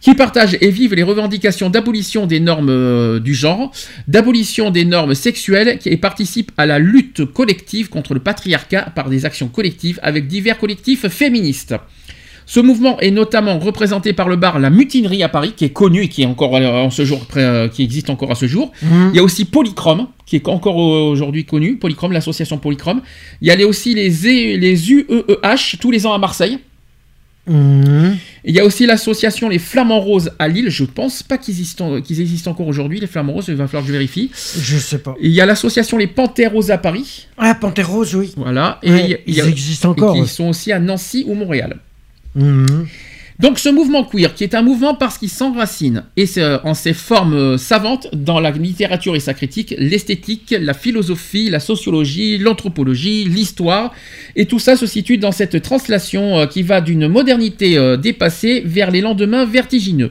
[0.00, 3.70] qui partagent et vivent les revendications d'abolition des normes euh, du genre,
[4.06, 9.26] d'abolition des normes sexuelles et participent à la lutte collective contre le patriarcat par des
[9.26, 11.74] actions collectives avec divers collectifs féministes.
[12.50, 16.04] Ce mouvement est notamment représenté par le bar La Mutinerie à Paris, qui est connu
[16.04, 18.72] et qui est encore euh, en ce jour, euh, qui existe encore à ce jour.
[18.82, 19.10] Mhm.
[19.12, 23.02] Il y a aussi Polychrome, qui est encore aujourd'hui connu, Polychrome, l'association Polychrome.
[23.42, 26.58] Il y a aussi les, E- les UEEH, tous les ans à Marseille.
[27.46, 28.16] Mhm.
[28.44, 30.70] Il y a aussi l'association Les Flamands Roses à Lille.
[30.70, 33.88] Je pense pas qu'ils existent, existent encore aujourd'hui, les Flamands Roses, il va falloir que
[33.88, 34.30] je vérifie.
[34.58, 35.14] Je sais pas.
[35.20, 37.26] Il y a l'association Les Panthères Roses à Paris.
[37.36, 38.32] Ah, Panthère Rose, oui.
[38.38, 38.78] Voilà.
[38.82, 40.14] Et Ouais, il y a- il y ils existent encore.
[40.16, 40.22] ouais.
[40.22, 41.78] qui sont aussi à Nancy ou Montréal.
[43.38, 46.92] Donc ce mouvement queer, qui est un mouvement parce qu'il s'enracine et euh, en ses
[46.92, 53.24] formes euh, savantes dans la littérature et sa critique, l'esthétique, la philosophie, la sociologie, l'anthropologie,
[53.26, 53.94] l'histoire,
[54.34, 58.90] et tout ça se situe dans cette translation euh, qui va d'une modernité dépassée vers
[58.90, 60.10] les lendemains vertigineux.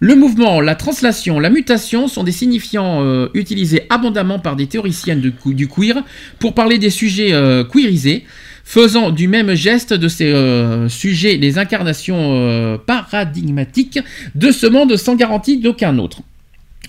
[0.00, 5.68] Le mouvement, la translation, la mutation sont des signifiants utilisés abondamment par des théoriciennes du
[5.68, 6.02] queer
[6.38, 7.30] pour parler des sujets
[7.70, 8.24] queerisés,
[8.70, 13.98] faisant du même geste de ces euh, sujets les incarnations euh, paradigmatiques
[14.36, 16.20] de ce monde sans garantie d'aucun autre.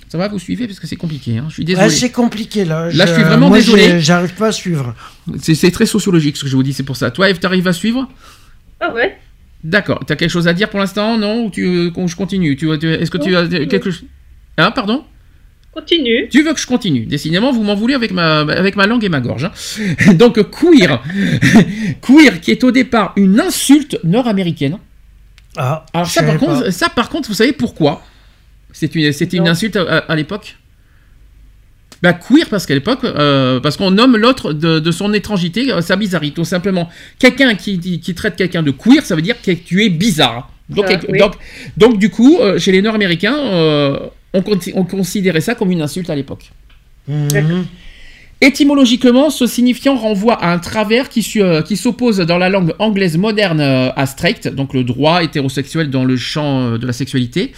[0.07, 1.39] Ça va, vous suivez parce que c'est compliqué.
[1.39, 1.87] hein je suis désolé.
[1.87, 2.91] Ouais, c'est compliqué là.
[2.91, 3.99] Là, je suis vraiment moi, désolé.
[3.99, 4.93] J'arrive pas à suivre.
[5.39, 7.09] c'est c'est très sociologique ce que je vous dis, c'est pour ça.
[7.09, 8.07] Toi, Eve, t'arrives à suivre?
[8.79, 9.17] Ah ouais
[9.63, 10.01] D'accord.
[10.05, 11.17] T'as quelque chose à dire pour l'instant?
[11.17, 11.45] Non?
[11.45, 14.05] Ou tu, euh, je continue tu, tu- Est-ce que tu as quelque chose?
[14.57, 15.03] Hein, pardon?
[15.73, 16.27] Continue.
[16.29, 19.09] Tu veux que je continue Décidément, vous m'en voulez avec ma, avec ma langue et
[19.09, 19.45] ma gorge.
[19.45, 20.13] hein.
[20.15, 21.01] Donc, queer.
[22.01, 24.77] queer, qui est au départ une insulte nord-américaine.
[25.55, 26.71] Ah, Alors, ça par, contre, pas.
[26.71, 28.03] ça, par contre, vous savez pourquoi?
[28.81, 30.57] Une, C'était une insulte à, à- à l'époque?
[32.01, 35.81] Bah queer parce qu'à l'époque, euh, parce qu'on nomme l'autre de, de son étrangité, euh,
[35.81, 36.89] sa bizarrerie, tout simplement.
[37.19, 40.51] Quelqu'un qui, qui traite quelqu'un de queer, ça veut dire que tu es bizarre.
[40.69, 41.19] Donc, Ah, quelque- oui.
[41.19, 41.33] donc,
[41.77, 43.99] donc du coup, euh, chez les Nord-Américains, euh,
[44.33, 46.51] on, con- on considérait ça comme une insulte à l'époque.
[48.43, 53.15] Étymologiquement, ce signifiant renvoie à un travers qui, euh, qui s'oppose dans la langue anglaise
[53.15, 57.51] moderne euh, à straight, donc le droit hétérosexuel dans le champ euh, de la sexualité.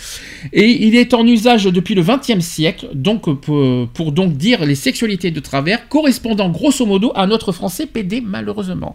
[0.51, 4.75] Et il est en usage depuis le XXe siècle, donc pour, pour donc dire les
[4.75, 8.93] sexualités de travers, correspondant grosso modo à notre français PD malheureusement.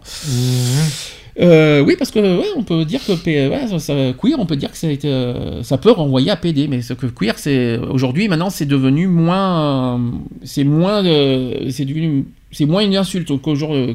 [1.39, 4.57] Euh, oui, parce que ouais, on peut dire que ouais, ça- ça- queer, on peut
[4.57, 7.37] dire que ça, a été, euh, ça peut renvoyer à PD, mais ce que queer,
[7.37, 10.11] c'est aujourd'hui maintenant c'est devenu moins, euh,
[10.43, 13.31] c'est moins, euh, c'est devenu, c'est moins une insulte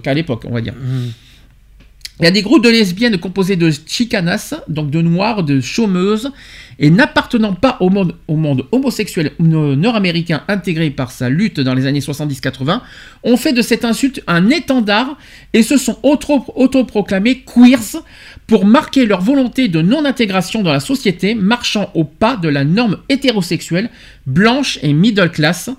[0.02, 0.74] qu'à l'époque, on va dire.
[2.20, 6.30] Il y a des groupes de lesbiennes composés de chicanas, donc de noirs, de chômeuses,
[6.78, 8.14] et n'appartenant pas au monde,
[8.72, 12.80] homosexuel no- nord-américain intégré par sa lutte dans les années 70-80,
[13.22, 15.16] ont fait de cette insulte un étendard
[15.52, 18.02] et se sont auto- autoproclamés queers
[18.46, 22.98] pour marquer leur volonté de non-intégration dans la société, marchant au pas de la norme
[23.08, 23.88] hétérosexuelle,
[24.26, 25.70] blanche et middle class.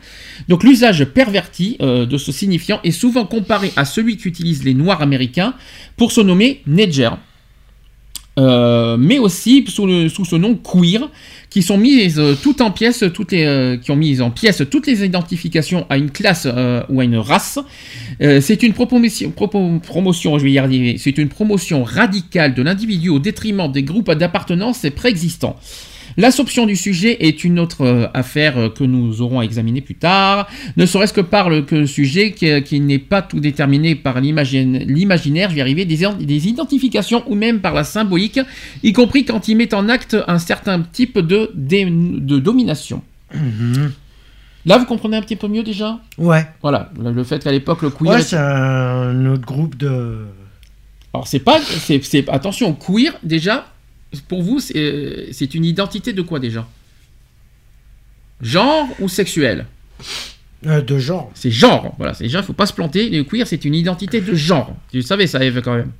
[0.47, 5.01] Donc l'usage perverti euh, de ce signifiant est souvent comparé à celui qu'utilisent les noirs
[5.01, 5.53] américains
[5.97, 7.09] pour se nommer Nedger.
[8.37, 11.09] Euh, mais aussi sous, le- sous ce nom queer,
[11.49, 14.61] qui sont mises euh, toutes en pièces, toutes les, euh, qui ont mis en pièces
[14.69, 17.59] toutes les identifications à une classe euh, ou à une race.
[18.21, 23.07] Euh, c'est une promotion, promotion, je vais y arriver, c'est une promotion radicale de l'individu
[23.07, 25.57] au détriment des groupes d'appartenance préexistants.
[26.17, 29.95] L'assomption du sujet est une autre euh, affaire euh, que nous aurons à examiner plus
[29.95, 30.47] tard,
[30.77, 35.49] ne serait-ce que par le que sujet qui, qui n'est pas tout déterminé par l'imaginaire,
[35.49, 38.39] je vais arriver, des, des identifications ou même par la symbolique,
[38.83, 41.51] y compris quand il met en acte un certain type de,
[42.39, 43.01] domination.
[44.65, 45.99] Là, vous comprenez un petit peu mieux déjà?
[46.17, 46.47] Ouais.
[46.61, 48.13] Voilà, le, le fait qu'à l'époque le queer...
[48.13, 50.25] Ouais, c'est un autre groupe de.
[51.13, 53.67] Alors c'est pas, c'est- attention, queer déjà,
[54.27, 56.67] pour vous, c'est, euh, c'est une identité de quoi déjà?
[58.41, 59.65] Genre ou sexuel?
[60.65, 61.31] Euh, de genre.
[61.35, 63.09] C'est genre, voilà, c'est déjà, faut pas se planter.
[63.09, 64.75] Le queer, c'est une identité de genre.
[64.91, 65.91] Tu le savais ça, Eve, quand même?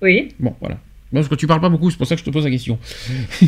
[0.00, 0.34] Oui.
[0.38, 0.76] Bon, voilà.
[1.12, 2.50] Bon, parce que tu parles pas beaucoup, c'est pour ça que je te pose la
[2.50, 2.78] question.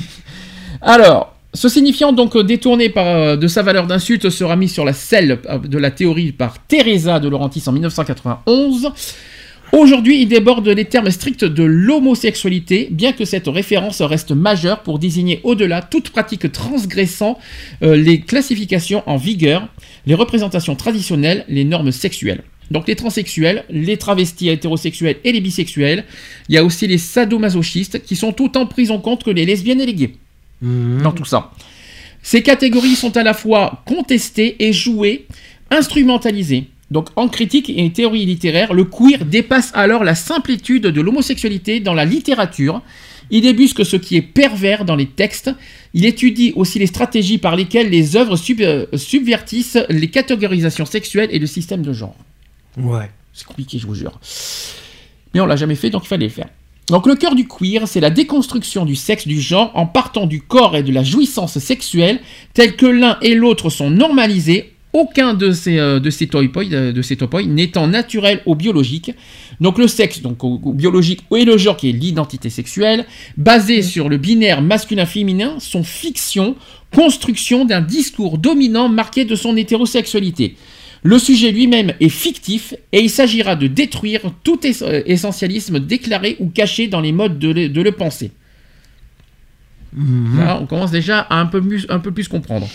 [0.80, 4.92] Alors, ce signifiant donc euh, détourné par, de sa valeur d'insulte sera mis sur la
[4.92, 8.92] selle de la théorie par Teresa de Laurentis en 1991.
[9.72, 14.98] Aujourd'hui, il déborde les termes stricts de l'homosexualité, bien que cette référence reste majeure pour
[14.98, 17.38] désigner au-delà toute pratique transgressant
[17.82, 19.68] euh, les classifications en vigueur,
[20.06, 22.42] les représentations traditionnelles, les normes sexuelles.
[22.70, 26.04] Donc les transsexuels, les travestis hétérosexuels et les bisexuels.
[26.48, 29.80] Il y a aussi les sadomasochistes qui sont autant pris en compte que les lesbiennes
[29.80, 30.14] et les gays
[30.62, 31.50] dans tout ça.
[32.22, 35.26] Ces catégories sont à la fois contestées et jouées,
[35.70, 36.68] instrumentalisées.
[36.90, 41.80] Donc en critique et en théorie littéraire, le queer dépasse alors la simplitude de l'homosexualité
[41.80, 42.82] dans la littérature.
[43.30, 45.50] Il débusque ce qui est pervers dans les textes.
[45.94, 51.30] Il étudie aussi les stratégies par lesquelles les œuvres sub- euh, subvertissent les catégorisations sexuelles
[51.32, 52.14] et le système de genre.
[52.76, 53.10] Ouais.
[53.32, 54.20] C'est compliqué, je vous jure.
[55.32, 56.48] Mais on l'a jamais fait, donc il fallait le faire.
[56.88, 60.42] Donc le cœur du queer, c'est la déconstruction du sexe du genre en partant du
[60.42, 62.20] corps et de la jouissance sexuelle,
[62.52, 64.73] tels que l'un et l'autre sont normalisés.
[64.94, 69.10] Aucun de ces, euh, de ces euh, de ces topoïs n'étant naturel ou biologique.
[69.60, 73.04] Donc le sexe, donc au- au biologique, et le genre qui est l'identité sexuelle,
[73.36, 76.54] basé sur le binaire masculin-féminin, sont fiction,
[76.94, 80.54] construction d'un discours dominant marqué de son hétérosexualité.
[81.02, 86.48] Le sujet lui-même est fictif et il s'agira de détruire tout euh, essentialisme déclaré ou
[86.48, 88.30] caché dans les modes de le, de le penser.
[90.36, 92.68] Là, on commence déjà à un peu, plus, un peu plus comprendre.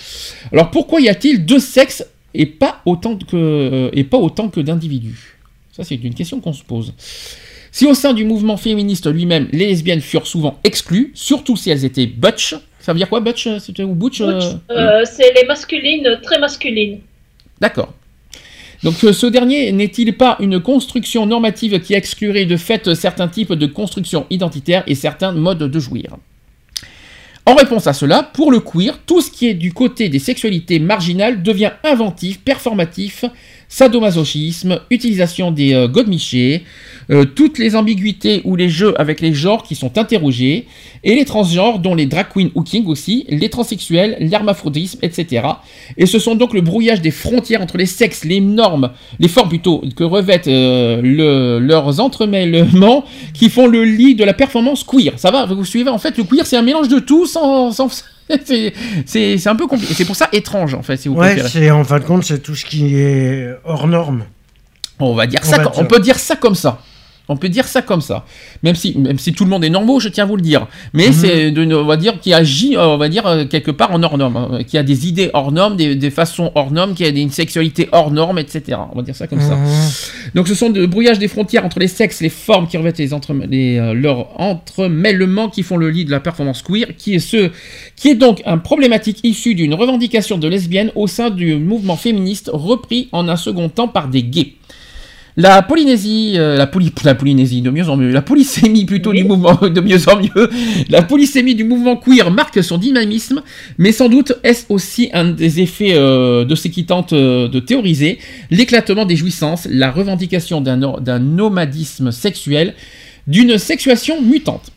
[0.54, 5.38] Alors pourquoi y a-t-il deux sexes et pas autant que, et pas autant que d'individus?
[5.72, 6.94] Ça c'est une question qu'on se pose.
[7.72, 11.86] Si au sein du mouvement féministe lui-même, les lesbiennes furent souvent exclues, surtout si elles
[11.86, 14.40] étaient butch, ça veut dire quoi butch euh, c'était- ou butch euh,
[14.72, 17.00] Euh, c'est les masculines, très masculines.
[17.60, 17.94] D'accord.
[18.82, 23.66] Donc ce dernier n'est-il pas une construction normative qui exclurait de fait certains types de
[23.66, 26.18] constructions identitaires et certains modes de jouir?
[27.50, 30.78] En réponse à cela, pour le queer, tout ce qui est du côté des sexualités
[30.78, 33.26] marginales devient inventif, performatif,
[33.70, 36.64] sadomasochisme, utilisation des euh, godemichés,
[37.12, 40.68] euh, toutes les ambiguïtés ou les jeux avec les genres qui sont interrogés,
[41.04, 45.44] et les transgenres, dont les drag queens hooking aussi, les transsexuels, l'hermaphrodisme, etc.
[45.98, 49.50] Et ce sont donc le brouillage des frontières entre les sexes, les normes, les formes
[49.50, 55.14] plutôt, que revêtent euh, le- leurs entremêlements qui font le lit de la performance queer.
[55.18, 57.72] Ça va, vous suivez En fait, le queer, c'est un mélange de tout sans...
[57.72, 57.90] sans-
[59.06, 59.94] c'est- un peu compliqué.
[59.94, 61.50] C'est pour ça étrange, en fait, si vous Ouais, préférez.
[61.50, 64.24] c'est en fin de compte, c'est tout ce qui est hors norme.
[65.00, 66.82] On va dire On ça, va on peut dire ça comme ça.
[67.30, 68.26] On peut dire ça comme ça.
[68.64, 70.68] Même si, même si tout le monde est normaux, je tiens à vous le dire.
[70.94, 71.14] Mais Mhm.
[71.14, 74.02] c'est, de- on va dire, qui agit, euh, on va dire, euh, quelque part en
[74.04, 74.36] hors norme.
[74.38, 77.30] hein, Qui a des idées hors normes, des, des façons hors normes, qui a une
[77.30, 78.78] sexualité hors norme, etc.
[78.92, 79.56] On va dire ça comme ça.
[79.56, 79.68] Mhm.
[80.36, 83.14] Donc ce sont de brouillage des frontières entre les sexes, les formes qui revêtent les
[83.14, 87.20] entre, les, euh, leurs entremêlements qui font le lit de la performance queer, qui est
[87.20, 87.52] ce,
[87.96, 92.50] qui est donc un problématique issu d'une revendication de lesbienne au sein du mouvement féministe
[92.52, 94.54] repris en un second temps par des gays.
[95.38, 99.24] La Polynésie, euh, la, poly- la Polynésie, de mieux en mieux, la polysémie plutôt du
[99.24, 100.50] mouvement, de mieux en mieux,
[100.90, 103.42] la polysémie du mouvement queer marque son dynamisme,
[103.78, 107.60] mais sans doute est-ce aussi un des effets euh, de ces qui tentent euh, de
[107.60, 108.18] théoriser
[108.52, 112.74] l'éclatement des jouissances, la revendication d'un nomadisme sexuel,
[113.28, 114.72] d'une sexuation mutante.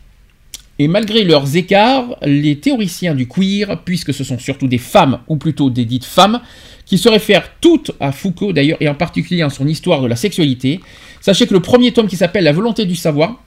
[0.79, 5.35] Et malgré leurs écarts, les théoriciens du queer, puisque ce sont surtout des femmes, ou
[5.37, 6.39] plutôt des dites femmes,
[6.85, 10.15] qui se réfèrent toutes à Foucault d'ailleurs, et en particulier en son histoire de la
[10.15, 10.79] sexualité,
[11.21, 13.41] sachez que le premier tome qui s'appelle La volonté du savoir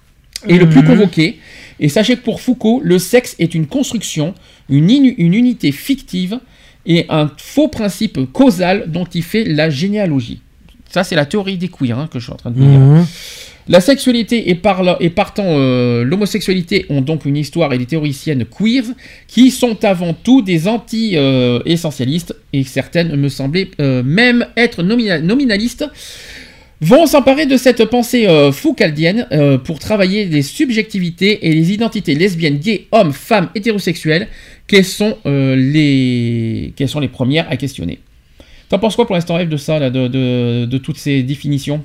[0.48, 0.86] est le plus Mhm.
[0.86, 1.38] convoqué,
[1.80, 4.34] et sachez que pour Foucault, le sexe est une construction,
[4.68, 6.38] une, unité fictive,
[6.86, 10.40] et un faux principe causal dont il fait la généalogie.
[10.88, 12.78] Ça, c'est la théorie des queers hein, que je suis en train de vous dire.
[12.78, 13.06] Mhm.
[13.68, 14.84] La sexualité et, par
[15.16, 18.84] partant euh, l'homosexualité ont donc une histoire et des théoriciennes queer
[19.26, 25.84] qui sont avant tout des anti-essentialistes et certaines me semblaient euh, même être nomina- nominalistes
[26.80, 32.14] vont s'emparer de cette pensée euh, foucaldienne euh, pour travailler les subjectivités et les identités
[32.14, 34.28] lesbiennes, gays, hommes, femmes, hétérosexuelles,
[34.68, 36.72] quelles sont, les...
[37.12, 37.98] premières à questionner.
[38.68, 41.82] T'en penses quoi pour l'instant, Eve, de ça, de toutes ces définitions?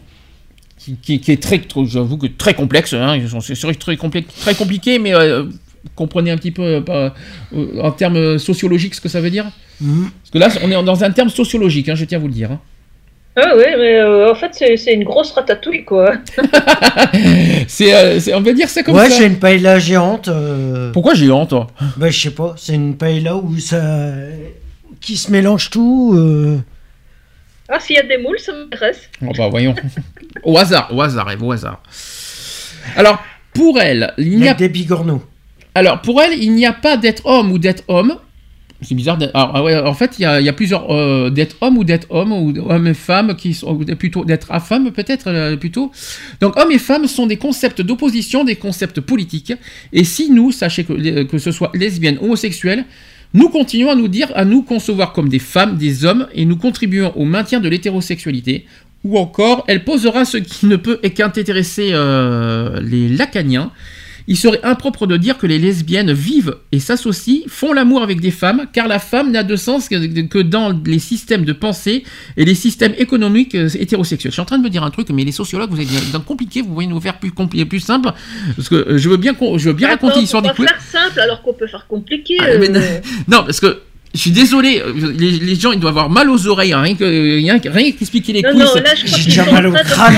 [0.84, 3.98] Qui, qui- qui est très, j'avoue que très complexe, hein, ils sont- c'est c'est très,
[3.98, 5.44] complexe, très compliqué, mais euh,
[5.96, 7.10] comprenez un petit peu euh,
[7.54, 9.46] euh, en termes sociologiques ce que ça veut dire
[9.80, 10.10] Mhm.
[10.22, 12.34] Parce que là, on est dans un terme sociologique, hein, je tiens à vous le
[12.34, 12.52] dire.
[12.52, 12.60] hein.
[13.36, 16.12] Ah oui, mais euh, en fait, c'est c'est une grosse ratatouille, quoi.
[17.68, 19.18] C'est, euh, on va dire ça comme ouais, ça.
[19.18, 20.28] c'est une paella géante.
[20.28, 21.14] euh, Pourquoi
[21.46, 21.68] toi?
[21.98, 23.82] Bah, je sais pas, c'est une paella où ça.
[25.00, 26.14] qui se mélange tout.
[27.74, 29.10] Ah, s'il y a des moules, ça m'intéresse.
[29.26, 29.74] Oh bah voyons.
[30.44, 31.82] au hasard, au hasard, Eve, au hasard.
[32.98, 33.22] Alors,
[33.54, 35.24] pour elle, il n'y a des bigorneaux.
[35.76, 38.18] Alors, pour elle, il n'y a pas d'être homme ou d'être homme.
[38.82, 39.18] C'est bizarre.
[39.18, 41.56] d'être- alors, ah ouais, en fait, il y a, il y a plusieurs euh, d'être
[41.62, 44.92] homme ou d'être homme, ou homme et femme, qui sont ou plutôt d'être à femme,
[44.92, 45.92] peut-être euh, plutôt.
[46.42, 49.54] Donc, homme et femme sont des concepts d'opposition, des concepts politiques.
[49.94, 52.86] Et si nous, sachez que, que ce soit lesbienne, homosexuelle,
[53.34, 56.58] nous continuons à nous dire, à nous concevoir comme des femmes, des hommes, et nous
[56.58, 58.66] contribuons au maintien de l'hétérosexualité.
[59.04, 63.72] Ou encore, elle posera ce qui ne peut qu'intéresser euh, les lacaniens.
[64.32, 68.32] Il serait impropre de dire que les lesbiennes vivent et s'associent, font l'amour avec des
[68.32, 72.06] femmes, car la femme n'a de sens que, dans les systèmes de pensée
[72.38, 74.32] et les systèmes économiques euh, hétérosexuels.
[74.32, 76.22] Je suis en train de me dire un truc, mais les sociologues, vous êtes dans
[76.22, 78.14] compliqué, vous voyez nous faire plus compliqué, plus simple,
[78.56, 80.66] parce que euh, je veux bien, je veux bien raconter l'histoire on des queers.
[80.66, 82.38] faire simple alors qu'on peut faire compliqué.
[82.40, 83.02] Ah, mais euh.
[83.28, 83.82] non, parce que
[84.14, 86.96] je suis désolé, euh, les, les gens ils doivent avoir mal aux oreilles, hein, rien
[86.96, 88.60] que rien, que- rien qu'expliquer les Non, couilles.
[88.62, 90.16] non, c'est- là, je crois J'ai déjà mal au crâne.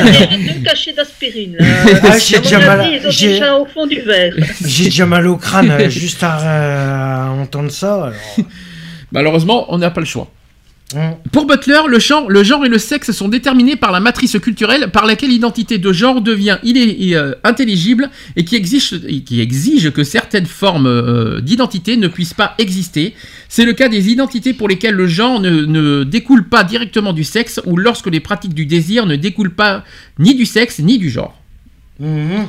[0.95, 1.57] d'aspirine.
[1.59, 4.33] Ah, j'ai déjà mal j'ai- au fond du verre.
[4.65, 7.93] J'ai déjà mal au crâne juste à, euh, à entendre ça.
[8.05, 8.13] Alors.
[9.11, 10.27] Malheureusement, on n'a pas le choix.
[10.95, 11.15] Hum.
[11.31, 14.91] Pour Butler, le genre, le genre et le sexe sont déterminés par la matrice culturelle
[14.91, 20.03] par laquelle l'identité de genre devient euh, intelligible et qui exige, et qui exige que
[20.03, 23.13] certaines formes euh, d'identité ne puissent pas exister.
[23.49, 27.23] C'est le cas des identités pour lesquelles le genre ne, ne découle pas directement du
[27.23, 29.83] sexe ou lorsque les pratiques du désir ne découlent pas
[30.19, 31.39] ni du sexe ni du genre.
[31.99, 32.47] Mhm.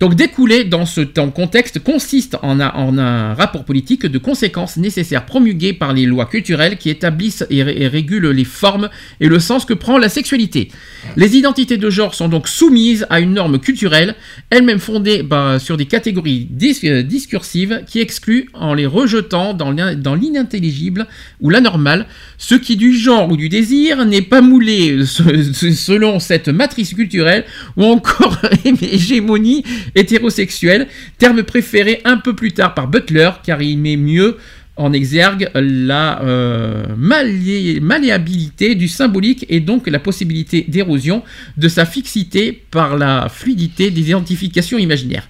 [0.00, 5.72] Donc découler dans ce temps contexte consiste en un, rapport politique de conséquences nécessaires promulguées
[5.72, 9.64] par les lois culturelles qui établissent et, ré- et régulent les formes et le sens
[9.64, 10.68] que prend la sexualité.
[11.16, 14.14] Les identités de genre sont donc soumises à une norme culturelle,
[14.50, 16.48] elle-même fondée bah, sur des catégories
[16.84, 21.08] euh, discursives qui excluent en les rejetant dans l'in- dans l'inintelligible
[21.40, 22.06] ou l'anormal,
[22.38, 26.94] ce qui du genre ou du désir n'est pas moulé euh, se- selon cette matrice
[26.94, 27.44] culturelle
[27.76, 30.86] ou encore hégémonie hétérosexuelle,
[31.18, 34.36] terme préféré un peu plus tard par Butler car il met mieux
[34.76, 41.24] en exergue la euh, malé- malléabilité du symbolique et donc la possibilité d'érosion
[41.56, 45.28] de sa fixité par la fluidité des identifications imaginaires.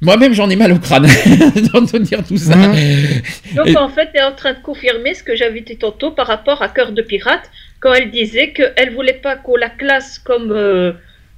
[0.00, 1.06] Moi-même, j'en ai mal au crâne
[1.72, 2.56] d'entendre dire tout ça.
[3.54, 6.10] Donc Et- en fait, elle est en train de confirmer ce que j'avais dit tantôt
[6.10, 7.48] par rapport à Cœur de pirate,
[7.78, 10.92] quand elle disait qu'elle voulait pas qu'on la classe comme, euh,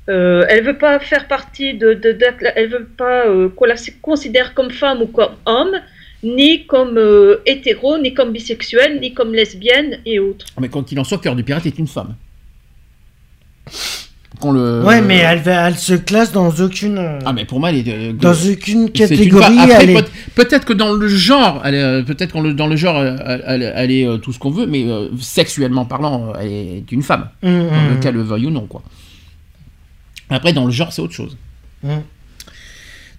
[0.09, 2.27] euh, elle veut pas faire partie de, de, de-
[2.57, 5.73] elle veut pas euh, qu'on la considère comme femme ou comme homme,
[6.23, 10.47] ni comme euh, hétéro, ni comme bisexuelle, ni comme lesbienne et autres.
[10.61, 12.15] Mais quand il en soit, Cœur du Pirate est une femme.
[14.41, 14.83] qu'on le.
[14.85, 16.99] Ouais, mais elle, va- elle se classe dans aucune.
[16.99, 19.43] euh, Ah mais pour moi, elle est euh, dans aucune catégorie.
[19.57, 19.59] femme.
[19.71, 22.67] Après, elle est- peut- peut-être que dans le genre, elle est, peut-être qu'on le dans
[22.67, 26.33] le genre, elle, elle- elle est euh, tout ce qu'on veut, mais euh, sexuellement parlant,
[26.41, 27.29] elle est une femme.
[27.43, 28.83] Hum, Dans le cas le veuille ou non, quoi.
[30.31, 31.37] Après, dans le genre, c'est autre chose.
[31.83, 32.03] hum.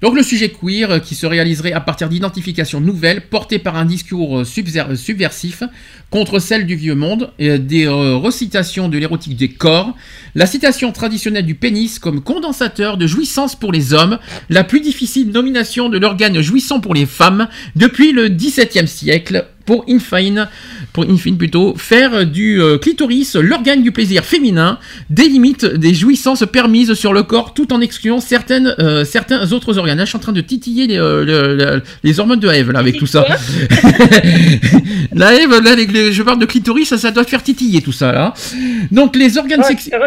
[0.02, 3.86] Donc le sujet queer euh, qui se réaliserait à partir d'identifications nouvelles portées par un
[3.86, 5.64] discours euh, subver- subversif
[6.10, 9.96] contre celle du vieux monde, et des euh, recitations de l'érotique des corps,
[10.36, 14.20] la citation traditionnelle du pénis comme condensateur de jouissance pour les hommes,
[14.50, 19.84] la plus difficile nomination de l'organe jouissant pour les femmes depuis le XVIIe siècle pour
[19.90, 20.48] infine,
[20.94, 24.80] pour infine plutôt, faire du euh, clitoris l'organe du plaisir féminin,
[25.10, 29.78] des limites des jouissances permises sur le corps tout en excluant certaines, euh, certains autres
[29.78, 29.98] organes.
[29.98, 32.98] Là, je suis en train de titiller les, euh, les hormones de Ève, là, avec
[32.98, 33.26] tout ça.
[35.14, 37.92] la Ève, là, les- je parle de clitoris, ça, ça doit te faire titiller tout
[37.92, 38.34] ça, là.
[38.92, 40.00] Donc, les organes Ouais, sexuels.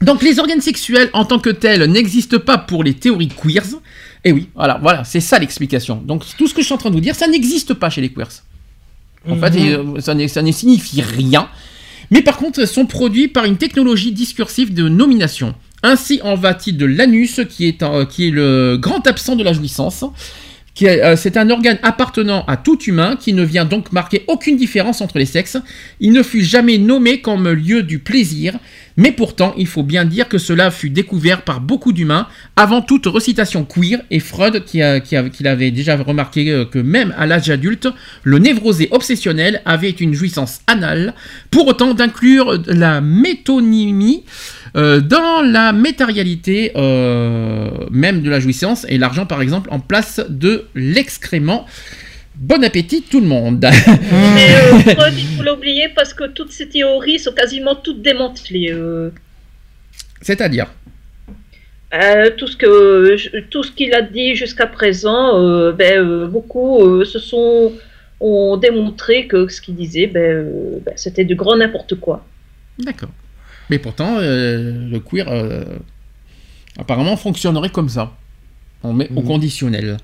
[0.00, 3.62] Donc les organes sexuels en tant que tels n'existent pas pour les théories queers.
[4.24, 5.96] Et oui, voilà, voilà, c'est ça l'explication.
[6.04, 8.00] Donc tout ce que je suis en train de vous dire, ça n'existe pas chez
[8.00, 8.28] les queers.
[9.28, 11.48] En fait, euh, ça, ne- ça ne signifie rien.
[12.10, 15.54] Mais par contre, sont produits par une technologie discursive de nomination.
[15.82, 19.52] Ainsi en va-t-il de l'anus, qui est, un- qui est le grand absent de la
[19.52, 20.04] jouissance.
[20.82, 25.00] euh, C'est un organe appartenant à tout humain qui ne vient donc marquer aucune différence
[25.00, 25.56] entre les sexes.
[26.00, 28.58] Il ne fut jamais nommé comme lieu du plaisir,
[28.96, 33.06] mais pourtant il faut bien dire que cela fut découvert par beaucoup d'humains avant toute
[33.06, 37.14] recitation queer et Freud qui, a- qui a- qui l'avait déjà remarqué euh, que même
[37.18, 37.88] à l'âge adulte,
[38.22, 41.14] le névrosé obsessionnel avait une jouissance anale.
[41.50, 44.24] Pour autant d'inclure la métonymie
[44.76, 50.20] euh, dans la matérialité euh, même de la jouissance et l'argent par exemple en place
[50.28, 51.66] de l'excrément.
[52.42, 53.64] Bon appétit tout le monde.
[54.36, 58.72] Mais euh, Freud, il faut l'oublier parce que toutes ces théories sont quasiment toutes démantelées.
[58.72, 59.10] euh.
[60.20, 60.68] C'est-à-dire
[61.94, 66.26] Euh, tout ce que je- tout ce qu'il a dit jusqu'à présent, euh, ben, euh,
[66.26, 67.72] beaucoup euh, se sont
[68.18, 72.24] ont démontré que ce qu'il disait, ben, euh, ben, c'était du grand n'importe quoi.
[72.78, 73.10] D'accord.
[73.68, 75.64] Mais pourtant, euh, le queer euh,
[76.78, 78.04] apparemment fonctionnerait comme ça.
[78.84, 79.96] On met au conditionnel.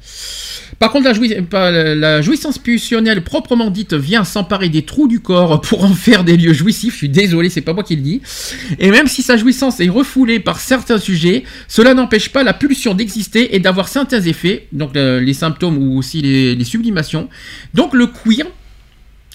[0.79, 5.95] Par contre, la jouissance pulsionnelle proprement dite vient s'emparer des trous du corps pour en
[5.95, 6.93] faire des lieux jouissifs.
[6.93, 8.21] Je suis désolé, c'est pas moi qui le dis.
[8.79, 12.95] Et même si sa jouissance est refoulée par certains sujets, cela n'empêche pas la pulsion
[12.95, 17.29] d'exister et d'avoir certains effets, donc euh, les symptômes ou aussi les, les sublimations.
[17.75, 18.47] Donc le queer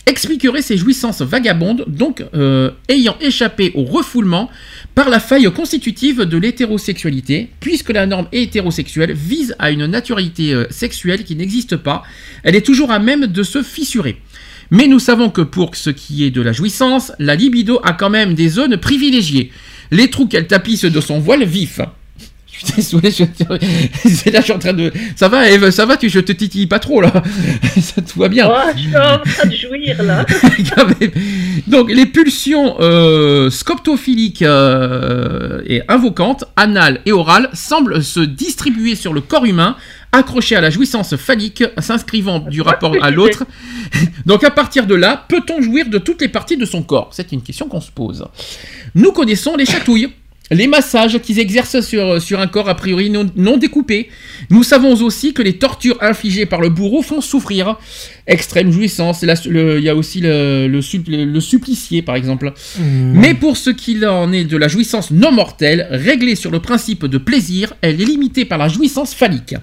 [0.06, 4.50] expliquerait ces jouissances vagabondes, donc euh, ayant échappé au refoulement
[4.96, 10.66] par la faille constitutive de l'hétérosexualité, puisque la norme hétérosexuelle vise à une naturalité euh,
[10.70, 12.04] sexuelle qui n'existe pas,
[12.44, 14.18] elle est toujours à même de se fissurer.
[14.72, 18.10] Mais nous savons que pour ce qui est de la jouissance, la libido a quand
[18.10, 19.52] même des zones privilégiées,
[19.92, 21.80] les trous qu'elle tapisse de son voile vif.
[22.54, 23.24] Je suis désolé, je...
[24.10, 24.94] c'est là je suis en train de...
[25.16, 26.08] Ça va Eve, ça va, tu...
[26.08, 27.12] je te titille pas trop là
[27.82, 30.26] Ça te va bien Oh, je suis en train de jouir là.
[31.68, 39.14] Donc les pulsions euh, scoptophiliques euh, et invocantes, anales et orales, semblent se distribuer sur
[39.14, 39.76] le corps humain,
[40.12, 43.46] accrochées à la jouissance phallique, s'inscrivant du rapport à l'autre.
[44.28, 47.10] Donc à partir de là, peut-on jouir de toutes les parties de son corps?
[47.12, 48.26] C'est une question qu'on se pose.
[48.94, 50.10] Nous connaissons les chatouilles.
[50.54, 54.10] Les massages qu'ils exercent sur, sur un corps a priori non découpé.
[54.50, 57.78] Nous savons aussi que les tortures infligées par le bourreau font souffrir.
[58.26, 59.22] Extrême jouissance.
[59.24, 62.54] Il y a aussi le, le, sup- le supplicié, par exemple.
[62.80, 67.06] Mais pour ce qu'il en est de la jouissance non mortelle, réglée sur le principe
[67.06, 69.56] de plaisir, elle est limitée par la jouissance phallique.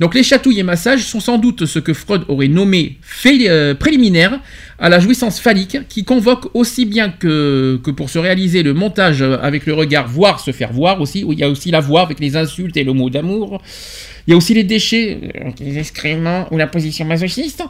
[0.00, 3.74] Donc les chatouilles et massages sont sans doute ce que Freud aurait nommé fait, euh,
[3.74, 4.40] préliminaire
[4.78, 9.22] à la jouissance phallique, qui convoque aussi bien que, que pour se réaliser le montage
[9.22, 12.02] avec le regard, voire se faire voir aussi, où il y a aussi la voix
[12.02, 13.62] avec les insultes et le mot d'amour.
[14.26, 17.62] Il y a aussi les déchets, euh, les excréments ou la position masochiste.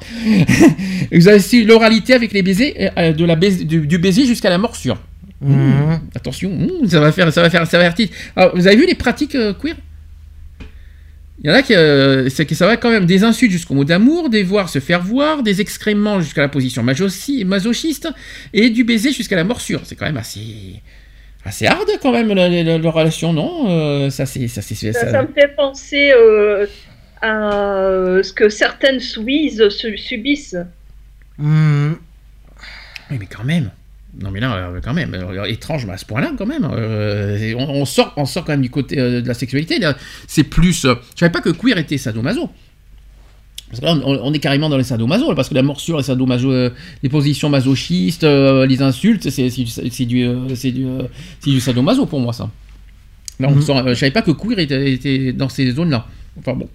[1.12, 4.58] Vous avez aussi l'oralité avec les baisers, euh, de la du, du baiser jusqu'à la
[4.58, 4.98] morsure.
[5.42, 6.00] Mhm.
[6.14, 8.08] Attention, mmh, ça va faire, ça va faire, ça va faire.
[8.36, 9.76] Alors, vous avez vu les pratiques euh, queer?
[11.44, 13.84] Il y en a qui, euh, que ça va quand même des insultes jusqu'au mot
[13.84, 18.08] d'amour, des voir se faire voir, des excréments jusqu'à la position masochi- masochiste
[18.54, 19.82] et du baiser jusqu'à la morsure.
[19.84, 20.40] C'est quand même assez,
[21.46, 24.74] assez hard quand même la, la- la- leur relation, non Euh, Ça c'est, ça c'est,
[24.74, 26.66] Ça, ça- ça me fait penser euh,
[27.22, 27.52] à
[27.82, 30.56] euh, ce que certaines Suisses su- subissent.
[31.38, 31.96] Mhm.
[33.10, 33.70] Oui, mais quand même.
[34.18, 35.14] Non, mais là, quand même,
[35.46, 36.66] étrange, mais à ce point-là, quand même.
[36.72, 39.78] euh, on, on sort, on sort quand même du côté euh, de la sexualité.
[40.26, 40.82] C'est plus.
[40.86, 42.48] je savais pas que queer était sadomaso.
[43.68, 46.04] Parce que là, on, on est carrément dans les sadomaso, parce que la morsure, les
[46.04, 46.70] sadomaso, euh,
[47.02, 49.64] les positions masochistes, euh, les insultes, c'est du,
[50.06, 51.02] du, euh,
[51.44, 52.48] du, sadomaso pour moi, ça.
[53.40, 53.62] Là, on Mhm.
[53.62, 56.06] sent- je savais pas que queer était, était dans ces zones-là.
[56.38, 56.68] Enfin bon.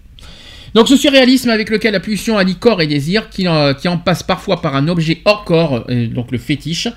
[0.74, 3.98] Donc ce surréalisme avec lequel la pulsion allie corps et désir, qui en, qui en
[3.98, 6.88] passe parfois par un objet hors corps, donc le fétiche,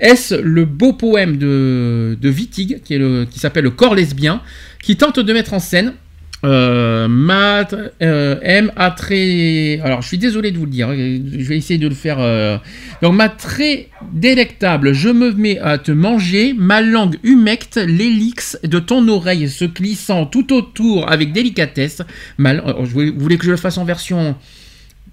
[0.00, 4.42] est-ce le beau poème de, de Wittig, qui s'appelle Le corps lesbien,
[4.82, 5.94] qui tente de mettre en scène
[6.44, 7.08] euh,
[8.02, 9.80] euh, M a très.
[9.84, 10.88] Alors, je suis désolé de vous le dire.
[10.88, 12.16] hein, Je vais essayer de le faire.
[12.20, 12.58] euh,
[13.02, 18.78] Donc, ma très délectable, je me mets à te manger, ma langue humecte l'hélix de
[18.78, 22.02] ton oreille se glissant tout autour avec délicatesse.
[22.38, 22.50] Ma...
[22.54, 24.34] euh, je voulais- Vous voulez que je le fasse en version.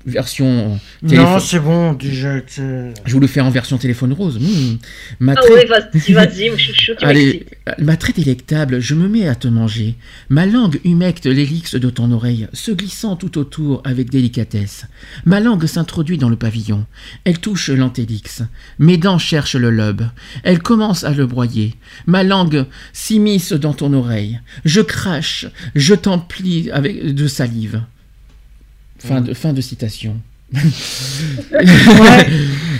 [0.05, 0.79] Version.
[1.03, 2.37] Non, téléphone- c'est bon, déjà.
[2.47, 4.39] Je vous le fais en version téléphone rose.
[4.39, 4.77] Hmm.
[5.19, 9.27] Ma Ah vas-y, vas-y, mon chouchou, tu Allez, euh, ma très délectable, je me mets
[9.27, 9.95] à te manger.
[10.29, 14.85] Ma langue humecte l'hélix de ton oreille, se glissant tout autour avec délicatesse.
[15.25, 16.85] Ma langue s'introduit dans le pavillon.
[17.25, 18.41] Elle touche l'antélix.
[18.79, 20.07] Mes dents cherchent le lobe.
[20.43, 21.75] Elle commence à le broyer.
[22.07, 24.39] Ma langue s'immisce dans ton oreille.
[24.63, 25.45] Je crache,
[25.75, 27.81] je t'emplis avec de salive.
[28.99, 30.17] Fin de, fin de citation.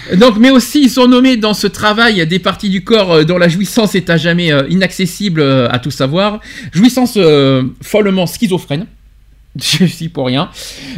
[0.17, 3.37] Donc, mais aussi, ils sont nommés dans ce travail des parties du corps euh, dont
[3.37, 6.39] la jouissance est à jamais euh, inaccessible euh, à tout savoir.
[6.73, 8.87] Jouissance euh, follement schizophrène.
[9.55, 10.49] Je suis pour rien.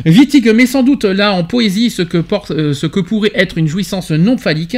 [0.06, 3.68] Wittig met sans doute là en poésie ce que, porte, ce que pourrait être une
[3.68, 4.78] jouissance non phallique,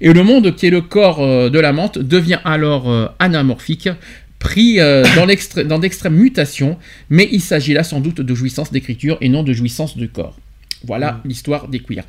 [0.00, 3.88] et le monde qui est le corps de l'amante devient alors anamorphique,
[4.44, 5.02] pris euh,
[5.68, 6.76] dans d'extrêmes mutations,
[7.10, 10.36] mais il s'agit là sans doute de jouissance d'écriture et non de jouissance de corps.
[10.86, 12.04] Voilà l'histoire des queers.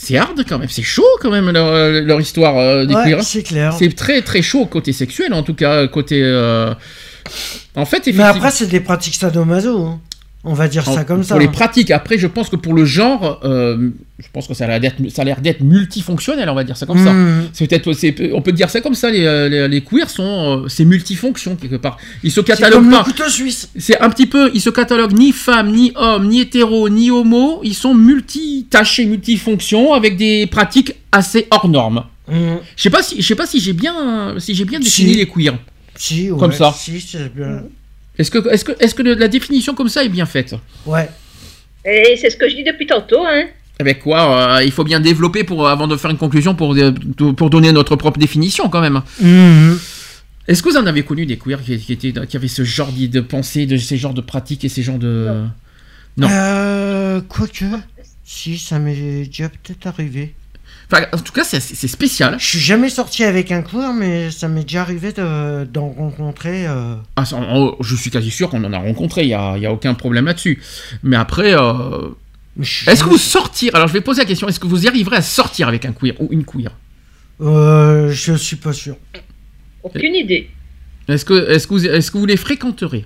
[0.00, 3.04] C'est hard quand même, c'est chaud quand même leur, euh, leur histoire euh, des Ouais,
[3.10, 3.22] queers.
[3.24, 3.72] c'est clair.
[3.76, 6.20] C'est très très chaud côté sexuel en tout cas, côté...
[6.22, 6.72] euh,
[7.74, 8.24] En fait, Mais effectivement...
[8.26, 9.76] après, c'est des pratiques sadomaso.
[9.84, 10.00] hein.
[10.50, 11.34] On va dire ça comme ça.
[11.34, 11.50] Pour les hein.
[11.52, 15.40] pratiques, après, je pense que pour le genre, euh, je pense que ça a l'air
[15.42, 17.12] d'être, multifonctionnel, on va dire ça comme ça.
[17.12, 17.48] Mhm.
[17.52, 19.10] C'est peut-être, on peut dire ça comme ça.
[19.10, 21.98] Les, euh, les, les queers sont, euh, c'est multifonction quelque part.
[22.22, 23.04] Ils se C'est cataloguent comme le pas.
[23.04, 23.68] couteau suisse.
[23.76, 27.60] C'est un petit peu, ils se cataloguent ni femmes, ni hommes, ni hétéros, ni homo.
[27.62, 32.04] Ils sont multitâchés, multifonctions, avec des pratiques assez hors normes.
[32.26, 32.58] Mhm.
[32.74, 35.18] Je sais pas si, je sais pas si j'ai bien, si j'ai bien défini Si.
[35.18, 35.58] les queers.
[35.94, 36.74] Si, ouais, Comme ça.
[36.74, 36.92] Si,
[37.34, 37.64] bien.
[38.18, 40.54] Est-ce que, est-ce que, est-ce que la définition comme ça est bien faite?
[40.84, 41.08] Ouais.
[41.84, 43.44] Et c'est ce que je dis depuis tantôt, hein.
[43.80, 46.92] Avec quoi euh, Il faut bien développer pour, avant de faire une conclusion pour, euh,
[47.36, 49.02] pour donner notre propre définition quand même.
[49.20, 49.78] Mhm.
[50.48, 52.90] Est-ce que vous en avez connu des queers qui, qui, étaient, qui avaient ce genre
[52.90, 55.44] de pensée, de ces genres de pratiques et ces genres de...
[56.16, 56.26] Non.
[56.28, 57.66] Euh, quoique.
[58.24, 60.34] Si, ça m'est déjà peut-être arrivé.
[60.90, 62.36] Enfin, en tout cas, c'est c'est spécial.
[62.38, 66.66] Je suis jamais sorti avec un queer, mais ça m'est déjà arrivé de- d'en rencontrer.
[66.66, 69.56] euh, Ah, ça, on- je suis quasi sûr qu'on en a rencontré, il n'y a,
[69.58, 70.62] il y a aucun problème là-dessus.
[71.02, 72.08] Mais après, euh,
[72.86, 75.16] est-ce que vous sortir Alors je vais poser la question, est-ce que vous y arriverez
[75.16, 76.70] à sortir avec un queer ou une queer
[77.42, 78.96] Euh, je suis pas sûr.
[79.82, 80.48] Aucune idée.
[81.06, 83.04] Est-ce que, est que, vous- est que vous les fréquenterez?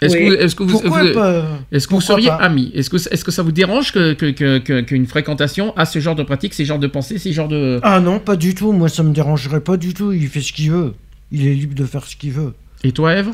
[0.00, 0.20] Est-ce Oui.
[0.24, 2.88] que, vous- est-ce que vous, Pourquoi vous- pas Est-ce que vous Pourquoi seriez amis Est-ce
[2.90, 6.14] que, est que ça vous dérange que, que- que- que- qu'une fréquentation a ce genre
[6.14, 7.80] de pratique, ces genres de pensées, ces genres de...
[7.82, 8.70] Ah non, pas du tout.
[8.72, 10.12] Moi, ça me dérangerait pas du tout.
[10.12, 10.94] Il fait ce qu'il veut.
[11.32, 12.54] Il est libre de faire ce qu'il veut.
[12.84, 13.30] Et toi, Eve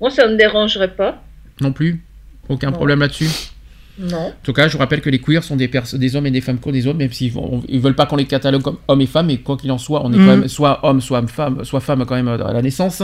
[0.00, 1.22] Moi, ça ne me dérangerait pas.
[1.60, 2.02] Non plus
[2.48, 2.76] Aucun Non.
[2.76, 3.28] problème là-dessus
[3.98, 4.28] Non.
[4.28, 5.68] En tout cas, je vous rappelle que les queers sont des,
[6.16, 7.32] hommes et des femmes comme des autres, même s'ils
[7.68, 10.02] ils veulent pas qu'on les catalogue comme hommes et femmes, et quoi qu'il en soit,
[10.04, 10.26] on est Mhm.
[10.26, 13.02] quand même soit homme, soit femme, soit femme quand même euh, à la naissance.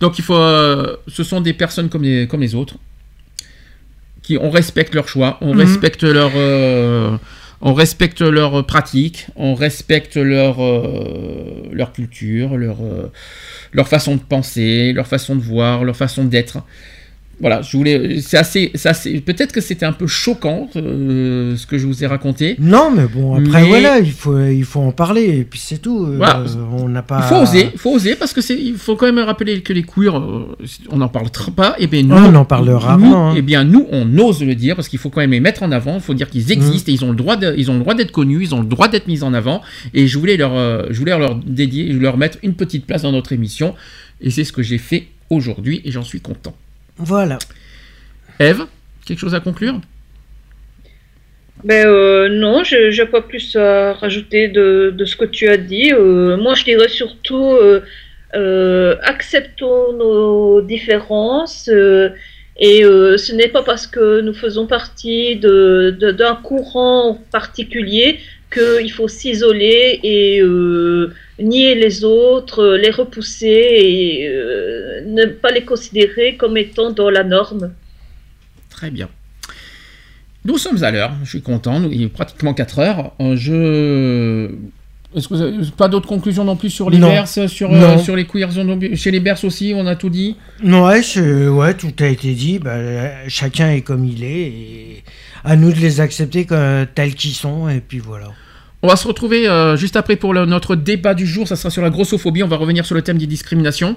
[0.00, 2.74] Donc il faut, euh, ce sont des personnes comme les, comme les autres,
[4.22, 5.60] qui on respecte leur choix, on Mhm.
[5.60, 7.16] respecte leur, euh,
[7.62, 12.76] on respecte leurs pratiques, on respecte leur, euh, leur culture, leur,
[13.72, 16.58] leur façon de penser, leur façon de voir, leur façon d'être.
[17.40, 18.20] Voilà, je voulais.
[18.20, 22.04] C'est assez, c'est assez- Peut-être que c'était un peu choquant euh, ce que je vous
[22.04, 22.56] ai raconté.
[22.58, 25.38] Non, mais bon, après, Mais- voilà, il faut, il faut en parler.
[25.38, 26.04] Et puis c'est tout.
[26.04, 26.44] Euh, Voilà.
[26.72, 27.20] on n'a pas.
[27.22, 29.72] Il faut oser, il faut oser parce que c'est, il faut quand même rappeler que
[29.72, 30.54] les queers, euh,
[30.90, 31.74] on n'en parle pas.
[31.78, 33.34] Et bien nous, On en parle rarement, hein.
[33.36, 35.72] Et bien nous, on ose le dire parce qu'il faut quand même les mettre en
[35.72, 35.94] avant.
[35.94, 37.94] Il faut dire qu'ils existent et ils ont le droit, de- ils ont le droit
[37.94, 39.62] d'être connus, ils ont le droit d'être mis en avant.
[39.94, 43.12] Et je voulais leur, euh, je voulais leur dédier, leur mettre une petite place dans
[43.12, 43.74] notre émission.
[44.20, 46.54] Et c'est ce que j'ai fait aujourd'hui et j'en suis content.
[47.00, 47.38] Voilà.
[48.38, 48.66] Eve,
[49.06, 49.80] quelque chose à conclure?
[51.64, 55.58] Ben euh, non, je n'ai pas plus à rajouter de, de ce que tu as
[55.58, 55.92] dit.
[55.92, 57.80] Euh, moi, je dirais surtout euh,
[58.34, 61.68] euh, acceptons nos différences.
[61.72, 62.10] euh,
[62.62, 68.20] et euh, ce n'est pas parce que nous faisons partie de- de- d'un courant particulier
[68.52, 75.64] qu'il faut s'isoler et euh, nier les autres, les repousser et euh, ne pas les
[75.64, 77.72] considérer comme étant dans la norme.
[78.70, 79.08] Très bien.
[80.44, 83.12] Nous sommes à l'heure, je suis content, il est pratiquement 4 heures.
[83.20, 84.50] Euh, je...
[85.14, 87.08] Est-ce que vous avez pas d'autres conclusions non plus sur les Non.
[87.10, 87.98] berces, sur, Non.
[87.98, 88.48] euh, sur les queers
[88.94, 90.36] Chez les berces aussi, on a tout dit?
[90.64, 92.58] Ouais, c'est- ouais, tout a été dit.
[92.60, 94.46] Bah, euh, chacun est comme il est.
[94.46, 95.02] Et
[95.44, 97.68] à nous de les accepter comme, tels qu'ils sont.
[97.68, 98.28] Et puis voilà.
[98.82, 101.46] On va se retrouver euh, juste après pour le- notre débat du jour.
[101.46, 102.42] Ça sera sur la grossophobie.
[102.42, 103.96] On va revenir sur le thème des discriminations.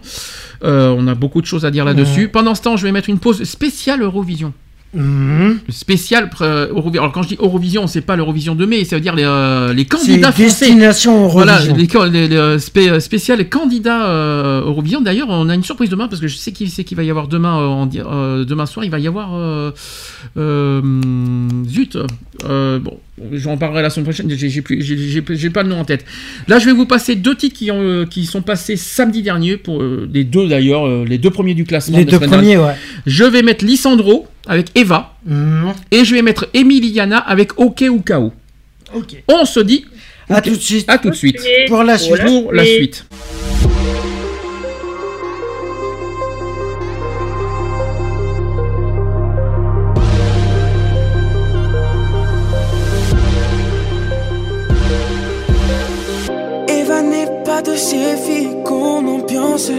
[0.64, 2.22] Euh, on a beaucoup de choses à dire là-dessus.
[2.24, 2.28] Ouais.
[2.28, 4.53] Pendant ce temps, je vais mettre une pause spéciale Eurovision.
[4.94, 5.60] Mhm.
[5.70, 7.02] Spéciale euh, Eurovision.
[7.02, 9.74] Alors quand je dis Eurovision, c'est pas l'Eurovision de mai, ça veut dire les, euh,
[9.74, 10.44] les candidats français.
[10.68, 11.76] destination Voilà, Eurovision.
[11.78, 15.02] les, can- les- les, euh, spé- spéciales candidats euh, Eurovision.
[15.02, 17.60] D'ailleurs, on a une surprise demain parce que je sais qu'il va y avoir demain
[17.60, 18.86] euh, en euh, demain soir.
[18.86, 19.72] Il va y avoir euh,
[20.38, 21.98] euh, hum, zut.
[22.45, 22.99] Euh, bon,
[23.34, 24.30] j'en parlerai la semaine prochaine.
[24.30, 26.06] J'ai plus- pas le nom en tête.
[26.48, 29.57] Là, je vais vous passer deux titres qui ont euh, qui sont passés samedi dernier
[29.57, 31.98] pour euh, les deux d'ailleurs, euh, les deux premiers du classement.
[31.98, 32.74] Les de deux premiers, ouais.
[33.06, 35.74] Je vais mettre Lissandro avec Eva Mhm.
[35.91, 38.34] et je vais mettre Emiliana avec OK ou KO.
[38.94, 39.24] Ok.
[39.28, 39.86] On se dit
[40.30, 40.86] À tout de suite.
[40.90, 41.40] à tout de suite.
[41.45, 42.22] Et Pour la suite.
[42.24, 43.06] Pour la suite.
[58.17, 59.71] Filles qu'on ambiance.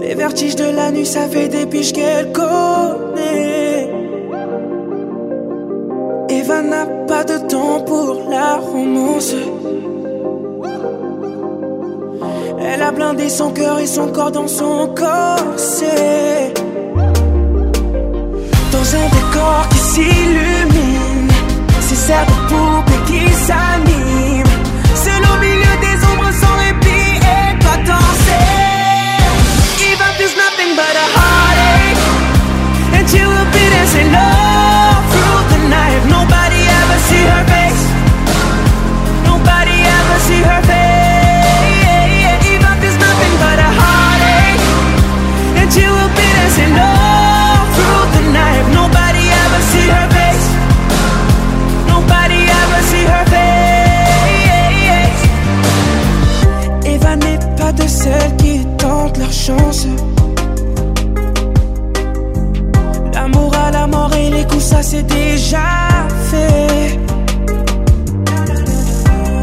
[0.00, 3.90] Les vertiges de la nuit, ça fait des piges qu'elle connaît.
[6.28, 9.34] Eva n'a pas de temps pour la romance.
[12.60, 16.52] Elle a blindé son cœur et son corps dans son corset.
[18.72, 21.28] Dans un décor qui s'illumine,
[21.80, 23.71] ces serres de poupées qui s'animent.
[34.02, 34.41] enough
[66.30, 66.98] fait.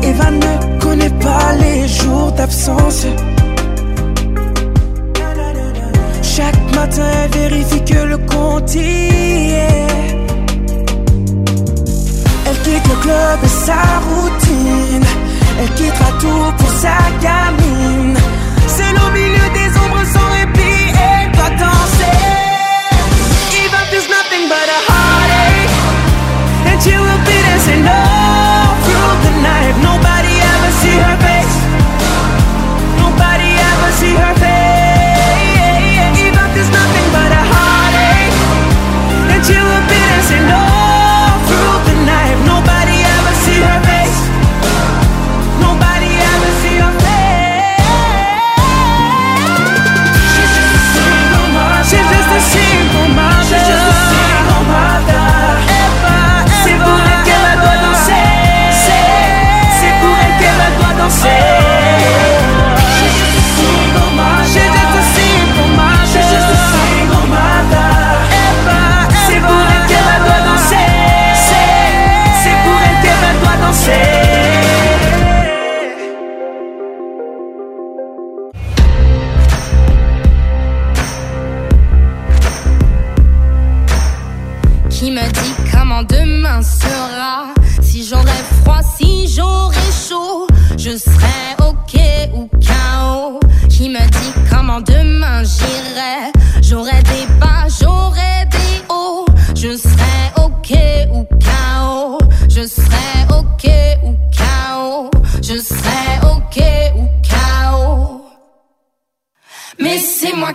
[0.04, 3.06] Eva ne connaît pas les jours d'absence.
[6.22, 10.18] Chaque matin, elle vérifie que le compte y est.
[12.46, 15.08] Elle quitte le club et sa routine.
[15.62, 18.19] Elle quittera tout pour sa gamine.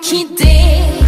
[0.03, 1.04] C'est moi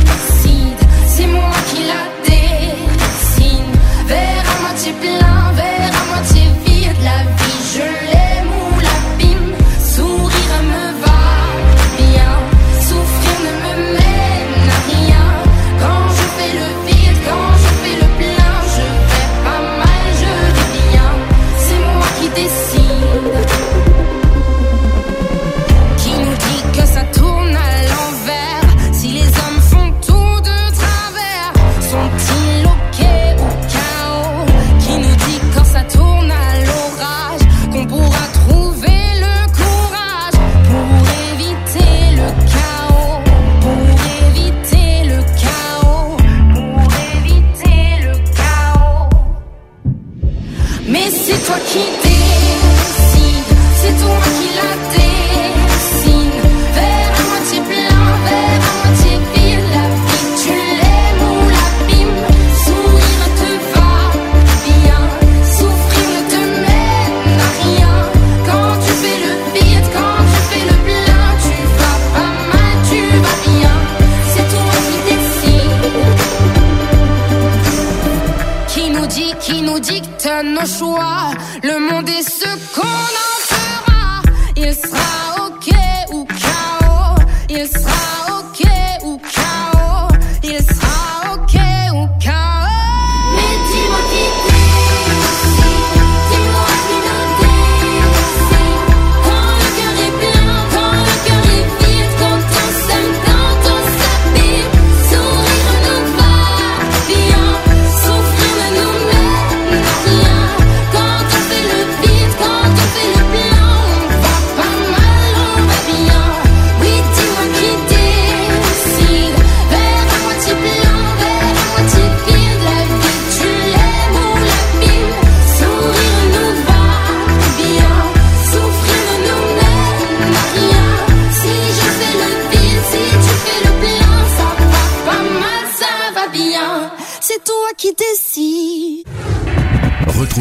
[80.67, 81.26] 说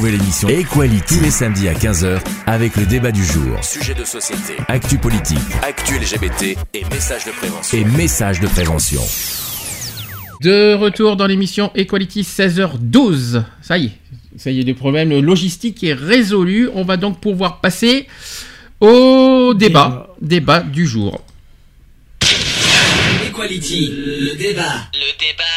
[0.06, 3.64] Retrouvez l'émission Equality tous les samedis à 15h avec le débat du jour.
[3.64, 7.76] Sujet de société, Actu politique actu LGBT et messages de prévention.
[7.76, 9.02] et messages de prévention.
[10.42, 13.46] De retour dans l'émission Equality 16h12.
[13.64, 13.92] Ça y est,
[14.38, 16.70] ça y est, le problème logistique est résolu.
[16.76, 18.06] On va donc pouvoir passer
[18.82, 21.20] au débat, débat du jour.
[23.28, 24.88] Equality, le débat.
[24.94, 25.55] Le débat.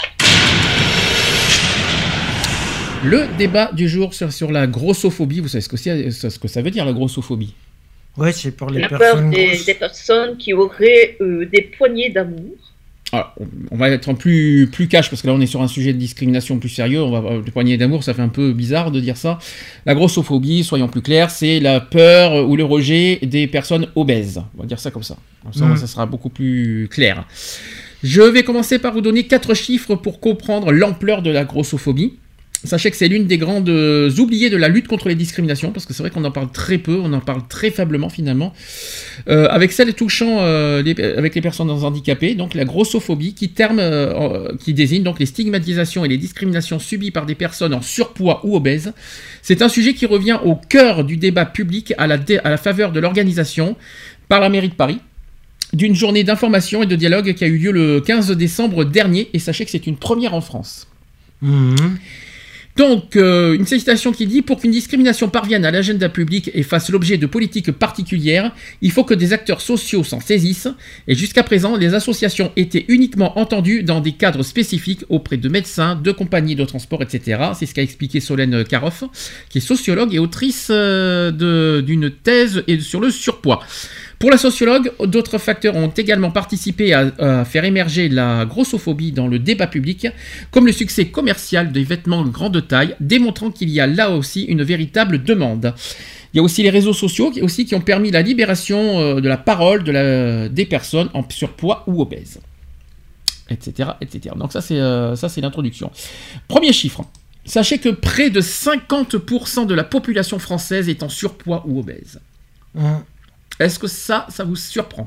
[3.04, 5.40] Le débat du jour sur, sur la grossophobie.
[5.40, 7.54] Vous savez ce que, c'est- ce que ça veut dire la grossophobie?
[8.16, 9.64] Ouais, c'est pour les La peur personnes des, grosses.
[9.66, 12.56] des personnes qui auraient euh, des poignées d'amour.
[13.12, 13.32] Alors,
[13.70, 15.92] on- va être en plus, plus cash parce que là on est sur un sujet
[15.94, 17.00] de discrimination plus sérieux.
[17.02, 19.38] On va, le poignet d'amour, ça fait un peu bizarre de dire ça.
[19.86, 24.42] La grossophobie, soyons plus clairs, c'est la peur ou le rejet des personnes obèses.
[24.58, 25.16] On va dire ça comme ça.
[25.44, 25.76] Comme ça, Mm.
[25.76, 27.24] ça sera beaucoup plus clair.
[28.02, 32.14] Je vais commencer par vous donner quatre chiffres pour comprendre l'ampleur de la grossophobie.
[32.64, 35.86] Sachez que c'est l'une des grandes euh, oubliées de la lutte contre les discriminations, parce
[35.86, 38.52] que c'est vrai qu'on en parle très peu, on en parle très faiblement finalement.
[39.28, 43.80] Euh, avec celle touchant euh, les- avec les personnes handicapées, donc la grossophobie, qui, terme,
[44.58, 48.56] qui désigne donc les stigmatisations et les discriminations subies par des personnes en surpoids ou
[48.56, 48.92] obèses.
[49.42, 52.18] C'est un sujet qui revient au cœur du débat public à la,
[52.56, 53.76] faveur de l'organisation
[54.28, 54.98] par la mairie de Paris
[55.74, 59.38] d'une journée d'information et de dialogue qui a eu lieu le 15 décembre dernier, et
[59.38, 60.86] sachez que c'est une première en France.
[61.42, 61.98] Mhm.
[62.78, 66.90] Donc, euh, une citation qui dit Pour qu'une discrimination parvienne à l'agenda public et fasse
[66.90, 70.68] l'objet de politiques particulières, il faut que des acteurs sociaux s'en saisissent.
[71.08, 75.96] Et jusqu'à présent, les associations étaient uniquement entendues dans des cadres spécifiques auprès de médecins,
[75.96, 77.42] de compagnies de transport, etc.
[77.58, 79.02] C'est ce qu'a expliqué Solène Karoff,
[79.48, 83.60] qui est sociologue et autrice euh, d'une thèse sur le surpoids.
[84.18, 89.38] Pour la sociologue, d'autres facteurs ont également participé à, faire émerger la grossophobie dans le
[89.38, 90.08] débat public,
[90.50, 94.42] comme le succès commercial des vêtements de grande taille, démontrant qu'il y a là aussi
[94.42, 95.72] une véritable demande.
[96.34, 99.20] Il y a aussi les réseaux sociaux qui, aussi, qui ont permis la libération euh,
[99.20, 102.40] de la parole de la- des personnes en surpoids ou obèses.
[103.50, 103.88] Etc.
[104.36, 105.90] Donc ça c'est euh, ça, c'est l'introduction.
[106.48, 107.02] Premier chiffre.
[107.46, 112.20] Sachez que près de 50% de la population française est en surpoids ou obèse.
[112.78, 113.02] Hein.
[113.58, 115.06] Est-ce que ça, ça vous surprend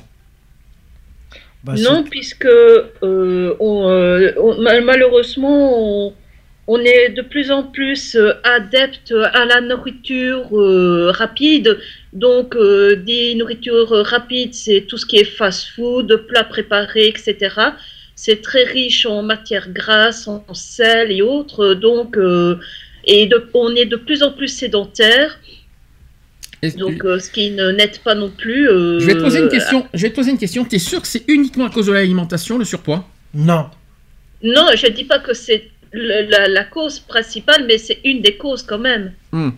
[1.63, 6.13] Bah, non, puisque euh, on, euh, on- malheureusement, on,
[6.67, 11.79] on est de plus en plus euh, adepte à la nourriture euh, rapide.
[12.13, 17.55] Donc, euh, des nourritures rapides, c'est tout ce qui est fast-food, plats préparés, etc.
[18.15, 21.73] C'est très riche en matières grasses, en sel et autres.
[21.75, 22.57] Donc, euh,
[23.05, 25.39] et de- on est de plus en plus sédentaire.
[26.77, 28.69] Donc, euh, ce qui ne n'aide pas non plus.
[28.69, 29.87] euh, Je vais te poser une question.
[29.93, 30.63] Je vais te poser une question.
[30.63, 33.07] T'es sûr que c'est uniquement à cause de l'alimentation, le surpoids?
[33.33, 33.69] Non.
[34.43, 38.37] Non, je ne dis pas que c'est la, la cause principale, mais c'est une des
[38.37, 39.13] causes quand même.
[39.31, 39.49] Hmm.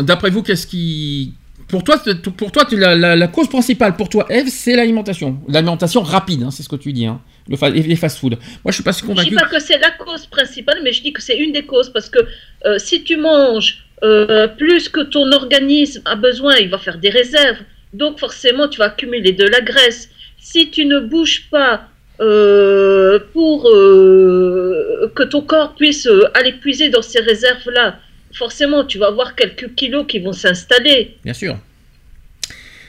[0.00, 1.34] D'après vous, qu'est-ce qui
[1.68, 1.96] pour toi,
[2.36, 5.38] pour toi, la, la- la cause principale pour toi, Eve, c'est l'alimentation.
[5.48, 7.20] L'alimentation rapide, hein, c'est ce que tu dis, hein.
[7.48, 8.32] Le fa- les fast-food.
[8.64, 9.34] Moi, je suis pas si Je ne dis convaincu.
[9.36, 12.08] pas que c'est la cause principale, mais je dis que c'est une des causes parce
[12.10, 12.18] que
[12.66, 17.10] euh, si tu manges euh, plus que ton organisme a besoin, il va faire des
[17.10, 17.58] réserves.
[17.92, 20.10] Donc forcément, tu vas accumuler de la graisse.
[20.38, 21.88] Si tu ne bouges pas
[22.20, 27.98] euh, pour euh, que ton corps puisse euh, aller puiser dans ces réserves-là,
[28.32, 31.16] forcément, tu vas avoir quelques kilos qui vont s'installer.
[31.24, 31.56] Bien sûr.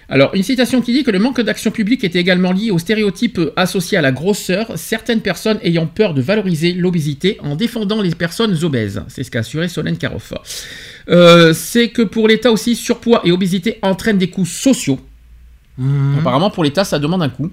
[0.07, 3.39] Alors, une citation qui dit que le manque d'action publique était également lié aux stéréotypes
[3.55, 8.55] associés à la grosseur, certaines personnes ayant peur de valoriser l'obésité en défendant les personnes
[8.63, 9.01] obèses.
[9.07, 10.33] C'est ce qu'a assuré Solène Karoff.
[11.09, 14.99] Euh, c'est que pour l'État aussi, surpoids et obésité entraînent des coûts sociaux.
[15.79, 16.19] Mhm.
[16.19, 17.49] Apparemment, pour l'État, ça demande un coût.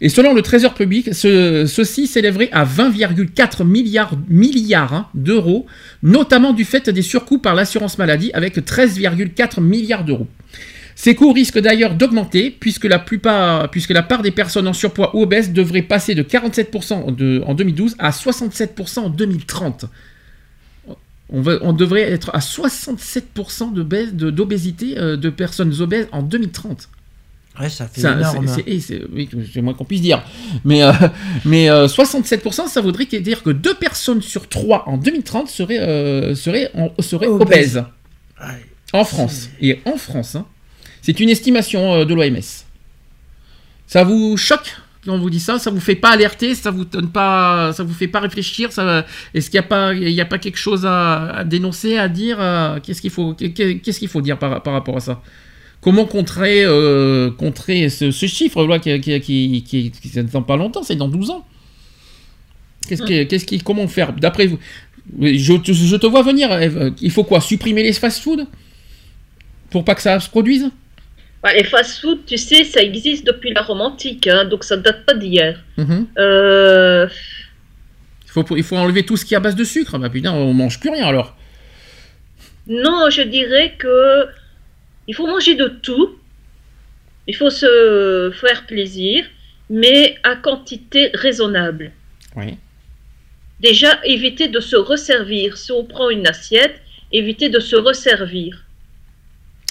[0.00, 5.66] Et selon le Trésor public, ce- ceci s'élèverait à 20,4 milliards, milliards d'euros,
[6.02, 10.26] notamment du fait des surcoûts par l'assurance maladie avec 13,4 milliards d'euros.
[10.96, 15.14] Ces coûts risquent d'ailleurs d'augmenter puisque la, plupart, puisque la part des personnes en surpoids
[15.16, 19.86] ou obèses devrait passer de 47% de- en 2012 à 67% en 2030.
[21.30, 26.06] On, va- on devrait être à 67% de baisse- de- d'obésité euh, de personnes obèses
[26.12, 26.88] en 2030.
[27.60, 28.46] Ouais, ça fait C'est un- énorme.
[28.48, 29.28] c'est- oui,
[29.62, 30.22] moins qu'on puisse dire.
[30.64, 30.92] Mais, euh,
[31.44, 36.34] mais euh, 67%, ça voudrait dire que deux personnes sur trois en 2030 seraient, euh,
[36.34, 37.78] seraient, en- seraient Obèses.
[37.78, 37.84] obèses.
[38.92, 39.48] En France.
[39.60, 40.34] Et en France.
[40.36, 40.46] hein.
[41.04, 42.40] C'est une estimation euh, de l'OMS.
[43.86, 44.74] Ça vous choque
[45.04, 45.58] quand on vous dit ça?
[45.58, 46.54] Ça vous fait pas alerter?
[46.54, 48.72] Ça vous donne pas Ça vous fait pas réfléchir?
[48.72, 49.04] Ça,
[49.34, 52.08] Est-ce qu'il n'y a, pas- il y a pas quelque chose à, à dénoncer, à
[52.08, 52.38] dire
[52.82, 55.20] Qu'est-ce qu'il faut, qu'est-ce qu'il faut dire par, par rapport à ça?
[55.82, 59.92] Comment contrer, euh, contrer ce, ce chiffre-là qui, qui, qui,
[60.48, 61.46] pas longtemps, c'est dans 12 ans.
[62.88, 64.14] Qu'est-ce qui, qu'est-ce qui, comment faire?
[64.14, 64.58] D'après vous,
[65.20, 66.48] je, te- je te vois venir.
[67.02, 67.42] Il faut quoi?
[67.42, 68.46] Supprimer les fast-food
[69.68, 70.70] pour pas que ça se produise?
[71.52, 75.14] Les fast-food, tu sais, ça existe depuis la Rome antique, hein, donc ça date pas
[75.14, 75.62] d'hier.
[75.76, 76.06] Mhm.
[76.18, 77.06] Euh,
[78.24, 79.98] il, faut, il faut enlever tout ce qui est à base de sucre.
[79.98, 81.36] Bah putain, on mange plus rien alors.
[82.66, 84.26] non, je dirais que
[85.06, 86.16] il faut manger de tout.
[87.26, 89.24] Il faut se faire plaisir,
[89.68, 91.92] mais à quantité raisonnable.
[92.36, 92.56] Oui.
[93.60, 95.56] Déjà, éviter de se resservir.
[95.56, 96.80] Si on prend une assiette,
[97.12, 98.64] éviter de se resservir.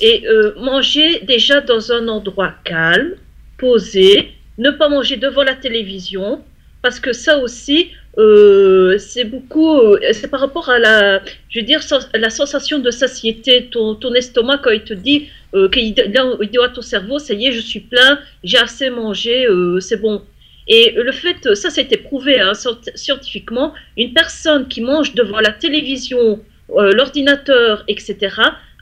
[0.01, 3.13] Et euh, manger déjà dans un endroit calme,
[3.57, 6.43] posé, ne pas manger devant la télévision,
[6.81, 11.65] parce que ça aussi, euh, c'est beaucoup, euh, c'est par rapport à la, je veux
[11.65, 11.79] dire,
[12.13, 13.69] la sensation de satiété.
[13.71, 15.29] Ton, ton estomac, quand il te dit
[15.71, 19.47] qu'il dit à ton cerveau, ça y est, je suis plein, j'ai assez mangé,
[19.79, 20.23] c'est bon.
[20.67, 25.51] Et le fait, ça, été prouvé hein, scient- scientifiquement, une personne qui mange devant la
[25.51, 26.39] télévision,
[26.69, 28.17] l'ordinateur, etc.,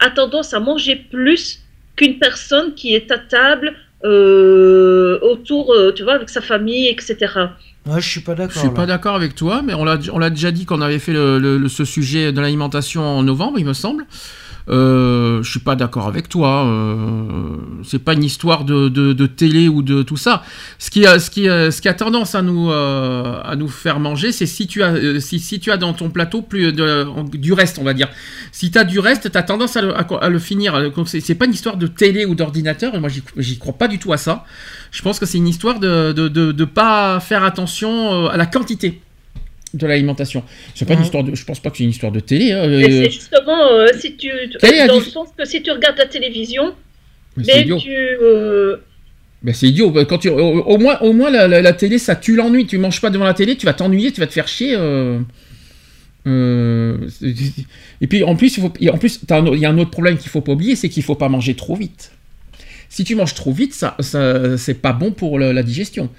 [0.01, 1.61] a tendance à manger plus
[1.95, 3.73] qu'une personne qui est à table
[4.03, 7.15] euh, autour, euh, tu vois, avec sa famille, etc.
[7.87, 8.57] Ouais, je suis pas Je d'accord.
[8.57, 8.73] suis là.
[8.73, 11.39] pas d'accord avec toi, mais on l'a, on l'a déjà dit qu'on avait fait le,
[11.39, 14.05] le- le- ce sujet de l'alimentation en novembre, il me semble.
[14.69, 16.65] Euh, je suis pas d'accord avec toi.
[16.65, 20.43] Euh, c'est pas une histoire de, télé ou de tout ça.
[20.79, 24.93] Ce qui a, tendance à nous, euh, à nous faire manger, c'est si tu as,
[24.93, 28.09] euh, dans ton plateau plus du reste, on va dire.
[28.51, 30.91] Si tu as du reste, tu as tendance à le, à, à le finir.
[30.91, 32.99] Donc, C'est, pas une histoire de télé ou d'ordinateur.
[32.99, 34.45] Moi, j'y, crois pas du tout à ça.
[34.91, 38.45] Je pense que c'est une histoire de de, de, pas faire attention euh, à la
[38.45, 39.01] quantité
[39.73, 40.43] de l'alimentation.
[40.75, 41.05] C'est pas une Mhm.
[41.05, 42.51] histoire de, je pense pas que c'est une histoire de télé.
[42.51, 42.63] hein.
[42.65, 44.29] Euh, c'est justement, euh, si tu,
[44.87, 46.73] dans le sens que si tu regardes la télévision,
[47.37, 47.77] Mais c'est mais idiot.
[47.77, 48.77] tu, euh,
[49.43, 49.91] Ben, c'est idiot.
[50.07, 52.67] Quand tu, au, au moins, au moins la, la- la télé, ça tue l'ennui.
[52.67, 54.75] Tu manges pas devant la télé, tu vas t'ennuyer, tu vas te faire chier.
[58.01, 59.19] et puis en plus, il faut, en plus,
[59.53, 61.55] il y a un autre problème qu'il faut pas oublier, c'est qu'il faut pas manger
[61.55, 62.11] trop vite.
[62.89, 66.09] Si tu manges trop vite, ça, ça c'est pas bon pour le- la digestion.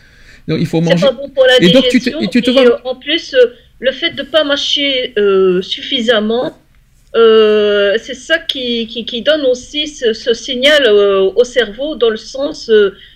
[0.48, 1.06] Donc, il faut c'est manger.
[1.06, 2.62] pas bon pour la et donc tu te, et tu te et, vois.
[2.66, 3.46] euh, en plus, euh,
[3.78, 6.56] le fait de pas mâcher euh, suffisamment,
[7.14, 12.08] euh, c'est ça qui, qui, qui donne aussi ce, ce signal euh, au cerveau dans
[12.10, 12.70] le sens,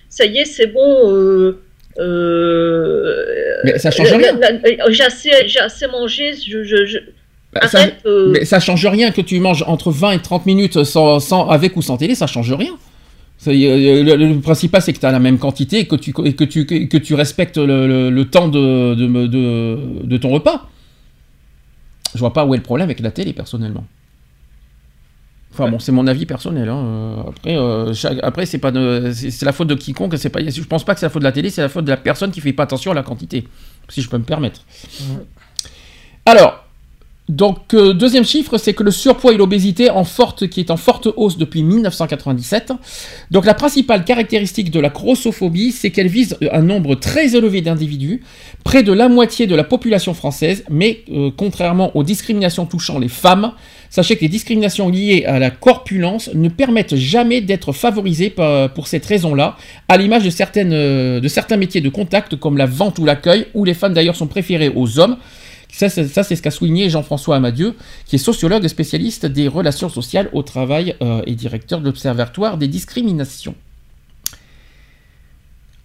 [0.09, 1.53] ça y est, c'est bon.
[3.63, 4.39] Mais ça change rien.
[4.89, 6.33] J'ai assez, assez mangé.
[6.33, 6.97] Je, je, je-
[7.53, 10.45] Bah, ça- arrête, euh, Mais ça change rien que tu manges entre 20 et 30
[10.45, 12.77] minutes sans, sans- avec ou sans télé, ça change rien.
[13.51, 16.65] Le, principal, c'est que tu as la même quantité et que tu, et que tu,
[16.65, 20.67] que tu respectes le, le- le temps de, de, de- de ton repas.
[22.13, 23.85] Je vois pas où est le problème avec la télé, personnellement.
[25.53, 26.69] Enfin bon, c'est mon avis personnel.
[26.69, 26.77] hein.
[26.85, 28.71] Euh, Après, euh, chaque- après c'est pas
[29.13, 30.15] c'est la faute de quiconque.
[30.17, 31.85] C'est pas, je pense pas que c'est la faute de la télé, c'est la faute
[31.85, 33.47] de la personne qui fait pas attention à la quantité,
[33.89, 34.61] si je peux me permettre.
[36.25, 36.66] Alors,
[37.29, 40.77] donc, euh, deuxième chiffre, c'est que le surpoids et l'obésité en forte, qui est en
[40.77, 42.71] forte hausse depuis 1997.
[43.31, 48.21] Donc, la principale caractéristique de la grossophobie, c'est qu'elle vise un nombre très élevé d'individus,
[48.63, 53.09] près de la moitié de la population française, mais euh, contrairement aux discriminations touchant les
[53.09, 53.51] femmes,
[53.89, 58.33] sachez que les discriminations liées à la corpulence ne permettent jamais d'être favorisées
[58.73, 59.57] pour cette raison-là,
[59.89, 63.47] à l'image de, certaines, euh, de certains métiers de contact comme la vente ou l'accueil,
[63.53, 65.17] où les femmes d'ailleurs sont préférées aux hommes.
[65.77, 67.75] Ça, c'est ce qu'a souligné Jean-François Amadieu,
[68.05, 72.57] qui est sociologue et spécialiste des relations sociales au travail euh, et directeur de l'Observatoire
[72.57, 73.53] des discriminations.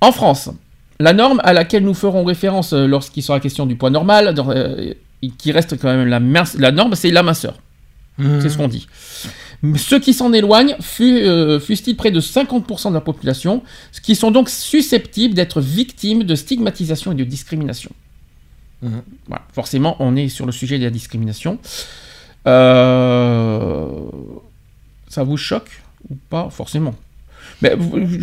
[0.01, 0.49] En France,
[0.99, 4.95] la norme à laquelle nous ferons référence euh, lorsqu'il sera question du poids normal, euh,
[5.39, 7.59] qui reste quand même la, mince- la norme, c'est la minceur.
[8.19, 8.41] Mhm.
[8.41, 8.87] C'est ce qu'on dit.
[9.77, 13.63] Ceux qui s'en éloignent fu- euh, fussent-ils près de 50% de la population,
[14.03, 17.91] qui sont donc susceptibles d'être victimes de stigmatisation et de discrimination.
[19.29, 21.59] Voilà, forcément, on est sur le sujet de la discrimination.
[22.47, 23.89] Euh,
[25.09, 26.95] Ça vous choque ou pas Forcément?
[27.61, 27.75] Mais,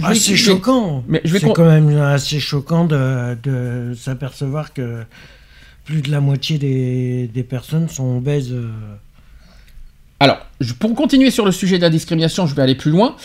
[0.03, 1.03] Ah, c'est choquant.
[1.07, 5.03] Mais je vais c'est quand même assez choquant de, de s'apercevoir que
[5.85, 8.51] plus de la moitié des, des personnes sont obèses.
[8.51, 8.69] euh.
[10.19, 10.39] Alors,
[10.79, 13.15] pour continuer sur le sujet de la discrimination, je vais aller plus loin.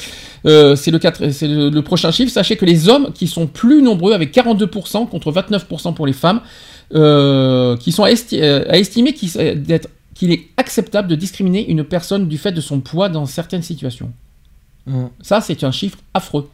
[0.47, 2.31] Euh, c'est le prochain chiffre.
[2.31, 6.41] Sachez que les hommes qui sont plus nombreux, avec 42% contre 29% pour les femmes,
[6.93, 9.31] euh, qui sont esti- euh, à estimer qu'il
[9.63, 13.63] d'être- qu'il est acceptable de discriminer une personne du fait de son poids dans certaines
[13.63, 14.13] situations.
[14.87, 15.07] Mm.
[15.23, 16.49] Ça, c'est un chiffre affreux.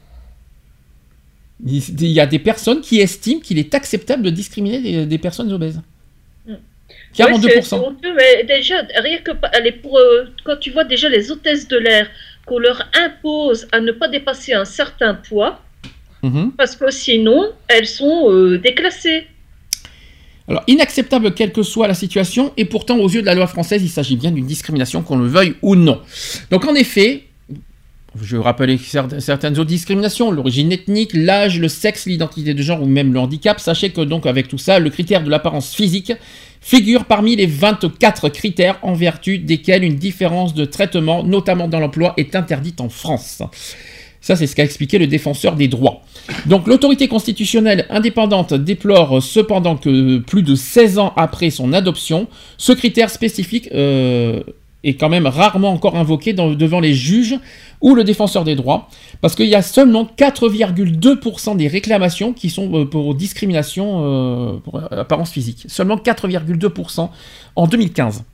[1.67, 5.53] Il y a des personnes qui estiment qu'il est acceptable de discriminer des, des personnes
[5.53, 5.81] obèses.
[6.47, 6.55] Mm.
[7.15, 7.35] 42%.
[7.45, 9.33] Ouais, c'est- c'est honteux, mais déjà, rien que
[9.83, 12.09] pour, euh, quand tu vois déjà les hôtesses de l'air,
[12.47, 15.61] qu'on leur impose à ne pas dépasser un certain poids,
[16.23, 16.53] Mhm.
[16.57, 19.27] parce que sinon, elles sont euh, déclassées.
[20.51, 23.83] Alors, inacceptable quelle que soit la situation, et pourtant, aux yeux de la loi française,
[23.85, 26.01] il s'agit bien d'une discrimination, qu'on le veuille ou non.
[26.51, 27.23] Donc, en effet,
[28.21, 32.87] je rappelle cer- certaines autres discriminations, l'origine ethnique, l'âge, le sexe, l'identité de genre ou
[32.87, 33.61] même le handicap.
[33.61, 36.13] Sachez que, donc, avec tout ça, le critère de l'apparence physique
[36.61, 42.13] figure parmi les 24 critères en vertu desquels une différence de traitement, notamment dans l'emploi,
[42.17, 43.41] est interdite en France.
[44.21, 46.03] Ça, c'est ce qu'a expliqué le défenseur des droits.
[46.47, 52.29] Donc, l'autorité constitutionnelle indépendante déplore cependant que plus de 16 ans après son adoption,
[52.59, 54.43] ce critère spécifique euh,
[54.85, 57.37] est quand même rarement encore invoqué dans- devant les juges
[57.81, 58.89] ou le défenseur des droits,
[59.23, 60.05] parce qu'il y a seulement
[60.65, 65.65] 4,2% des réclamations qui sont euh, pour discrimination euh, pour apparence physique.
[65.69, 67.09] Seulement 4,2%
[67.57, 68.25] en 2015.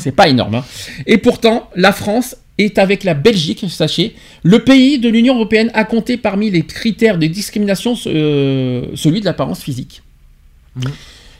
[0.00, 0.56] C'est pas énorme.
[0.56, 0.64] hein.
[1.06, 5.84] Et pourtant, la France est avec la Belgique, sachez, le pays de l'Union européenne a
[5.84, 10.02] compté parmi les critères de discrimination euh, celui de l'apparence physique.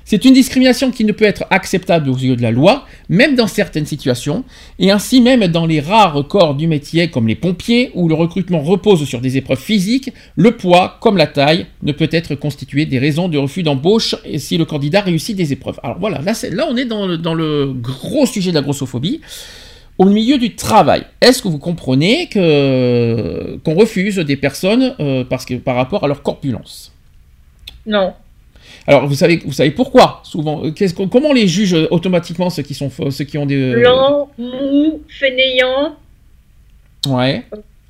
[0.08, 3.48] C'est une discrimination qui ne peut être acceptable aux yeux de la loi, même dans
[3.48, 4.44] certaines situations,
[4.78, 8.60] et ainsi même dans les rares corps du métier comme les pompiers, où le recrutement
[8.60, 13.00] repose sur des épreuves physiques, le poids, comme la taille, ne peut être constitué des
[13.00, 15.80] raisons de refus d'embauche et si le candidat réussit des épreuves.
[15.82, 19.20] Alors voilà, là, on est dans le, dans le gros sujet de la grossophobie.
[19.98, 25.44] Au milieu du travail, est-ce que vous comprenez que qu'on refuse des personnes euh, parce
[25.46, 26.92] que par rapport à leur corpulence?
[27.86, 28.12] Non.
[28.86, 32.50] alors, vous savez, vous savez pourquoi souvent euh, qu'est-ce qu'on- Comment les juge euh, automatiquement
[32.50, 35.96] ceux qui sont ceux qui ont des euh, Lent, mou, fainéant.
[37.08, 37.44] Ouais.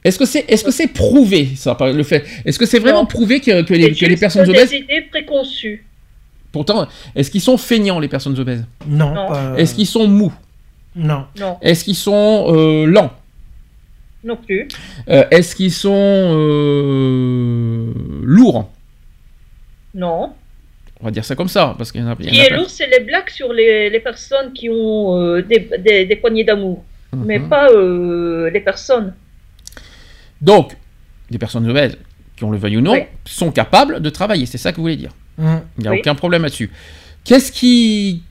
[0.05, 3.07] Est-ce que c'est est-ce que c'est prouvé ça par le fait Est-ce que c'est vraiment
[3.07, 5.85] prouvé que, que les, que personnes des obèses idées préconçues.
[6.53, 8.65] Pourtant, est-ce qu'ils sont feignants les personnes obèses?
[8.87, 9.13] Non.
[9.13, 9.27] Non.
[9.29, 10.33] pas- Est-ce qu'ils sont mous?
[10.97, 11.27] Non.
[11.39, 13.13] Non, Est-ce qu'ils sont euh, lents?
[14.25, 14.67] Non plus.
[15.09, 15.93] Euh, Est-ce qu'ils sont
[16.87, 17.93] euh,
[18.23, 18.71] lourds?
[19.95, 20.33] Non.
[21.01, 22.17] On va dire ça comme ça parce qu'il y en a.
[22.19, 25.69] Ce qui est lourd, c'est les blagues sur les, les personnes qui ont euh, des,
[25.79, 26.83] des, des poignées d'amour,
[27.15, 27.49] mais Mhm.
[27.49, 29.15] pas euh, les personnes.
[30.41, 30.77] Donc,
[31.31, 31.97] les personnes obèses,
[32.37, 33.03] qui on le veuille ou non, Oui.
[33.27, 34.47] sont capables de travailler.
[34.47, 35.13] C'est ça que vous voulez dire?
[35.39, 35.57] Mm.
[35.79, 35.99] Il n'y a Oui.
[36.01, 36.71] aucun problème là-dessus.
[37.25, 38.23] Qu'est-ce qui.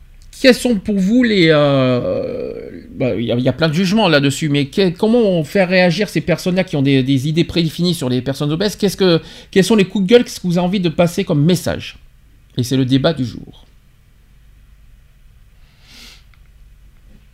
[0.41, 1.47] Quels sont pour vous les.
[1.49, 5.19] euh, bah, Il y, a- il y a plein de jugements là-dessus, mais que- comment
[5.21, 8.75] on fait réagir ces personnes-là qui ont des, des idées prédéfinies sur les personnes obèses?
[8.75, 10.23] Qu'est-ce que, Quels sont les coups de gueule?
[10.23, 11.97] Que vous avez envie de passer comme message?
[12.57, 13.65] Et c'est le débat du jour.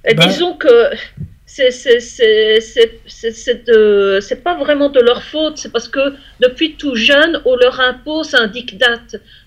[0.07, 0.89] Et Ben- disons que
[1.45, 5.87] c'est c'est- c'est- c'est- c'est- c'est de- c'est pas vraiment de leur faute, c'est parce
[5.87, 5.99] que
[6.39, 9.01] depuis tout jeune, on leur impose un diktat.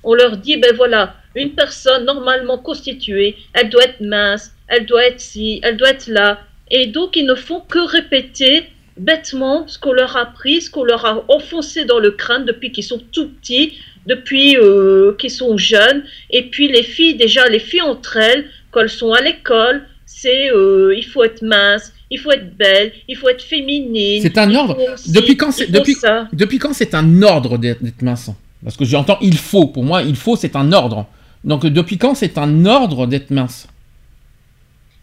[0.05, 5.05] On leur dit, ben voilà, une personne normalement constituée, elle doit être mince, elle doit
[5.07, 6.41] être ci, elle doit être là.
[6.71, 8.65] Et donc, ils ne font que répéter
[8.97, 12.71] bêtement ce qu'on leur a appris, ce qu'on leur a enfoncé dans le crâne depuis
[12.73, 16.05] qu'ils sont tout petits, depuis euh, qu'ils sont jeunes.
[16.31, 20.51] Et puis les filles, déjà, les filles entre elles, quand elles sont à l'école, c'est
[20.51, 24.23] euh, il faut être mince, il faut être belle, il faut être féminine.
[24.23, 24.77] C'est un ordre.
[25.09, 28.31] Depuis quand c'est depuis, quand c'est un ordre d'être mince
[28.63, 29.67] Parce que j'entends il faut.
[29.67, 31.07] Pour moi, il faut, c'est un ordre.
[31.45, 33.67] Donc depuis quand c'est un ordre d'être mince?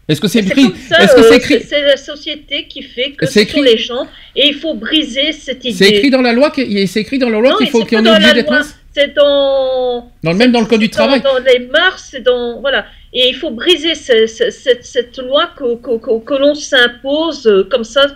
[0.08, 3.12] Est-ce que c'est écrit Est-ce que euh, c'est écrit c'est- c'est la société qui fait
[3.12, 5.72] que C'est ce sont écrit- les gens et il faut briser cette idée.
[5.76, 8.14] C'est écrit dans la loi qu'il c'est écrit dans la loi qu'il faut qu'on dans
[8.14, 11.22] obligé d'être mince C'est dans Dans le même dans le code du travail.
[11.22, 12.84] dans les mœurs, c'est dans voilà.
[13.14, 17.46] Et il faut briser ce- ce- cette, cette loi que, que, que- que l'on s'impose
[17.46, 18.06] euh, comme ça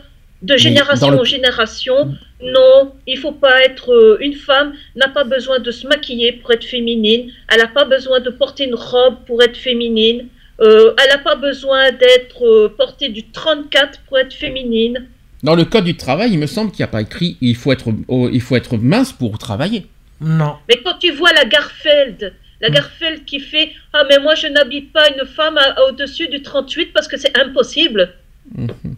[0.42, 2.12] de génération le- en génération.
[2.42, 6.52] Non, il faut pas être euh, une femme n'a pas besoin de se maquiller pour
[6.52, 7.30] être féminine.
[7.48, 10.28] Elle n'a pas besoin de porter une robe pour être féminine.
[10.60, 15.06] Euh, elle n'a pas besoin d'être euh, portée du 34 pour être féminine.
[15.42, 17.72] Dans le code du travail, il me semble qu'il n'y a pas écrit il faut
[17.72, 19.86] être, oh, il faut être mince pour travailler.
[20.20, 20.56] Non.
[20.68, 24.92] Mais quand tu vois la Garfeld, la Garfeld qui fait Ah, mais moi je n'habite
[24.92, 25.58] pas une femme
[25.88, 28.14] au-dessus du 38 parce que c'est impossible.
[28.54, 28.96] Mhm.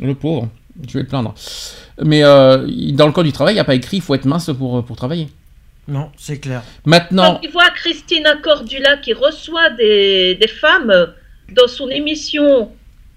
[0.00, 0.48] Le pauvre,
[0.88, 1.34] je vais le plaindre.
[2.02, 4.24] Mais euh, dans le code du travail, il n'y a pas écrit il faut être
[4.26, 5.28] mince pour, pour travailler.
[5.88, 6.62] Non, c'est clair.
[6.84, 11.12] Maintenant, Quand tu vois Christina Cordula qui reçoit des, des femmes
[11.52, 12.70] dans son émission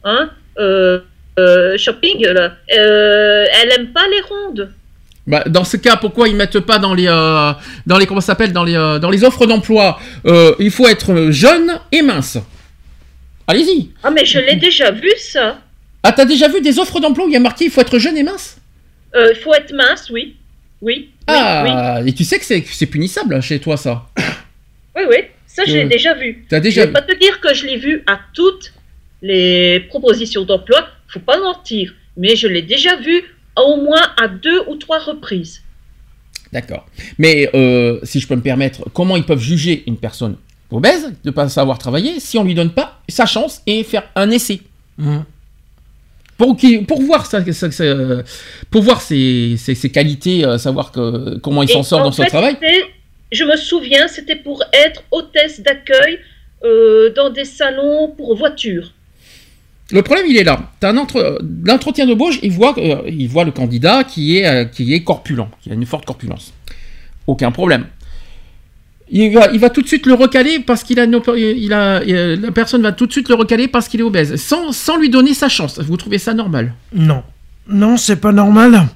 [0.03, 0.29] hein,
[0.59, 0.99] euh,
[1.39, 4.71] euh, shopping, là, euh, elle aime pas les rondes.
[5.25, 7.53] bah, dans ce cas, pourquoi ils mettent pas dans les, euh,
[7.87, 11.31] dans les comment s'appelle dans les, euh, dans les offres d'emploi euh, Il faut être
[11.31, 12.37] jeune et mince.
[13.47, 13.89] Allez-y.
[14.03, 15.57] Ah, mais je l'ai déjà vu ça.
[16.03, 17.97] Ah, t'as déjà vu des offres d'emploi où il y a marqué il faut être
[17.99, 18.57] jeune et mince?
[19.15, 20.35] Euh, Il faut être mince, oui.
[20.81, 21.09] Oui.
[21.27, 24.07] Ah, et tu sais que c'est c'est punissable hein, chez toi ça?
[24.95, 26.45] Oui, oui, ça je l'ai déjà vu.
[26.49, 26.93] T'as déjà Je vais vu.
[26.93, 28.71] pas te dire que je l'ai vu à toutes
[29.21, 33.21] les propositions d'emploi, faut pas mentir, mais je l'ai déjà vu
[33.57, 35.61] au moins à deux ou trois reprises.
[36.53, 36.87] D'accord.
[37.17, 40.37] Mais euh, si je peux me permettre, comment ils peuvent juger une personne
[40.71, 44.03] obèse de ne pas savoir travailler si on lui donne pas sa chance et faire
[44.15, 44.61] un essai?
[44.97, 45.25] Mhm.
[46.39, 48.23] Pour, voir ça, ça- ça-
[48.71, 52.23] pour voir ses, ses- ses qualités, euh, savoir que, comment il s'en sort dans son
[52.29, 52.55] travail.
[53.31, 56.17] Je me souviens, c'était pour être hôtesse d'accueil
[56.63, 58.93] euh, dans des salons pour voitures.
[59.91, 60.71] Le problème, il est là.
[60.79, 61.39] T'as un entre...
[61.65, 65.03] L'entretien de bauche, il voit, euh, il voit le candidat qui est, euh, qui est
[65.03, 66.53] corpulent, qui a une forte corpulence.
[67.27, 67.85] Aucun problème.
[69.11, 72.03] Il va, il va tout de suite le recaler parce qu'il a, une il a,
[72.03, 75.09] la personne va tout de suite le recaler parce qu'il est obèse, sans, sans lui
[75.09, 75.79] donner sa chance.
[75.79, 76.73] Vous trouvez ça normal?
[76.93, 77.23] Non.
[77.67, 78.87] Non, c'est pas normal.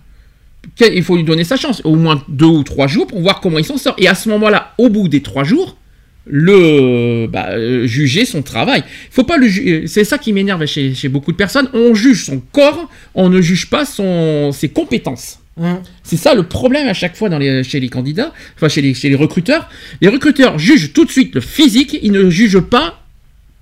[0.79, 3.57] Il faut lui donner sa chance, au moins deux ou trois jours pour voir comment
[3.57, 3.95] il s'en sort.
[3.97, 5.77] Et à ce moment-là, au bout des trois jours,
[6.25, 8.83] le bah, juger son travail.
[9.11, 11.69] Faut pas le C'est ça qui m'énerve chez, chez beaucoup de personnes.
[11.73, 15.39] On juge son corps, on ne juge pas son, ses compétences.
[15.57, 15.81] Mhm.
[16.03, 18.93] C'est ça le problème à chaque fois dans les, chez les candidats, enfin chez les,
[18.95, 19.69] chez les recruteurs.
[20.01, 22.99] Les recruteurs jugent tout de suite le physique, ils ne jugent pas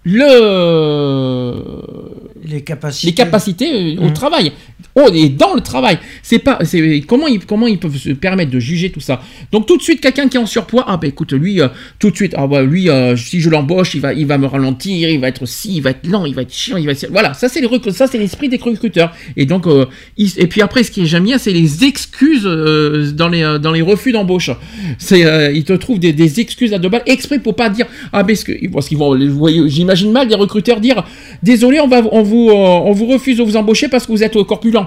[0.04, 1.62] le
[2.46, 3.08] Les capacités.
[3.08, 4.14] les capacités euh, au Mhm.
[4.14, 4.52] travail.
[4.96, 6.00] Oh, et dans le travail.
[6.22, 9.22] C'est pas, c'est comment ils, comment ils peuvent se permettre de juger tout ça?
[9.52, 12.12] Donc tout de suite, quelqu'un qui est en surpoids, ah ben écoute, lui, euh, tout
[12.12, 15.10] de suite, ah bah lui, euh, si je l'embauche, il va, il va me ralentir,
[15.10, 17.08] il va être si, il va être lent, il va être chiant, il va être,
[17.10, 19.14] voilà, ça c'est les ça c'est l'esprit des recruteurs.
[19.38, 19.86] Et donc, euh,
[20.18, 23.82] et puis après, ce qui est jamais bien, c'est les excuses dans les, dans les
[23.82, 24.52] refus d'embauche.
[24.98, 28.24] C'est, ils te trouvent des, des excuses à deux balles exprès pour pas dire, ah
[28.24, 29.18] mais que, parce qu'ils vont,
[29.68, 31.04] j'imagine mal des recruteurs dire,
[31.42, 34.42] désolé, on va, on vous, on vous refuse de vous embaucher parce que vous êtes
[34.44, 34.82] corpulent.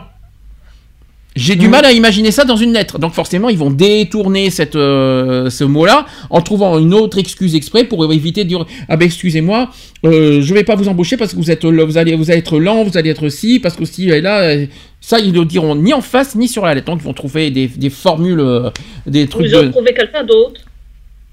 [1.37, 1.71] J'ai du Mhm.
[1.73, 2.99] mal à imaginer ça dans une lettre.
[3.01, 7.85] Donc forcément, ils vont détourner cette, euh, ce mot-là en trouvant une autre excuse exprès
[7.85, 9.69] pour éviter de dire ah ben excusez-moi,
[10.05, 12.59] euh, je vais pas vous embaucher parce que vous êtes vous allez vous allez être
[12.61, 14.67] lent, vous allez être si parce que si et là euh,
[15.01, 16.87] ça ils le diront ni en face ni sur la lettre.
[16.87, 18.71] Donc ils vont trouver des, des formules, euh,
[19.07, 19.69] des trucs Ils ont de.
[19.71, 20.61] trouvé quelqu'un d'autre.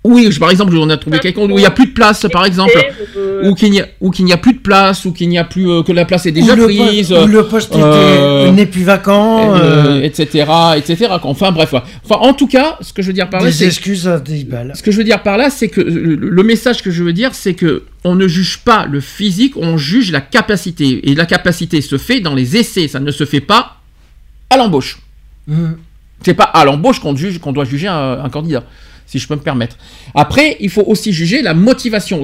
[0.03, 2.25] Oui, je- par exemple, on a trouvé quelqu'un où il y a plus de place,
[2.31, 2.71] par exemple,
[3.15, 5.69] Euh, ou qu'il n'y a n'y a plus de place, ou qu'il n'y a plus
[5.69, 8.65] euh, que la place est déjà Ou le po- prise, ou le poste euh, n'est
[8.65, 11.07] plus vacant, euh, euh, etc., etc.
[11.21, 11.81] Enfin bref, ouais.
[12.03, 14.19] enfin en tout cas, ce que je veux dire par là, des c'est excuses à
[14.19, 14.71] 10 balles.
[14.75, 17.13] ce que je veux dire par là, c'est que le le message que je veux
[17.13, 21.25] dire, c'est que on ne juge pas le physique, on juge la capacité, et la
[21.27, 23.77] capacité se fait dans les essais, ça ne se fait pas
[24.49, 24.97] à l'embauche.
[25.47, 25.77] Mhm.
[26.23, 28.63] C'est pas à l'embauche qu'on juge, qu'on doit juger un, un candidat,
[29.11, 29.75] si je peux me permettre.
[30.15, 32.21] Après, il faut aussi juger la motivation.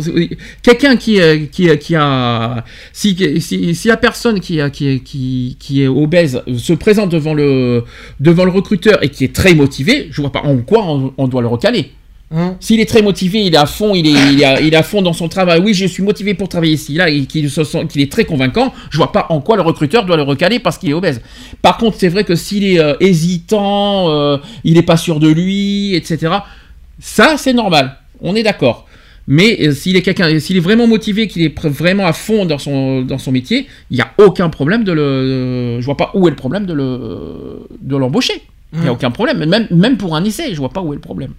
[0.64, 5.00] Quelqu'un qui, euh, qui, qui a, si, si, si la personne qui, a- qui, est-
[5.00, 7.84] qui, qui est obèse se présente devant le,
[8.22, 11.28] devant le recruteur et qui est très motivé, je vois pas en quoi on, on
[11.28, 11.92] doit le recaler.
[12.30, 12.56] Hum.
[12.60, 14.78] S'il est très motivé, il est à fond, il est, il est, à, il est
[14.78, 15.62] à fond dans son travail.
[15.64, 18.74] Oui, je suis motivé pour travailler ici, là, et qu'il est très convaincant.
[18.92, 21.22] Je vois pas en quoi le recruteur doit le recaler parce qu'il est obèse.
[21.62, 25.30] Par contre, c'est vrai que s'il est euh, hésitant, euh, il est pas sûr de
[25.30, 26.34] lui, etc.
[27.00, 27.98] Ça, c'est normal.
[28.22, 28.88] On est d'accord.
[29.28, 32.58] Mais euh, s'il est quelqu'un, s'il est vraiment motivé, qu'il est vraiment à fond dans
[32.58, 35.82] son dans son métier, il n'y a aucun problème de le.
[35.82, 38.42] Je vois pas où est le problème de le de l'embaucher.
[38.74, 39.44] Il n'y a aucun problème.
[39.46, 41.34] Même même pour un essai, je vois pas où est le problème.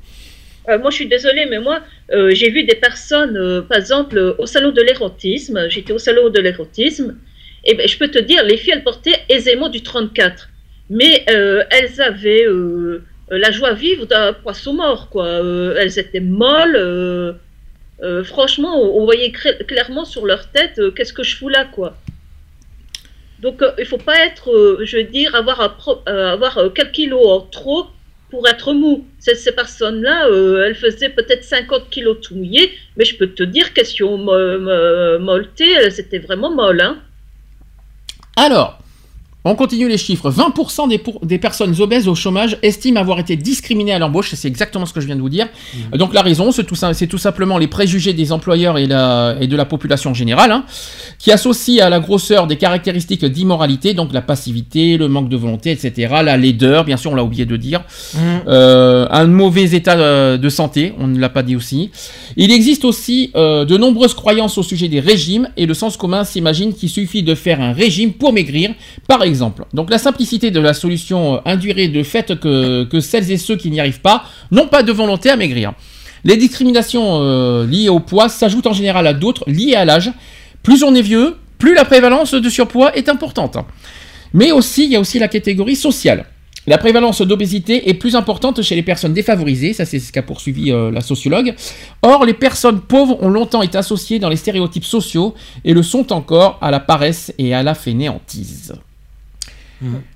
[0.68, 1.80] Euh, moi, je suis désolée, mais moi,
[2.12, 5.66] euh, j'ai vu des personnes, euh, par exemple, euh, au salon de l'érotisme.
[5.70, 7.16] J'étais au salon de l'érotisme.
[7.64, 10.50] Et ben, je peux te dire, les filles, elles portaient aisément du 34.
[10.90, 15.26] Mais euh, elles avaient euh, euh, la joie vive d'un poisson mort, quoi.
[15.26, 16.76] Euh, elles étaient molles.
[16.76, 17.32] euh,
[18.02, 21.96] euh, franchement, on, voyait clairement sur leur tête, euh, qu'est-ce que je fous là, quoi.
[23.40, 25.74] Donc, euh, il faut pas être, euh, je veux dire, avoir, un
[26.08, 27.86] euh, avoir euh, quelques kilos en trop
[28.30, 29.04] pour être mou.
[29.18, 33.42] Ces, ces personnes-là, euh, elles faisaient peut-être 50 kilos tout mouillé, mais je peux te
[33.42, 36.80] dire, question mo- mo- molletée, elles étaient vraiment molles.
[36.80, 36.98] Hein.
[38.36, 38.78] Alors,
[39.50, 40.30] on continue les chiffres.
[40.30, 44.34] 20% des, pour- des personnes obèses au chômage estiment avoir été discriminées à l'embauche.
[44.34, 45.48] C'est exactement ce que je viens de vous dire.
[45.92, 49.64] Donc la raison, c'est tout, simplement les préjugés des employeurs et, la- et de la
[49.64, 50.64] population générale, hein,
[51.18, 55.70] qui associent à la grosseur des caractéristiques d'immoralité, donc la passivité, le manque de volonté,
[55.70, 57.82] etc., la laideur, bien sûr, on l'a oublié de dire,
[58.48, 61.90] euh, un mauvais état euh, de santé, on ne l'a pas dit aussi.
[62.36, 66.24] Il existe aussi euh, de nombreuses croyances au sujet des régimes et le sens commun
[66.24, 68.70] s'imagine qu'il suffit de faire un régime pour maigrir,
[69.06, 69.37] par exemple.
[69.72, 73.56] Donc la simplicité de la solution euh, induirait le fait que, que celles et ceux
[73.56, 75.72] qui n'y arrivent pas n'ont pas de volonté à maigrir.
[76.24, 80.12] Les discriminations euh, liées au poids s'ajoutent en général à d'autres liées à l'âge.
[80.62, 83.56] Plus on est vieux, plus la prévalence de surpoids est importante.
[84.34, 86.26] Mais aussi, il y a aussi la catégorie sociale.
[86.66, 90.70] La prévalence d'obésité est plus importante chez les personnes défavorisées, ça c'est ce qu'a poursuivi
[90.70, 91.54] euh, la sociologue.
[92.02, 95.34] Or, les personnes pauvres ont longtemps été associées dans les stéréotypes sociaux
[95.64, 98.74] et le sont encore à la paresse et à la fainéantise.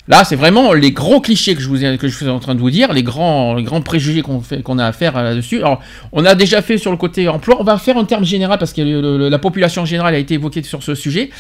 [0.09, 2.55] Là, c'est vraiment les gros clichés que je, vous ai, que je suis en train
[2.57, 5.59] de vous dire, les grands, les grands préjugés qu'on a à faire euh, là-dessus.
[5.59, 8.59] Alors, on a déjà fait sur le côté emploi, on va faire en termes général
[8.59, 11.31] parce que le- le- la population générale a été évoquée sur ce sujet.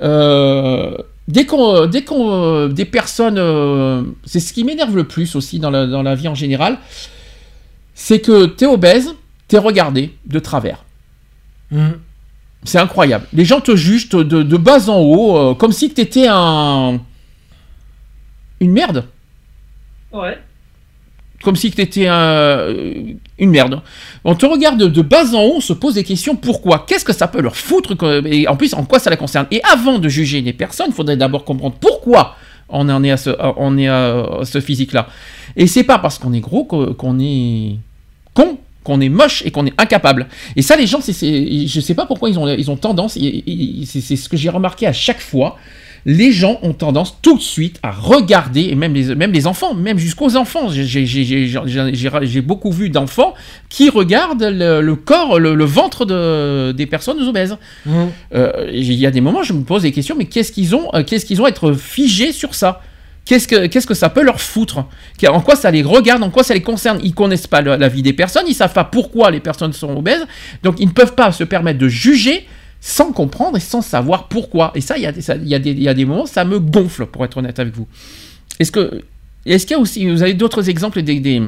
[0.00, 5.34] Euh, dès qu'on, dès qu'on, euh, des personnes, euh, c'est ce qui m'énerve le plus
[5.36, 6.78] aussi dans la, dans la vie en général,
[7.94, 9.14] c'est que t'es obèse,
[9.48, 10.84] t'es regardé de travers.
[12.64, 13.26] C'est incroyable.
[13.32, 17.00] Les gens te jugent de, de bas en haut, euh, comme si t'étais un
[18.60, 19.04] une merde.
[20.12, 20.38] Ouais.
[21.42, 23.80] Comme si tu étais une merde.
[24.24, 26.34] On te regarde de, bas en haut, on se pose des questions.
[26.34, 26.84] Pourquoi?
[26.86, 27.96] Qu'est-ce que ça peut leur foutre
[28.26, 29.46] Et en plus, en quoi ça la concerne?
[29.50, 32.34] Et avant de juger les personnes, il faudrait d'abord comprendre pourquoi
[32.68, 35.08] on en est à ce, on est à ce physique-là.
[35.56, 37.76] Et c'est pas parce qu'on est gros qu'on est
[38.34, 40.28] con qu'on est moche et qu'on est incapable.
[40.56, 44.16] Et ça, les gens, c'est, je sais pas pourquoi ils ont, ils ont tendance, c'est
[44.16, 45.58] ce que j'ai remarqué à chaque fois,
[46.06, 49.74] les gens ont tendance tout de suite à regarder, et même les, même les enfants,
[49.74, 53.34] même jusqu'aux enfants, j'ai, beaucoup vu d'enfants
[53.68, 57.56] qui regardent le, le corps, le, le ventre de, des personnes obèses.
[58.34, 60.88] Euh, Il y a des moments, je me pose des questions, mais qu'est-ce qu'ils ont,
[60.94, 62.80] euh, qu'est-ce qu'ils ont à être figés sur ça?
[63.24, 64.84] Qu'est-ce que, qu'est-ce que ça peut leur foutre?
[65.28, 66.98] En quoi ça les regarde En quoi ça les concerne?
[67.02, 69.94] Ils connaissent pas le- la vie des personnes, ils savent pas pourquoi les personnes sont
[69.94, 70.24] obèses,
[70.62, 72.46] donc ils ne peuvent pas se permettre de juger
[72.80, 74.72] sans comprendre et sans savoir pourquoi.
[74.74, 77.58] Et ça, il y y y a des moments, ça me gonfle, pour être honnête
[77.58, 77.88] avec vous.
[78.60, 79.02] Est-ce que,
[79.46, 81.42] est-ce qu'il y a aussi, vous avez d'autres exemples des, des,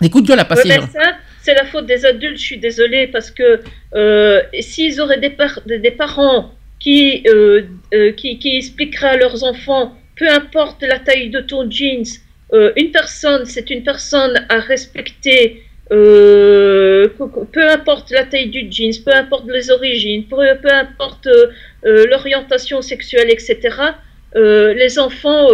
[0.00, 2.58] des coups de gueule à passer Ouais, ça, c'est la faute des adultes, je suis
[2.58, 3.60] désolée, parce que
[3.94, 7.62] euh, s'ils auraient des, par- des- des parents qui, euh,
[7.94, 12.04] euh, qui, qui expliqueraient à leurs enfants, peu importe la taille de ton jeans,
[12.52, 17.08] euh, une personne, c'est une personne à respecter, euh,
[17.52, 21.46] peu- importe la taille du jeans, peu importe les origines, peu, peu importe euh,
[21.86, 23.58] euh, l'orientation sexuelle, etc.,
[24.36, 25.48] euh, les enfants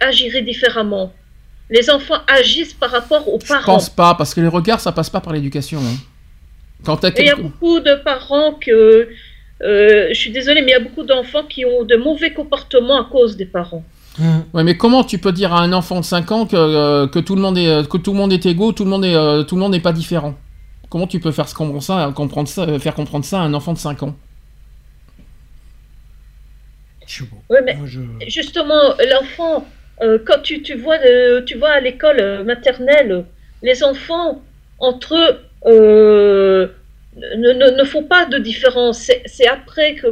[0.00, 1.12] agiraient différemment.
[1.68, 3.74] Les enfants agissent par rapport aux Je parents.
[3.74, 5.80] pense pas, parce que les regards, ça passe pas par l'éducation.
[5.80, 5.96] hein.
[6.84, 9.08] Quand il y a beaucoup de parents que.
[9.60, 13.08] je suis désolée, mais il y a beaucoup d'enfants qui ont de mauvais comportements à
[13.10, 13.84] cause des parents.
[14.54, 17.18] Ouais, mais comment tu peux dire à un enfant de 5 ans que, euh, que,
[17.18, 19.42] tout, le monde est, que tout le monde est égaux, tout le monde est, euh,
[19.42, 20.34] tout le monde n'est pas différent?
[20.88, 23.72] Comment tu peux faire comprendre ça, comprendre ça, euh, faire comprendre ça à un enfant
[23.72, 24.14] de 5 ans?
[27.50, 27.76] Oui, mais
[28.28, 29.66] justement, l'enfant,
[30.02, 33.24] euh, quand tu, tu vois, euh, tu vois à l'école euh, maternelle,
[33.62, 34.42] les enfants,
[34.78, 36.68] entre eux, euh,
[37.16, 39.10] ne, ne, ne font pas de différence.
[39.26, 40.08] C'est- après que,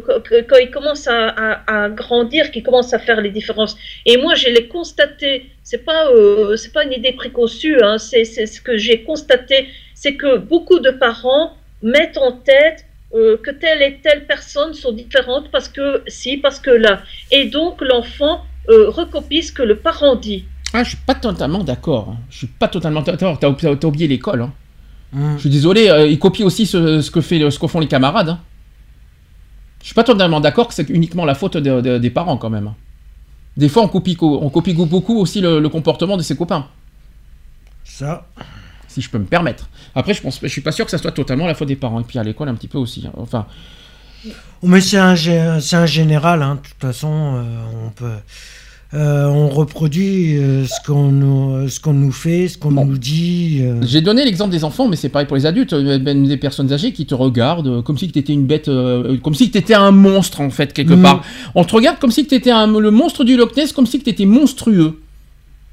[0.48, 3.76] quand ils commencent à, grandir qu'ils commencent à faire les différences.
[4.06, 5.50] Et moi, je l'ai constaté.
[5.62, 7.78] C'est pas, euh, c'est pas une idée préconçue.
[7.82, 9.68] Hein, c'est ce que j'ai constaté.
[9.94, 11.52] C'est que beaucoup de parents
[11.82, 16.58] mettent en tête euh, que telle et telle personne sont différentes parce que si, parce
[16.58, 17.02] que là.
[17.30, 20.44] Et donc l'enfant euh, recopie ce que le parent dit.
[20.72, 22.08] Ah, je suis pas totalement d'accord.
[22.10, 22.16] hein.
[22.30, 23.38] Je suis pas totalement d'accord.
[23.38, 24.40] T'as t'as oublié l'école.
[24.42, 24.52] hein.
[25.36, 27.86] Je suis désolé, euh, ils copient aussi ce, ce que, fait, ce que font les
[27.88, 28.28] camarades.
[28.30, 28.40] hein.
[29.80, 32.50] Je suis pas totalement d'accord que c'est uniquement la faute de- de- des parents quand
[32.50, 32.72] même.
[33.56, 36.66] Des fois, on copie, on copie beaucoup aussi le, le comportement de ses copains.
[37.84, 38.26] Ça.
[38.88, 39.68] Si je peux me permettre.
[39.94, 42.00] Après, je pense, je suis pas sûr que ça soit totalement la faute des parents.
[42.00, 43.04] Et puis à l'école, un petit peu aussi.
[43.06, 43.12] hein.
[43.16, 43.46] Enfin,
[44.62, 46.54] Mais c'est un, gé- c'est un général, hein.
[46.56, 48.16] de toute façon, euh, on peut.
[48.94, 51.10] Euh, on reproduit euh, ce qu'on
[51.92, 53.58] nous, fait, ce qu'on nous dit.
[53.62, 53.80] euh.
[53.82, 56.92] J'ai donné l'exemple des enfants, mais c'est pareil pour les adultes, même des personnes âgées
[56.92, 58.66] qui te regardent comme si tu étais une bête,
[59.22, 61.02] comme si tu étais un monstre en fait, quelque Mhm.
[61.02, 61.22] part.
[61.54, 64.08] On te regarde comme si tu étais le monstre du Loch Ness, comme si tu
[64.10, 65.00] étais monstrueux.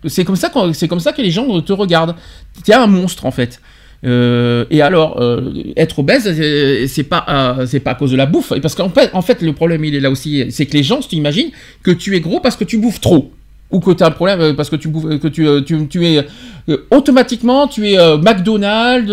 [0.08, 2.16] C'est comme ça comme ça que les gens te regardent.
[2.64, 3.62] T'es un monstre en fait.
[4.04, 8.18] Euh, et alors, euh, être obèse, euh, c'est pas, euh, c'est pas à cause de
[8.18, 8.52] la bouffe.
[8.62, 10.46] Parce qu'en fait, en fait, le problème, il est là aussi.
[10.50, 11.52] C'est que les gens, tu imagines
[11.84, 13.32] que tu es gros parce que tu bouffes trop.
[13.70, 16.26] Ou que tu as un problème parce que tu bouffes, que tu, tu, tu es
[16.90, 19.10] automatiquement, tu es McDonald's,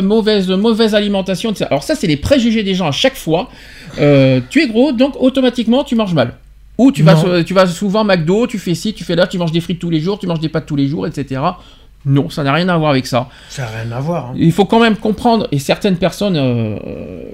[0.00, 1.50] mauvaise, mauvaise alimentation.
[1.50, 1.66] etc.
[1.70, 3.50] Alors ça, c'est les préjugés des gens à chaque fois.
[3.96, 6.34] Tu es gros, donc automatiquement, tu manges mal.
[6.78, 7.42] Ou tu vas, Non.
[7.42, 9.90] tu vas souvent McDo, tu fais ci, tu fais là, tu manges des frites tous
[9.90, 11.40] les jours, tu manges des pâtes tous les jours, etc.
[12.06, 13.28] Non, ça n'a rien à voir avec ça.
[13.48, 14.26] Ça n'a rien à voir.
[14.26, 14.34] hein.
[14.36, 16.76] Il faut quand même comprendre, et certaines personnes, euh,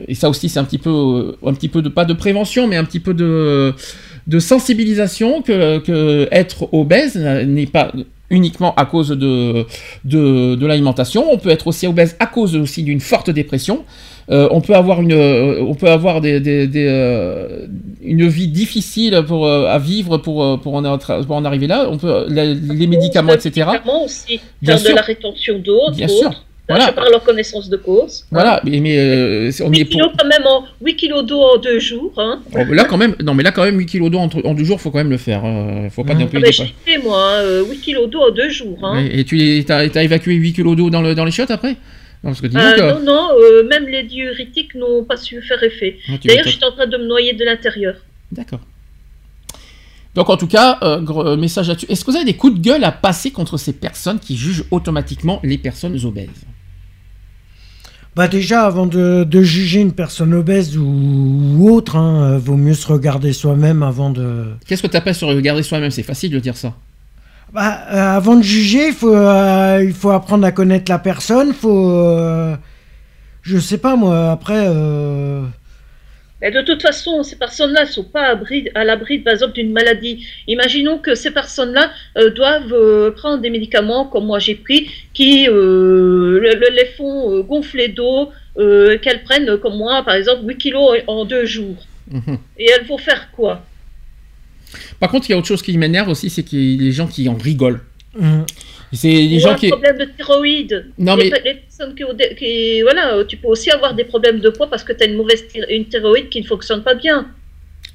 [0.09, 2.67] et ça aussi c'est un petit peu, euh, un petit peu de pas de prévention,
[2.67, 3.75] mais un petit peu de,
[4.26, 7.92] de sensibilisation que, que être obèse n'est pas
[8.33, 9.65] uniquement à cause de,
[10.05, 11.25] de, de l'alimentation.
[11.33, 13.85] On peut être aussi obèse à cause aussi d'une forte dépression.
[14.31, 17.67] Euh, on peut avoir une, euh, on peut avoir des, des- des, euh,
[18.02, 21.86] une vie difficile pour, à vivre pour, pour, en, être- pour en arriver là.
[21.91, 23.67] On peut, les, les médicaments, etc.
[23.73, 24.91] Médicaments aussi, Bien sûr.
[24.91, 26.31] de la rétention d'eau, Bien sûr.
[26.73, 26.86] Voilà.
[26.89, 28.25] Je parle en connaissance de cause.
[28.31, 29.92] Voilà, mais, mais euh, on est 8 pour.
[29.92, 32.12] kilos quand même en 8 kilos d'eau en deux jours.
[32.17, 32.41] Hein.
[32.55, 34.65] Oh, là quand même, non mais là quand même 8 kilos d'eau en, en deux
[34.65, 35.42] jours, faut quand même le faire.
[35.44, 36.73] euh, faut pas non plus Ah dépasser.
[36.86, 38.78] j'ai fait moi hein, euh, 8 kilos d'eau en deux jours.
[38.83, 39.05] Hein.
[39.12, 41.76] Et tu t'as évacué 8 kilos d'eau dans, le, dans les chiottes après?
[42.25, 45.42] Non, parce que dis donc, Euh, non, non, euh, même les diurétiques n'ont pas su
[45.42, 45.99] faire effet.
[46.09, 47.94] Ah, D'ailleurs, j'étais en train de me noyer de l'intérieur.
[48.31, 48.60] D'accord.
[50.15, 51.86] Donc en tout cas, gros, euh, message là-dessus.
[51.89, 54.65] Est-ce que vous avez des coups de gueule à passer contre ces personnes qui jugent
[54.70, 56.28] automatiquement les personnes obèses?
[58.15, 62.58] Bah déjà, avant de, de juger une personne obèse ou, ou autre, hein, euh, vaut
[62.58, 64.49] mieux se regarder soi-même avant de...
[64.66, 65.91] Qu'est-ce que tu appelles sur regarder soi-même?
[65.91, 66.74] C'est facile de dire ça.
[67.55, 71.55] Bah, euh, avant de juger, il faut, euh, il faut apprendre à connaître la personne,
[71.55, 71.91] faut...
[71.91, 72.55] euh,
[73.41, 74.66] je sais pas moi, après...
[76.43, 78.37] Mais de toute façon, ces personnes-là ne sont pas
[78.75, 80.27] à l'abri, par exemple, d'une maladie.
[80.49, 85.47] Imaginons que ces personnes-là euh, doivent euh, prendre des médicaments, comme moi j'ai pris, qui
[85.49, 90.99] euh, le- le- les font gonfler d'eau, qu'elles prennent, comme moi, par exemple, 8 kilos
[91.07, 91.77] en deux jours.
[92.11, 92.37] Mhm.
[92.59, 93.65] Et elles vont faire quoi?
[95.01, 96.93] Par contre, il y a autre chose qui m'énerve aussi, c'est qu'il y a les
[96.93, 97.81] gens qui en rigolent.
[98.20, 98.44] Hum.
[98.92, 99.68] C'est Ou gens un qui.
[99.68, 100.86] problème de thyroïde.
[100.99, 104.50] Non, les, mais- les personnes qui, des- voilà, tu peux aussi avoir des problèmes de
[104.50, 107.26] poids parce que tu as une mauvaise une thyroïde qui ne fonctionne pas bien.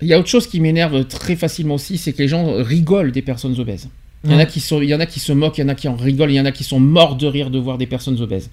[0.02, 3.12] Il y a autre chose qui m'énerve très facilement aussi, c'est que les gens rigolent
[3.12, 3.90] des personnes obèses.
[4.24, 5.64] Il y, en a qui sont, il y en a qui se moquent, il y
[5.64, 7.60] en a qui en rigolent, il y en a qui sont morts de rire de
[7.60, 8.50] voir des personnes obèses.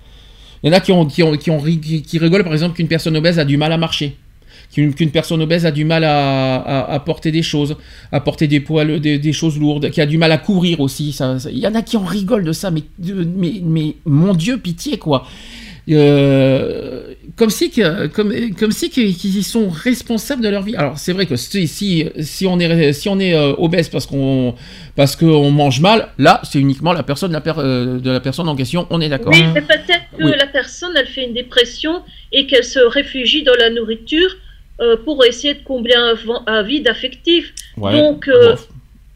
[0.62, 2.76] Il y en a qui, ont, qui, ont, qui, ont qui- qui rigolent par exemple
[2.76, 4.16] qu'une personne obèse a du mal à marcher.
[4.74, 7.76] Qu'une personne obèse a du mal à, à- à porter des choses,
[8.10, 11.12] à porter des poids, des, des choses lourdes, qui a du mal à courir aussi.
[11.12, 14.34] Ça, ça- il y en a qui en rigolent de ça, mais, mais, mais mon
[14.34, 15.26] Dieu, pitié quoi.
[15.90, 20.76] Euh, comme si que, comme, comme si qu'ils sont responsables de leur vie.
[20.76, 24.06] Alors c'est vrai que si, si, si on est si on est euh, obèse parce
[24.06, 24.54] qu'on
[24.96, 28.48] parce qu'on mange mal, là c'est uniquement la personne la per- euh, de la personne
[28.48, 28.86] en question.
[28.90, 29.32] On est d'accord.
[29.34, 30.32] Oui, mais peut-être que Oui.
[30.38, 34.30] la personne, elle fait une dépression et qu'elle se réfugie dans la nourriture
[34.80, 35.94] euh, pour essayer de combler
[36.46, 37.52] un, vide affectif.
[37.76, 37.92] Ouais.
[37.92, 38.56] Donc, euh,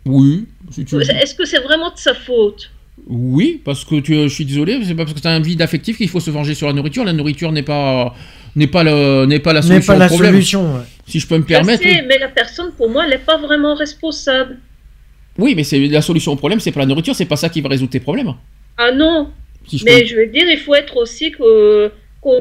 [0.04, 0.44] oui.
[0.70, 2.70] si tu- est-ce que c'est vraiment de sa faute?
[3.06, 5.62] Oui, parce que tu, je suis désolé, c'est pas parce que tu as un vide
[5.62, 7.04] affectif qu'il faut se venger sur la nourriture.
[7.04, 8.14] La nourriture n'est pas
[8.56, 10.32] n'est pas le n'est pas la N'est solution pas la au problème.
[10.32, 10.82] solution, ouais.
[11.06, 11.82] Si je peux me permettre.
[11.82, 12.06] sais, oui.
[12.08, 14.58] mais la personne, pour moi, elle n'est pas vraiment responsable.
[15.38, 17.60] Oui, mais c'est la solution au problème, c'est pas la nourriture, c'est pas ça qui
[17.60, 18.34] va résoudre tes problèmes.
[18.76, 19.30] Ah non
[19.66, 21.92] Si je Mais peux- je veux dire, il faut être aussi que,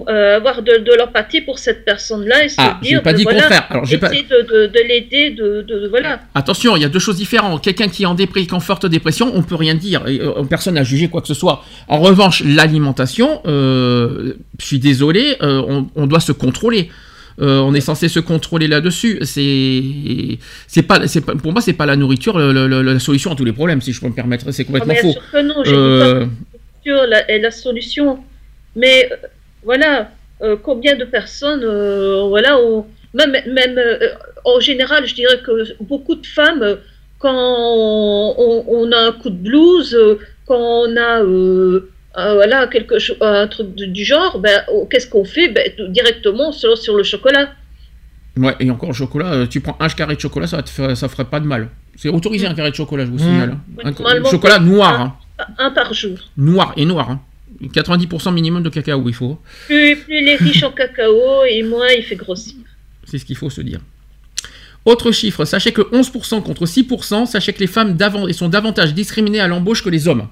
[0.09, 3.24] euh, avoir de, de l'empathie pour cette personne-là et se Ah, dire, pas de, dit
[3.24, 3.67] le voilà, contraire.
[3.69, 6.19] Alors, j'ai pas- essayer de, de, de l'aider, de, voilà.
[6.35, 7.64] Attention, il y a deux choses différentes.
[7.64, 8.16] Quelqu'un qui est en
[8.51, 10.07] en forte dépression, on peut rien dire.
[10.07, 11.64] Et, euh, personne n'a jugé quoi que ce soit.
[11.88, 16.90] En revanche, l'alimentation, euh, je suis désolé, on, on doit se contrôler.
[17.40, 19.19] Euh, on est censé se contrôler là-dessus.
[19.22, 19.83] C'est,
[20.67, 23.32] c'est pas, c'est pas, pour moi, c'est pas la nourriture le- le- le- la solution
[23.32, 24.49] à tous les problèmes, si je peux me permettre.
[24.51, 25.11] C'est complètement bien faux.
[25.11, 28.17] sûr que non, Euh, pas la nourriture est la solution.
[28.75, 29.07] Mais
[29.63, 30.11] voilà,
[30.41, 34.09] euh, combien de personnes, euh, voilà, ont- même, même euh,
[34.45, 35.51] en général, je dirais que
[35.83, 36.77] beaucoup de femmes,
[37.19, 39.97] quand on, on a un coup de blues,
[40.45, 41.21] quand on a
[42.35, 45.49] voilà, quelque chose, un truc du genre, ben, oh, qu'est-ce qu'on fait?
[45.49, 47.49] Ben, Directement sur, sur le chocolat.
[48.37, 51.25] Ouais, et encore le chocolat, tu prends un carré de chocolat, ça, faire- ça ferait
[51.25, 51.69] pas de mal.
[51.95, 53.51] C'est autorisé un carré de chocolat, je vous signale.
[53.53, 53.59] hein.
[53.77, 53.83] Oui,
[54.15, 55.03] Un- chocolat noir, un-
[55.39, 55.45] hein.
[55.59, 56.17] Un par jour.
[56.37, 57.09] noir et noir.
[57.09, 57.19] hein.
[57.61, 59.39] 90% minimum de cacao, il faut.
[59.67, 62.55] Plus, plus il est riche en cacao et moins il fait grossir.
[63.05, 63.79] C'est ce qu'il faut se dire.
[64.85, 69.39] Autre chiffre, sachez que 11% contre 6%, sachez que les femmes d'avant- sont davantage discriminées
[69.41, 70.27] à l'embauche que les hommes.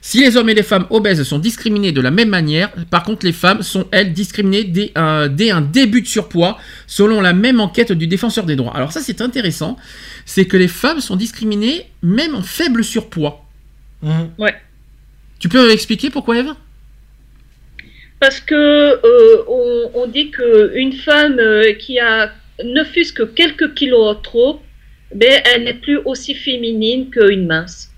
[0.00, 3.26] Si les hommes et les femmes obèses sont discriminés de la même manière, par contre
[3.26, 7.60] les femmes sont, elles, discriminées dès, un- dès un début de surpoids, selon la même
[7.60, 8.74] enquête du défenseur des droits.
[8.76, 9.76] Alors ça c'est intéressant,
[10.24, 13.44] c'est que les femmes sont discriminées même en faible surpoids.
[14.38, 14.54] Ouais.
[15.38, 16.54] Tu peux expliquer pourquoi Eve?
[18.20, 22.32] Parce que euh, on, on dit qu'une femme euh, qui a
[22.64, 24.60] ne fût-ce que quelques kilos en trop,
[25.14, 27.90] ben, elle n'est plus aussi féminine qu'une mince.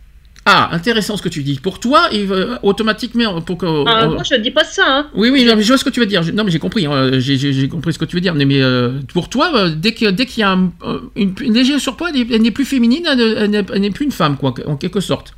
[0.51, 1.61] Ah, intéressant ce que tu dis.
[1.61, 3.67] Pour toi, va- automatiquement, pour que.
[3.87, 4.83] Ah, euh, moi, je dis pas ça.
[4.89, 5.11] Hein.
[5.15, 6.23] Oui, oui, non, mais je vois ce que tu veux dire.
[6.23, 6.87] Je- Non, mais j'ai compris.
[6.87, 8.35] hein, J'ai compris ce que tu veux dire.
[8.35, 11.79] Mais, mais, euh, pour toi, euh, dès qu'il y a un, euh, une, une légère
[11.79, 15.01] surpoids, elle est- elle n'est plus féminine, elle n'est plus une femme, quoi, en quelque
[15.01, 15.35] sorte.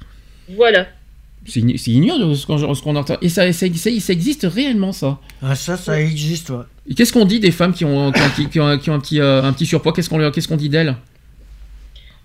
[0.48, 0.86] Voilà.
[1.50, 2.46] C'est ign- c'est ignoble ce
[2.82, 3.16] qu'on entend.
[3.22, 5.18] Et ça, ça, ça- ça existe réellement, ça.
[5.42, 6.64] Ah, ça, ça existe, ouais.
[6.88, 8.78] Et qu'est-ce qu'on dit des femmes qui ont, qui ont, un petit- qui ont un-
[8.78, 9.92] qui ont un, petit, euh, un petit surpoids?
[9.92, 10.94] Qu'est-ce qu'on leur- qu'est-ce qu'on dit d'elles?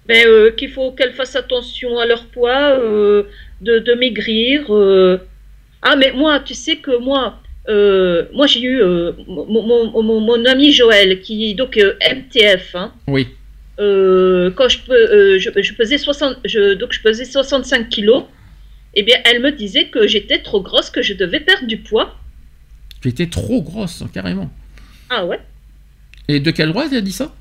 [0.08, 3.24] Ben, euh, qu'il faut qu'elles fassent attention à leur poids, euh,
[3.62, 4.66] de, de maigrir.
[4.70, 5.18] euh.
[5.82, 7.40] Ah, mais moi, tu sais que moi,
[7.70, 12.76] euh, moi j'ai eu euh, mon, mon, mon, mon ami Joël, qui donc euh, MTF,
[12.76, 13.28] hein, Oui.
[13.80, 18.24] euh, quand je, peux, euh, je, je pesais 60, je, donc je pesais 65 kilos,
[18.96, 22.16] eh bien, elle me disait que j'étais trop grosse, que je devais perdre du poids.
[23.02, 24.50] Tu étais trop grosse, carrément.
[25.10, 25.40] Ah ouais?
[26.28, 27.34] Et de quel droit elle a dit ça?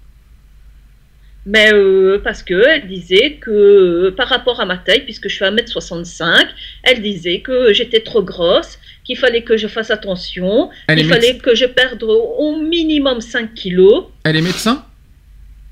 [1.46, 5.44] Mais euh, parce que elle disait que par rapport à ma taille, puisque je suis
[5.44, 6.46] 1m65,
[6.82, 11.54] elle disait que j'étais trop grosse, qu'il fallait que je fasse attention, qu'il fallait que
[11.54, 14.06] je perde au minimum 5 kilos.
[14.24, 14.86] Elle est médecin?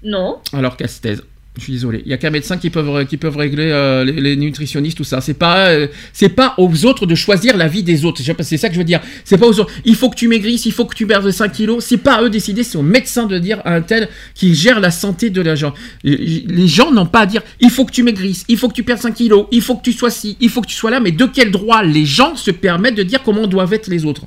[0.02, 0.40] Non.
[0.52, 1.22] Alors qu'elle taise.
[1.58, 2.00] Je suis désolé.
[2.06, 5.04] Il y a qu'un médecin qui peuvent qui peuvent régler euh, les, les nutritionnistes tout
[5.04, 5.20] ça.
[5.20, 8.22] C'est pas euh, c'est pas aux autres de choisir la vie des autres.
[8.22, 9.02] C'est ça que je veux dire.
[9.26, 9.70] C'est pas aux autres.
[9.84, 11.84] Il faut que tu maigrisses, il faut que tu perdes 5 kilos.
[11.84, 12.62] C'est pas à eux de décider.
[12.62, 15.74] C'est au médecin de dire à un tel qui gère la santé de la gens.
[16.04, 18.82] Les gens n'ont pas à dire il faut que tu maigrisses, il faut que tu
[18.82, 21.00] perdes 5 kilos, il faut que tu sois ci, il faut que tu sois là.
[21.00, 24.22] Mais de quel droit les gens se permettent de dire comment doivent être les autres?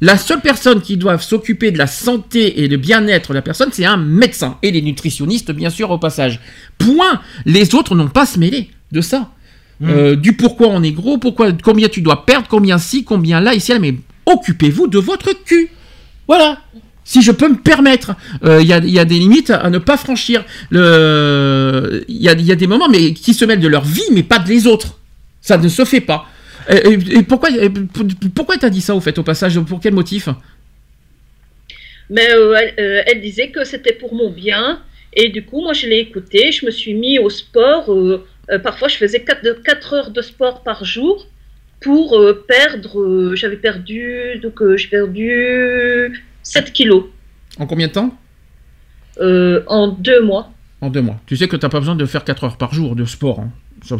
[0.00, 3.68] La seule personne qui doit s'occuper de la santé et le bien-être de la personne,
[3.72, 4.58] c'est un médecin.
[4.64, 6.40] Et les nutritionnistes, bien sûr, au passage.
[6.78, 7.20] Point.
[7.46, 9.30] Les autres n'ont pas à se mêler de ça.
[9.84, 13.54] Euh, du pourquoi on est gros, pourquoi, combien tu dois perdre, combien ci, combien là,
[13.54, 13.78] ici, là.
[13.78, 13.94] Mais
[14.26, 15.68] occupez-vous de votre cul.
[16.26, 16.58] Voilà.
[17.04, 19.70] Si je peux me permettre, Euh, il y, a, il y a des limites à
[19.70, 20.44] ne pas franchir.
[20.70, 23.84] Le- Il y, a, il y a des moments mais, qui se mêlent de leur
[23.84, 24.98] vie, mais pas de les autres.
[25.40, 26.26] Ça ne se fait pas.
[26.68, 28.04] Et, et- et pourquoi, et pour-
[28.34, 30.28] pourquoi t'as dit ça au fait, au passage Pour quel motif?
[32.10, 34.80] Mais euh, elle, euh, elle disait que c'était pour mon bien.
[35.14, 36.52] Et du coup, moi, je l'ai écouté.
[36.52, 37.92] Je me suis mis au sport.
[37.92, 41.26] euh, euh, parfois, je faisais 4, heures de sport par jour
[41.80, 43.34] pour euh, perdre.
[43.34, 44.38] J'avais perdu.
[44.42, 47.04] Donc, j'ai perdu 7 kilos
[47.58, 48.16] En combien de temps?
[49.20, 50.52] En deux mois.
[50.80, 51.20] En deux mois.
[51.26, 53.40] Tu sais que t'as pas besoin de faire 4 heures par jour de sport.
[53.40, 53.50] hein.
[53.82, 53.92] C'est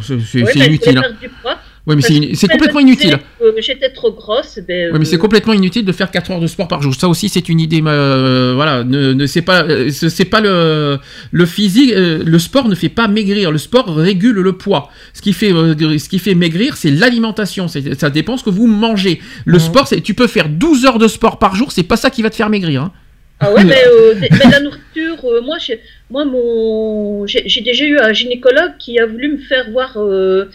[0.43, 0.97] Ouais, je inutile.
[0.97, 1.11] hein.
[1.21, 1.57] du poids.
[1.87, 3.17] Ouais, mais c'est complètement inutile.
[3.39, 4.59] que J'étais trop grosse.
[4.67, 6.93] Ben, Oui, mais c'est euh, complètement inutile de faire 4 heures de sport par jour.
[6.93, 7.81] Ça aussi, c'est une idée.
[7.85, 10.99] euh, voilà, ne, ne c'est pas, euh, c'est pas le
[11.31, 11.91] le physique.
[11.93, 13.51] euh, le sport ne fait pas maigrir.
[13.51, 14.89] Le sport régule le poids.
[15.13, 17.67] Ce qui fait, euh, ce qui fait maigrir, c'est l'alimentation.
[17.67, 19.21] Ça dépend ce que vous mangez.
[19.45, 21.71] Le sport, c'est, tu peux faire 12 heures de sport par jour.
[21.71, 22.83] C'est pas ça qui va te faire maigrir.
[22.83, 22.91] hein.
[23.39, 24.15] Ah ouais, mais, euh,
[24.51, 29.31] la nourriture, euh, moi, j'ai, moi mon, j'ai, déjà eu un gynécologue qui a voulu
[29.33, 30.49] me faire voir euh, euh,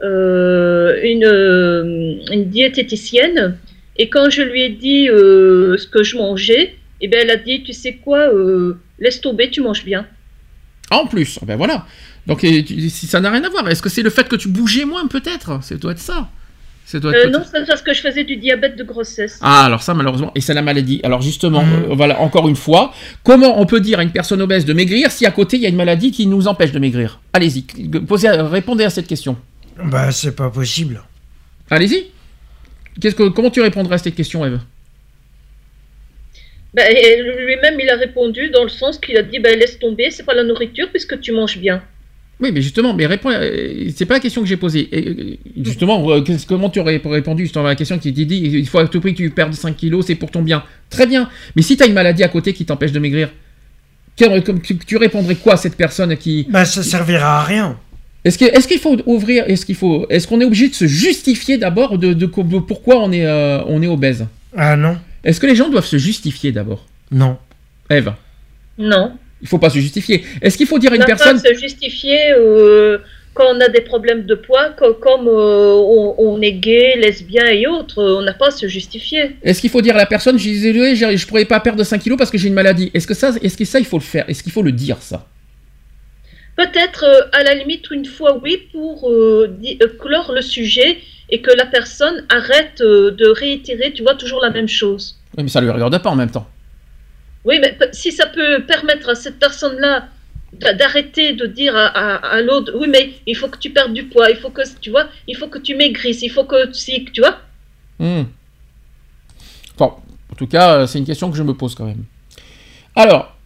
[0.00, 3.58] une, euh, une diététicienne.
[3.96, 7.36] Et quand je lui ai dit euh, ce que je mangeais, eh ben, elle a
[7.36, 10.06] dit, tu sais quoi, euh, laisse tomber, tu manges bien.
[10.90, 11.84] En plus, ben voilà.
[12.26, 12.46] Donc,
[12.90, 13.68] ça n'a rien à voir.
[13.68, 15.62] Est-ce que c'est le fait que tu bougeais moins, peut-être?
[15.62, 16.28] Ça doit être ça.
[16.84, 19.38] Ça doit être Euh, non, c'est parce que je faisais du diabète de grossesse.
[19.42, 21.00] Ah, alors ça, malheureusement, et c'est la maladie.
[21.04, 22.94] Alors justement, euh, voilà, encore une fois,
[23.24, 25.66] comment on peut dire à une personne obèse de maigrir si à côté il y
[25.66, 27.20] a une maladie qui nous empêche de maigrir?
[27.34, 27.62] Allez-y,
[28.06, 29.36] posez, répondez à cette question.
[29.84, 31.02] Bah, c'est pas possible.
[31.70, 32.06] Allez-y.
[33.00, 34.58] Qu'est-ce que, comment tu répondrais à cette question, Eve?
[36.74, 40.10] Ben, et lui-même, il a répondu dans le sens qu'il a dit, ben, laisse tomber,
[40.10, 41.82] c'est pas la nourriture puisque tu manges bien.
[42.40, 43.30] Oui, mais justement, mais réponds.
[43.32, 44.88] euh, C'est pas la question que j'ai posée.
[44.92, 48.66] Et, euh, justement, euh, comment tu aurais répondu justement à la question qui dit il
[48.68, 50.62] faut à tout prix que tu perdes 5 kilos, c'est pour ton bien.
[50.88, 51.28] Très bien.
[51.56, 53.30] Mais si tu as une maladie à côté qui t'empêche de maigrir,
[54.14, 57.78] tu répondrais quoi à cette personne qui Bah, ça servira à rien.
[58.24, 60.86] Est-ce que- est-ce qu'il faut ouvrir Est-ce qu'il faut Est-ce qu'on est obligé de se
[60.86, 64.26] justifier d'abord de, de- de pourquoi on est euh, on est obèse?
[64.56, 64.96] Ah non.
[65.24, 66.86] Est-ce que les gens doivent se justifier d'abord?
[67.10, 67.38] Non.
[67.90, 68.12] Eve,
[68.76, 69.12] Non.
[69.40, 70.24] il faut pas se justifier.
[70.42, 72.98] Est-ce qu'il faut dire à On une n'a personne pas à se justifier euh,
[73.34, 77.46] quand on a des problèmes de poids, co- comme euh, on, on est gay, lesbien
[77.46, 79.36] et autres, on n'a pas à se justifier.
[79.42, 82.18] Est-ce qu'il faut dire à la personne, je j'ai- je pourrais pas perdre 5 kilos
[82.18, 82.90] parce que j'ai une maladie?
[82.94, 84.24] Est-ce que ça, est-ce que ça, il faut le faire?
[84.28, 85.26] Est-ce qu'il faut le dire ça?
[86.62, 90.98] Peut-être euh, à la limite une fois oui pour euh, euh, clore le sujet
[91.30, 95.16] et que la personne arrête euh, de réitérer, tu vois, toujours la même chose.
[95.36, 96.48] Oui, mais ça lui regarde pas en même temps.
[97.44, 100.08] Oui, mais si ça peut permettre à cette personne-là
[100.54, 103.92] d'a- d'arrêter de dire à, à- à l'autre, oui, mais il faut que tu perdes
[103.94, 106.72] du poids, il faut que, tu vois, il faut que tu maigrisses, il faut que,
[106.72, 107.38] si, tu vois.
[109.76, 109.92] Bon,
[110.32, 112.04] en tout cas, c'est une question que je me pose quand même.
[112.96, 113.36] Alors,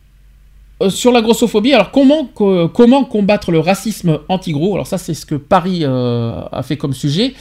[0.90, 4.74] sur la grossophobie, alors comment, co- comment combattre le racisme anti-gros?
[4.74, 7.34] Alors ça, c'est ce que Paris euh, a fait comme sujet.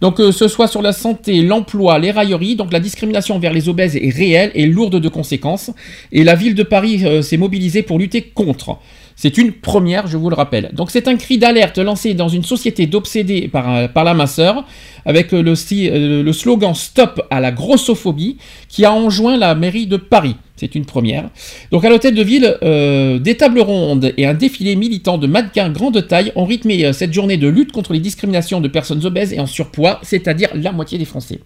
[0.00, 3.68] Donc, euh, ce soit sur la santé, l'emploi, les railleries, donc la discrimination envers les
[3.68, 5.70] obèses est réelle et lourde de conséquences.
[6.12, 8.78] Et la ville de Paris euh, s'est mobilisée pour lutter contre.
[9.18, 10.70] C'est une première, je vous le rappelle.
[10.74, 14.66] Donc c'est un cri d'alerte lancé dans une société d'obsédés par, la masseur,
[15.06, 18.36] avec le, euh, slogan Stop à la grossophobie,
[18.68, 20.36] qui a enjoint la mairie de Paris.
[20.56, 21.30] C'est une première.
[21.70, 25.70] Donc à l'hôtel de ville, euh, des tables rondes et un défilé militant de mannequins
[25.70, 29.32] grande taille ont rythmé euh, cette journée de lutte contre les discriminations de personnes obèses
[29.32, 31.40] et en surpoids, c'est-à-dire la moitié des Français.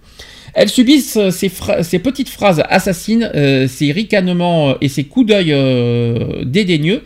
[0.55, 3.31] Elles subissent ces, petites phrases assassines,
[3.69, 5.55] ces ricanements et ces coups d'œil
[6.45, 7.03] dédaigneux.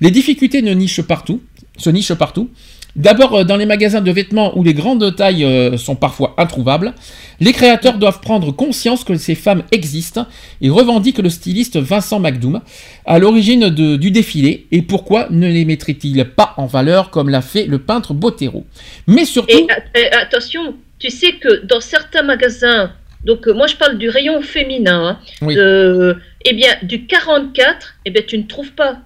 [0.00, 1.42] Les difficultés ne nichent partout,
[1.76, 2.50] se nichent partout.
[2.96, 6.92] D'abord euh, dans les magasins de vêtements où les grandes tailles euh, sont parfois introuvables.
[7.38, 10.26] Les créateurs doivent prendre conscience que ces femmes existent
[10.60, 12.60] et revendiquent le styliste Vincent McDoom
[13.06, 14.66] à l'origine du défilé.
[14.72, 18.66] Et pourquoi ne les mettrait-il pas en valeur comme l'a fait le peintre Bottero?
[19.06, 19.56] Mais surtout...
[19.56, 19.66] Et
[20.00, 22.90] et attention, tu sais que dans certains magasins,
[23.24, 25.54] donc euh, moi je parle du rayon féminin, hein, Oui.
[25.54, 28.98] de- eh bien du 44, eh bien tu ne trouves pas.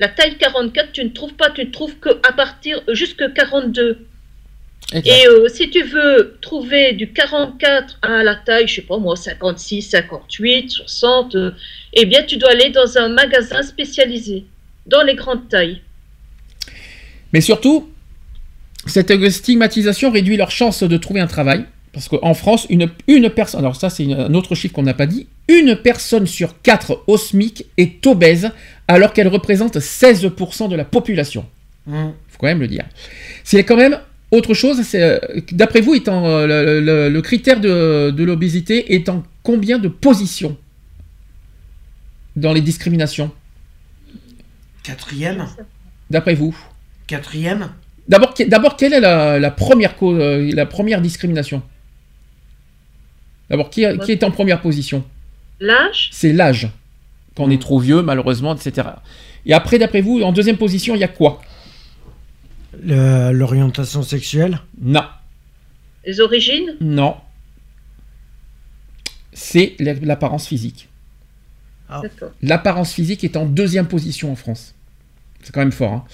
[0.00, 4.06] La taille 44, tu ne trouves pas, tu ne trouves que à partir jusque 42.
[4.92, 5.06] Exact.
[5.06, 9.14] Et euh, si tu veux trouver du 44 à la taille, je sais pas moi,
[9.14, 11.50] 56, 58, 60, euh,
[11.92, 14.46] eh bien tu dois aller dans un magasin spécialisé,
[14.86, 15.82] dans les grandes tailles.
[17.34, 17.90] Mais surtout,
[18.86, 21.66] cette stigmatisation réduit leurs chances de trouver un travail.
[21.92, 25.06] Parce qu'en France, une, une personne, alors ça c'est un autre chiffre qu'on n'a pas
[25.06, 28.50] dit, une personne sur quatre au SMIC est obèse
[28.86, 31.46] alors qu'elle représente 16% de la population.
[31.86, 32.10] Mm.
[32.28, 32.84] faut quand même le dire.
[33.42, 33.98] C'est quand même
[34.30, 35.18] autre chose, c'est, euh,
[35.50, 39.88] d'après vous, étant, euh, le, le- le critère de, de l'obésité est en combien de
[39.88, 40.56] positions
[42.36, 43.32] dans les discriminations?
[44.84, 45.46] Quatrième
[46.10, 46.56] D'après vous?
[47.06, 47.70] Quatrième
[48.08, 51.62] D'abord, que- d'abord, quelle est la, la première, co- euh, la première discrimination?
[53.50, 55.04] D'abord, qui, qui est en première position
[55.60, 56.70] L'âge C'est l'âge.
[57.36, 58.88] Quand on est trop vieux, malheureusement, etc.
[59.44, 61.40] Et après, d'après vous, en deuxième position, il y a quoi
[62.82, 65.04] L'orientation sexuelle Non.
[66.06, 67.16] Les origines Non.
[69.32, 70.88] C'est la- l'apparence physique.
[71.88, 72.30] D'accord.
[72.42, 74.74] L'apparence physique est en deuxième position en France.
[75.42, 75.92] C'est quand même fort.
[75.92, 76.04] hein.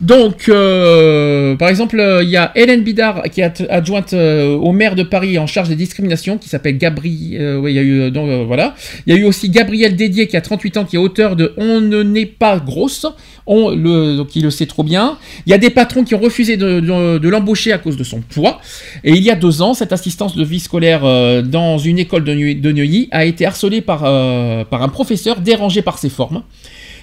[0.00, 4.70] Donc, euh, par exemple, il y a Hélène Bidard qui est ad- adjointe euh, au
[4.70, 7.40] maire de Paris en charge des discriminations, qui s'appelle Gabriel.
[7.40, 8.76] euh, oui, il y a eu euh, donc, voilà.
[9.06, 11.52] Il y a eu aussi Gabriel Dédier qui a 38 ans, qui est auteur de
[11.56, 13.06] On ne n'est pas grosse.
[13.46, 15.18] On le, donc il le sait trop bien.
[15.46, 18.60] Il y a des patrons qui ont refusé de, l'embaucher à cause de son poids.
[19.02, 21.00] Et il y a deux ans, cette assistance de vie scolaire
[21.44, 26.42] dans une école de, Neuilly- a été harcelée par un professeur dérangé par ses formes.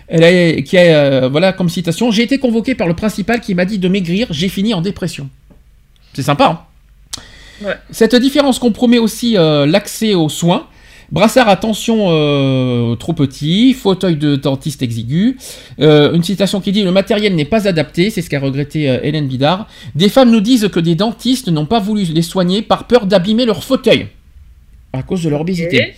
[0.07, 3.55] Elle a, qui a, euh, voilà, comme citation, j'ai été convoqué par le principal qui
[3.55, 5.29] m'a dit de maigrir, j'ai fini en dépression.
[6.13, 6.59] C'est sympa, hein
[7.63, 7.75] Ouais.
[7.89, 10.67] Cette différence compromet aussi euh, l'accès aux soins.
[11.11, 15.37] Brassard à tension euh, trop petit, fauteuil de dentiste exigu.
[15.79, 18.99] Euh, une citation qui dit Le matériel n'est pas adapté, c'est ce qu'a regretté euh,
[19.03, 19.67] Hélène Bidard.
[19.93, 23.45] Des femmes nous disent que des dentistes n'ont pas voulu les soigner par peur d'abîmer
[23.45, 24.07] leur fauteuil
[24.93, 25.93] à cause de leur obésité.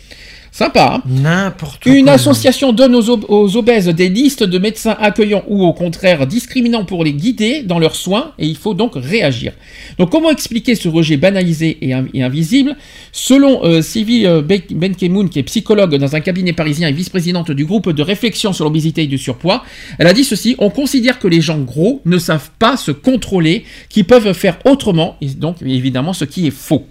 [0.58, 2.14] Sympa, hein N'importe Une quoi.
[2.14, 6.84] association donne aux, ob- aux obèses des listes de médecins accueillants ou au contraire discriminants
[6.84, 9.52] pour les guider dans leurs soins et il faut donc réagir.
[10.00, 12.76] Donc comment expliquer ce rejet banalisé et, in- et invisible?
[13.12, 17.52] Selon euh, Sylvie euh, Be- Benkemoun, qui est psychologue dans un cabinet parisien et vice-présidente
[17.52, 19.64] du groupe de réflexion sur l'obésité et du surpoids,
[20.00, 23.64] elle a dit ceci, on considère que les gens gros ne savent pas se contrôler,
[23.90, 26.88] qu'ils peuvent faire autrement, et donc évidemment ce qui est faux.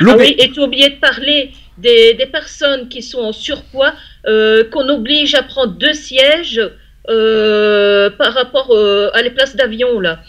[0.00, 1.50] Ah oui, et tu as oublié de parler
[1.82, 3.92] des, des personnes qui sont en surpoids,
[4.26, 6.60] euh, qu'on oblige à prendre deux sièges
[7.08, 10.00] euh, par rapport euh, à les places d'avion.
[10.00, 10.20] là.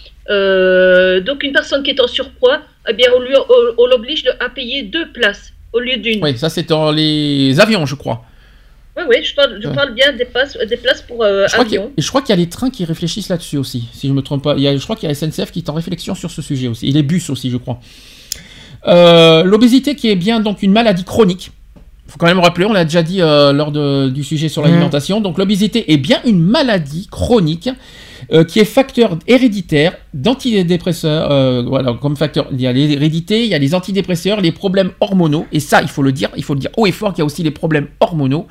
[1.21, 4.49] Donc une personne qui est en surpoids, eh bien, on, lui- on- on l'oblige à
[4.49, 6.23] payer deux places au lieu d'une.
[6.23, 8.23] Oui, ça c'est dans les avions, je crois.
[8.97, 11.63] Oui, oui, je parle, je parle bien des places, des places pour euh, Je crois,
[11.65, 14.21] a, je crois qu'il y a les trains qui réfléchissent là-dessus aussi, si je me
[14.21, 14.55] trompe pas.
[14.57, 16.41] Il y a, je crois qu'il y a SNCF qui est en réflexion sur ce
[16.41, 16.89] sujet aussi.
[16.89, 17.79] Et les bus aussi, je crois.
[18.87, 21.51] Euh, L'obésité qui est bien donc une maladie chronique.
[22.07, 25.21] faut quand même rappeler, on l'a déjà dit euh, lors de- du sujet sur l'alimentation.
[25.21, 27.69] Donc l'obésité est bien une maladie chronique
[28.33, 31.63] euh, qui est facteur héréditaire d'antidépresseurs.
[31.67, 35.45] voilà, comme facteur, il y a l'hérédité, il y a les antidépresseurs, les problèmes hormonaux.
[35.51, 37.21] Et ça, il faut le dire, il faut le dire haut et fort qu'il y
[37.23, 38.47] a aussi les problèmes hormonaux.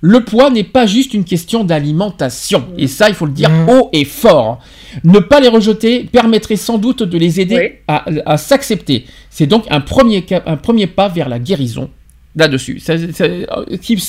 [0.00, 2.66] Le poids n'est pas juste une question d'alimentation.
[2.78, 4.60] Et ça, il faut le dire haut et fort.
[5.04, 7.56] Ne pas les rejeter permettrait sans doute de les aider
[7.88, 9.06] à, à s'accepter.
[9.30, 11.90] C'est donc un premier, cap- un premier pas vers la guérison
[12.36, 12.78] là-dessus.
[12.80, 12.92] Ce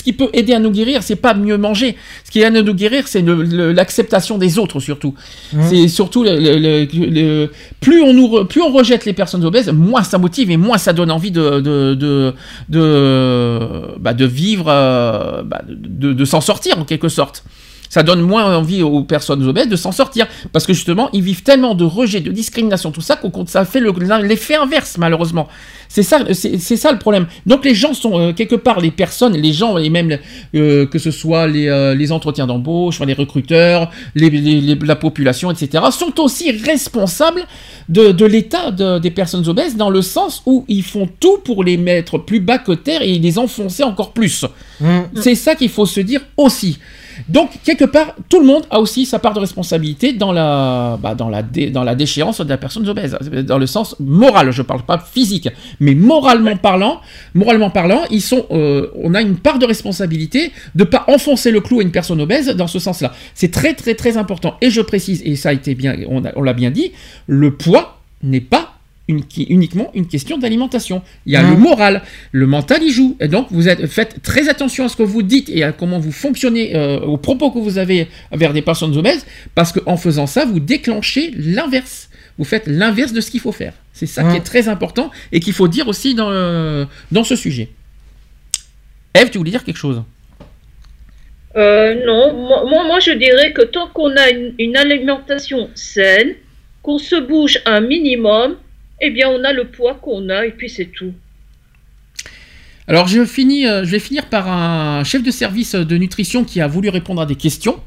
[0.04, 1.96] qui- peut aider à nous guérir, c'est pas mieux manger.
[2.26, 5.14] Ce qui aide à nous guérir, c'est l'acceptation des autres surtout.
[5.54, 5.64] Mhm.
[5.70, 9.70] C'est surtout le, le- le- le- plus on nous plus on rejette les personnes obèses,
[9.72, 12.34] moins ça motive et moins ça donne envie de de de
[12.70, 17.44] de, bah, de vivre, euh, bah, de, de s'en sortir en quelque sorte.
[17.90, 21.42] Ça donne moins envie aux personnes obèses de s'en sortir parce que justement ils vivent
[21.44, 23.92] tellement de rejet, de discrimination, tout ça compte ça fait le-
[24.24, 25.48] l'effet inverse malheureusement.
[25.92, 27.26] C'est ça, c'est ça le problème.
[27.48, 30.20] Donc les gens sont euh, quelque part les personnes, les gens et même
[30.54, 34.96] euh, que ce soit les, euh, les entretiens d'embauche, les recruteurs, les, les- les- la
[34.96, 35.84] population, etc.
[35.92, 37.42] sont aussi responsables
[37.90, 41.64] de, de l'état de- des personnes obèses dans le sens où ils font tout pour
[41.64, 44.46] les mettre plus bas que terre et les enfoncer encore plus.
[45.16, 46.78] C'est ça qu'il faut se dire aussi.
[47.28, 51.16] Donc, quelque part, tout le monde a aussi sa part de responsabilité dans la, bah,
[51.16, 54.62] dans la, dé- dans la déchéance de la personne obèse, dans le sens moral, je
[54.62, 55.50] parle pas physique,
[55.80, 57.02] mais moralement parlant,
[57.34, 61.62] moralement parlant, ils sont, euh, on a une part de responsabilité de pas enfoncer le
[61.62, 63.14] clou à une personne obèse dans ce sens-là.
[63.34, 64.56] C'est très très très important.
[64.62, 66.92] Et je précise, et ça a été bien, on l'a bien dit,
[67.28, 68.79] le poids n'est pas
[69.10, 71.02] une- qui- uniquement une question d'alimentation.
[71.26, 71.52] Il y a Non.
[71.52, 73.18] le moral, le mental y joue.
[73.20, 76.00] Et donc, vous êtes, faites très attention à ce que vous dites et à comment
[76.00, 80.28] vous fonctionnez euh, aux propos que vous avez vers des personnes obèses, parce qu'en faisant
[80.28, 82.10] ça, vous déclenchez l'inverse.
[82.38, 83.74] Vous faites l'inverse de ce qu'il faut faire.
[83.94, 84.38] C'est ça qui Ouais.
[84.38, 87.68] est très important et qu'il faut dire aussi dans, euh, dans ce sujet.
[89.16, 90.04] Eve, tu voulais dire quelque chose?
[91.58, 96.36] Euh, non, moi, moi, moi, je dirais que tant qu'on a une, une alimentation saine,
[96.84, 98.56] qu'on se bouge un minimum,
[99.02, 101.14] eh bien on a le poids qu'on a et puis c'est tout.
[102.88, 106.60] Alors je, finis, euh, je vais finir par un chef de service de nutrition qui
[106.60, 107.80] a voulu répondre à des questions.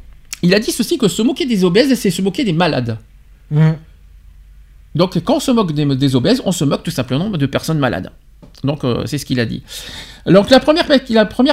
[0.43, 2.99] Il a dit ceci que se moquer des obèses, c'est se moquer des malades.
[3.51, 3.77] Mhm.
[4.95, 7.79] Donc quand on se moque des, des obèses, on se moque tout simplement de personnes
[7.79, 8.11] malades.
[8.65, 9.63] Donc euh, c'est ce qu'il a dit.
[10.27, 10.87] Donc la première,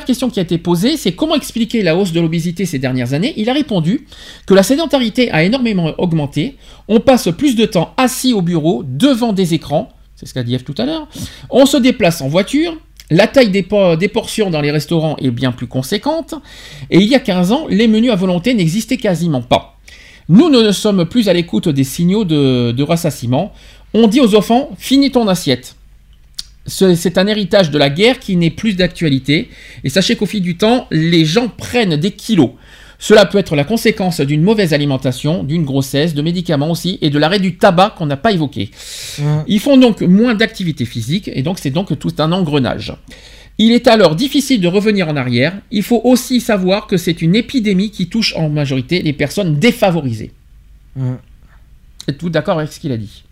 [0.05, 3.33] question qui a été posée, c'est comment expliquer la hausse de l'obésité ces dernières années?
[3.37, 4.05] Il a répondu
[4.45, 6.57] que la sédentarité a énormément augmenté.
[6.87, 9.89] On passe plus de temps assis au bureau, devant des écrans.
[10.15, 11.07] C'est ce qu'a dit Eve tout à l'heure.
[11.49, 12.77] On se déplace en voiture.
[13.09, 16.35] La taille des portions dans les restaurants est bien plus conséquente.
[16.91, 19.77] Et il y a 15 ans, les menus à volonté n'existaient quasiment pas.
[20.27, 23.51] Nous ne sommes plus à l'écoute des signaux de, de rassasiement.
[23.95, 25.75] On dit aux enfants, finis ton assiette.
[26.69, 29.49] Ce- C'est un héritage de la guerre qui n'est plus d'actualité.
[29.83, 32.51] Et sachez qu'au fil du temps, les gens prennent des kilos.
[33.01, 37.17] Cela peut être la conséquence d'une mauvaise alimentation, d'une grossesse, de médicaments aussi, et de
[37.17, 38.71] l'arrêt du tabac qu'on n'a pas évoqué.
[39.47, 42.93] Ils font donc moins d'activité physique, et donc c'est donc tout un engrenage.
[43.57, 45.53] Il est alors difficile de revenir en arrière.
[45.71, 50.31] Il faut aussi savoir que c'est une épidémie qui touche en majorité les personnes défavorisées.
[52.07, 53.23] Êtes-vous d'accord avec ce qu'il a dit?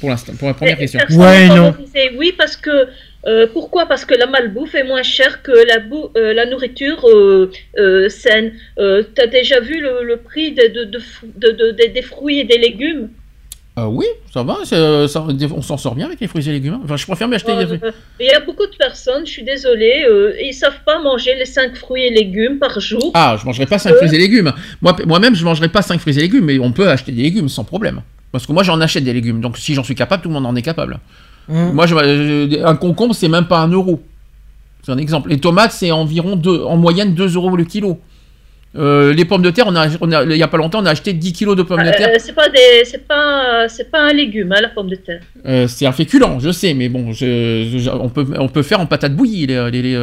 [0.00, 0.98] Pour l'instant, pour la première Et question.
[1.00, 2.86] personne favorisée, Oui, parce que
[3.26, 3.86] euh, pourquoi?
[3.86, 8.08] Parce que la malbouffe est moins chère que la, bou- euh, la nourriture euh, euh,
[8.08, 8.52] saine.
[8.78, 12.02] Euh, T'as déjà vu le, le prix de, de- de fr- de- de- de- des
[12.02, 13.08] fruits et des légumes?
[13.78, 16.74] Euh, oui, ça va, ça- on s'en sort bien avec les fruits et légumes.
[16.74, 16.80] hein.
[16.84, 17.80] Enfin, je préfère m'acheter des fruits.
[18.18, 21.44] Il y a beaucoup de personnes, je suis désolée, euh, ils savent pas manger les
[21.44, 23.12] 5 fruits et légumes par jour.
[23.14, 24.52] Ah, je mangerai pas 5 fruits et légumes.
[24.82, 27.48] Moi, moi-même, je mangerai pas 5 fruits et légumes, mais on peut acheter des légumes
[27.48, 28.02] sans problème.
[28.32, 29.40] Parce que moi, j'en achète des légumes.
[29.40, 30.98] Donc, si j'en suis capable, tout le monde en est capable.
[31.48, 31.72] Mhm.
[31.72, 34.02] Moi, je- je- un concombre, c'est même pas un euro.
[34.82, 35.30] C'est un exemple.
[35.30, 37.98] Les tomates, c'est environ deux, en moyenne 2 euros le kilo.
[38.76, 40.86] Euh, les pommes de terre, on a, on a- il y a pas longtemps, on
[40.86, 42.10] a acheté 10 kilos de pommes de terre.
[42.12, 45.20] Euh, c'est pas des, c'est pas, c'est pas un légume, hein, la pomme de terre.
[45.46, 48.78] Euh, c'est un féculent, je sais, mais bon, je- je- on, peut, on peut faire
[48.80, 49.46] en patate bouillie.
[49.46, 49.94] Les, les, les,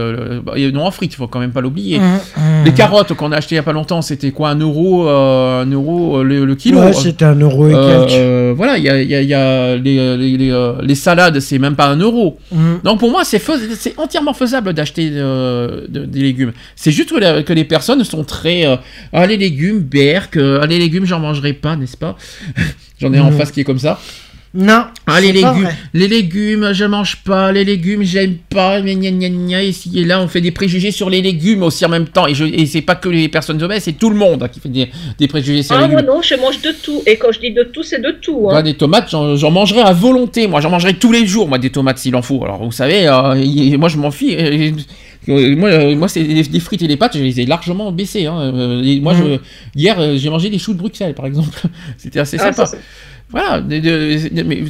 [0.56, 2.00] et non en frites, il faut quand même pas l'oublier.
[2.00, 2.06] Mhm,
[2.38, 2.66] mhm.
[2.66, 5.62] Les carottes qu'on a acheté il y a pas longtemps, c'était quoi Un euro, euh,
[5.62, 8.12] un euro euh, le, le kilo Ouais, c'était un euro et quelques.
[8.14, 10.96] euh, voilà, il y a, il y a- il y a les, les, les, les
[10.96, 12.40] salades, c'est même pas un euro.
[12.52, 12.80] Mhm.
[12.84, 16.52] Donc pour moi, c'est fais- c'est entièrement faisable d'acheter euh, de- des légumes.
[16.76, 17.12] C'est juste
[17.46, 18.55] que les personnes sont très.
[18.64, 18.78] Euh,
[19.12, 22.16] ah, les légumes, berk, euh, ah, les légumes, j'en mangerai pas, n'est-ce pas?
[23.02, 23.38] J'en ai en Mhm.
[23.38, 24.00] face qui est comme ça.
[24.58, 24.86] Non.
[25.06, 25.76] Ah, les légumes, vrai.
[25.94, 30.06] les légumes, je mange pas, les légumes, j'aime pas, gna gna gna gna, ici et
[30.06, 32.26] là, on fait des préjugés sur les légumes aussi en même temps.
[32.26, 34.70] Et, je, et c'est pas que les personnes obèses, c'est tout le monde qui fait
[34.70, 36.16] des, des préjugés sur Ah, les moi légumes.
[36.16, 37.04] non, je mange de tout.
[37.06, 38.40] Et quand je dis de tout, c'est de tout.
[38.40, 38.64] Moi, Hein.
[38.64, 40.48] des tomates, j'en mangerai à volonté.
[40.48, 42.42] Moi, j'en mangerai tous les jours, moi, des tomates s'il en faut.
[42.44, 44.38] Alors, vous savez, euh, y- moi, je m'en fiche.
[44.40, 44.72] Euh,
[45.56, 48.28] moi, euh, moi c'est des, frites et des pâtes, je les ai largement baissées.
[48.28, 48.52] hein.
[49.02, 49.38] Moi, je,
[49.76, 51.62] hier, j'ai mangé des choux de Bruxelles, par exemple.
[51.98, 52.66] C'était assez Ah, sympa.
[52.68, 52.78] ça,
[53.32, 53.62] voilà,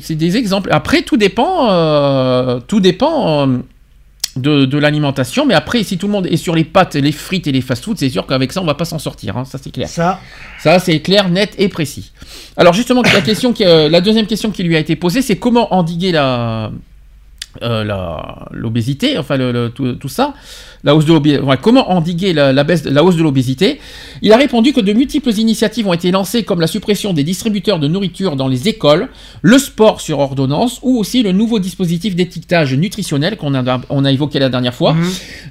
[0.02, 0.70] c'est des exemples.
[0.72, 1.70] Après, tout dépend.
[1.72, 3.48] euh, tout dépend.
[3.48, 3.58] euh,
[4.36, 5.46] de, de l'alimentation.
[5.46, 7.96] Mais après, si tout le monde est sur les pâtes, les frites et les fast-foods,
[7.98, 9.38] c'est sûr qu'avec ça, on va pas s'en sortir.
[9.38, 9.88] hein, ça, c'est clair.
[9.88, 10.20] Ça,
[10.60, 12.12] Ça, c'est clair, net et précis.
[12.58, 15.38] Alors justement, la, question qui, euh, la deuxième question qui lui a été posée, c'est
[15.38, 16.70] comment endiguer la
[17.62, 20.34] euh, la- l'obésité, enfin le, le- tout, tout ça,
[20.84, 21.12] la hausse de
[21.42, 23.80] ouais, comment endiguer la, la baisse, la hausse de l'obésité?
[24.22, 27.80] Il a répondu que de multiples initiatives ont été lancées, comme la suppression des distributeurs
[27.80, 29.10] de nourriture dans les écoles,
[29.42, 34.12] le sport sur ordonnance, ou aussi le nouveau dispositif d'étiquetage nutritionnel qu'on a, on a
[34.12, 34.96] évoqué la dernière fois.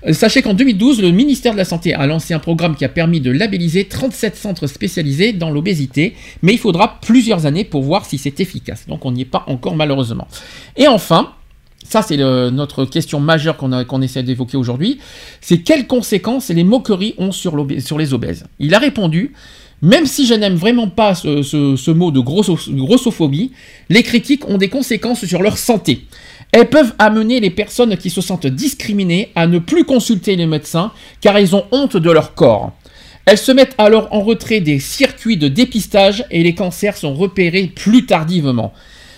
[0.06, 2.88] Euh, Sachez qu'en 2012, le ministère de la Santé a lancé un programme qui a
[2.88, 8.04] permis de labelliser 37 centres spécialisés dans l'obésité, mais il faudra plusieurs années pour voir
[8.04, 8.86] si c'est efficace.
[8.86, 10.28] Donc on n'y est pas encore malheureusement.
[10.76, 11.30] Et enfin,
[11.84, 14.98] ça c'est notre question majeure qu'on essaie d'évoquer aujourd'hui,
[15.40, 18.46] c'est quelles conséquences les moqueries ont sur, les obèses?
[18.58, 19.32] Il a répondu,
[19.82, 23.52] même si je n'aime vraiment pas ce, mot de grosso- grossophobie,
[23.90, 26.06] les critiques ont des conséquences sur leur santé.
[26.52, 30.92] Elles peuvent amener les personnes qui se sentent discriminées à ne plus consulter les médecins
[31.20, 32.72] car elles ont honte de leur corps.
[33.26, 37.72] Elles se mettent alors en retrait des circuits de dépistage et les cancers sont repérés
[37.74, 38.72] plus tardivement.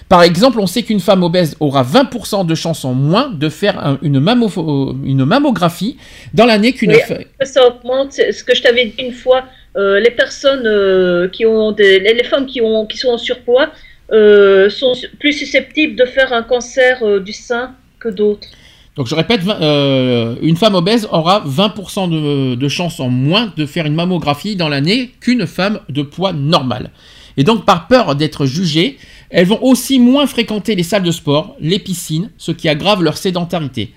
[0.08, 3.84] Par exemple, on sait qu'une femme obèse aura 20% de chances en moins de faire
[3.84, 5.96] un- une, mammo- une mammographie
[6.32, 8.12] dans l'année qu'une Oui, fa- ça augmente.
[8.12, 9.44] Ce que je t'avais dit une fois.
[9.76, 13.68] euh, les personnes euh, qui ont des, les, femmes qui ont qui sont en surpoids
[14.10, 18.48] euh, sont plus susceptibles de faire un cancer du sein que d'autres.
[18.96, 23.84] Donc je répète, une femme obèse aura 20% de, de chances en moins de faire
[23.84, 26.90] une mammographie dans l'année qu'une femme de poids normal.
[27.36, 28.96] Et donc par peur d'être jugées,
[29.30, 33.16] elles vont aussi moins fréquenter les salles de sport, les piscines, ce qui aggrave leur
[33.16, 33.92] sédentarité.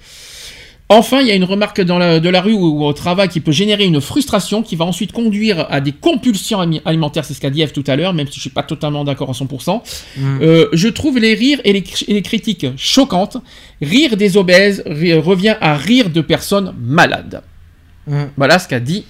[0.92, 3.30] Enfin, il y a une remarque dans la- de la rue ou, ou au travail
[3.30, 7.40] qui peut générer une frustration qui va ensuite conduire à des compulsions alimentaires, c'est ce
[7.40, 9.84] qu'a dit Eve tout à l'heure, même si je suis pas totalement d'accord à 100%.
[10.18, 10.40] Mm.
[10.42, 13.38] Euh, je trouve les rires et les, cri- et les critiques choquantes.
[13.84, 17.44] Rire des obèses revient à rire de personnes malades.
[18.08, 18.24] Mm.
[18.36, 19.06] Voilà ce qu'a dit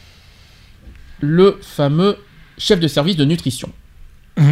[1.21, 2.17] le fameux
[2.57, 3.69] chef de service de nutrition.
[4.37, 4.49] Mm.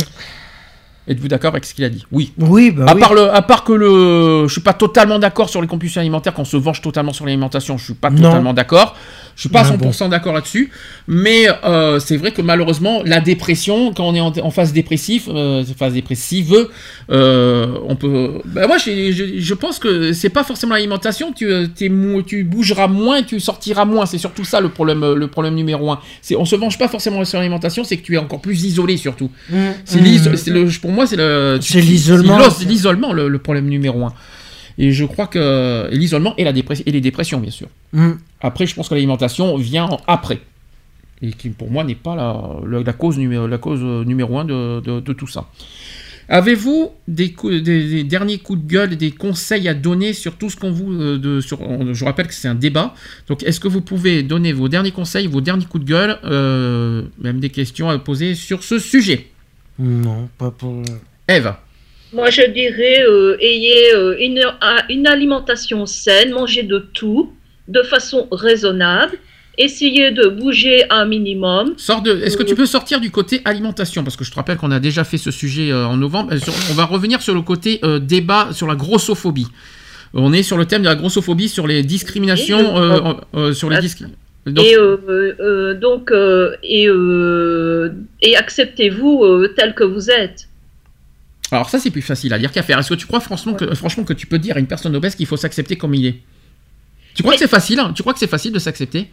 [1.07, 2.05] Êtes-vous d'accord avec ce qu'il a dit?
[2.11, 2.33] Oui.
[2.37, 2.99] Oui, bah à, oui.
[2.99, 6.33] part le, à part que le, je suis pas totalement d'accord sur les compulsions alimentaires,
[6.33, 8.23] qu'on se venge totalement sur l'alimentation, je suis pas Non.
[8.23, 8.95] totalement d'accord.
[9.37, 10.71] Je suis pas à Ah 100% d'accord là-dessus,
[11.07, 15.29] mais euh, c'est vrai que malheureusement, la dépression, quand on est en, en phase dépressive,
[15.29, 16.67] euh, phase dépressive,
[17.11, 18.41] euh, on peut.
[18.45, 21.33] Bah, moi, je, je pense que c'est pas forcément l'alimentation.
[21.33, 21.45] Tu,
[22.43, 24.07] bougeras moins, tu sortiras moins.
[24.07, 25.99] C'est surtout ça le problème, le problème numéro un.
[26.23, 28.97] C'est, on se venge pas forcément sur l'alimentation, c'est que tu es encore plus isolé
[28.97, 29.29] surtout.
[29.51, 29.57] Mm.
[29.85, 30.51] C'est Mm.
[30.53, 31.59] le, pour moi, c'est le.
[31.61, 33.13] C'est l'isolement.
[33.13, 34.13] Le problème numéro un.
[34.77, 37.67] Et je crois que l'isolement et la et les dépressions, bien sûr.
[37.93, 38.11] Mm.
[38.41, 40.39] Après, je pense que l'alimentation vient en- après.
[41.21, 44.37] Et qui, pour moi, n'est pas la, la- la cause, numéro, la cause euh, numéro
[44.37, 45.49] un de, de- de tout ça.
[46.29, 50.57] Avez-vous des, des- des derniers coups de gueule, des conseils à donner sur tout ce
[50.57, 50.91] qu'on vous...
[50.91, 52.93] euh, de, sur, on- je rappelle que c'est un débat.
[53.29, 57.03] Donc, est-ce que vous pouvez donner vos derniers conseils, vos derniers coups de gueule, euh,
[57.19, 59.27] même des questions à poser sur ce sujet?
[59.79, 60.83] Non, pas pour.
[61.29, 61.53] Eve
[62.17, 64.17] Moi, je dirais, euh, ayez euh,
[64.89, 67.31] une, alimentation saine, mangez de tout
[67.67, 69.19] de façon raisonnable,
[69.59, 71.75] essayez de bouger un minimum.
[71.77, 72.19] Sors de.
[72.23, 74.03] Est-ce que tu peux sortir du côté alimentation?
[74.03, 76.33] Parce que je te rappelle qu'on a déjà fait ce sujet euh, en novembre.
[76.33, 79.45] Euh, On va revenir sur le côté euh, débat sur la grossophobie.
[80.15, 83.69] On est sur le thème de la grossophobie, sur les discriminations, euh, euh, euh, sur
[83.69, 84.19] les discriminations.
[84.47, 87.91] Donc, Et euh, euh, euh, donc, euh, et, euh,
[88.23, 90.47] et acceptez-vous euh, tel que vous êtes.
[91.51, 92.77] Alors ça c'est plus facile à dire qu'à faire.
[92.79, 95.15] Est-ce que tu crois franchement que, franchement que tu peux dire à une personne obèse
[95.15, 96.19] qu'il faut s'accepter comme il est?
[97.13, 97.93] Tu crois que c'est facile hein?
[97.95, 99.11] Tu crois que c'est facile de s'accepter?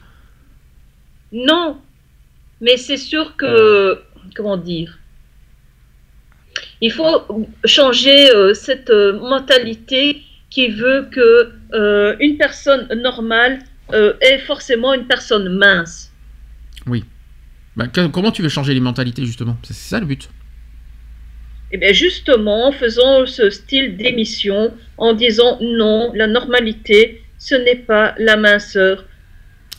[1.32, 1.80] Non,
[2.60, 4.00] mais c'est sûr que,
[4.36, 4.98] comment dire,
[6.80, 13.60] il faut changer euh, cette euh, mentalité qui veut que euh, une personne normale
[13.92, 16.10] est forcément une personne mince.
[16.86, 17.04] Oui.
[17.76, 19.56] Bah, que- comment tu veux changer les mentalités justement?
[19.62, 20.28] C'est ça le but.
[21.74, 27.74] Et bien justement, en faisant ce style d'émission, en disant non, la normalité, ce n'est
[27.74, 29.04] pas la minceur.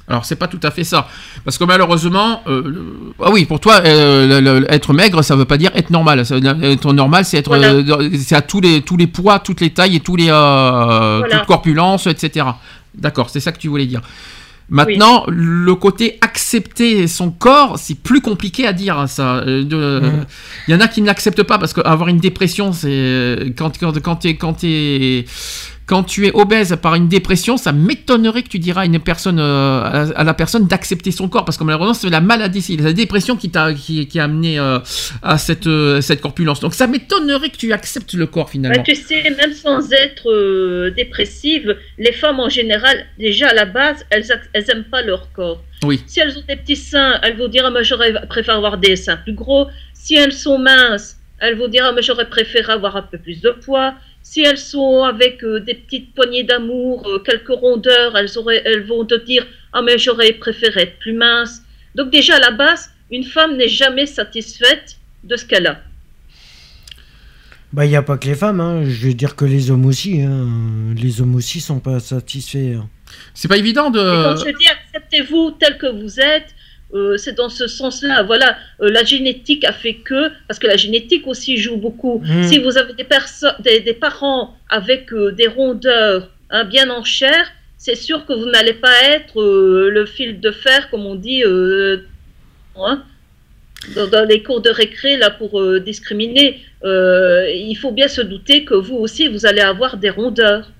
[0.10, 1.08] Alors c'est pas tout à fait ça,
[1.46, 5.38] parce que malheureusement, euh, le- ah oui, pour toi, euh, le- le- être maigre, ça
[5.38, 6.26] veut pas dire être normal.
[6.26, 7.72] Ça être normal, c'est être, Voilà.
[7.72, 11.22] euh, c'est à tous les tous les poids, toutes les tailles et tous les euh,
[11.22, 12.46] toute corpulence, etc.
[12.94, 14.02] D'accord, c'est ça que tu voulais dire.
[14.70, 19.36] Maintenant, le côté accepter son corps, c'est plus compliqué à dire hein, ça.
[19.38, 20.26] Euh, de- Mhm.
[20.68, 24.00] Il y en a qui ne l'acceptent pas parce qu'avoir une dépression, c'est quand quand
[24.02, 25.26] quand t'es quand t'es
[25.88, 29.40] quand tu es obèse par une dépression, ça m'étonnerait que tu diras à une personne,
[29.40, 32.62] euh, à, la- à la personne d'accepter son corps, parce que malheureusement c'est la maladie,
[32.62, 34.80] c'est la dépression qui t'a qui, qui a amené euh,
[35.22, 36.60] à cette euh, cette corpulence.
[36.60, 38.84] Donc ça m'étonnerait que tu acceptes le corps Bah, finalement.
[38.84, 44.26] tu sais, même sans être dépressive, les femmes en général, déjà à la base, elles,
[44.54, 45.62] elles aiment pas leur corps.
[45.84, 46.02] Oui.
[46.08, 48.96] Si elles ont des petits seins, elles vont dire ah, moi j'aurais préféré avoir des
[48.96, 49.68] seins plus gros.
[49.94, 53.42] Si elles sont minces, elles vont dire ah, moi j'aurais préféré avoir un peu plus
[53.42, 53.94] de poids.
[54.28, 58.84] Si elles sont avec euh, des petites poignées d'amour, euh, quelques rondeurs, elles, auraient, elles
[58.84, 61.62] vont te dire ah mais j'aurais préféré être plus mince.
[61.94, 65.80] Donc déjà à la base, une femme n'est jamais satisfaite de ce qu'elle a.
[67.72, 68.84] Bah, il n'y a pas que les femmes, hein.
[68.86, 70.22] je veux dire que les hommes aussi.
[70.22, 70.48] hein.
[70.98, 72.78] Les hommes aussi sont pas satisfaits.
[72.80, 72.90] hein.
[73.36, 74.00] C'est pas évident de.
[74.00, 76.55] Et quand je dis acceptez-vous tel que vous êtes,
[76.96, 78.24] euh, c'est dans ce sens-là.
[78.24, 82.22] Voilà, euh, la génétique a fait que, parce que la génétique aussi joue beaucoup.
[82.26, 82.44] Mm.
[82.50, 87.04] Si vous avez des, perso- des, des parents avec euh, des rondeurs hein, bien en
[87.04, 87.44] chair,
[87.78, 89.40] c'est sûr que vous n'allez pas être
[89.98, 91.44] le fil de fer, comme on dit,
[92.78, 93.04] hein,
[93.96, 95.52] dans, dans les cours de récré là pour
[95.82, 96.48] discriminer.
[96.84, 100.72] Il faut bien se douter que vous aussi, vous allez avoir des rondeurs.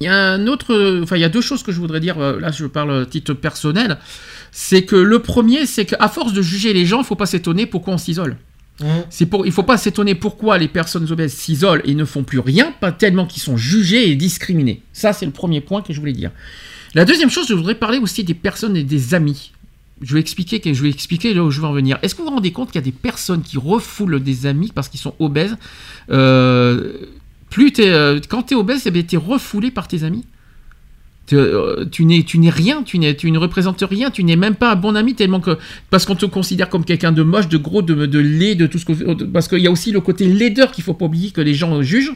[0.00, 2.18] Il y a un autre, enfin il y a deux choses que je voudrais dire.
[2.18, 3.96] Là, je parle à titre personnel.
[4.52, 7.66] C'est que le premier, c'est qu'à force de juger les gens, il faut pas s'étonner
[7.66, 8.36] pourquoi on s'isole.
[9.10, 12.38] C'est pour, il faut pas s'étonner pourquoi les personnes obèses s'isolent et ne font plus
[12.38, 14.82] rien, pas tellement qu'ils sont jugés et discriminés.
[14.92, 16.30] Ça, c'est le premier point que je voulais dire.
[16.94, 19.50] La deuxième chose, je voudrais parler aussi des personnes et des amis.
[20.00, 21.98] Je vais expliquer, que- je vais expliquer là où je veux en venir.
[22.02, 24.70] Est-ce que vous vous rendez compte qu'il y a des personnes qui refoulent des amis
[24.72, 25.56] parce qu'ils sont obèses
[26.10, 26.92] Euh,
[27.50, 30.24] Plus t'es, euh, quand tu es obèse, tu es refoulé par tes amis?
[31.28, 34.34] Tu, euh, tu n'es tu n'es rien, tu, n'es, tu ne représentes rien, tu n'es
[34.36, 35.58] même pas un bon ami tellement que
[35.90, 38.78] parce qu'on te considère comme quelqu'un de moche, de gros, de, de laid, de tout
[38.78, 41.42] ce que parce qu'il y a aussi le côté laideur qu'il faut pas oublier que
[41.42, 42.12] les gens jugent.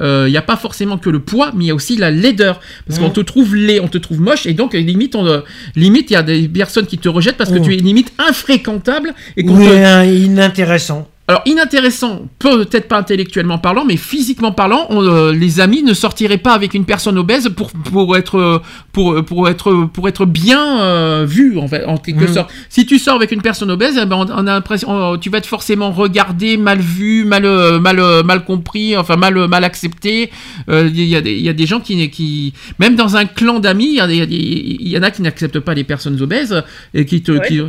[0.00, 2.10] Euh, Il n'y a pas forcément que le poids, mais il y a aussi la
[2.10, 5.40] laideur parce qu'on te trouve laid, on te trouve moche et donc limite on, euh,
[5.76, 7.64] limite il y a des personnes qui te rejettent parce que Mhm.
[7.64, 11.08] tu es limite infréquentable et qu'on Ou te- un inintéressant.
[11.28, 16.38] Alors inintéressant, peut-être pas intellectuellement parlant, mais physiquement parlant, on, euh, les amis ne sortiraient
[16.38, 18.58] pas avec une personne obèse pour pour être euh,
[18.92, 22.32] pour pour être pour être bien euh, vu en fait en quelque Mhm.
[22.34, 22.50] sorte.
[22.70, 25.38] Si tu sors avec une personne obèse, eh ben, on, on a on- tu vas
[25.38, 29.64] être forcément regardé, mal vu, mal euh, mal euh, mal compris, enfin mal euh, mal
[29.64, 30.30] accepté.
[30.70, 33.58] Euh, Il y, a des- y a des gens qui qui même dans un clan
[33.60, 36.62] d'amis, il y, en a qui n'acceptent pas les personnes obèses
[36.94, 37.60] et qui te Ouais, qui-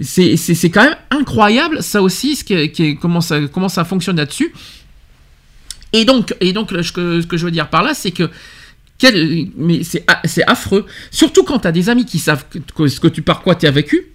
[0.00, 3.68] c'est c'est- c'est quand même incroyable, ça aussi, ce qui qui est- comment, ça, comment
[3.68, 4.54] ça fonctionne là-dessus.
[5.92, 8.30] Et donc, et donc ce, que, ce que je veux dire par là, c'est que.
[8.98, 10.04] quel- mais c'est
[10.46, 10.86] affreux.
[11.10, 13.66] Surtout quand tu as des amis qui savent que, ce que tu, par quoi tu
[13.66, 14.06] as vécu.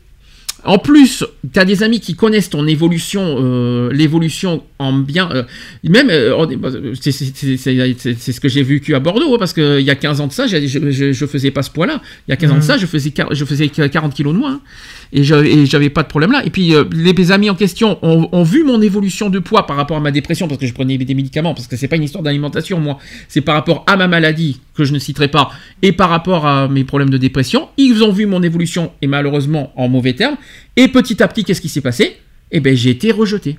[0.66, 5.30] En plus, tu as des amis qui connaissent ton évolution, euh, l'évolution en bien.
[5.32, 5.44] euh,
[5.86, 10.20] même, euh, c'est ce que j'ai vécu à Bordeaux, hein, parce qu'il y a 15
[10.20, 12.02] ans de ça, je, je, je faisais pas ce poids-là.
[12.28, 12.66] Il y a 15 ans de Mhm.
[12.66, 14.56] ça, je faisais, je faisais 40 kilos de moins.
[14.56, 14.62] hein.
[15.12, 16.44] Et j'avais pas de problème là.
[16.46, 19.76] Et puis, euh, les amis en question ont, ont vu mon évolution de poids par
[19.76, 22.04] rapport à ma dépression, parce que je prenais des médicaments, parce que c'est pas une
[22.04, 22.98] histoire d'alimentation, moi.
[23.28, 26.68] C'est par rapport à ma maladie, que je ne citerai pas, et par rapport à
[26.68, 27.70] mes problèmes de dépression.
[27.78, 30.38] Ils ont vu mon évolution, et malheureusement, en mauvais termes.
[30.76, 32.18] Et petit à petit, qu'est-ce qui s'est passé?
[32.52, 33.58] Eh ben, j'ai été rejeté.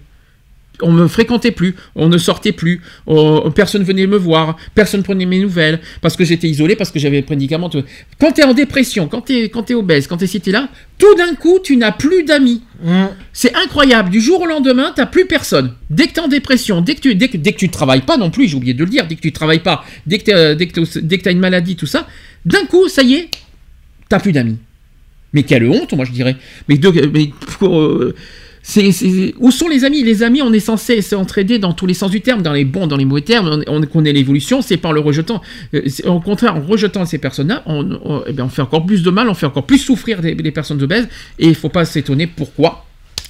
[0.83, 5.27] On me fréquentait plus, on ne sortait plus, on- personne venait me voir, personne prenait
[5.27, 7.71] mes nouvelles, parce que j'étais isolé, parce que j'avais des médicaments.
[8.19, 10.51] Quand tu es en dépression, quand tu es, quand t'es obèse, quand tu es cité
[10.53, 10.69] là,
[10.99, 12.63] tout d'un coup, tu n'as plus d'amis.
[13.33, 15.75] C'est incroyable, du jour au lendemain, tu plus personne.
[15.91, 18.03] Dès que tu es en dépression, dès que tu dès que, dès que tu travailles
[18.03, 20.25] pas non plus, j'ai oublié de le dire, dès que tu travailles pas, dès que
[20.25, 22.07] tu dès que t'es- dès que as une maladie, tout ça,
[22.47, 23.29] d'un coup, ça y est,
[24.09, 24.57] t'as plus d'amis.
[25.33, 26.37] Mais quelle honte, moi je dirais.
[26.69, 27.31] Mais, de, mais
[27.63, 28.15] euh,
[28.63, 30.03] c'est, c'est- où sont les amis?
[30.03, 32.87] Les amis, on est censé s'entraider dans tous les sens du terme, dans les bons,
[32.87, 33.63] dans les mauvais termes.
[33.67, 35.41] On, on connaît l'évolution, c'est par le rejetant.
[35.75, 38.85] Euh, c'est- Au contraire, en rejetant ces personnes-là, on, on- eh bien, on fait encore
[38.87, 41.09] plus de mal, on fait encore plus souffrir des, des personnes obèses.
[41.39, 42.85] Et il faut pas s'étonner pourquoi.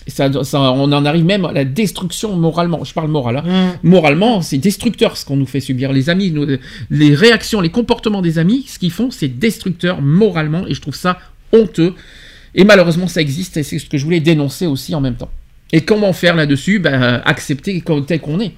[0.06, 2.82] Et Ça, ça- on en arrive même à la destruction moralement.
[2.84, 3.36] Je parle moral.
[3.36, 3.74] hein.
[3.82, 5.92] Moralement, c'est destructeur ce qu'on nous fait subir.
[5.92, 6.46] Les amis, nous-
[6.90, 10.66] les réactions, les comportements des amis, ce qu'ils font, c'est destructeur moralement.
[10.66, 11.18] Et je trouve ça
[11.52, 11.94] honteux.
[12.54, 13.56] Et malheureusement, ça existe.
[13.56, 15.30] Et c'est ce que je voulais dénoncer aussi en même temps.
[15.72, 16.78] Et comment faire là-dessus?
[16.80, 18.52] Ben, Accepter comme tel qu'on est.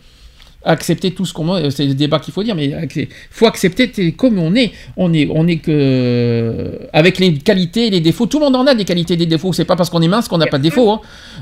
[0.64, 4.12] Accepter tout ce qu'on est, c'est le débat qu'il faut dire, mais il faut accepter
[4.12, 4.70] comme on est.
[4.96, 8.26] On est, on est que avec les qualités et les défauts.
[8.26, 9.52] Tout le monde en a des qualités et des défauts.
[9.52, 10.88] C'est pas parce qu'on est mince qu'on n'a pas de défauts.
[10.92, 11.00] hein.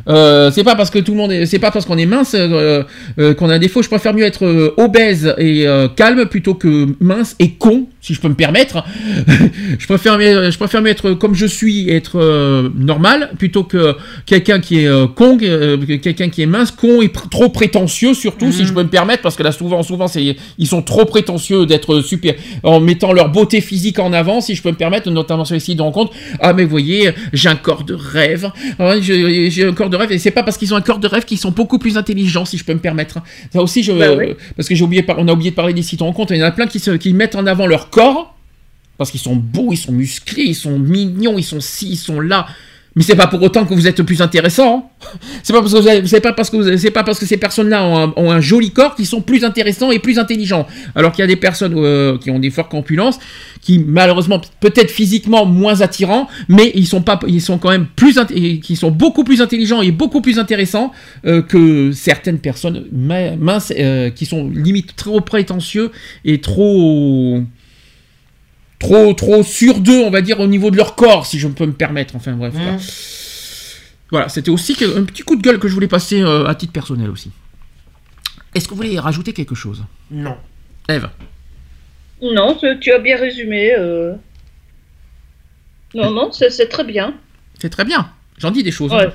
[0.09, 2.35] Euh, c'est pas parce que tout le monde, est- c'est pas parce qu'on est mince
[2.35, 2.83] euh,
[3.19, 3.83] euh, qu'on a un défaut.
[3.83, 8.15] Je préfère mieux être euh, obèse et euh, calme plutôt que mince et con si
[8.15, 8.83] je peux me permettre.
[9.79, 13.95] je préfère, je préfère être comme je suis, être euh, normal, plutôt que
[14.27, 18.15] quelqu'un qui est euh, con, euh, quelqu'un qui est mince, con et pr- trop prétentieux,
[18.15, 20.07] surtout si je peux me permettre, parce que là souvent, souvent,
[20.59, 24.63] ils sont trop prétentieux d'être super, en mettant leur beauté physique en avant, si je
[24.63, 26.13] peux me permettre, notamment sur les sites de rencontres.
[26.41, 30.13] Ah mais vous voyez, j'ai un corps de rêve, Ah, j'ai un corps de rêve,
[30.13, 32.45] et c'est pas parce qu'ils ont un corps de rêve qu'ils sont beaucoup plus intelligents,
[32.45, 33.19] si je peux me permettre.
[33.53, 34.35] Ça aussi, je, Bah oui.
[34.57, 36.43] parce que j'ai oublié, on a oublié de parler des sites de rencontres, il y
[36.43, 38.37] en a plein qui, se, qui mettent en avant leur corps,
[38.99, 42.21] parce qu'ils sont beaux, ils sont musclés, ils sont mignons, ils sont ci, ils sont
[42.21, 42.47] là.
[42.97, 44.91] Mais c'est pas pour autant que vous êtes plus intéressant.
[45.03, 45.09] hein.
[45.43, 48.41] C'est pas parce que vous pas parce que pas parce que ces personnes-là ont un,
[48.41, 50.67] joli corps qu'ils sont plus intéressants et plus intelligents.
[50.95, 53.19] Alors qu'il y a des personnes euh, qui ont des fortes corpulences,
[53.61, 58.19] qui malheureusement peut-être physiquement moins attirants, mais ils sont pas, ils sont quand même plus,
[58.63, 60.93] qui sont beaucoup plus intelligents et beaucoup plus intéressants
[61.27, 65.93] euh, que certaines personnes minces euh, qui sont limite trop prétentieux
[66.25, 67.41] et trop
[68.81, 71.67] trop trop sur d'eux, on va dire, au niveau de leur corps, si je peux
[71.67, 72.17] me permettre.
[72.17, 72.53] Enfin bref.
[72.55, 72.77] voilà.
[74.11, 76.73] Voilà, c'était aussi un petit coup de gueule que je voulais passer euh, à titre
[76.73, 77.31] personnel aussi.
[78.55, 79.85] Est-ce que vous voulez rajouter quelque chose?
[80.11, 80.37] Non.
[80.89, 81.09] Eve?
[82.21, 83.73] Non, tu, as bien résumé.
[83.79, 84.15] euh.
[85.95, 87.15] Non, non, c'est très bien.
[87.61, 88.11] C'est très bien.
[88.39, 88.93] J'en dis des choses.
[88.93, 89.13] hein.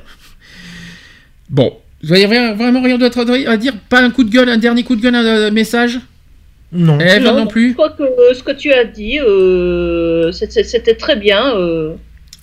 [1.49, 3.73] Bon, vous avez rien- vraiment rien d'autre à à dire?
[3.89, 5.99] Pas un coup de gueule, un dernier coup de gueule, un, euh, message?
[6.75, 6.99] Non.
[6.99, 11.15] Eve non, je plus crois que euh, ce que tu as dit, euh, c'était très
[11.15, 11.55] bien.
[11.57, 11.93] euh.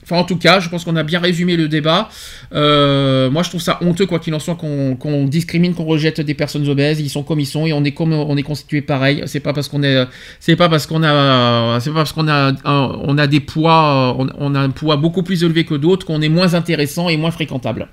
[0.05, 2.09] Enfin, en tout cas, je pense qu'on a bien résumé le débat.
[2.53, 6.35] Euh, moi, je trouve ça honteux, quoi qu'il en soit, qu'on discrimine, qu'on rejette des
[6.35, 6.99] personnes obèses.
[7.01, 9.23] Ils sont comme ils sont et on est comme on est constitué pareil.
[9.27, 10.05] C'est pas parce qu'on est,
[10.41, 14.17] c'est pas parce qu'on a, c'est pas parce qu'on a, un- on a des poids,
[14.19, 17.17] on, on a un poids beaucoup plus élevé que d'autres qu'on est moins intéressant et
[17.17, 17.87] moins fréquentable.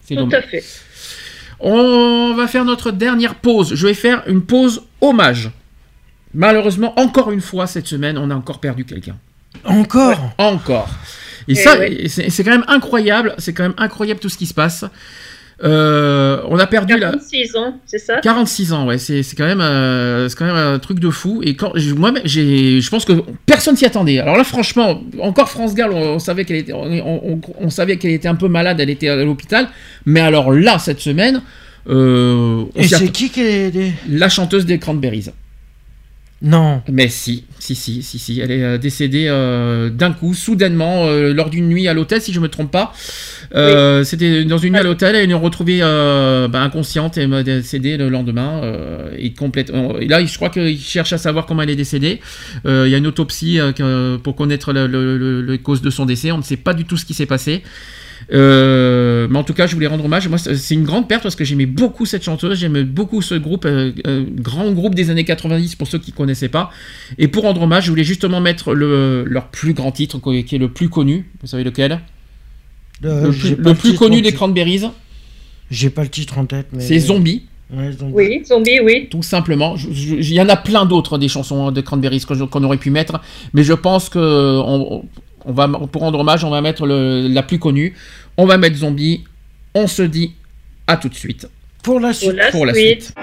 [0.00, 0.38] C'est Tout dommage.
[0.38, 0.64] à fait.
[1.60, 3.74] On va faire notre dernière pause.
[3.74, 5.50] Je vais faire une pause hommage.
[6.34, 9.16] Malheureusement, encore une fois cette semaine, on a encore perdu quelqu'un.
[9.64, 10.90] Encore Encore.
[11.46, 12.08] Et Eh ça, ouais.
[12.08, 13.34] c'est quand même incroyable.
[13.38, 14.84] C'est quand même incroyable tout ce qui se passe.
[15.62, 18.18] Euh, on a perdu la 46 ans, c'est ça?
[18.20, 18.98] 46 ans, ouais.
[18.98, 21.42] C'est c'est quand même, euh, c'est quand même un truc de fou.
[21.44, 23.12] Et quand je- moi, j'ai, je pense que
[23.46, 24.18] personne s'y attendait.
[24.18, 27.98] Alors là, franchement, encore France Gall, on, on savait qu'elle était, on, on- on savait
[27.98, 28.80] qu'elle était un peu malade.
[28.80, 29.68] Elle était à l'hôpital.
[30.06, 31.40] Mais alors là, cette semaine,
[31.88, 33.70] euh, on Et c'est qui qui est.
[33.70, 35.26] des- la chanteuse des Cranberries.
[36.44, 36.82] Non.
[36.92, 38.38] Mais si, si, si, si, si.
[38.38, 42.34] Elle est euh, décédée euh, d'un coup, soudainement, euh, lors d'une nuit à l'hôtel, si
[42.34, 42.92] je me trompe pas.
[43.54, 47.32] Euh, C'était dans une nuit à l'hôtel, elle est retrouvée euh, bah, inconsciente et elle
[47.32, 48.60] est décédée le lendemain.
[48.62, 52.20] euh, et, complète, et là, je crois qu'il cherche à savoir comment elle est décédée.
[52.66, 55.88] Euh, Il y a une autopsie euh, pour connaître le- le- le- les causes de
[55.90, 56.30] son décès.
[56.30, 57.62] On ne sait pas du tout ce qui s'est passé.
[58.32, 60.28] Euh, mais en tout cas, je voulais rendre hommage.
[60.28, 63.64] Moi, c'est une grande perte parce que j'aimais beaucoup cette chanteuse, j'aimais beaucoup ce groupe,
[63.64, 66.70] euh, euh, grand groupe des années 90 pour ceux qui connaissaient pas.
[67.18, 70.58] Et pour rendre hommage, je voulais justement mettre le, leur plus grand titre, qui est
[70.58, 71.30] le plus connu.
[71.40, 72.00] Vous savez lequel?
[73.02, 73.30] Le
[73.74, 74.32] plus, le connu des.
[74.32, 74.84] Cranberries,
[75.70, 76.80] J'ai pas le titre en tête, mais.
[76.80, 77.42] c'est Zombie.
[77.72, 77.90] Ouais.
[78.12, 79.08] Oui, zombie, oui.
[79.10, 79.74] Tout simplement.
[79.76, 83.20] Il y en a plein d'autres des chansons de Cranberries qu'on aurait pu mettre,
[83.52, 85.04] mais je pense que on,
[85.44, 87.94] on va, pour rendre hommage, on va mettre le- la plus connue.
[88.36, 89.24] On va mettre Zombie.
[89.74, 90.32] On se dit
[90.86, 91.48] à tout de suite.
[91.82, 92.32] Pour la suite.
[92.32, 93.02] la Pour la suite.
[93.04, 93.14] suite.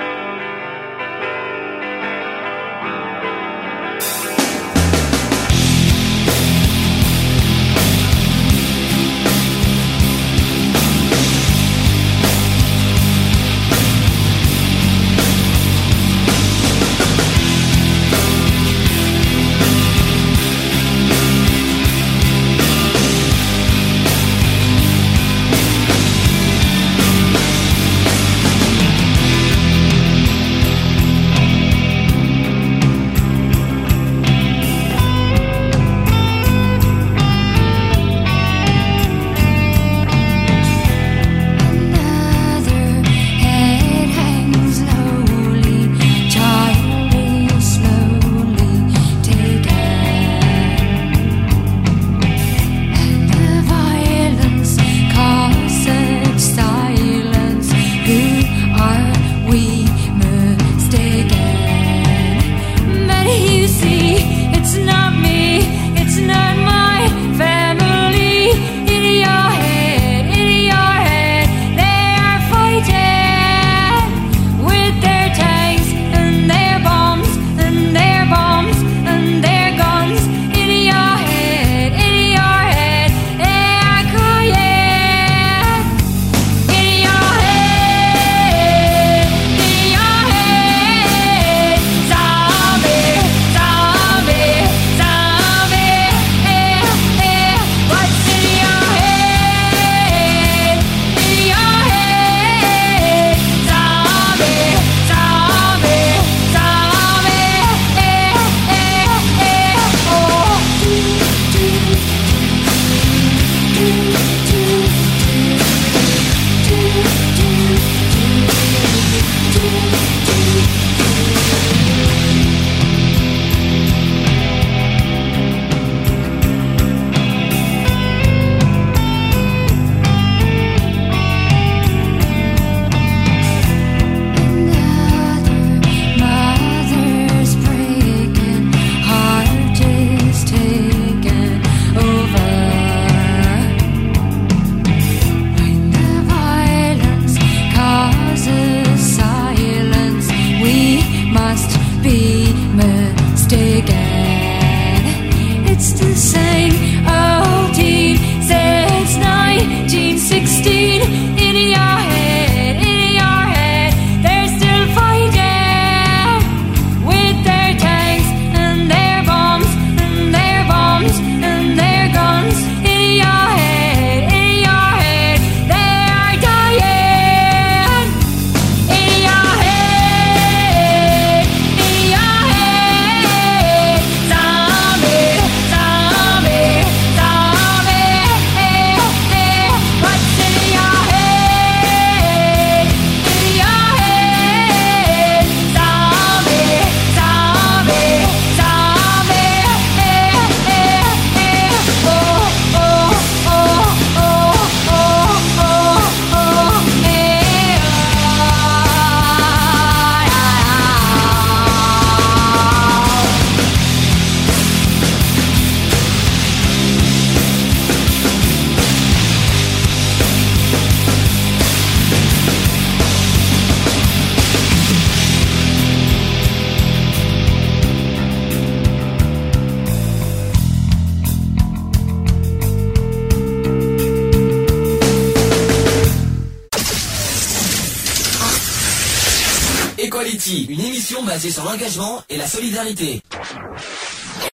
[242.95, 243.21] Solidarité.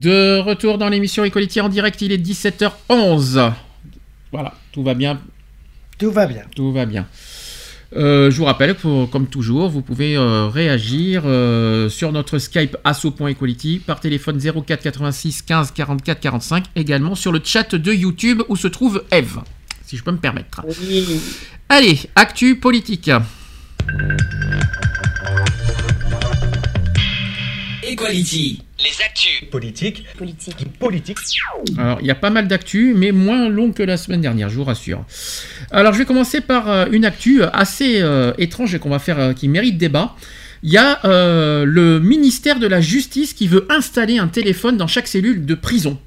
[0.01, 3.51] De retour dans l'émission Equality en direct, il est 17h11.
[4.31, 5.19] Voilà, tout va bien.
[5.97, 6.43] Tout va bien.
[6.55, 7.07] Tout va bien.
[7.95, 12.75] Euh, je vous rappelle que, comme toujours, vous pouvez euh, réagir euh, sur notre Skype
[12.83, 18.57] asso.equality par téléphone 04 86 15 44 45, également sur le chat de YouTube où
[18.57, 19.39] se trouve Eve,
[19.85, 20.63] si je peux me permettre.
[21.69, 23.09] Allez, actu politique.
[27.87, 30.05] Equality, les actus Politique.
[30.17, 30.55] Politique.
[30.79, 31.17] Politique.
[31.77, 34.55] Alors, il y a pas mal d'actu, mais moins long que la semaine dernière, je
[34.55, 35.05] vous rassure.
[35.71, 39.19] Alors, je vais commencer par euh, une actu assez euh, étrange et qu'on va faire,
[39.19, 40.15] euh, qui mérite débat.
[40.63, 44.87] Il y a euh, le ministère de la Justice qui veut installer un téléphone dans
[44.87, 45.97] chaque cellule de prison.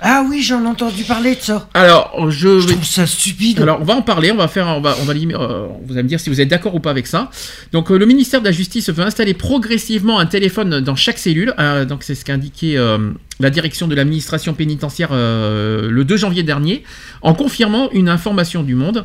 [0.00, 1.68] Ah oui, j'en ai entendu parler de ça.
[1.74, 3.60] Alors, je, trouve ça stupide.
[3.60, 4.30] Alors, on va en parler.
[4.30, 6.48] On va faire, on va, on va euh, vous allez me dire si vous êtes
[6.48, 7.30] d'accord ou pas avec ça.
[7.72, 11.52] Donc, euh, le ministère de la Justice veut installer progressivement un téléphone dans chaque cellule.
[11.58, 13.10] Euh, donc, c'est ce qu'a indiqué euh,
[13.40, 16.84] la direction de l'administration pénitentiaire le 2 janvier dernier,
[17.22, 19.04] en confirmant une information du Monde.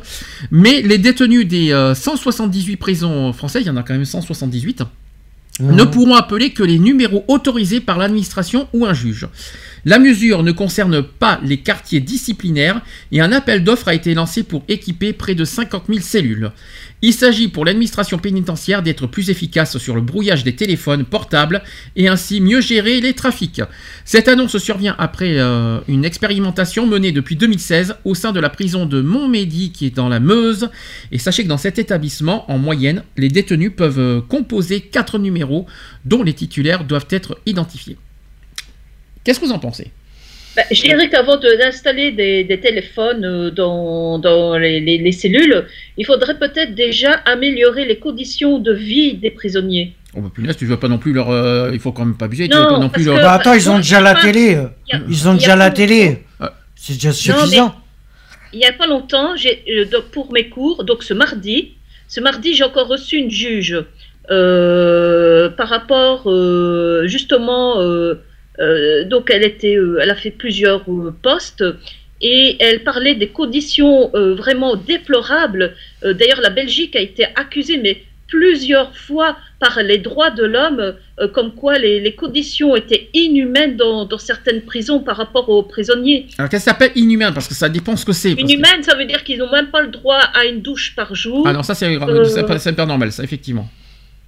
[0.50, 4.84] Mais les détenus des euh, 178 prisons françaises, il y en a quand même 178
[5.60, 5.76] Mhm.
[5.76, 9.28] ne pourront appeler que les numéros autorisés par l'administration ou un juge.
[9.86, 12.80] La mesure ne concerne pas les quartiers disciplinaires
[13.12, 16.52] et un appel d'offres a été lancé pour équiper près de 50 000 cellules.
[17.02, 21.62] Il s'agit pour l'administration pénitentiaire d'être plus efficace sur le brouillage des téléphones portables
[21.96, 23.60] et ainsi mieux gérer les trafics.
[24.06, 28.86] Cette annonce survient après euh, une expérimentation menée depuis 2016 au sein de la prison
[28.86, 30.70] de Montmédy qui est dans la Meuse.
[31.12, 35.66] Et sachez que dans cet établissement, en moyenne, les détenus peuvent euh, composer quatre numéros
[36.06, 37.98] dont les titulaires doivent être identifiés.
[39.24, 39.90] Qu'est-ce que vous en pensez?
[40.56, 45.12] Bah, je dirais qu'avant de- d'installer des, des téléphones euh, dans, dans les, les- les
[45.12, 45.64] cellules,
[45.96, 49.94] il faudrait peut-être déjà améliorer les conditions de vie des prisonniers.
[50.16, 51.28] Oh bah punaise, tu veux pas non plus leur...
[51.30, 53.20] euh, il faut quand même pas abuser, tu Non, veux pas non plus que- leur...
[53.20, 54.54] Bah attends, ils ont déjà la télé.
[54.54, 54.68] euh.
[55.08, 56.22] Ils ont déjà la télé.
[56.76, 57.74] C'est déjà suffisant.
[58.52, 61.72] Il n'y a pas longtemps, euh, donc, pour mes cours, donc ce mardi,
[62.06, 63.76] ce mardi, j'ai encore reçu une juge
[64.30, 68.14] euh, par rapport euh, justement, euh, euh,
[69.04, 71.64] donc elle était, euh, elle a fait plusieurs euh, postes
[72.22, 75.74] et elle parlait des conditions euh, vraiment déplorables.
[76.04, 80.94] Euh, D'ailleurs, la Belgique a été accusée, mais plusieurs fois par les droits de l'homme,
[81.20, 85.62] euh, comme quoi les, les conditions étaient inhumaines dans, dans certaines prisons par rapport aux
[85.62, 86.26] prisonniers.
[86.38, 88.34] Alors qu'est-ce que ça s'appelle inhumain Parce que ça dépend ce que c'est.
[88.34, 91.14] que- Inhumaine, ça veut dire qu'ils n'ont même pas le droit à une douche par
[91.14, 91.44] jour.
[91.46, 93.68] Ah non, ça c'est Euh, pas normal, ça, effectivement.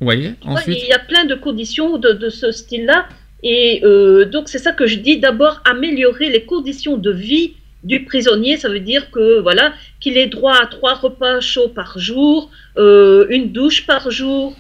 [0.01, 0.79] Vous voyez Ensuite...
[0.83, 3.07] il y a plein de conditions de, de ce style-là.
[3.55, 5.17] Et euh, donc, c'est ça que je dis.
[5.27, 7.49] D'abord, améliorer les conditions de vie
[7.85, 8.57] du prisonnier.
[8.63, 9.67] Ça veut dire que voilà,
[10.01, 14.57] qu'il ait droit à trois repas chauds par jour, euh, une douche par jour.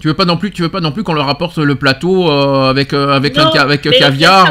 [0.00, 2.28] Tu veux pas non plus, tu veux pas non plus qu'on leur apporte le plateau
[2.30, 4.44] euh, avec avec Non, un ca- avec il y caviar.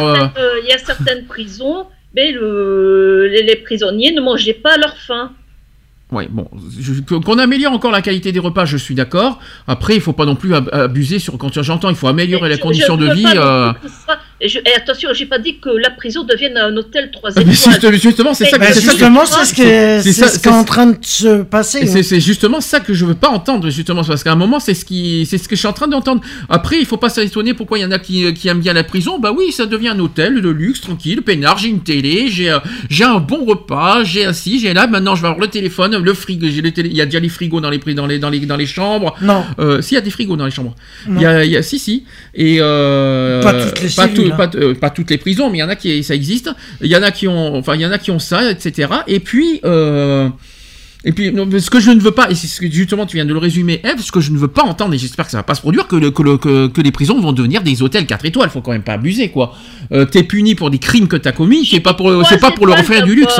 [0.64, 4.96] Il y a certaines prisons, mais le- les, les prisonniers ne mangeaient pas à leur
[4.98, 5.26] faim.
[6.16, 6.48] Ouais, bon,
[7.26, 9.40] qu'on améliore encore la qualité des repas, je suis d'accord.
[9.68, 12.56] Après, il faut pas non plus ab- abuser sur quand j'entends, il faut améliorer les
[12.56, 13.24] Je- conditions je de vie.
[13.24, 13.74] pas euh,
[14.42, 17.34] Et, je, et attention, j'ai pas dit que la prison devienne un hôtel 3 Ah,
[17.46, 17.94] mais étoiles.
[17.94, 20.48] juste- justement, c'est ça, Mais- que- c'est justement, c'est ce qui est, c'est ce qui
[20.50, 21.84] est en train de se passer.
[21.90, 22.02] Hein.
[22.04, 24.84] c'est justement ça que je veux pas entendre, justement, parce qu'à un moment, c'est ce
[24.84, 26.20] qui, c'est ce que je suis en train d'entendre.
[26.50, 28.84] Après, il faut pas s'étonner pourquoi il y en a qui, qui aiment bien la
[28.84, 29.20] prison.
[29.20, 31.58] Bah oui, ça devient un hôtel de luxe, tranquille, peinard.
[31.58, 34.86] J'ai une télé, j'ai, euh, j'ai un bon repas, j'ai assis, j'ai là.
[34.86, 36.46] Maintenant, je vais avoir le téléphone, le frigo.
[36.50, 36.62] J'ai.
[36.78, 38.66] Il y a déjà les frigos dans les pri- dans les dans les dans les
[38.66, 39.16] chambres.
[39.22, 39.46] Non.
[39.60, 40.76] Euh, si, il y a des frigos dans les chambres.
[41.08, 41.22] Non.
[41.22, 42.04] Il y a, il y a- si, si.
[42.34, 45.62] Et euh, Pas toutes les pas, cellules, pas, euh, pas toutes les prisons, mais il
[45.62, 46.50] y en a qui, ça existe.
[46.82, 48.90] Il y en a qui ont, enfin, il y en a qui ont ça, etc.
[49.08, 49.60] Et puis.
[49.66, 50.30] Euh,
[51.08, 53.16] et puis, non, ce que je ne veux pas, et c'est ce que justement tu
[53.18, 55.32] viens de le résumer, Eve, ce que je ne veux pas entendre, et j'espère que
[55.32, 57.62] ça va pas se produire, que, le- que, le- que, que les prisons vont devenir
[57.62, 58.50] des hôtels 4 étoiles.
[58.50, 59.54] Faut quand même pas abuser, quoi.
[59.92, 62.66] Euh, T'es puni pour des crimes que t'as commis, c'est pas pour, c'est pas pour
[62.66, 63.40] leur offrir du luxe.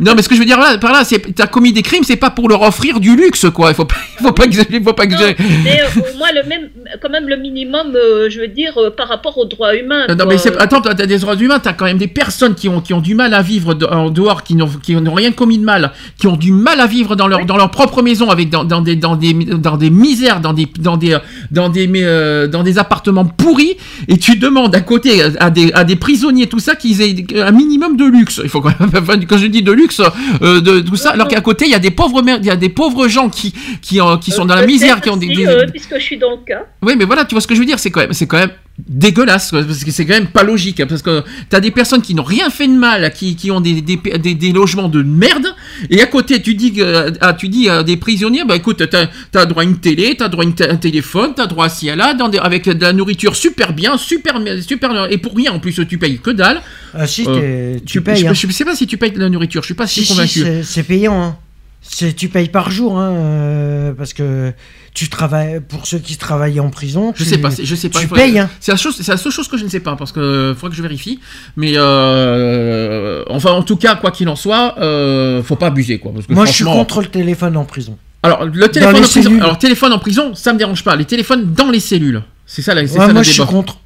[0.00, 2.04] Non, mais ce que je veux dire là, par là, c'est t'as commis des crimes,
[2.04, 3.70] c'est pas pour leur offrir du luxe, quoi.
[3.70, 5.36] Il faut pas, il faut pas exagérer, faut pas exagérer.
[5.64, 6.68] Mais euh, au moins, le même,
[7.00, 10.06] quand même, le minimum, euh, je veux dire, euh, par rapport aux droits humains.
[10.08, 12.94] Non, mais attends, t'as des droits humains, t'as quand même des personnes qui ont, qui
[12.94, 15.92] ont du mal à vivre en dehors, qui n'ont qui n'ont rien commis de mal,
[16.18, 18.80] qui ont du mal à vivre dans leur, dans leur propre maison, avec dans, dans
[18.80, 21.16] des, dans, des, dans des misères, dans des, dans des,
[21.50, 22.02] dans des, mais,
[22.48, 23.76] dans des appartements pourris,
[24.08, 27.52] et tu demandes à côté à des, à des prisonniers, tout ça, qu'ils aient un
[27.52, 28.40] minimum de luxe.
[28.42, 28.90] Il faut quand même,
[29.28, 30.00] quand je dis de luxe,
[30.42, 32.56] euh, de tout ça, alors qu'à côté, il y a des pauvres, il y a
[32.56, 35.28] des pauvres gens qui, qui, euh, qui sont dans la Peut-être misère, qui ont des,
[35.28, 36.64] des- euh, puisque je suis dans le cas.
[36.82, 38.38] oui, mais voilà, tu vois ce que je veux dire, c'est quand même, c'est quand
[38.38, 38.50] même
[38.88, 42.14] dégueulasse, parce que c'est quand même pas logique, hein, parce que t'as des personnes qui
[42.14, 45.46] n'ont rien fait de mal, qui, qui ont des, des, des, des logements de merde,
[45.90, 49.06] et à côté, tu dis, que, ah, tu dis à des prisonniers, bah écoute, t'as
[49.40, 51.88] as droit à une télé, t'as droit à une un téléphone, t'as droit à ci,
[51.90, 55.58] à là, dans avec de la nourriture super bien, super, super, et pour rien, en
[55.60, 56.60] plus, tu payes que dalle.
[56.94, 58.18] Ah si, Euh, tu payes.
[58.22, 58.34] Je, hein.
[58.34, 60.40] je sais pas si tu payes de la nourriture, je suis pas si, convaincu.
[60.40, 61.22] c'est- c'est payant.
[61.22, 61.36] Hein.
[61.82, 64.52] C'est- Tu payes par jour, hein, euh, parce que
[64.94, 67.12] tu travailles pour ceux qui travaillent en prison.
[67.16, 68.00] Je tu- sais pas, je sais pas.
[68.00, 68.38] Tu payes.
[68.38, 68.50] Hein.
[68.60, 70.54] C'est la chose, c'est la seule chose que je ne sais pas parce que euh,
[70.54, 71.20] faudrait que je vérifie.
[71.56, 76.12] Mais euh, enfin, en tout cas, quoi qu'il en soit, euh, faut pas abuser quoi.
[76.12, 77.98] Parce que Moi, je suis contre le téléphone en prison.
[78.22, 79.42] Alors le téléphone en prison, cellules.
[79.42, 80.94] alors téléphone en prison, ça me dérange pas.
[80.96, 83.78] Les téléphones dans les cellules, c'est ça, la- Ouais, ça moi, le je suis contre.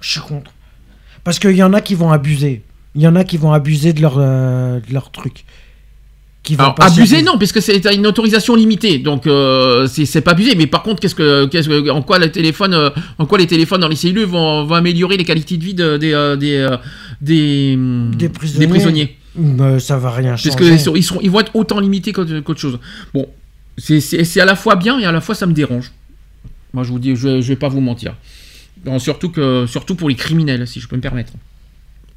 [0.00, 0.52] Je suis contre.
[1.24, 2.62] Parce qu'il y en a qui vont abuser.
[2.94, 5.44] Il y en a qui vont abuser de leur, euh, de leur truc.
[6.50, 7.22] Qui vont Alors pas servir.
[7.24, 10.56] non, puisque c'est une autorisation limitée, donc euh, c'est pas abusé.
[10.56, 13.46] Mais par contre, qu'est-ce que, qu'est-ce que, en quoi les téléphones, euh, en quoi les
[13.46, 16.56] téléphones dans les cellules vont, vont améliorer les qualités de vie de- des, euh, des,
[16.56, 16.76] euh,
[17.20, 17.76] des,
[18.16, 18.66] Des prisonniers.
[18.66, 20.48] des prisonniers Bah, ça va rien changer.
[20.50, 22.80] Parce qu'ils sont- ils, seront- ils vont être autant limités qu'autre chose.
[23.14, 23.28] Bon,
[23.78, 25.92] c'est- à la fois bien et à la fois ça me dérange.
[26.72, 28.14] Moi, je vous dis, je, vais- je vais pas vous mentir.
[28.84, 31.32] Non, surtout, que, surtout pour les criminels, si je peux me permettre.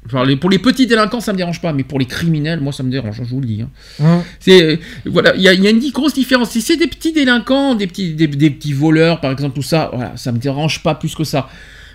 [0.06, 2.72] Enfin, les- pour les petits délinquants, ça me dérange pas, mais pour les criminels, moi,
[2.74, 3.62] ça me dérange, je vous le dis.
[3.62, 3.70] hein.
[4.02, 4.76] Hein C'est euh,
[5.06, 6.50] voilà, il y, a- il y a une grosse différence.
[6.50, 9.90] Si c'est des petits délinquants, des petits, des, des petits voleurs, par exemple, tout ça,
[9.94, 11.48] voilà, ça me dérange pas plus que ça.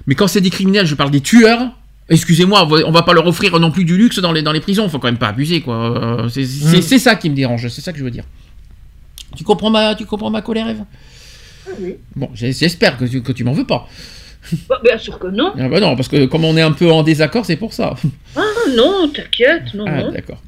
[0.07, 1.71] Mais quand c'est des criminels, je parle des tueurs.
[2.11, 4.51] Excusez-moi, on va, on va pas leur offrir non plus du luxe dans les, dans
[4.53, 4.89] les prisons.
[4.89, 5.75] Faut quand même pas abuser, quoi.
[6.23, 6.81] Euh, c'est c'est- Mm.
[6.81, 7.67] c'est ça qui me dérange.
[7.67, 8.23] C'est ça que je veux dire.
[9.35, 10.81] Tu comprends ma, tu comprends ma colère, Eve?
[11.79, 11.95] Oui.
[12.15, 13.88] Bon, j'espère que tu, que tu m'en veux pas.
[14.67, 15.53] Bah, bien sûr que non.
[15.59, 17.95] Ah bah non, parce que comme on est un peu en désaccord, c'est pour ça.
[18.35, 18.41] Ah
[18.75, 20.11] non, t'inquiète, non, Ah, non.
[20.11, 20.41] d'accord.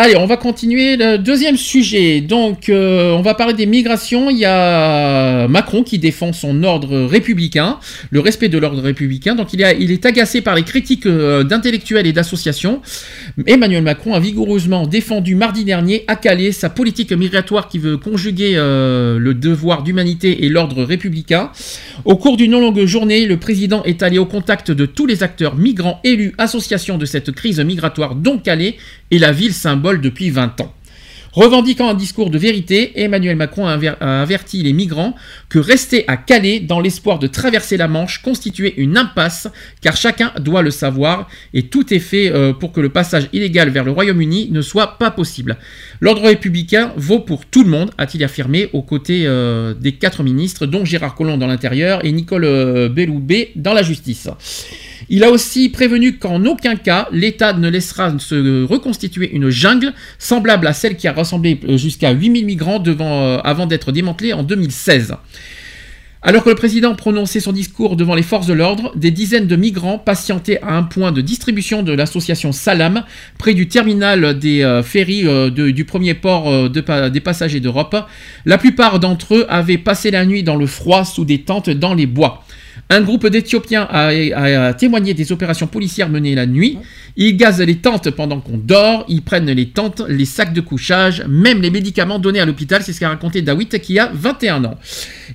[0.00, 2.20] Allez, on va continuer le deuxième sujet.
[2.20, 4.30] Donc, euh, on va parler des migrations.
[4.30, 9.34] Il y a Macron qui défend son ordre républicain, le respect de l'ordre républicain.
[9.34, 12.80] Donc, il, est- agacé par les critiques euh, d'intellectuels et d'associations.
[13.44, 18.52] Emmanuel Macron a vigoureusement défendu mardi dernier à Calais sa politique migratoire qui veut conjuguer
[18.54, 21.50] euh, le devoir d'humanité et l'ordre républicain.
[22.04, 25.56] Au cours d'une longue journée, le président est allé au contact de tous les acteurs
[25.56, 28.76] migrants, élus, associations de cette crise migratoire dont Calais
[29.10, 30.74] est la ville symbole depuis 20 ans.
[31.32, 35.14] Revendiquant un discours de vérité, Emmanuel Macron a aver- a averti les migrants
[35.50, 39.46] que rester à Calais dans l'espoir de traverser la Manche constituait une impasse,
[39.82, 43.68] car chacun doit le savoir, et tout est fait euh, pour que le passage illégal
[43.68, 45.58] vers le Royaume-Uni ne soit pas possible.
[46.00, 50.64] L'ordre républicain vaut pour tout le monde, a-t-il affirmé, aux côtés euh, des quatre ministres,
[50.66, 54.28] dont Gérard Collomb dans l'intérieur et Nicole euh, Belloubet dans la justice.
[55.08, 60.66] Il a aussi prévenu qu'en aucun cas l'État ne laissera se reconstituer une jungle semblable
[60.66, 65.14] à celle qui a rassemblé euh, jusqu'à 8000 migrants euh, avant d'être démantelée en 2016.
[66.20, 69.54] Alors que le président prononçait son discours devant les forces de l'ordre, des dizaines de
[69.54, 73.04] migrants patientaient à un point de distribution de l'association Salam,
[73.38, 77.96] près du terminal des euh, ferries du premier port des passagers d'Europe.
[78.46, 81.94] La plupart d'entre eux avaient passé la nuit dans le froid sous des tentes dans
[81.94, 82.44] les bois.
[82.90, 86.78] Un groupe d'Éthiopiens a, témoigné des opérations policières menées la nuit.
[87.16, 91.22] Ils gazent les tentes pendant qu'on dort, ils prennent les tentes, les sacs de couchage,
[91.28, 92.82] même les médicaments donnés à l'hôpital.
[92.82, 94.78] C'est ce qu'a raconté Dawit qui a 21 ans.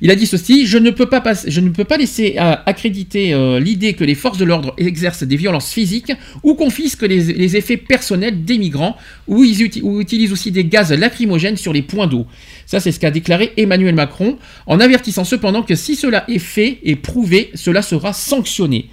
[0.02, 1.62] Il a dit ceci Je ne peux pas, passer- je
[1.98, 6.56] laisser euh, accréditer euh, l'idée que les forces de l'ordre exercent des violences physiques ou
[6.56, 11.84] confisquent les, effets personnels des migrants ou ils utilisent aussi des gaz lacrymogènes sur les
[11.84, 12.26] points d'eau.
[12.74, 16.80] Ça, c'est ce qu'a déclaré Emmanuel Macron, en avertissant cependant que si cela est fait
[16.82, 18.90] et prouvé, cela sera sanctionné.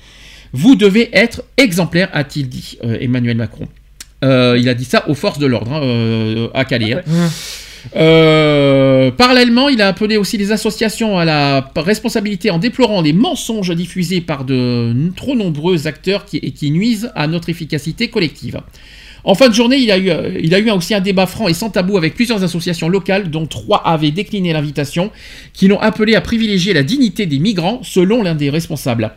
[0.53, 3.69] Vous devez être exemplaire, a-t-il dit, euh, Emmanuel Macron.
[4.23, 6.93] Euh, il a dit ça aux forces de l'ordre hein, euh, à Calais.
[6.93, 7.31] hein.
[7.97, 13.75] Euh, parallèlement, il a appelé aussi les associations à la responsabilité en déplorant les mensonges
[13.75, 18.61] diffusés par de trop nombreux acteurs qui, et qui nuisent à notre efficacité collective.
[19.25, 21.55] En fin de journée, il a, eu, euh, a eu aussi un débat franc et
[21.55, 25.11] sans tabou avec plusieurs associations locales, dont trois avaient décliné l'invitation,
[25.53, 29.13] qui l'ont appelé à privilégier la dignité des migrants, selon l'un des responsables.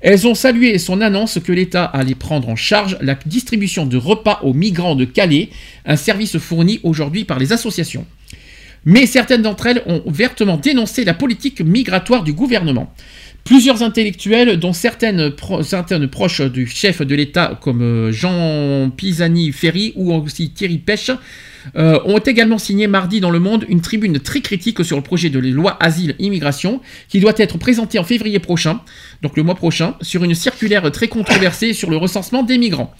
[0.00, 4.40] Elles ont salué son annonce que l'État allait prendre en charge la distribution de repas
[4.42, 5.48] aux migrants de Calais,
[5.84, 8.04] un service fourni aujourd'hui par les associations.
[8.84, 12.92] Mais certaines d'entre elles ont vertement dénoncé la politique migratoire du gouvernement.
[13.46, 19.92] Plusieurs intellectuels, dont certaines, pro- certaines proches du chef de l'État, comme euh, Jean Pisani-Ferry
[19.94, 21.12] ou aussi Thierry Pêche,
[21.76, 25.30] euh, ont également signé mardi dans Le Monde une tribune très critique sur le projet
[25.30, 28.80] de loi Asile-Immigration qui doit être présenté en février prochain,
[29.22, 32.92] donc le mois prochain, sur une circulaire très controversée sur le recensement des migrants.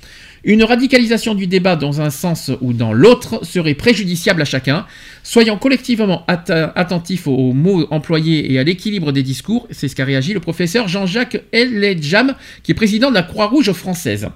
[0.49, 4.87] Une radicalisation du débat dans un sens ou dans l'autre serait préjudiciable à chacun.
[5.25, 9.67] Soyons collectivement attentifs aux mots employés et à l'équilibre des discours.
[9.73, 14.29] C'est ce qu'a réagi le professeur Jean-Jacques Eledjam, qui est président de la Croix-Rouge française.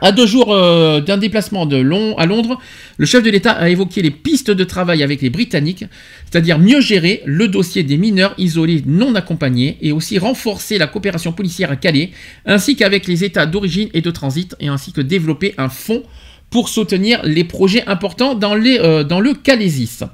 [0.00, 1.76] À deux jours euh, d'un déplacement de
[2.16, 2.58] à Londres,
[2.96, 5.84] le chef de l'État a évoqué les pistes de travail avec les Britanniques,
[6.30, 11.32] c'est-à-dire mieux gérer le dossier des mineurs isolés non accompagnés et aussi renforcer la coopération
[11.32, 12.10] policière à Calais,
[12.46, 16.02] ainsi qu'avec les États d'origine et de transit, et ainsi que développer un fonds
[16.48, 20.04] pour soutenir les projets importants dans, euh, le Calaisis.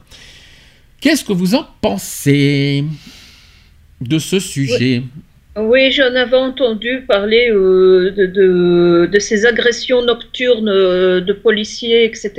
[1.01, 2.85] Qu'est-ce que vous en pensez
[4.01, 5.05] de ce sujet?
[5.91, 8.11] J'en avais entendu parler euh,
[9.11, 12.33] de, ces agressions nocturnes euh, de policiers, etc.,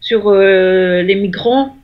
[0.00, 1.76] sur euh, les migrants.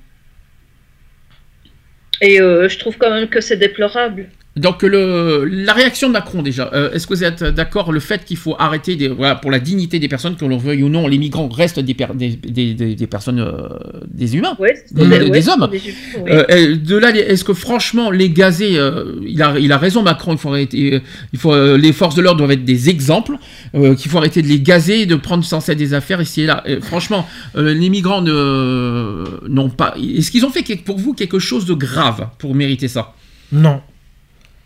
[2.20, 4.31] Et je trouve quand même que c'est déplorable.
[4.57, 8.24] Donc le, la réaction de Macron déjà, euh, est-ce que vous êtes d'accord le fait
[8.24, 11.08] qu'il faut arrêter des, voilà, pour la dignité des personnes, qu'on le veuille ou non,
[11.08, 13.68] les migrants restent des, per- des, des, des- des personnes, euh,
[14.07, 14.57] des humains,
[14.92, 15.68] des, hommes.
[15.73, 16.31] des humains, oui.
[16.31, 20.02] Euh, et de là, est-ce que franchement les gazer, euh, il, a, il a raison
[20.02, 21.00] Macron, il faut arrêter,
[21.33, 23.36] il faut, les forces de l'ordre doivent être des exemples,
[23.74, 26.47] euh, qu'il faut arrêter de les gazer, de prendre sans cesse des affaires ici et
[26.47, 26.62] là.
[26.65, 27.26] Et franchement,
[27.57, 29.94] euh, les migrants ne- n'ont pas.
[29.97, 33.15] Est-ce qu'ils ont fait quelque- pour vous quelque chose de grave pour mériter ça?
[33.52, 33.81] Non.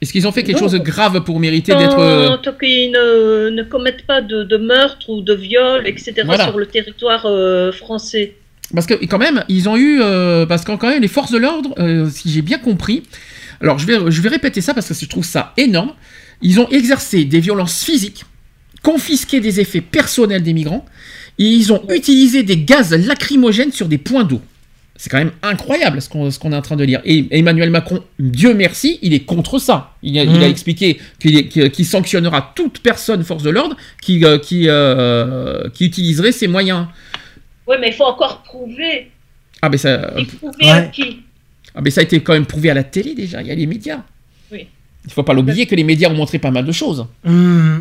[0.01, 0.63] Est-ce qu'ils ont fait quelque Non.
[0.69, 1.99] chose de grave pour mériter d'être.
[1.99, 6.45] euh, tant qu'ils ne, ne commettent pas de, de meurtre ou de viol, etc., Voilà.
[6.49, 8.35] sur le territoire euh, français.
[8.73, 11.39] Parce que quand même, ils ont eu, euh, parce que quand même, les forces de
[11.39, 13.03] l'ordre, euh, si j'ai bien compris,
[13.61, 15.93] alors je vais, je vais répéter ça parce que je trouve ça énorme.
[16.43, 18.25] Ils ont exercé des violences physiques,
[18.83, 20.85] confisqué des effets personnels des migrants,
[21.41, 24.41] et ils ont utilisé des gaz lacrymogènes sur des points d'eau.
[25.01, 27.01] C'est quand même incroyable ce qu'on est en train de lire.
[27.05, 29.93] Et Emmanuel Macron, Dieu merci, il est contre ça.
[30.03, 30.43] Il a, il a Mhm.
[30.51, 36.49] expliqué qu'il sanctionnera toute personne force de l'ordre qui, euh, qui, euh, qui utiliserait ces
[36.49, 36.87] moyens.
[37.69, 39.11] Oui, mais il faut encore prouver.
[39.63, 40.13] Ah, ben ça.
[40.19, 41.21] Et prouver à qui?
[41.77, 43.55] Ah, mais ça a été quand même prouvé à la télé déjà, il y a
[43.55, 44.01] les médias.
[44.51, 44.67] Oui.
[45.05, 47.07] Il faut pas l'oublier que les médias ont montré pas mal de choses.
[47.25, 47.79] Hmm.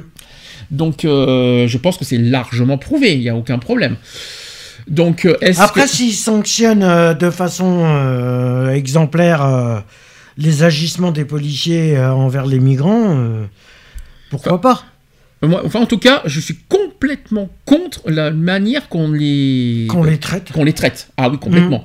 [0.69, 3.95] Donc euh, je pense que c'est largement prouvé, il n'y a aucun problème.
[4.87, 5.89] Donc euh, Après, que...
[5.89, 9.83] s'ils sanctionnent euh, de façon euh, exemplaire
[10.37, 13.17] les agissements des policiers envers les migrants,
[14.29, 14.83] pourquoi pas?
[15.43, 19.87] enfin, en tout cas, je suis complètement contre la manière qu'on les...
[19.89, 20.51] Qu'on les traite.
[20.51, 21.09] Qu'on les traite.
[21.17, 21.83] Ah oui, complètement.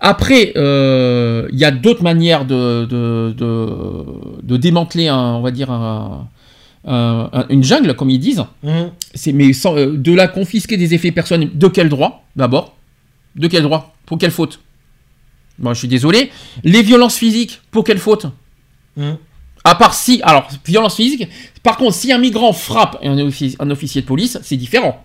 [0.00, 5.50] Après, euh, il y a d'autres manières de, de, de, de démanteler, un, on va
[5.50, 6.28] dire, un-
[6.86, 8.44] un- une jungle, comme ils disent.
[8.62, 8.90] Mhm.
[9.14, 11.50] C'est mais sans, euh, de la confisquer des effets personnels.
[11.56, 12.76] De quel droit, d'abord?
[13.36, 13.94] De quel droit?
[14.06, 14.60] Pour quelle faute?
[15.58, 16.30] Moi, je suis désolé.
[16.62, 18.26] Les violences physiques, pour quelle faute?
[18.96, 19.16] Mhm.
[19.64, 21.26] À part si, alors, violence physique.
[21.62, 25.04] Par contre, si un migrant frappe un officier de police, c'est différent.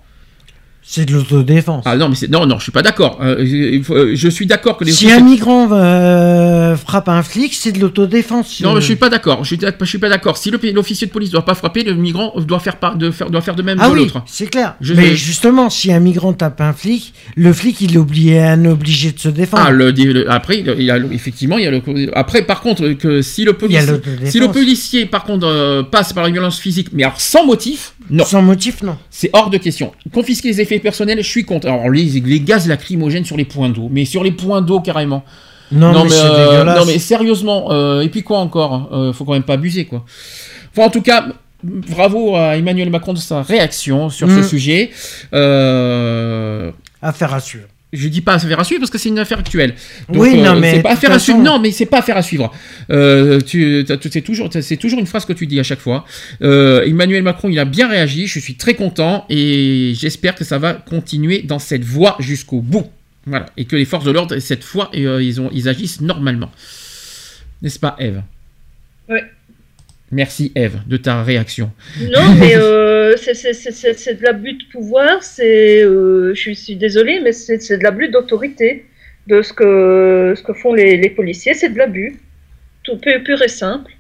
[0.82, 1.84] C'est de l'autodéfense.
[1.86, 3.20] Ah non, mais non, non, je suis pas d'accord.
[3.22, 7.54] Euh, faut- euh, je suis d'accord que les Si un migrant euh, frappe un flic,
[7.54, 8.60] c'est de l'autodéfense.
[8.62, 9.44] Non, mais je suis pas d'accord.
[9.44, 10.38] Je suis, d'ac- je suis pas d'accord.
[10.38, 13.42] Si le- l'officier de police doit pas frapper, le migrant doit faire, de faire, doit
[13.42, 14.24] faire de même Ah oui, l'autre.
[14.26, 14.76] c'est clair.
[14.82, 18.66] Je- mais justement, si un migrant tape un flic, le flic, il est obligé, un
[18.66, 19.64] obligé de se défendre.
[19.68, 21.82] Ah, le, le- après, il y a, le- effectivement, il y a le.
[22.18, 24.30] Après, par contre, que si le policier, l'autodéfense.
[24.32, 27.94] si le policier, par contre, euh, passe par la violence physique, mais alors sans motif,
[28.10, 28.26] non.
[28.26, 28.98] Sans motif, non.
[29.10, 29.92] C'est hors de question.
[30.14, 31.68] Confisquer les effets personnels, je suis contre.
[31.68, 35.24] Alors, les, les gaz lacrymogènes sur les points d'eau, mais sur les points d'eau carrément.
[35.72, 36.80] Non, mais c'est dégueulasse.
[36.80, 40.04] non, mais sérieusement, euh, et puis quoi encore euh, Faut quand même pas abuser, quoi.
[40.72, 41.28] Enfin, en tout cas,
[41.64, 44.44] bravo à Emmanuel Macron de sa réaction sur ce Mm.
[44.44, 44.90] sujet.
[45.34, 46.72] Euh,
[47.02, 47.68] Affaire à suivre.
[47.92, 49.74] Je dis pas affaire à suivre parce que c'est une affaire actuelle.
[50.10, 51.40] Oui, non, mais c'est pas affaire à suivre.
[51.40, 52.54] Non, mais c'est pas affaire à suivre.
[52.92, 56.06] Euh, c'est toujours, c'est toujours une phrase que tu dis à chaque fois.
[56.42, 58.28] Euh, Emmanuel Macron, il a bien réagi.
[58.28, 62.88] Je suis très content et j'espère que ça va continuer dans cette voie jusqu'au bout.
[63.26, 66.52] Voilà, et que les forces de l'ordre cette fois, euh, ils ont, ils agissent normalement.
[67.62, 68.22] N'est-ce pas, Eve?
[69.08, 69.24] Ouais.
[70.12, 71.72] Merci, Eve, de ta réaction.
[72.02, 77.78] Non, mais euh, c'est- de l'abus de pouvoir, c'est, euh, je suis- désolée, mais c'est
[77.78, 78.86] de l'abus d'autorité,
[79.28, 82.18] de ce que, ce que font les, les policiers, c'est de l'abus,
[82.84, 83.92] tout pur, pur et simple.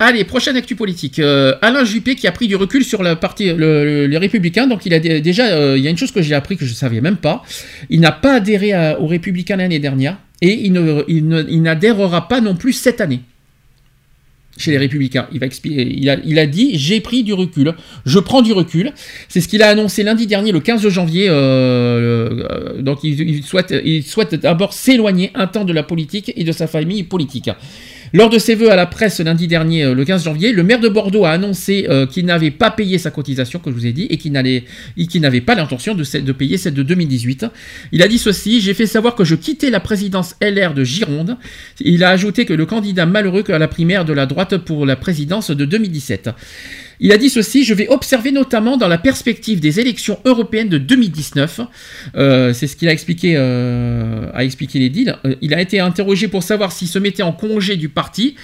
[0.00, 1.20] Allez, prochaine actu politique.
[1.20, 4.66] Euh, Alain Juppé qui a pris du recul sur la partie, le- le- les Républicains.
[4.66, 6.64] Donc, il a dé- déjà, euh, il y a une chose que j'ai appris que
[6.66, 7.42] je savais même pas.
[7.90, 11.62] Il n'a pas adhéré à- aux Républicains l'année dernière et il ne, il ne- il
[11.62, 13.20] n'adhérera pas non plus cette année
[14.56, 15.26] chez les Républicains.
[15.32, 17.74] Il a, dit j'ai pris du recul.
[18.06, 18.92] Je prends du recul.
[19.28, 21.28] C'est ce qu'il a annoncé lundi dernier, le 15 janvier.
[21.28, 26.66] euh, euh, donc, il souhaite d'abord s'éloigner un temps de la politique et de sa
[26.66, 27.50] famille politique.
[28.16, 30.78] Lors de ses vœux à la presse lundi dernier, euh, le 15 janvier, le maire
[30.78, 33.92] de Bordeaux a annoncé euh, qu'il n'avait pas payé sa cotisation, que je vous ai
[33.92, 37.46] dit, et qu'il n'avait pas l'intention de, de payer celle de 2018.
[37.90, 41.36] Il a dit ceci J'ai fait savoir que je quittais la présidence LR de Gironde.
[41.80, 44.94] Il a ajouté que le candidat malheureux à la primaire de la droite pour la
[44.94, 46.30] présidence de 2017.
[47.00, 50.78] Il a dit ceci, je vais observer notamment dans la perspective des élections européennes de
[50.78, 51.60] 2019.
[52.16, 54.30] Euh, c'est ce qu'il a expliqué, euh,
[54.74, 55.16] les deals.
[55.24, 58.36] Euh, il a été interrogé pour savoir s'il se mettait en congé du parti.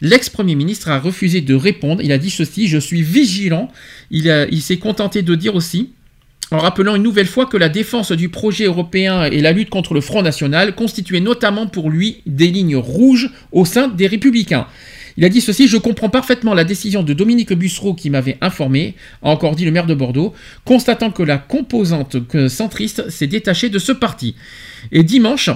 [0.00, 2.02] L'ex-premier ministre a refusé de répondre.
[2.02, 3.70] Il a dit ceci, je suis vigilant.
[4.10, 5.90] Il s'est contenté de dire aussi,
[6.50, 9.94] en rappelant une nouvelle fois que la défense du projet européen et la lutte contre
[9.94, 14.66] le Front National constituaient notamment pour lui des lignes rouges au sein des républicains.
[15.16, 18.94] Il a dit ceci, je comprends parfaitement la décision de Dominique Bussereau qui m'avait informé,
[19.22, 22.16] a encore dit le maire de Bordeaux, constatant que la composante
[22.48, 24.34] centriste s'est détachée de ce parti.
[24.92, 25.50] Et dimanche,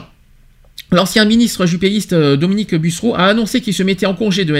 [0.92, 4.54] L'ancien ministre juppéiste euh, Dominique Bussereau a annoncé qu'il se mettait en congé de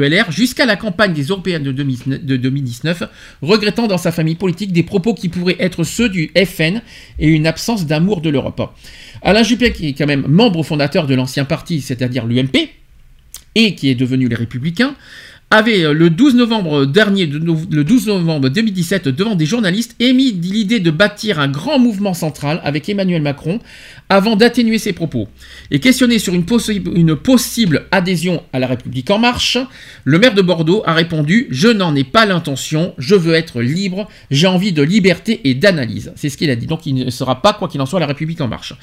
[0.00, 3.02] LR jusqu'à la campagne des européennes de 2019 de 2019,
[3.42, 6.82] regrettant dans sa famille politique des propos qui pourraient être ceux du FN
[7.18, 8.62] et une absence d'amour de l'Europe.
[9.22, 12.68] Alain Juppé, qui est quand même membre fondateur de l'ancien parti, c'est-à-dire l'UMP,
[13.54, 14.94] et qui est devenu les Républicains,
[15.52, 20.80] avait euh, le 12 novembre dernier, le 12 novembre 2017, devant des journalistes, émis l'idée
[20.80, 23.60] de bâtir un grand mouvement central avec Emmanuel Macron
[24.08, 25.28] avant d'atténuer ses propos.
[25.70, 26.44] Et questionné sur une,
[26.94, 29.58] une possible adhésion à la République en marche,
[30.04, 34.08] le maire de Bordeaux a répondu Je n'en ai pas l'intention, je veux être libre,
[34.30, 36.12] j'ai envie de liberté et d'analyse.
[36.16, 36.66] C'est ce qu'il a dit.
[36.66, 38.74] Donc il ne sera pas, quoi qu'il en soit, la République en marche.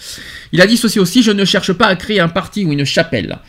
[0.52, 2.86] Il a dit ceci aussi Je ne cherche pas à créer un parti ou une
[2.86, 3.40] chapelle.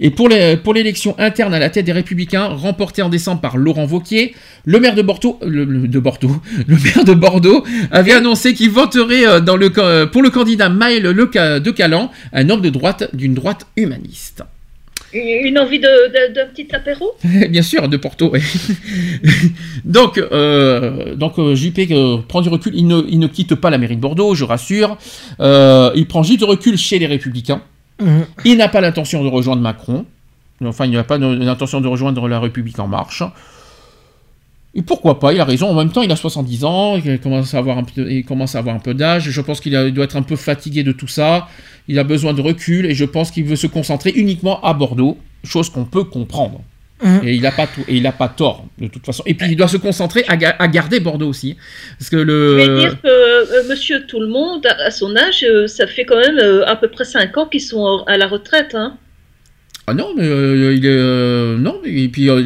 [0.00, 4.34] Et pour l'élection interne à la tête des Républicains, remportée en décembre par Laurent Wauquiez,
[4.64, 6.36] le maire de Bordeaux, le, le- de Bordeaux,
[6.66, 10.68] le maire de Bordeaux avait annoncé qu'il voterait euh, dans le, ca- pour le candidat
[10.68, 14.42] Maël de Calan, un homme de droite d'une droite humaniste.
[15.14, 17.12] Une envie de- de- d'un petit apéro?
[17.48, 18.30] Bien sûr, de Porto.
[19.84, 22.72] donc, euh, donc euh, Juppé euh, prend du recul.
[22.74, 24.98] Il ne, il ne quitte pas la mairie de Bordeaux, je rassure.
[25.40, 27.62] Euh, il prend juste du recul chez les Républicains.
[28.00, 28.26] Mhm.
[28.44, 30.06] Il n'a pas l'intention de rejoindre Macron.
[30.64, 33.22] Enfin, il n'a pas l'intention de rejoindre la République en marche.
[34.74, 35.68] Et pourquoi pas Il a raison.
[35.68, 36.96] En même temps, il a 70 ans.
[36.96, 39.30] Il commence à avoir un peu, il commence à avoir un peu d'âge.
[39.30, 41.48] Je pense qu'il doit être un peu fatigué de tout ça.
[41.86, 45.16] Il a besoin de recul et je pense qu'il veut se concentrer uniquement à Bordeaux,
[45.44, 46.60] chose qu'on peut comprendre.
[47.02, 47.20] Mhm.
[47.24, 49.22] Et il n'a pas tout, et il a pas tort de toute façon.
[49.26, 51.56] Et puis il doit se concentrer à, ga- à garder Bordeaux aussi,
[51.98, 52.54] parce que Je le.
[52.56, 56.18] vais dire que euh, monsieur tout le monde, à, son âge, euh, ça fait quand
[56.18, 58.74] même euh, à peu près 5 ans qu'ils sont à la retraite.
[58.74, 58.96] Hein.
[59.90, 61.80] Ah non, mais euh, il est euh, non.
[61.84, 62.42] Et puis euh,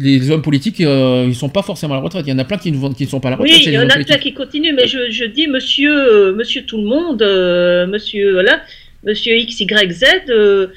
[0.00, 2.24] les hommes politiques, euh, ils sont pas forcément à la retraite.
[2.26, 3.54] Il y en a plein qui ne qui ne sont pas à la retraite.
[3.58, 6.62] Oui, il y en a plein qui continuent, mais je, je dis monsieur, euh, monsieur
[6.64, 8.60] tout le monde, euh, monsieur, voilà,
[9.04, 10.68] Monsieur XYZ, euh,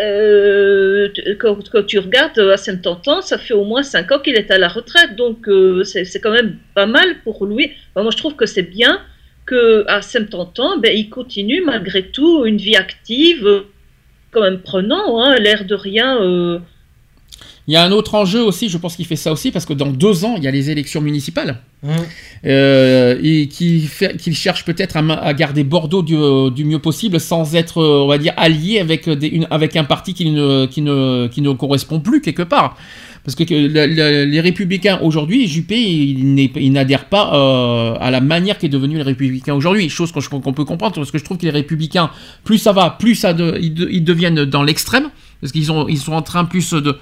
[0.00, 4.18] euh, t- quand, tu regardes euh, à 70 ans, ça fait au moins 5 ans
[4.20, 7.72] qu'il est à la retraite, donc euh, c'est quand même pas mal pour lui.
[7.96, 9.00] Moi, je trouve que c'est bien
[9.48, 13.60] qu'à 70 ans, ben, il continue malgré tout une vie active, euh,
[14.30, 16.62] quand même prenant, hein, l'air de rien.
[17.68, 19.72] Il y a un autre enjeu aussi, je pense qu'il fait ça aussi, parce que
[19.72, 21.58] dans deux ans, il y a les élections municipales.
[21.84, 21.88] Mmh.
[22.44, 23.88] Euh, et qu'il
[24.34, 28.18] cherche peut-être à, garder Bordeaux du, euh, du mieux possible sans être, euh, on va
[28.18, 32.00] dire, allié avec, des- une- avec un parti qui ne, qui, ne, qui ne correspond
[32.00, 32.76] plus quelque part.
[33.24, 38.20] Parce que, que le- le- les républicains aujourd'hui, Juppé, il, n'adhère pas euh, à la
[38.20, 39.88] manière qu'est devenu les républicains aujourd'hui.
[39.88, 42.10] Chose qu'on peut comprendre, parce que je trouve que les républicains,
[42.42, 45.10] plus ça va, plus ça de- ils, de- ils deviennent dans l'extrême.
[45.42, 46.96] Parce qu'ils ont- ils sont en train plus de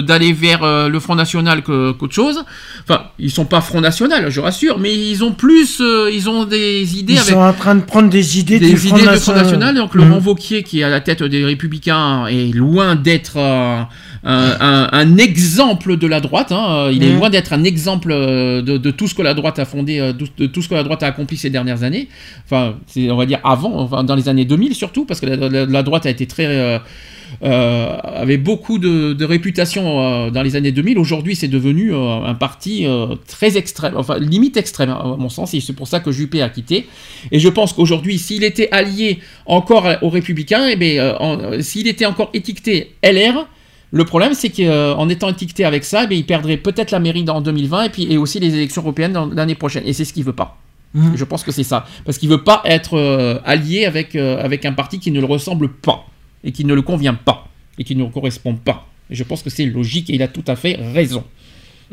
[0.00, 2.40] d'aller vers euh, le Front National qu'autre chose.
[2.84, 6.44] Enfin, ils sont pas Front National, je rassure, mais ils ont plus, euh, ils ont
[6.44, 9.16] des idées Ils avec sont en train de prendre des idées des du idées Front
[9.16, 9.74] Front National.
[9.74, 9.98] Donc Mmh.
[9.98, 13.82] Laurent Wauquiez, qui est à la tête des Républicains, est loin d'être euh,
[14.22, 16.52] un, un- un exemple de la droite.
[16.52, 16.90] hein.
[16.92, 17.16] Il est Mmh.
[17.18, 20.46] loin d'être un exemple euh, de, de tout ce que la droite a fondé, de,
[20.46, 22.08] tout ce que la droite a accompli ces dernières années.
[22.46, 25.66] Enfin, on va dire avant, enfin, dans les années 2000 surtout, parce que la, la-
[25.66, 26.46] la droite a été très
[27.42, 30.98] euh, avait beaucoup de, de réputation euh, dans les années 2000.
[30.98, 35.54] Aujourd'hui, c'est devenu euh, un parti euh, très extrême, enfin limite extrême à mon sens,
[35.54, 36.86] et c'est pour ça que Juppé a quitté.
[37.32, 42.30] Et je pense qu'aujourd'hui, s'il était allié encore aux Républicains, et euh, s'il était encore
[42.34, 43.46] étiqueté LR,
[43.92, 47.24] le problème, c'est qu'en étant étiqueté avec ça, eh bien, il perdrait peut-être la mairie
[47.28, 49.82] en 2020 et puis et aussi les élections européennes l'année prochaine.
[49.84, 50.58] Et c'est ce qu'il veut pas.
[50.94, 51.16] Mhm.
[51.16, 54.64] Je pense que c'est ça, parce qu'il veut pas être euh, allié avec euh, avec
[54.64, 56.06] un parti qui ne le ressemble pas
[56.44, 58.86] et qui ne le convient pas et qui ne le correspond pas.
[59.10, 61.24] Et je pense que c'est logique et il a tout à fait raison.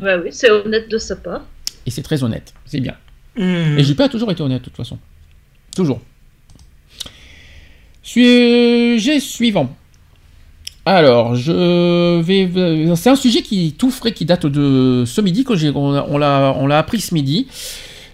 [0.00, 1.42] ouais, oui, c'est honnête de sa part.
[1.86, 2.94] Et c'est très honnête, c'est bien.
[3.36, 3.78] Mmh.
[3.78, 4.98] Et JP a toujours été honnête de toute façon.
[5.74, 6.00] Toujours.
[8.02, 9.74] Sujet suivant.
[10.86, 12.48] Alors, je vais.
[12.96, 16.06] C'est un sujet qui tout frais, qui date de ce midi, que j'ai, on, a-
[16.08, 17.46] on l'a, on l'a appris ce midi.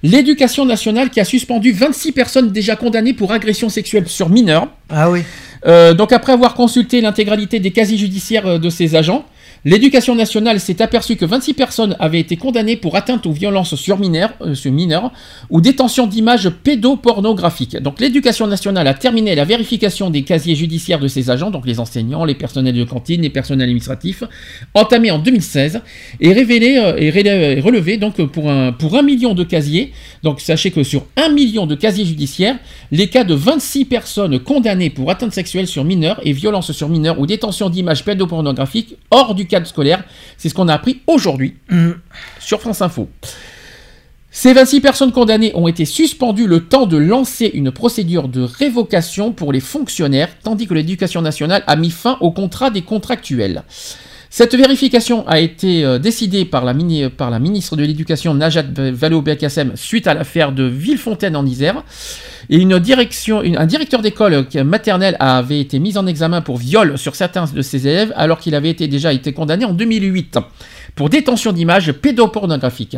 [0.03, 4.67] L'éducation nationale qui a suspendu 26 personnes déjà condamnées pour agression sexuelle sur mineurs.
[4.91, 5.23] Ah oui.
[5.67, 9.25] Euh, donc après avoir consulté l'intégralité des casiers judiciaires euh, de ces agents,
[9.65, 13.99] l'éducation nationale s'est aperçue que 26 personnes avaient été condamnées pour atteinte ou violence sur
[13.99, 15.11] mineurs, euh, sur mineurs
[15.51, 17.77] ou détention d'images pédopornographiques.
[17.79, 21.81] Donc l'éducation nationale a terminé la vérification des casiers judiciaires de ces agents, donc les
[21.81, 24.25] enseignants, les personnels de cantine, les personnels administratifs,
[24.75, 25.81] entamé en 2016
[26.21, 27.11] et révélé euh, et
[27.61, 29.93] relevé donc pour un, pour un million de casiers.
[30.23, 32.59] Donc sachez que sur un million de casiers judiciaires,
[32.93, 37.19] les cas de 26 personnes condamnées pour atteinte sexuelle sur mineurs et violence sur mineurs
[37.19, 40.03] ou détention d'images pédopornographiques hors du cadre scolaire,
[40.37, 41.91] c'est ce qu'on a appris aujourd'hui Mmh.
[42.41, 43.09] sur France Info.
[44.33, 49.31] Ces 26 personnes condamnées ont été suspendues le temps de lancer une procédure de révocation
[49.31, 53.63] pour les fonctionnaires, tandis que l'éducation nationale a mis fin au contrat des contractuels.
[54.37, 60.15] Cette vérification a été euh, décidée par la, ministre de l'Éducation Najat Vallaud-Belkacem suite à
[60.15, 61.85] l'affaire de Villefontaine en Isère.
[62.51, 67.63] Et un directeur d'école maternelle avait été mis en examen pour viol sur certains de
[67.63, 70.39] ses élèves alors qu'il avait déjà été condamné en 2008
[70.97, 72.97] pour détention d'images pédopornographiques.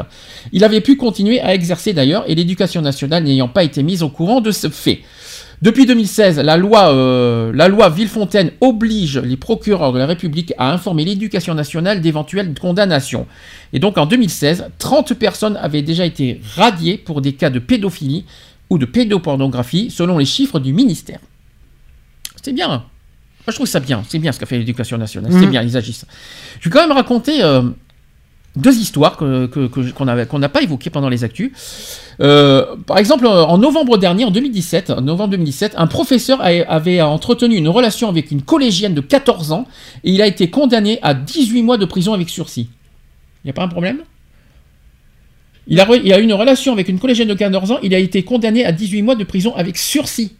[0.52, 4.08] Il avait pu continuer à exercer d'ailleurs et l'éducation nationale n'ayant pas été mise au
[4.08, 5.02] courant de ce fait.
[5.62, 10.70] Depuis 2016, la loi, euh, la loi Villefontaine oblige les procureurs de la République à
[10.72, 13.26] informer l'éducation nationale d'éventuelles condamnations.
[13.72, 18.24] Et donc en 2016, 30 personnes avaient déjà été radiées pour des cas de pédophilie
[18.68, 21.20] ou de pédopornographie selon les chiffres du ministère.
[22.42, 22.68] C'est bien.
[22.68, 24.02] Moi, je trouve ça bien.
[24.08, 25.30] C'est bien ce qu'a fait l'éducation nationale.
[25.32, 25.50] C'est Mhm.
[25.50, 26.04] bien, ils agissent.
[26.60, 27.62] Je vais quand même raconter euh,
[28.56, 31.52] deux histoires que- que- que- qu'on qu'on n'a pas évoquées pendant les actus.
[32.20, 37.00] Euh, par exemple, en novembre dernier, en 2017, en novembre 2017, un professeur a- avait
[37.02, 39.66] entretenu une relation avec une collégienne de 14 ans
[40.04, 42.68] et il a été condamné à 18 mois de prison avec sursis.
[43.44, 43.98] Il n'y a pas un problème?
[45.68, 47.94] Il a, re- il a eu une relation avec une collégienne de 14 ans, il
[47.94, 50.32] a été condamné à 18 mois de prison avec sursis.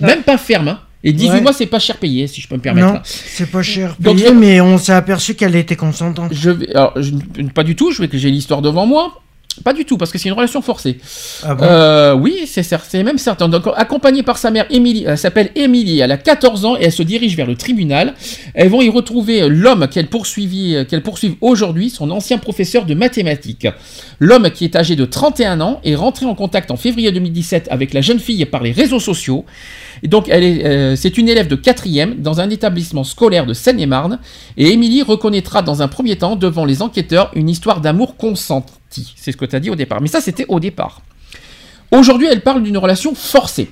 [0.00, 0.80] Même pas ferme, hein.
[1.08, 1.40] Et 18 Ouais.
[1.40, 2.92] mois, c'est pas cher payé, si je peux me permettre.
[2.94, 6.32] Non, c'est pas cher Donc, payé, je- mais on s'est aperçu qu'elle était consentante.
[6.34, 7.12] Je vais, alors, je-
[7.54, 9.22] pas du tout, je vais que j'ai l'histoire devant moi.
[9.64, 10.98] Pas du tout, parce que c'est une relation forcée.
[11.42, 13.48] Ah bon Euh, oui, c'est même certain.
[13.48, 16.92] Donc, accompagnée par sa mère, Émilie, elle s'appelle Émilie, elle a 14 ans et elle
[16.92, 18.14] se dirige vers le tribunal.
[18.54, 23.68] Elles vont y retrouver l'homme qu'elle poursuivit, qu'elle poursuive aujourd'hui, son ancien professeur de mathématiques.
[24.18, 27.92] L'homme qui est âgé de 31 ans est rentré en contact en février 2017 avec
[27.92, 29.44] la jeune fille par les réseaux sociaux.
[30.02, 33.54] Et donc, elle est, euh, c'est une élève de 4e dans un établissement scolaire de
[33.54, 34.18] Seine-et-Marne.
[34.56, 38.16] Et Émilie reconnaîtra dans un premier temps devant les enquêteurs une histoire d'amour
[39.16, 40.00] C'est ce que tu as dit au départ.
[40.00, 41.02] Mais ça, c'était au départ.
[41.92, 43.70] Aujourd'hui, elle parle d'une relation forcée.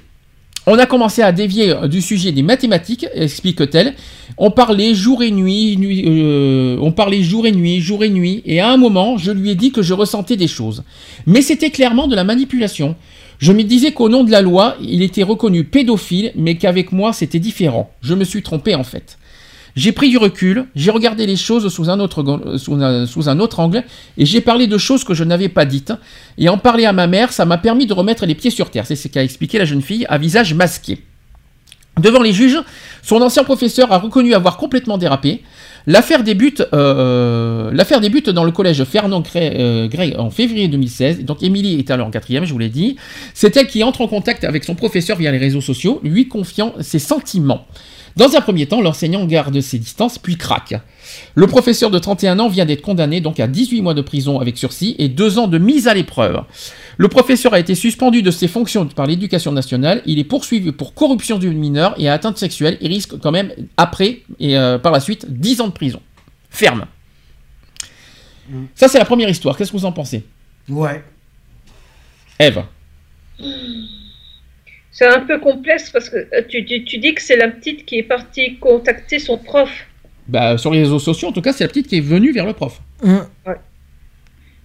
[0.67, 3.95] On a commencé à dévier euh, du sujet des mathématiques, explique-t-elle.
[4.39, 8.43] On parlait jour et nuit, nuit euh, on parlait jour et nuit, jour et nuit,
[8.47, 10.83] et à un moment, je lui ai dit que je ressentais des choses.
[11.27, 12.97] Mais c'était clairement de la manipulation.
[13.39, 17.13] Je me disais qu'au nom de la loi, il était reconnu pédophile, mais qu'avec moi,
[17.13, 17.91] c'était différent.
[18.01, 19.19] Je me suis trompé en fait.
[19.77, 22.81] J'ai pris du recul, j'ai regardé les choses sous un autre, go- sous
[23.29, 23.83] un, autre angle,
[24.17, 25.93] et j'ai parlé de choses que je n'avais pas dites.
[26.39, 28.87] Et en parler à ma mère, ça m'a permis de remettre les pieds sur terre.
[28.87, 30.99] C'est ce qu'a expliqué la jeune fille à visage masqué.
[32.01, 32.59] Devant les juges,
[33.03, 35.43] son ancien professeur a reconnu avoir complètement dérapé.
[35.87, 41.25] L'affaire débute, euh, l'affaire débute dans le collège Fernand Gray, euh, Gray en février 2016.
[41.25, 42.97] Donc Émilie est alors en quatrième, je vous l'ai dit.
[43.35, 46.75] C'est elle qui entre en contact avec son professeur via les réseaux sociaux, lui confiant
[46.81, 47.67] ses sentiments.
[48.17, 50.75] Dans un premier temps, l'enseignant garde ses distances, puis craque.
[51.35, 54.57] Le professeur de 31 ans vient d'être condamné donc à 18 mois de prison avec
[54.57, 56.43] sursis et 2 ans de mise à l'épreuve.
[56.97, 60.01] Le professeur a été suspendu de ses fonctions par l'éducation nationale.
[60.07, 62.79] Il est poursuivi pour corruption du mineur et atteinte sexuelle.
[62.81, 66.01] Il risque quand même, après et euh, par la suite, 10 ans de prison.
[66.51, 66.87] Ferme.
[68.75, 69.57] Ça, c'est la première histoire.
[69.57, 70.25] Qu'est-ce que vous en pensez?
[70.69, 71.03] Ouais.
[72.39, 72.63] Eve
[74.97, 77.85] C'est un peu complexe parce que euh, tu, tu- tu dis que c'est la petite
[77.85, 79.69] qui est partie contacter son prof.
[80.29, 82.47] bah, Sur les réseaux sociaux, en tout cas, c'est la petite qui est venue vers
[82.47, 82.81] le prof.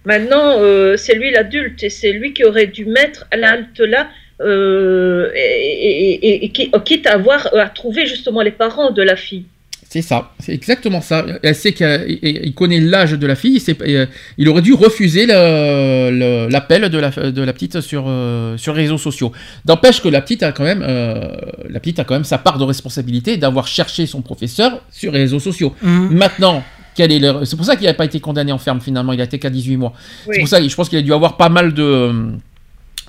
[0.04, 4.08] Maintenant, euh, c'est lui l'adulte et c'est lui qui aurait dû mettre l'halte là,
[4.40, 9.02] euh, et, et- et- et qui- quitte à avoir à trouver justement les parents de
[9.02, 9.44] la fille.
[9.92, 11.26] C'est ça, c'est exactement ça.
[11.42, 14.06] Elle sait qu'il il connaît l'âge de la fille, il, sait- euh,
[14.38, 18.98] il aurait dû refuser l'appel de la, de la petite sur, euh, sur les réseaux
[18.98, 19.32] sociaux.
[19.64, 21.32] D'empêche que la petite a quand même, euh,
[21.68, 25.18] la petite a quand même sa part de responsabilité d'avoir cherché son professeur sur les
[25.20, 25.74] réseaux sociaux.
[25.82, 26.10] Mhm.
[26.16, 26.62] Maintenant,
[26.96, 29.50] c'est pour ça qu'il n'a pas été condamné en ferme finalement, il a été qu'à
[29.50, 29.92] 18 mois.
[30.28, 30.34] Oui.
[30.34, 32.12] C'est pour ça, que je pense qu'il a dû avoir pas mal de,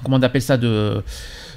[0.03, 1.03] comment on appelle ça, de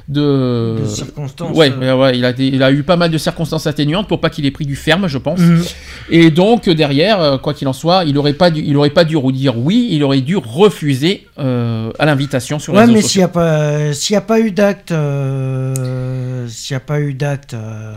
[0.09, 1.95] de, De circonstances, Ouais, euh.
[1.97, 4.29] ouais, ouais, il a, des- il a eu pas mal de circonstances atténuantes pour pas
[4.29, 5.41] qu'il ait pris du ferme, je pense.
[5.41, 5.65] Mhm.
[6.11, 9.05] Et donc derrière, euh, quoi qu'il en soit, il aurait pas dû, il aurait pas
[9.05, 13.01] dû dire oui, il aurait dû refuser euh, à l'invitation sur les Ouais, réseaux mais
[13.03, 13.13] sociaux.
[13.13, 17.01] s'il n'y a pas, s'il y a pas eu d'acte, euh, s'il n'y a pas
[17.01, 17.95] eu d'acte, euh,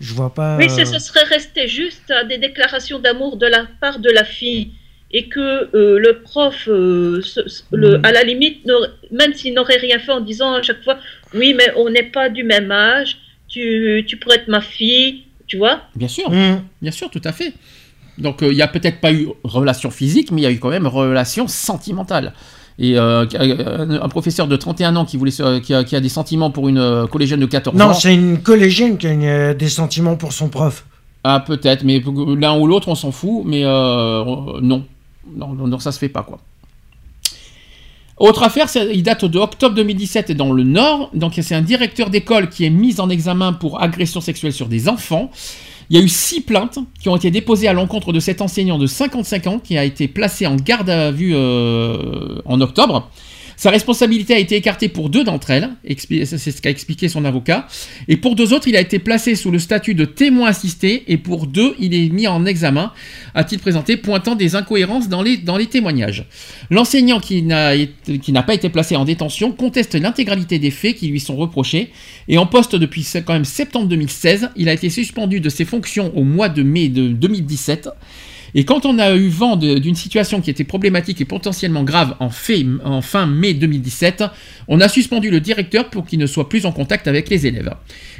[0.00, 0.56] je vois pas.
[0.58, 4.24] Oui, c'est- ce serait resté juste à des déclarations d'amour de la part de la
[4.24, 4.72] fille
[5.12, 5.40] et que
[5.76, 7.22] euh, le prof, euh,
[7.72, 8.04] le- Mhm.
[8.04, 8.66] à la limite,
[9.12, 10.96] même s'il n'aurait rien fait en disant à chaque fois,
[11.34, 15.56] oui, mais on n'est pas du même âge, tu, tu pourrais être ma fille, tu
[15.58, 16.62] vois Bien sûr, Mhm.
[16.82, 17.52] bien sûr, tout à fait.
[18.18, 20.58] Donc euh, il y a peut-être pas eu relation physique, mais il y a eu
[20.58, 22.32] quand même relation sentimentale.
[22.78, 26.00] Et euh, un un professeur de 31 ans qui, voulait se- qui, a, qui a
[26.00, 27.88] des sentiments pour une euh, collégienne de 14 ans.
[27.88, 30.84] Non, c'est une collégienne qui a une- euh, des sentiments pour son prof.
[31.22, 32.02] Ah, peut-être, mais
[32.38, 34.24] l'un ou l'autre, on s'en fout, mais euh,
[34.60, 34.84] non.
[35.36, 35.48] non.
[35.54, 36.40] Non, ça se fait pas, quoi.
[38.16, 41.10] Autre affaire, il date de octobre 2017 et dans le Nord.
[41.14, 44.88] Donc, c'est un directeur d'école qui est mis en examen pour agression sexuelle sur des
[44.88, 45.30] enfants.
[45.90, 48.78] Il y a eu six plaintes qui ont été déposées à l'encontre de cet enseignant
[48.78, 53.10] de 55 ans qui a été placé en garde à vue euh, en octobre.
[53.56, 57.66] Sa responsabilité a été écartée pour deux d'entre elles, c'est ce qu'a expliqué son avocat,
[58.08, 61.16] et pour deux autres, il a été placé sous le statut de témoin assisté, et
[61.16, 62.92] pour deux, il est mis en examen,
[63.34, 66.26] a-t-il présenté, pointant des incohérences dans les, témoignages.
[66.70, 71.36] L'enseignant qui n'a pas été placé en détention conteste l'intégralité des faits qui lui sont
[71.36, 71.90] reprochés,
[72.28, 76.12] et en poste depuis quand même septembre 2016, il a été suspendu de ses fonctions
[76.16, 77.88] au mois de mai de 2017.
[78.54, 82.30] Et quand on a eu vent d'une situation qui était problématique et potentiellement grave en,
[82.30, 84.24] fin mai 2017,
[84.68, 87.74] on a suspendu le directeur pour qu'il ne soit plus en contact avec les élèves.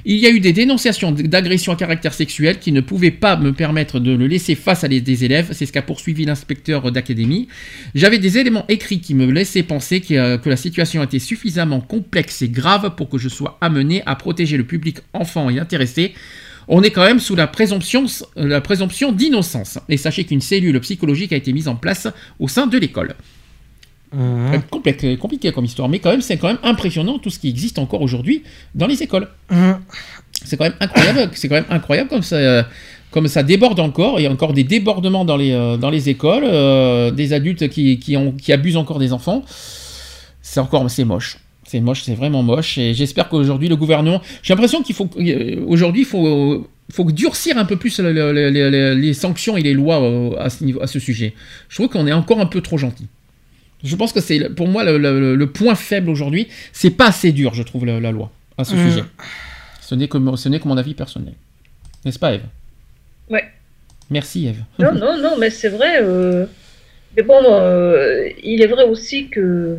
[0.04, 3.36] Il y a eu des dénonciations d- d'agression à caractère sexuel qui ne pouvaient pas
[3.36, 7.48] me permettre de le laisser face à des élèves, c'est ce qu'a poursuivi l'inspecteur d'académie.
[7.94, 11.80] J'avais des éléments écrits qui me laissaient penser que, euh, que la situation était suffisamment
[11.80, 16.12] complexe et grave pour que je sois amené à protéger le public enfant et intéressé
[16.68, 18.04] on est quand même sous la présomption,
[18.36, 19.78] euh, la présomption d'innocence.
[19.88, 23.14] Et sachez qu'une cellule psychologique a été mise en place au sein de l'école.
[24.12, 24.20] Mhm.
[24.20, 27.38] Quand même complexe- compliqué comme histoire, mais quand même, c'est quand même impressionnant tout ce
[27.38, 28.42] qui existe encore aujourd'hui
[28.74, 29.28] dans les écoles.
[29.50, 29.78] Mhm.
[30.44, 32.62] C'est quand même incroyable, c'est quand même incroyable comme ça, euh,
[33.10, 34.20] comme ça déborde encore.
[34.20, 37.68] Il y a encore des débordements dans les, euh, dans les écoles, euh, des adultes
[37.68, 39.42] qui, qui, ont, qui abusent encore des enfants.
[40.42, 41.38] C'est encore, c'est moche.
[41.74, 42.78] C'est moche, c'est vraiment moche.
[42.78, 44.22] Et j'espère qu'aujourd'hui, le gouvernement.
[44.44, 45.10] J'ai l'impression qu'il faut.
[45.18, 46.68] euh, Aujourd'hui, il faut.
[46.92, 50.36] faut durcir un peu plus le- le- le- le- les sanctions et les lois euh,
[50.38, 51.34] à ce, niveau, à ce sujet.
[51.68, 53.08] Je trouve qu'on est encore un peu trop gentil.
[53.82, 56.46] Je pense que c'est pour moi le, le- le point faible aujourd'hui.
[56.72, 58.88] C'est pas assez dur, je trouve, la, la loi à ce Mhm.
[58.90, 59.04] sujet.
[59.80, 61.34] Ce n'est que, mon- ce n'est que mon avis personnel.
[62.04, 62.42] N'est-ce pas, Eve?
[63.28, 63.42] Ouais.
[64.10, 64.62] Merci, Eve.
[64.78, 65.98] Non, non, non, mais c'est vrai.
[66.02, 66.46] euh,
[67.16, 69.76] Mais bon, euh, il est vrai aussi que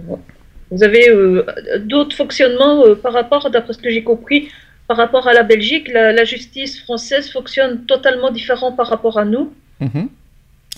[0.72, 1.46] vous avez euh,
[1.80, 4.50] d'autres fonctionnements euh, par rapport, d'après ce que j'ai compris,
[4.88, 9.26] par rapport à la Belgique, la, la justice française fonctionne totalement différent par rapport à
[9.26, 9.54] nous.
[9.80, 10.10] Mhm.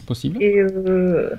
[0.05, 0.41] Possible.
[0.41, 1.31] Et euh,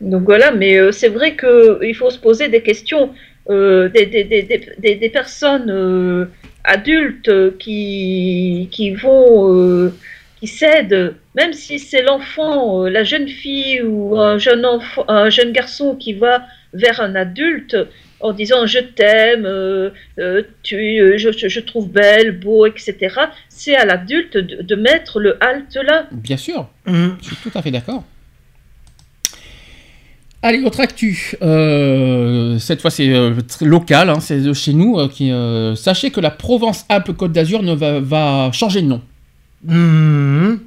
[0.00, 3.10] donc voilà, mais c'est vrai qu'il faut se poser des questions.
[3.48, 4.42] Euh, des, des, des,
[4.78, 6.26] des, des personnes euh,
[6.62, 9.92] adultes qui, qui vont, euh,
[10.38, 15.52] qui cèdent, même si c'est l'enfant, la jeune fille ou un jeune, enfant, un jeune
[15.52, 17.76] garçon qui va vers un adulte
[18.20, 22.94] en disant je t'aime, euh, euh, tu, euh, je, je- je trouve belle, beau, etc.
[23.48, 26.06] C'est à l'adulte de, de mettre le halte là.
[26.12, 27.16] Bien sûr, Mhm.
[27.22, 28.04] je suis tout à fait d'accord.
[30.42, 31.34] Allez, autre actu.
[31.42, 34.98] Euh, cette fois, c'est euh, très local, hein, c'est de chez nous.
[34.98, 39.02] euh, qui, euh, sachez que la Provence-Alpes-Côte d'Azur ne va, va changer de nom.
[39.64, 40.60] Mhm.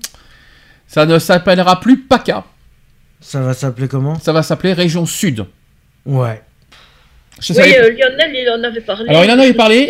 [0.87, 2.43] Ça ne s'appellera plus PACA.
[3.19, 4.19] Ça va s'appeler comment?
[4.19, 5.45] Ça va s'appeler Région Sud.
[6.05, 6.41] Ouais.
[7.43, 9.09] Je Oui, savais- euh, Lionel, il en avait parlé.
[9.09, 9.89] Alors il en avait parlé,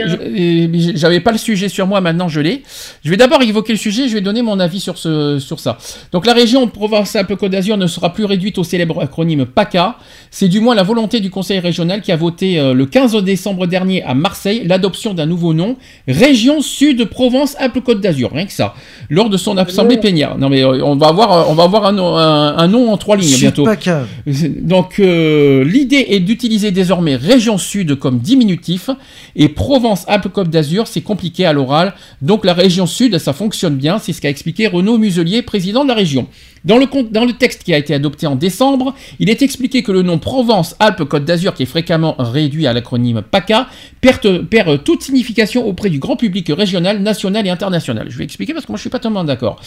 [0.96, 2.64] j'avais pas le sujet sur moi, maintenant je l'ai.
[3.04, 5.78] Je vais d'abord évoquer le sujet, je vais donner mon avis sur, ce, sur ça.
[6.12, 9.98] Donc la région Provence-Alpes-Côte d'Azur ne sera plus réduite au célèbre acronyme PACA.
[10.32, 13.68] C'est du moins la volonté du Conseil régional qui a voté euh, le 15 décembre
[13.68, 18.74] dernier à Marseille l'adoption d'un nouveau nom, Région Sud Provence-Alpes-Côte d'Azur, rien que ça,
[19.10, 20.38] lors de son assemblée plénière.
[20.38, 22.98] Non mais euh, on va avoir, on va avoir un, nom- un- un nom en
[22.98, 23.64] trois lignes bientôt.
[23.66, 24.06] Sud-Paca.
[24.62, 28.90] Donc euh, l'idée est d'utiliser désormais région sud comme diminutif
[29.36, 31.94] et Provence-Alpes-Côte d'Azur, c'est compliqué à l'oral.
[32.22, 35.90] Donc la région sud, ça fonctionne bien, c'est ce qu'a expliqué Renaud Muselier, président de
[35.90, 36.28] la région.
[36.66, 40.18] Dans le, texte qui a été adopté en décembre, il est expliqué que le nom
[40.18, 43.68] Provence-Alpes-Côte d'Azur, qui est fréquemment réduit à l'acronyme PACA,
[44.00, 48.08] perd, toute signification auprès du grand public régional, national et international.
[48.10, 49.62] Je vais expliquer parce que moi je suis pas tellement d'accord.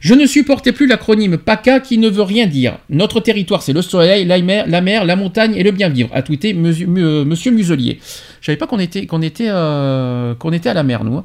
[0.00, 2.78] Je ne supportais plus l'acronyme PACA qui ne veut rien dire.
[2.90, 6.52] Notre territoire c'est le soleil, la mer, la montagne et le bien vivre, a tweeté
[6.52, 7.98] Monsieur Muselier.
[8.42, 11.16] Je savais pas euh, qu'on était à la mer, nous.
[11.16, 11.24] hein.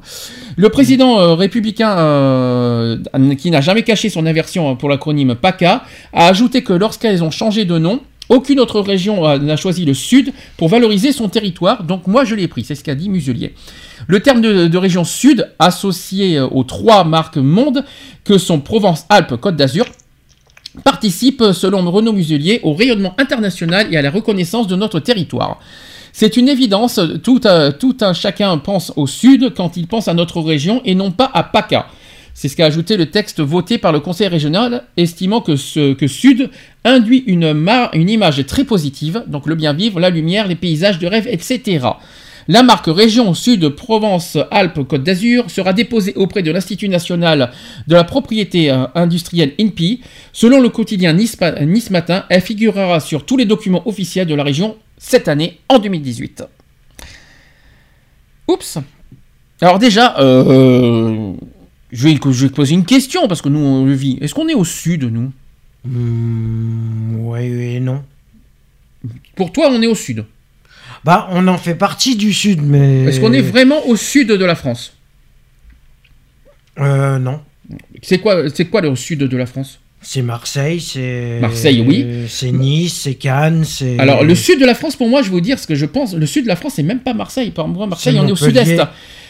[0.56, 2.96] Le président euh, républicain, euh,
[3.36, 5.82] qui n'a jamais caché son aversion pour l'acronyme PACA,
[6.12, 10.32] a ajouté que lorsqu'elles ont changé de nom, aucune autre région n'a choisi le Sud
[10.56, 13.54] pour valoriser son territoire, donc moi je l'ai pris, c'est ce qu'a dit Muselier.
[14.06, 17.84] Le terme de, de région Sud, associé aux trois marques monde
[18.22, 19.86] que sont Provence-Alpes-Côte d'Azur,
[20.84, 25.58] participe, selon Renaud Muselier, au rayonnement international et à la reconnaissance de notre territoire.
[26.20, 30.82] C'est une évidence, tout, un- chacun pense au Sud quand il pense à notre région
[30.84, 31.86] et non pas à PACA.
[32.34, 36.50] C'est ce qu'a ajouté le texte voté par le Conseil régional, estimant que, Sud
[36.84, 37.44] induit une,
[37.94, 41.86] image très positive, donc le bien vivre, la lumière, les paysages de rêve, etc.
[42.48, 47.52] La marque Région Sud Provence-Alpes-Côte d'Azur sera déposée auprès de l'Institut national
[47.86, 50.00] de la propriété euh, industrielle INPI.
[50.32, 54.74] Selon le quotidien Nice Matin, elle figurera sur tous les documents officiels de la région
[54.98, 56.44] cette année, en 2018.
[58.48, 58.78] Oups.
[59.60, 61.32] Alors déjà, euh,
[61.90, 64.18] je, vais, je vais poser une question, parce que nous, on le vit.
[64.20, 65.32] Est-ce qu'on est au sud, nous?
[65.84, 68.04] Hmm, ouais et non.
[69.36, 70.24] Pour toi, on est au sud?
[71.04, 73.04] Bah, on en fait partie du sud, mais.
[73.04, 74.94] Est-ce qu'on est vraiment au sud de la France?
[76.78, 77.40] Euh, non.
[78.02, 79.80] C'est quoi, c'est quoi le sud de la France?
[80.00, 81.38] C'est Marseille, c'est.
[81.40, 82.06] Marseille, oui.
[82.28, 83.98] C'est Nice, c'est Cannes, c'est.
[83.98, 85.86] Alors, le sud de la France, pour moi, je vais vous dire ce que je
[85.86, 86.14] pense.
[86.14, 87.50] Le sud de la France, c'est même pas Marseille.
[87.50, 88.80] Par moi, Marseille, on est au sud-est.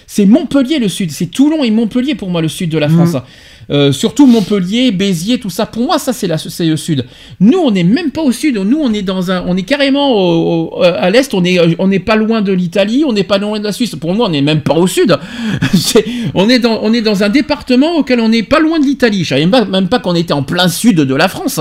[0.07, 1.11] C'est Montpellier, le sud.
[1.11, 3.07] C'est Toulon et Montpellier, pour moi, le sud de la Mhm.
[3.07, 3.23] France.
[3.71, 5.67] Euh, surtout Montpellier, Béziers, tout ça.
[5.67, 6.27] Pour moi, ça, c'est
[6.67, 7.05] le sud.
[7.41, 8.57] Nous, on n'est même pas au sud.
[8.57, 11.33] Nous, on est dans un, on est carrément au- à l'est.
[11.35, 13.05] On est, on n'est pas loin de l'Italie.
[13.07, 13.95] On n'est pas loin de la Suisse.
[13.97, 15.17] Pour moi, on n'est même pas au sud.
[16.35, 19.25] On est dans, un département auquel on n'est pas loin de l'Italie.
[19.25, 21.61] Je savais même pas, qu'on était en plein sud de la France.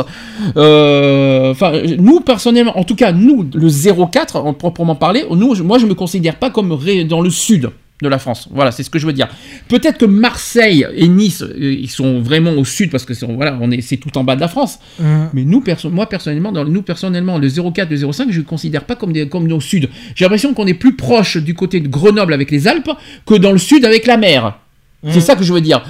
[0.55, 1.53] Euh,
[1.97, 3.69] nous personnellement, en tout cas, nous, le
[4.05, 6.77] 04, en proprement parler, nous, moi, je me considère pas comme
[7.07, 7.69] dans le sud
[8.01, 8.47] de la France.
[8.51, 9.27] Voilà, c'est ce que je veux dire.
[9.67, 13.57] Peut-être que Marseille et Nice, euh, ils sont vraiment au sud parce que c'est, voilà,
[13.59, 14.79] on est, c'est tout en bas de la France.
[14.99, 15.29] Mhm.
[15.33, 18.83] Mais nous, perso- moi personnellement, dans, nous personnellement, le 04, le 05, je ne considère
[18.83, 19.89] pas comme, des, comme au sud.
[20.15, 22.89] J'ai l'impression qu'on est plus proche du côté de Grenoble avec les Alpes
[23.25, 24.59] que dans le sud avec la mer.
[25.03, 25.21] C'est Mhm.
[25.21, 25.83] ça que je veux dire.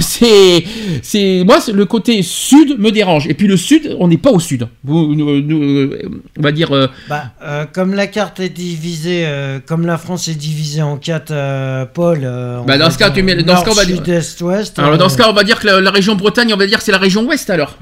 [0.00, 0.64] C'est,
[1.02, 3.26] c'est, moi, c'est- le côté sud me dérange.
[3.28, 4.66] Et puis le sud, on n'est pas au sud.
[4.82, 6.74] Nous- nous, euh, on va dire.
[6.74, 10.96] euh, Bah, euh, comme la carte est divisée, euh, comme la France est divisée en
[10.96, 12.22] quatre euh, pôles.
[12.24, 14.40] euh, Bah, dans ce cas, tu mets- dans ce cas, on va dire- Sud, est,
[14.42, 14.78] ouest.
[14.78, 16.66] alors euh, dans ce cas, on va dire que la, la région Bretagne, on va
[16.66, 17.76] dire c'est la région ouest alors.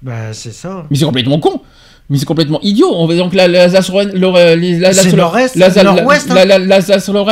[0.00, 0.86] Bah, c'est ça.
[0.90, 1.60] Mais c'est complètement con.
[2.10, 2.90] Mais c'est complètement idiot.
[2.94, 4.12] On va donc C'est L'Alsace-Lorraine,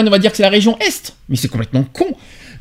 [0.08, 1.14] on va dire que c'est la région est.
[1.28, 2.06] Mais c'est complètement con.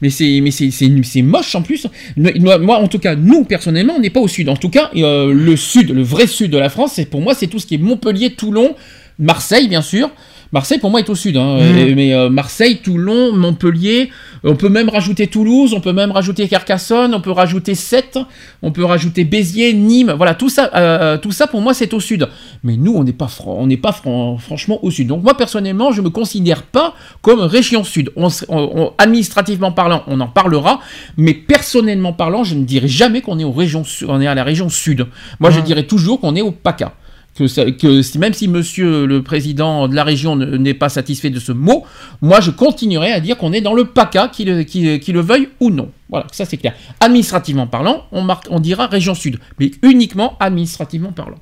[0.02, 1.88] Mais c'est mais c'est moche en plus.
[2.18, 4.50] Moi, en tout cas, nous personnellement, on n'est pas au sud.
[4.50, 7.34] En tout cas, euh, le sud, le vrai sud de la France, c'est pour moi,
[7.36, 8.76] c'est tout ce qui est Montpellier, Toulon,
[9.20, 10.10] Marseille, bien sûr.
[10.54, 11.38] Marseille, pour moi, est au sud.
[11.38, 11.60] hein.
[11.60, 14.10] Et- mais euh, Marseille, Toulon, Montpellier,
[14.44, 18.20] on peut même rajouter Toulouse, on peut même rajouter Carcassonne, on peut rajouter Sète,
[18.62, 20.14] on peut rajouter Béziers, Nîmes.
[20.18, 22.28] Voilà, tout ça, euh, tout ça pour moi, c'est au sud.
[22.66, 25.08] Mais nous, on n'est pas, on n'est pas fran- franchement au sud.
[25.08, 28.12] Donc moi, personnellement, je me considère pas comme région sud.
[28.18, 30.82] On s- on- on- administrativement parlant, on en parlera,
[31.16, 34.36] mais personnellement parlant, je ne dirais jamais qu'on est aux régions, su- on est à
[34.36, 35.06] la région sud.
[35.40, 35.64] Moi, je Ouais.
[35.64, 36.94] dirais toujours qu'on est au PACA
[37.38, 40.90] que, ça- que si- même si monsieur le président de la région ne- n'est pas
[40.90, 41.86] satisfait de ce mot,
[42.22, 45.50] moi je continuerai à dire qu'on est dans le PACA, qu'il le, qu'il le veuille
[45.60, 45.90] ou non.
[46.10, 46.74] Voilà, ça c'est clair.
[47.00, 51.40] Administrativement parlant, on, marque, on dira région sud, mais uniquement administrativement parlant.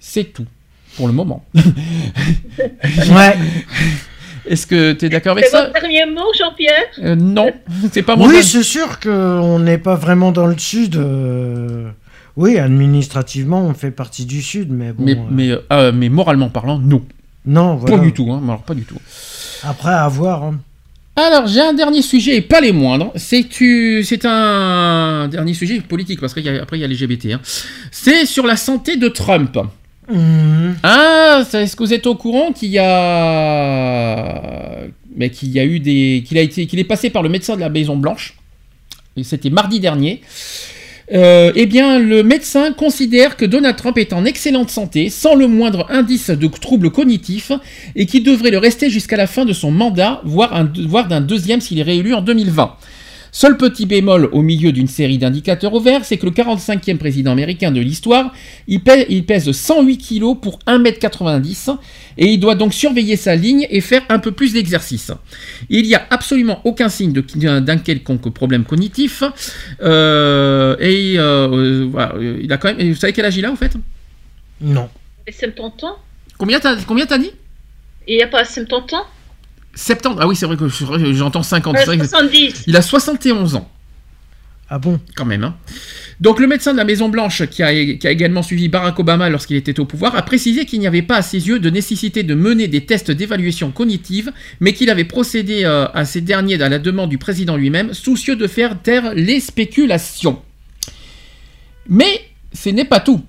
[0.00, 0.46] C'est tout,
[0.96, 1.44] pour le moment.
[3.14, 3.36] Ouais.
[4.46, 6.84] Est-ce que tu es d'accord avec C'est ça votre dernier mot, Jean-Pierre?
[7.02, 7.50] Euh, Non,
[7.92, 10.96] c'est pas mon Oui, c'est sûr qu'on n'est pas vraiment dans le sud.
[10.96, 11.88] euh,
[12.36, 15.04] Oui, administrativement, on fait partie du sud, mais bon.
[15.04, 17.02] mais, euh, mais, euh, mais moralement parlant, non.
[17.46, 17.98] Non, voilà.
[17.98, 18.96] Pas du tout, hein, alors pas du tout.
[19.62, 20.42] Après, à voir.
[20.44, 20.58] hein.
[21.16, 23.12] Alors, j'ai un dernier sujet, et pas les moindres.
[23.14, 27.34] C'est un dernier sujet politique, parce qu'après, il y a les LGBT.
[27.34, 27.40] hein.
[27.92, 29.56] C'est sur la santé de Trump.
[30.12, 30.76] Mhm.
[30.82, 34.82] Ah, est-ce que vous êtes au courant qu'il y a,
[35.16, 37.54] mais qu'il y a eu des, qu'il a été, qu'il est passé par le médecin
[37.54, 38.36] de la Maison Blanche.
[39.16, 40.20] Et c'était mardi dernier.
[41.12, 45.46] Euh, eh bien, le médecin considère que Donald Trump est en excellente santé, sans le
[45.48, 47.52] moindre indice de troubles cognitifs,
[47.94, 51.20] et qu'il devrait le rester jusqu'à la fin de son mandat, voire, un- voire d'un
[51.20, 52.76] deuxième s'il est réélu en 2020.
[53.36, 57.32] Seul petit bémol au milieu d'une série d'indicateurs au vert, c'est que le 45e président
[57.32, 58.32] américain de l'histoire,
[58.68, 61.76] il, pèse- il pèse 108 kg pour 1m90
[62.16, 65.10] et il doit donc surveiller sa ligne et faire un peu plus d'exercice.
[65.68, 69.24] Il n'y a absolument aucun signe d'un quelconque problème cognitif
[69.82, 72.88] euh, et euh, euh, voilà, il a quand même.
[72.88, 73.72] Vous savez quel âge il a au fait?
[74.60, 74.88] Non.
[75.26, 75.96] Et 70 ans
[76.38, 77.32] Combien t'as combien t'as dit?
[78.06, 79.06] Il n'y a pas 70 ans
[79.74, 81.74] 70 Ah oui, c'est vrai que je- j'entends 50.
[81.76, 82.64] Euh, c'est vrai que- 70.
[82.66, 83.70] Il a 71 ans.
[84.70, 84.98] Ah bon?
[85.14, 85.44] Quand même.
[85.44, 85.56] hein.
[86.20, 89.28] Donc le médecin de la Maison Blanche, qui a, qui a également suivi Barack Obama
[89.28, 92.22] lorsqu'il était au pouvoir, a précisé qu'il n'y avait pas à ses yeux de nécessité
[92.22, 96.68] de mener des tests d'évaluation cognitive, mais qu'il avait procédé euh, à ces derniers à
[96.68, 100.40] la demande du président lui-même, soucieux de faire taire les spéculations.
[101.88, 102.20] Mais
[102.52, 103.22] ce n'est pas tout.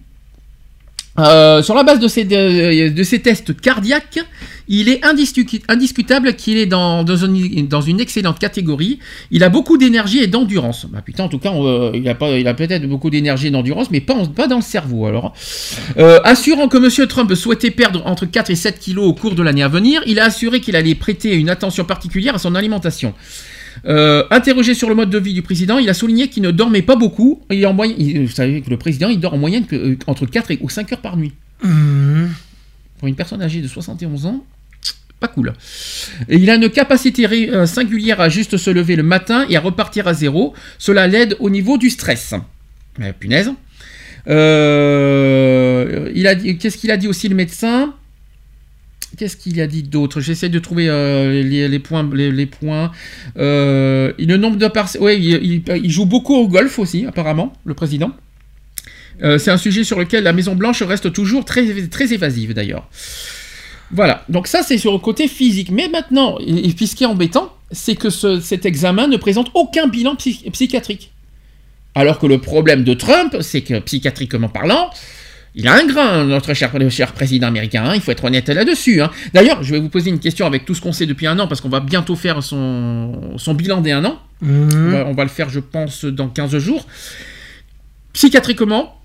[1.17, 4.19] Euh, sur la base de ces, de, ces tests cardiaques,
[4.67, 8.99] il est indiscu- indiscutable qu'il est dans, une, excellente catégorie.
[9.31, 10.87] Il a beaucoup d'énergie et d'endurance.
[10.89, 12.07] Bah putain, en tout cas, euh, il
[12.47, 15.33] a, peut-être beaucoup d'énergie et d'endurance, mais pas dans le cerveau alors.
[15.97, 17.07] Euh, assurant que M.
[17.07, 20.19] Trump souhaitait perdre entre 4 et 7 kilos au cours de l'année à venir, il
[20.19, 23.13] a assuré qu'il allait prêter une attention particulière à son alimentation.
[23.87, 26.81] Euh, interrogé sur le mode de vie du président, il a souligné qu'il ne dormait
[26.81, 27.41] pas beaucoup.
[27.51, 29.97] Il en moyenne, il- vous savez que le président, il dort en moyenne que, euh,
[30.07, 31.33] entre 4 et, ou 5 heures par nuit.
[31.63, 32.29] Mhm.
[32.99, 34.43] Pour une personne âgée de 71 ans,
[35.19, 35.53] pas cool.
[36.29, 39.59] Et il a une capacité euh, singulière à juste se lever le matin et à
[39.59, 40.53] repartir à zéro.
[40.79, 42.33] Cela l'aide au niveau du stress.
[42.97, 43.51] Mais punaise.
[44.27, 47.93] Euh, il a dit, qu'est-ce qu'il a dit aussi le médecin?
[49.17, 50.19] Qu'est-ce qu'il a dit d'autre?
[50.19, 52.07] J'essaie de trouver euh, les, points.
[52.13, 52.91] Les, points.
[53.37, 54.99] Euh, le nombre de.
[54.99, 58.11] Ouais, il, joue beaucoup au golf aussi, apparemment, le président.
[59.23, 62.89] Euh, c'est un sujet sur lequel la Maison Blanche reste toujours très, très évasive d'ailleurs.
[63.91, 65.69] Voilà, donc ça c'est sur le côté physique.
[65.71, 69.51] Mais maintenant, et, puis ce qui est embêtant, c'est que ce- cet examen ne présente
[69.53, 71.11] aucun bilan psy- psychiatrique.
[71.93, 74.89] Alors que le problème de Trump, c'est que psychiatriquement parlant,
[75.55, 76.71] il a un grain, notre cher,
[77.13, 79.01] président américain, hein, il faut être honnête là-dessus.
[79.01, 79.09] hein.
[79.33, 81.47] D'ailleurs, je vais vous poser une question avec tout ce qu'on sait depuis un an,
[81.47, 84.19] parce qu'on va bientôt faire son, son bilan des un an.
[84.41, 84.69] Mhm.
[84.73, 86.85] On, va, on va le faire, je pense, dans 15 jours.
[88.13, 89.01] Psychiatriquement,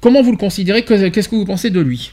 [0.00, 0.84] comment vous le considérez?
[0.84, 2.12] Que- Qu'est-ce que vous pensez de lui?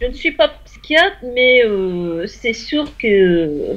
[0.00, 3.76] Je ne suis pas psychiatre, mais euh, c'est sûr que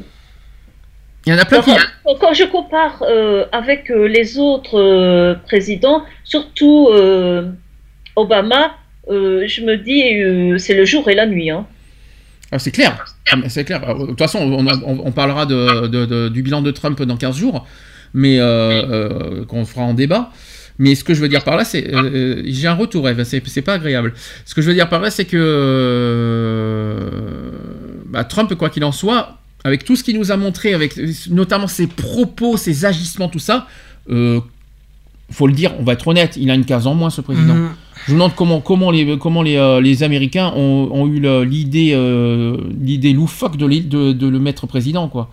[1.26, 1.72] Il y en a plein qui...
[2.20, 6.90] quand, je compare euh, avec euh, les autres euh, présidents, surtout
[8.16, 8.76] Obama,
[9.10, 11.50] je me dis c'est le jour et la nuit.
[11.50, 11.66] Hein.
[12.52, 13.06] Ah, c'est clair.
[13.32, 13.82] Ah, c'est clair.
[13.90, 17.02] Euh, De toute façon, on, on- on parlera de- de- de- du bilan de Trump
[17.02, 17.68] dans 15 jours,
[18.14, 18.38] mais
[19.48, 20.30] qu'on fera en débat.
[20.78, 21.90] Mais ce que je veux dire par là, c'est.
[22.45, 24.14] J'ai un retour, Eve, c'est pas agréable.
[24.45, 25.42] Ce que je veux dire par là, c'est que.
[28.08, 30.92] bah, Trump, quoi qu'il en soit, avec tout ce qu'il nous a montré, avec
[31.30, 33.68] notamment ses propos, ses agissements, tout ça,
[34.10, 34.40] euh,
[35.32, 37.56] faut le dire, on va être honnête, il a une case en moins, ce président.
[37.56, 37.69] Mhm.
[38.08, 41.92] Je me demande comment, comment, les, comment les, euh, les Américains ont, ont eu l'idée
[41.95, 45.30] euh, l'idée loufoque de, l'île- de, de le mettre président, quoi.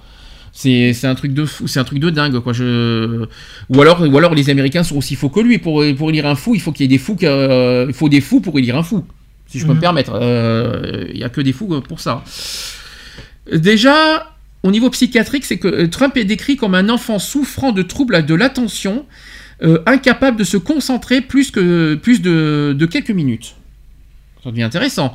[0.55, 2.52] C'est un truc de fou, c'est un truc de dingue, quoi.
[2.55, 3.27] Je...
[3.70, 5.59] Ou, alors, ou alors les Américains sont aussi faux que lui.
[5.59, 8.09] Pour, pour élire un fou, il faut qu'il y ait des fous, euh, il faut
[8.09, 9.05] des fous pour élire un fou.
[9.47, 9.81] si je peux me Mhm.
[9.81, 10.12] permettre.
[11.12, 12.23] Il y a que des fous pour ça.
[13.51, 17.83] Déjà, au niveau psychiatrique, c'est que euh, Trump est décrit comme un enfant souffrant de
[17.83, 19.05] troubles de l'attention,
[19.62, 23.55] euh, incapable de se concentrer plus, que, plus de, de quelques minutes.
[24.45, 25.15] Ça devient intéressant.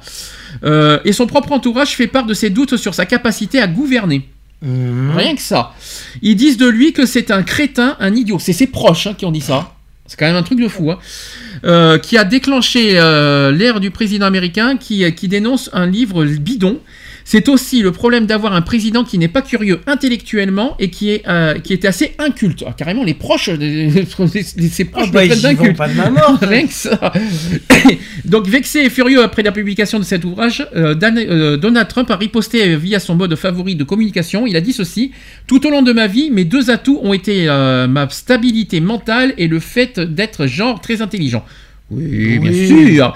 [0.64, 4.28] Euh, et son propre entourage fait part de ses doutes sur sa capacité à gouverner.
[4.62, 5.12] Mhm.
[5.16, 5.74] Rien que ça.
[6.22, 8.40] Ils disent de lui que c'est un crétin, un idiot.
[8.40, 9.74] C'est ses proches hein, qui ont dit ça.
[10.06, 10.92] C'est quand même un truc de fou.
[10.92, 11.00] hein.
[11.66, 16.80] Euh, qui a déclenché l'ère du président américain qui, qui dénonce un livre bidon.
[17.30, 21.28] C'est aussi le problème d'avoir un président qui n'est pas curieux intellectuellement et qui, est,
[21.28, 22.64] euh, qui était assez inculte.
[22.66, 23.90] Ah, carrément, les proches, de-
[24.72, 26.46] ses proches Ah bah, ils vont pas de.
[26.46, 27.12] Rien que ça.
[28.24, 32.10] Donc, vexé et furieux après la publication de cet ouvrage, euh, Dan- euh, Donald Trump
[32.12, 34.48] a riposté via son mode favori de communication.
[34.48, 35.12] Il a dit ceci
[35.48, 39.50] Tout au long de ma vie, mes deux atouts ont été ma stabilité mentale et
[39.50, 41.44] le fait d'être genre très intelligent.
[41.90, 42.67] Oui, bien Oui.
[42.67, 43.14] sûr.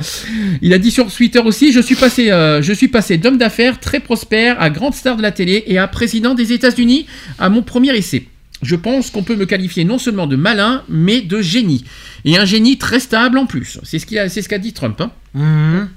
[0.61, 3.79] Il a dit sur Twitter aussi Je suis passé, euh, je suis passé d'homme d'affaires
[3.79, 7.05] très prospère à grande star de la télé et à président des États-Unis
[7.37, 8.27] à mon premier essai.
[8.61, 11.83] Je pense qu'on peut me qualifier non seulement de malin, mais de génie.
[12.25, 13.79] Et un génie très stable en plus.
[13.83, 15.01] C'est ce qu'il a- c'est ce qu'a dit Trump.
[15.01, 15.11] hein.
[15.33, 15.89] Mhm.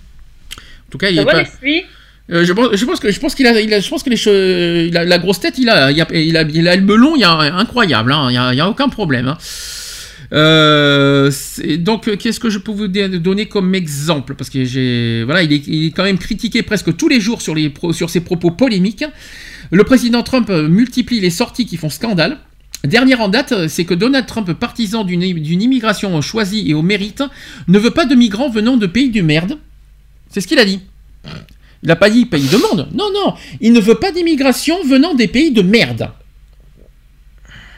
[0.56, 1.44] En tout cas, il Ça est pas.
[2.32, 4.08] Euh, je, pense, je pense que je pense qu'il a, il a- je pense que
[4.08, 6.74] les che- il a- la grosse tête, il a, il a, il a, il a
[6.74, 9.28] le melon, il y a incroyable, hein, il y a, il y a aucun problème.
[9.28, 9.36] hein.
[10.32, 11.30] Euh,
[11.78, 14.34] donc, qu'est-ce que je peux vous donner comme exemple?
[14.34, 17.54] Parce que voilà, il est, quand même critiqué presque tous les jours sur
[17.92, 19.04] sur ses propos polémiques.
[19.70, 22.38] Le président Trump euh, multiplie les sorties qui font scandale.
[22.84, 27.22] Dernière en date, euh, c'est que Donald Trump, partisan d'une immigration choisie et au mérite,
[27.68, 29.58] ne veut pas de migrants venant de pays du merde.
[30.28, 30.80] C'est ce qu'il a dit.
[31.82, 32.88] Il n'a pas dit pays de monde.
[32.94, 33.34] Non, non.
[33.60, 36.10] Il ne veut pas d'immigration venant des pays de merde.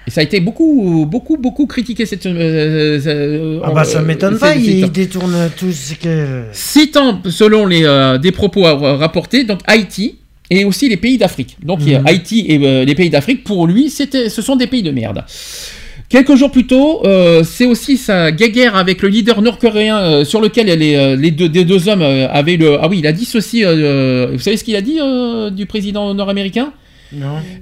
[0.07, 2.26] Et ça a été beaucoup, beaucoup, beaucoup critiqué cette.
[2.26, 4.89] euh, euh, Ah bah ça euh, m'étonne pas, ces il temps.
[4.89, 6.44] détourne tout ce que...
[6.52, 10.17] Citant, selon les, euh, des propos euh, rapportés, donc Haïti
[10.49, 11.57] et aussi les pays d'Afrique.
[11.62, 12.07] Donc Mhm.
[12.07, 15.25] Haïti et euh, les pays d'Afrique, pour lui, c'était, ce sont des pays de merde.
[16.09, 20.41] Quelques jours plus tôt, euh, c'est aussi sa guéguerre avec le leader nord-coréen euh, sur
[20.41, 22.78] lequel les, euh, les deux, des deux hommes euh, avaient le...
[22.81, 25.67] Ah oui, il a dit ceci, euh, vous savez ce qu'il a dit euh, du
[25.67, 26.73] président nord-américain?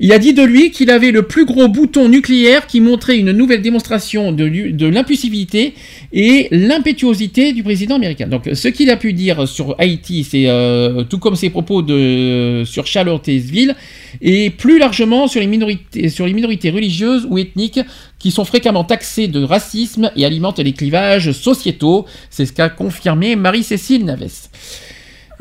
[0.00, 3.32] Il a dit de lui qu'il avait le plus gros bouton nucléaire qui montrait une
[3.32, 5.74] nouvelle démonstration de, de l'impulsivité
[6.12, 8.26] et l'impétuosité du président américain.
[8.26, 12.62] Donc, ce qu'il a pu dire sur Haïti, c'est euh, tout comme ses propos de,
[12.64, 13.74] sur Charlottesville,
[14.22, 17.80] et plus largement sur les, minorités, sur les minorités religieuses ou ethniques
[18.18, 22.06] qui sont fréquemment taxées de racisme et alimentent les clivages sociétaux.
[22.30, 24.48] C'est ce qu'a confirmé Marie-Cécile Naves.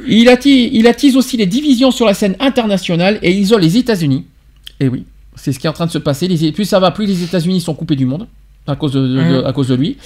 [0.07, 4.25] Il attise, il attise aussi les divisions sur la scène internationale et isole les États-Unis.
[4.79, 5.03] Et oui,
[5.35, 6.27] c'est ce qui est en train de se passer.
[6.27, 8.27] Les- plus ça va, plus les États-Unis sont coupés du monde
[8.65, 9.97] à cause de, de- de- à cause de lui.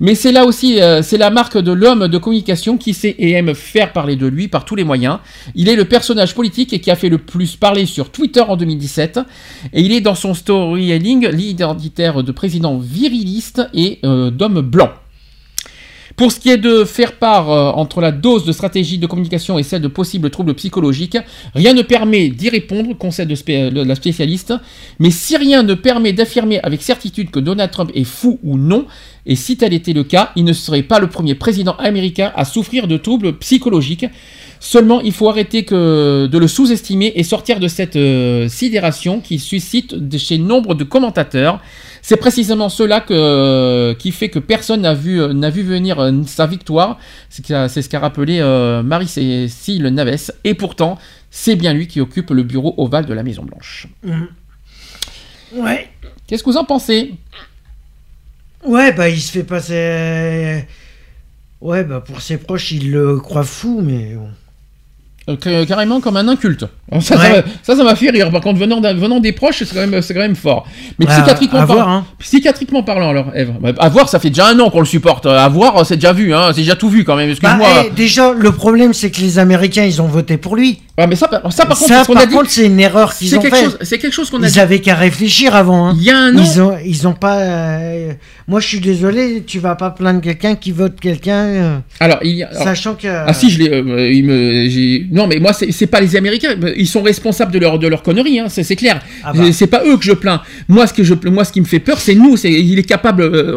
[0.00, 3.30] Mais c'est là aussi, euh, c'est la marque de l'homme de communication qui sait et
[3.30, 5.18] aime faire parler de lui par tous les moyens.
[5.54, 9.20] Il est le personnage politique qui a fait le plus parler sur Twitter en 2017.
[9.72, 14.90] Et il est dans son storytelling l'identitaire de président viriliste et euh, d'homme blanc.
[16.16, 19.58] Pour ce qui est de faire part euh, entre la dose de stratégie de communication
[19.58, 21.18] et celle de possibles troubles psychologiques,
[21.54, 24.54] rien ne permet d'y répondre, conseil de, la spécialiste,
[25.00, 28.86] mais si rien ne permet d'affirmer avec certitude que Donald Trump est fou ou non,
[29.26, 32.44] et si tel était le cas, il ne serait pas le premier président américain à
[32.44, 34.06] souffrir de troubles psychologiques.
[34.60, 39.94] Seulement, il faut arrêter de le sous-estimer et sortir de cette euh, sidération qui suscite
[40.16, 41.60] chez nombre de commentateurs.
[42.06, 46.46] C'est précisément cela que, qui fait que personne n'a vu, n'a vu venir euh, sa
[46.46, 46.98] victoire.
[47.30, 47.42] C'est
[47.80, 50.30] ce qu'a- rappelé euh, Marie-Cécile Naves.
[50.44, 50.98] Et pourtant,
[51.30, 53.86] c'est bien lui qui occupe le bureau ovale de la Maison-Blanche.
[54.02, 54.28] Mhm.
[55.54, 55.88] Ouais.
[56.26, 57.14] Qu'est-ce que vous en pensez?
[58.66, 60.66] Ouais, bah il se fait passer...
[61.62, 64.28] Ouais, bah pour ses proches, il le croit fou, mais bon.
[65.26, 66.66] Euh, ca- carrément comme un inculte.
[66.92, 67.42] Ça, ça Ouais.
[67.62, 68.30] ça, ça m'a fait rire.
[68.30, 70.66] Par contre, venant, venant des proches, c'est quand même, quand même fort.
[70.98, 72.04] Mais Ah, psychiatriquement, à par- voir, hein.
[72.18, 75.24] psychiatriquement parlant, alors, Eve, bah, à voir, ça fait déjà un an qu'on le supporte.
[75.24, 77.28] À voir, c'est déjà vu, hein, c'est déjà tout vu quand même.
[77.40, 77.84] Bah, Excuse-moi.
[77.86, 80.80] eh, déjà, le problème, c'est que les Américains, ils ont voté pour lui.
[80.98, 81.90] Ouais, mais ça, ça par contre,
[82.50, 83.64] c'est ce une erreur qu'ils C'est ont quelque fait.
[83.64, 84.60] chose- c'est quelque chose qu'on a Ils dit.
[84.60, 85.88] avaient qu'à réfléchir avant.
[85.88, 85.94] hein.
[85.96, 86.42] Il y a un an.
[86.44, 87.38] Ils ont, ils ont pas.
[87.38, 88.12] euh,
[88.46, 91.44] Moi, je suis désolé, tu vas pas plaindre quelqu'un qui vote quelqu'un.
[91.44, 93.08] euh, Alors, il y a- alors- Sachant que.
[93.08, 93.70] Ah si, je l'ai.
[93.72, 96.54] euh, il me, j'ai- non, mais moi, c'est pas les Américains.
[96.76, 98.40] Ils sont responsables de leur de leur conneries.
[98.40, 99.00] Hein, c'est clair.
[99.24, 99.50] Ah bah.
[99.50, 100.42] C'est- pas eux que je plains.
[100.68, 102.36] Moi, ce que je, moi, ce qui me fait peur, c'est nous.
[102.36, 103.22] C'est il est capable.
[103.22, 103.56] euh,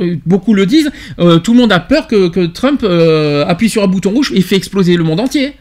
[0.00, 0.90] euh, beaucoup le disent.
[1.18, 4.32] euh, tout le monde a peur que, que Trump euh, appuie sur un bouton rouge
[4.36, 5.54] et fait exploser le monde entier.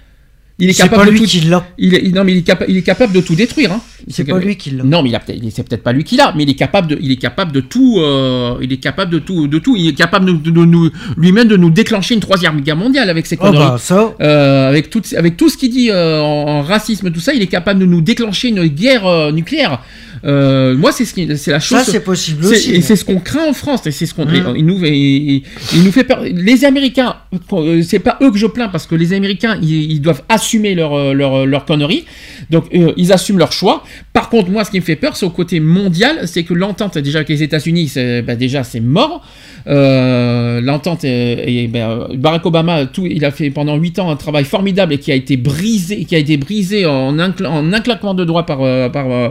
[0.59, 1.25] Il est capable pas de lui tout.
[1.27, 1.67] qui l'a.
[1.77, 3.71] Il est, non, mais il est, capa- il est capable de tout détruire.
[3.73, 3.81] Hein.
[4.07, 4.83] C'est pas lui qui l'a.
[4.83, 7.11] Non, mais il c'est peut-être pas lui qui l'a, mais il est capable de, il
[7.11, 7.97] est capable de tout.
[7.99, 9.75] euh, il est capable de tout, de tout.
[9.77, 13.09] Il est capable de, de- de nous, lui-même de nous déclencher une troisième guerre mondiale
[13.09, 13.65] avec ses Oh, conneries.
[13.67, 14.15] bah, ça.
[14.19, 17.41] Euh, avec tout, avec tout ce qu'il dit euh, en, en racisme, tout ça, il
[17.43, 19.81] est capable de nous déclencher une guerre nucléaire.
[20.25, 21.79] Euh, moi, c'est ce qui, c'est la chose.
[21.79, 22.73] Ça, c'est possible aussi.
[22.73, 23.85] Et c'est ce qu'on craint en France.
[23.87, 24.53] Et c'est ce qu'on, Mhm.
[24.57, 25.43] il nous, il,
[25.83, 26.21] nous fait peur.
[26.23, 27.15] Les Américains,
[27.53, 30.75] euh, c'est pas eux que je plains parce que les Américains, ils, ils doivent assumer
[30.75, 32.05] leur, euh, leur, leur connerie.
[32.49, 33.83] Donc, euh, ils assument leur choix.
[34.13, 36.97] Par contre, moi, ce qui me fait peur, c'est au côté mondial, c'est que l'entente
[36.97, 39.25] déjà avec les États-Unis, c'est, bah, déjà, c'est mort.
[39.67, 44.93] Euh, l'entente ben, Barack Obama, tout, il a fait pendant 8 ans un travail formidable
[44.93, 48.23] et qui a été brisé, qui a été brisé en un, en un claquement de
[48.23, 49.29] doigts par, euh, par, euh,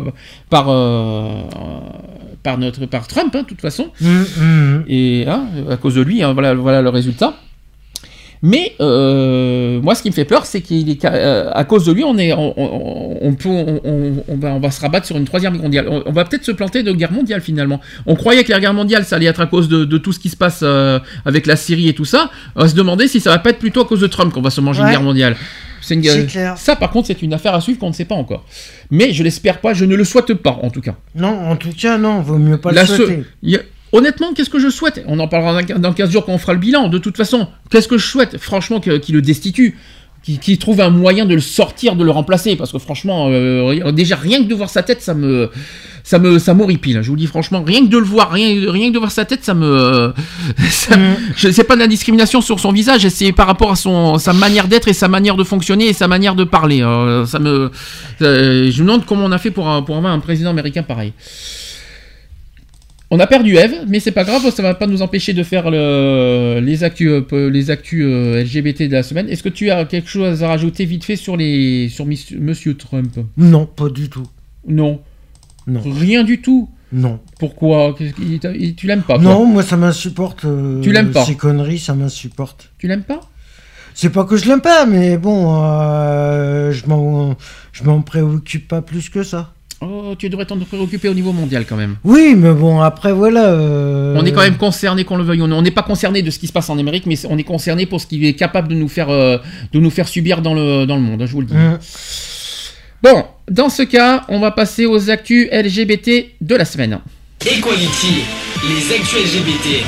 [0.51, 1.43] par, euh,
[2.43, 3.89] par notre, par Trump, hein, de toute façon.
[4.05, 4.85] Hum, hum.
[4.89, 7.35] Et hein, à cause de lui, hein, voilà, voilà le résultat.
[8.43, 11.93] Mais euh, moi, ce qui me fait peur, c'est qu'il est euh, à cause de
[11.93, 15.25] lui, on est, on, on- on peut, on, va, on va se rabattre sur une
[15.25, 15.89] troisième guerre mondiale.
[16.07, 17.81] On, va peut-être se planter de guerre mondiale finalement.
[18.05, 20.21] On croyait que la guerre mondiale, ça allait être à cause de, de tout ce
[20.21, 22.31] qui se passe euh, avec la Syrie et tout ça.
[22.55, 24.43] On va se demander si ça va pas être plutôt à cause de Trump qu'on
[24.43, 24.93] va se manger une Ouais.
[24.93, 25.35] guerre mondiale.
[26.13, 26.57] C'est clair.
[26.59, 28.45] Ça, par contre, c'est une affaire à suivre qu'on ne sait pas encore.
[28.91, 30.97] Mais je l'espère pas, je ne le souhaite pas en tout cas.
[31.15, 33.23] Non, en tout cas, non, vaut mieux pas La le souhaiter.
[33.55, 33.59] a-
[33.93, 35.05] Honnêtement, qu'est-ce que je souhaite?
[35.07, 36.89] On en parlera dans- dans 15 jours quand on fera le bilan.
[36.89, 38.37] De toute façon, qu'est-ce que je souhaite?
[38.37, 39.79] Franchement, qu'il le destitue.
[40.41, 42.57] Qu'il trouve un moyen de le sortir, de le remplacer.
[42.57, 45.51] Parce que franchement, euh, déjà rien que de voir sa tête, ça me.
[46.03, 47.01] Ça me, ça m'horripile.
[47.03, 49.25] Je vous dis franchement, rien que de le voir, rien, rien que de voir sa
[49.25, 50.13] tête, ça me,
[50.71, 50.97] ça-
[51.37, 54.33] je sais pas de la discrimination sur son visage, c'est par rapport à son, sa
[54.33, 56.81] manière d'être et sa manière de fonctionner et sa manière de parler.
[56.81, 57.73] Euh, ça me,
[58.23, 61.13] euh, je me demande comment on a fait pour, pour avoir un président américain pareil.
[63.11, 65.71] On a perdu Eve, mais c'est pas grave, ça va pas nous empêcher de faire
[65.71, 69.29] le- les actus, euh, les actus euh, LGBT de la semaine.
[69.29, 73.17] Est-ce que tu as quelque chose à rajouter vite fait sur les, sur Monsieur Trump?
[73.37, 74.27] Non, pas du tout.
[74.67, 75.01] Non.
[75.69, 75.81] Non.
[75.85, 76.69] Rien du tout?
[76.93, 77.21] Non.
[77.39, 77.95] Pourquoi?
[78.01, 80.45] Il- Tu l'aimes pas Non, moi ça m'insupporte.
[80.45, 81.25] euh, Tu l'aimes pas?
[81.25, 82.71] Ces conneries, ça m'insupporte.
[82.79, 83.21] Tu l'aimes pas?
[83.95, 87.35] C'est pas que je l'aime pas, mais bon, euh, je m'en,
[87.73, 89.53] je m'en préoccupe pas plus que ça.
[89.83, 91.97] Oh, tu devrais t'en préoccuper au niveau mondial quand même.
[92.03, 93.45] Oui, mais bon, après voilà.
[93.51, 95.59] euh, On est quand même concerné, qu'on le veuille ou non.
[95.59, 97.85] On n'est pas concerné de ce qui se passe en Amérique, mais on est concerné
[97.85, 99.37] pour ce qu'il est capable de nous faire, euh,
[99.73, 101.55] de nous faire subir dans le, dans le monde, hein, je vous le dis.
[101.55, 101.79] Hum.
[103.03, 106.99] Bon, dans ce cas, on va passer aux actus LGBT de la semaine.
[107.45, 108.23] Equality,
[108.67, 109.85] les actus LGBT.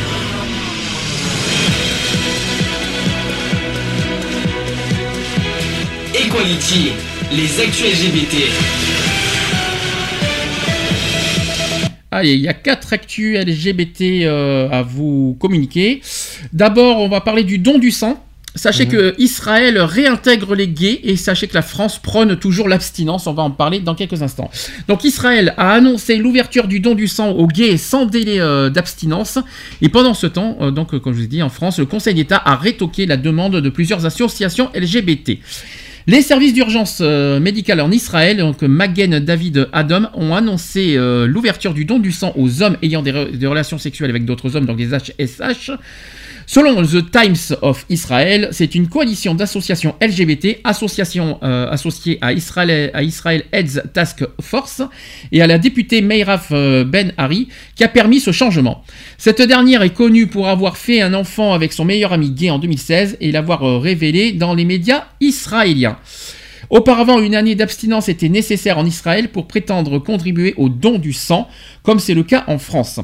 [6.15, 6.93] Equality,
[7.33, 8.78] les actus LGBT.
[12.11, 16.01] Allez, il y a quatre actus LGBT euh, à vous communiquer.
[16.55, 18.25] D'abord, on va parler du don du sang.
[18.55, 23.27] Sachez que Israël réintègre les gays et sachez que la France prône toujours l'abstinence.
[23.29, 24.51] On va en parler dans quelques instants.
[24.89, 29.39] Donc Israël a annoncé l'ouverture du don du sang aux gays sans délai euh, d'abstinence.
[29.81, 32.15] Et pendant ce temps, euh, donc comme je vous ai dit, en France, le Conseil
[32.15, 35.39] d'État a rétoqué la demande de plusieurs associations LGBT.
[36.11, 41.75] Les services d'urgence euh, médicale en Israël, donc Magen David Adam, ont annoncé euh, l'ouverture
[41.75, 44.65] du don du sang aux hommes ayant des, re- des relations sexuelles avec d'autres hommes,
[44.65, 45.71] donc des HSH.
[46.51, 52.91] Selon The Times of Israel, c'est une coalition d'associations LGBT, association euh, associée à Israël,
[52.95, 54.81] à Israel AIDS Task Force
[55.31, 58.83] et à la députée Meiraf euh, Ben Hari, qui a permis ce changement.
[59.19, 62.59] Cette dernière est connue pour avoir fait un enfant avec son meilleur ami gay en
[62.59, 65.99] 2016 et l'avoir euh, révélé dans les médias israéliens.
[66.71, 71.47] Auparavant, une année d'abstinence était nécessaire en Israël pour prétendre contribuer au don du sang,
[71.83, 73.01] comme c'est le cas en France.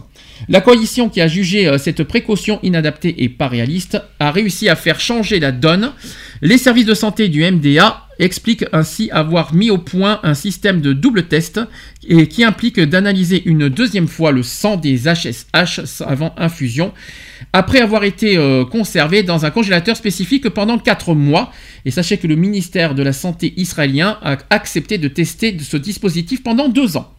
[0.48, 4.76] La coalition qui a jugé euh, cette précaution inadaptée et pas réaliste a réussi à
[4.76, 5.92] faire changer la donne.
[6.42, 10.92] Les services de santé du MDA expliquent ainsi avoir mis au point un système de
[10.92, 11.60] double test
[12.06, 16.92] et qui implique d'analyser une deuxième fois le sang des HSH avant infusion
[17.52, 21.52] après avoir été euh, conservé dans un congélateur spécifique pendant 4 mois.
[21.84, 26.42] Et sachez que le ministère de la Santé israélien a accepté de tester ce dispositif
[26.42, 27.14] pendant 2 ans.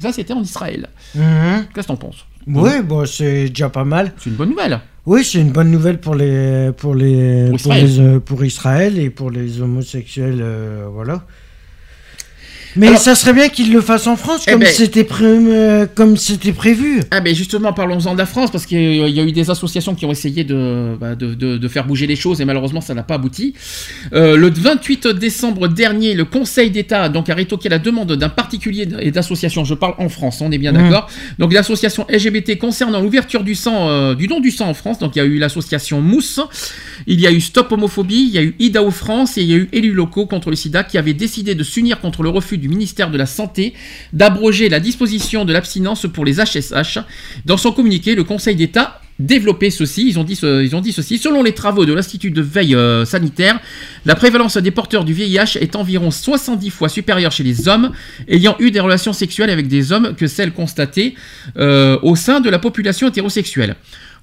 [0.00, 0.88] Ça, c'était en Israël.
[1.14, 1.66] Mhm.
[1.74, 4.12] Qu'est-ce que t'en penses Oui, bon, c'est déjà pas mal.
[4.18, 4.80] C'est une bonne nouvelle.
[5.06, 7.86] Oui, c'est une bonne nouvelle pour les pour les Pour pour, Israël.
[7.86, 11.24] les, euh, pour Israël et pour les homosexuels, euh, voilà.
[12.76, 15.24] Mais Alors- ça serait bien qu'ils le fassent en France Eh comme ben- c'était pré-
[15.24, 15.86] euh,
[16.56, 17.00] prévu.
[17.10, 19.32] Ah ben justement, parlons-en de la France, parce qu'il y a il y a eu
[19.32, 22.44] des associations qui ont essayé de, bah, de, de- de faire bouger les choses, et
[22.44, 23.54] malheureusement ça n'a pas abouti.
[24.12, 28.86] Euh, le 28 décembre dernier, le Conseil d'État donc, a rétoqué la demande d'un particulier
[29.00, 30.76] et d'associations, je parle en France, on est bien Mmh.
[30.82, 34.98] d'accord, donc l'association LGBT concernant l'ouverture du sang, euh, du don du sang en France,
[34.98, 36.40] donc il y a eu l'association Mousse,
[37.06, 39.54] il y a eu Stop Homophobie, il y a eu IDAO France, et il y
[39.54, 42.57] a eu élus locaux contre le sida qui avaient décidé de s'unir contre le refus
[42.58, 43.74] du ministère de la Santé
[44.12, 46.98] d'abroger la disposition de l'abstinence pour les HSH.
[47.46, 50.92] Dans son communiqué, le Conseil d'État développait ceci, ils ont dit, ce- ils ont dit
[50.92, 53.58] ceci, selon les travaux de l'Institut de veille euh, sanitaire,
[54.06, 57.90] la prévalence des porteurs du VIH est environ 70 fois supérieure chez les hommes
[58.28, 61.16] ayant eu des relations sexuelles avec des hommes que celles constatées
[61.56, 63.74] euh, au sein de la population hétérosexuelle.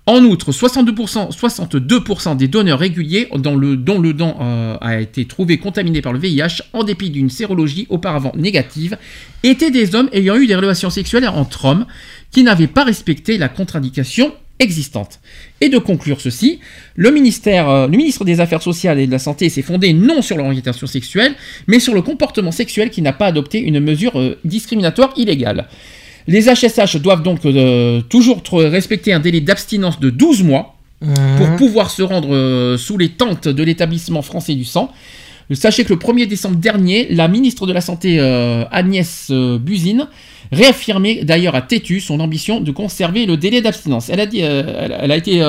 [0.07, 6.01] En outre, 62%, 62% des donneurs réguliers dont le, don euh, a été trouvé contaminé
[6.01, 8.97] par le VIH en dépit d'une sérologie auparavant négative
[9.41, 11.85] étaient des hommes ayant eu des relations sexuelles entre hommes
[12.29, 15.19] qui n'avaient pas respecté la contre-indication existante.
[15.59, 16.59] Et de conclure ceci,
[16.95, 20.37] le, ministère, euh, ministre des Affaires sociales et de la Santé s'est fondé non sur
[20.37, 21.33] l'orientation sexuelle,
[21.65, 25.67] mais sur le comportement sexuel qui n'a pas adopté une mesure euh, discriminatoire illégale.
[26.27, 30.75] Les HSH doivent donc euh, toujours respecter un délai d'abstinence de 12 mois
[31.37, 34.91] pour pouvoir se rendre euh, sous les tentes de l'établissement français du sang.
[35.51, 40.07] Sachez que le 1er décembre dernier, la ministre de la Santé euh, Agnès Buzyn
[40.51, 44.09] réaffirmait d'ailleurs à Tétu son ambition de conserver le délai d'abstinence.
[44.09, 45.41] Elle a, dit, elle, elle a été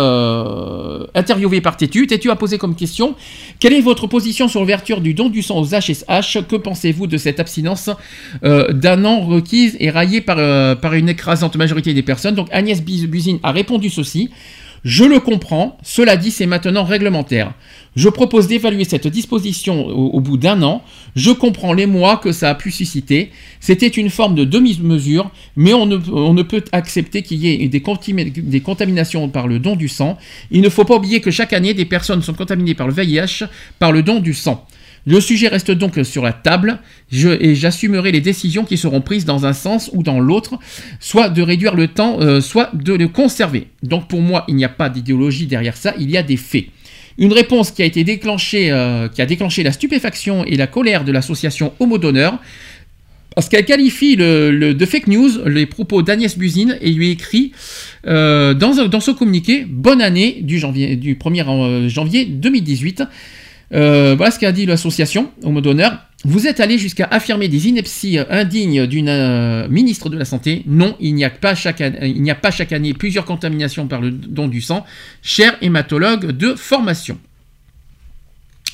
[1.16, 2.06] interviewée par Tétu.
[2.06, 3.14] Tétu a posé comme question
[3.58, 7.16] Quelle est votre position sur l'ouverture du don du sang aux HSH Que pensez-vous de
[7.16, 7.90] cette abstinence
[8.44, 12.34] euh, d'un an requise et raillée par, euh, par une écrasante majorité des personnes?
[12.34, 14.30] Donc Agnès Buz- Buzyn a répondu ceci
[14.86, 17.52] je le comprends, cela dit, c'est maintenant réglementaire.
[17.96, 20.84] Je propose d'évaluer cette disposition au, bout d'un an.
[21.16, 23.32] Je comprends les mois que ça a pu susciter.
[23.58, 29.28] C'était une forme de demi-mesure, mais on ne, peut accepter qu'il y ait des contaminations
[29.28, 30.18] par le don du sang.
[30.52, 33.46] Il ne faut pas oublier que chaque année, des personnes sont contaminées par le VIH
[33.80, 34.68] par le don du sang.
[35.06, 36.80] Le sujet reste donc sur la table
[37.12, 40.58] et j'assumerai les décisions qui seront prises dans un sens ou dans l'autre,
[40.98, 43.68] soit de réduire le temps, euh, soit de le conserver.
[43.84, 46.66] Donc pour moi, il n'y a pas d'idéologie derrière ça, il y a des faits.
[47.18, 51.04] Une réponse qui a été déclenchée, euh, qui a déclenché la stupéfaction et la colère
[51.04, 52.40] de l'association Homo Donneur,
[53.36, 57.52] parce qu'elle qualifie de fake news les propos d'Agnès Buzyn et lui écrit
[58.06, 63.02] euh, dans, dans ce communiqué Bonne année du, janvier, du 1er euh, janvier 2018.
[63.72, 65.98] Euh, voilà ce qu'a dit l'association Homo Donneur.
[66.24, 70.62] Vous êtes allé jusqu'à affirmer des inepties indignes d'une euh, ministre de la Santé.
[70.66, 73.86] Non, il n'y a pas chaque année, il n'y a pas chaque année plusieurs contaminations
[73.86, 74.84] par le don du sang.
[75.22, 77.18] Cher hématologue de formation.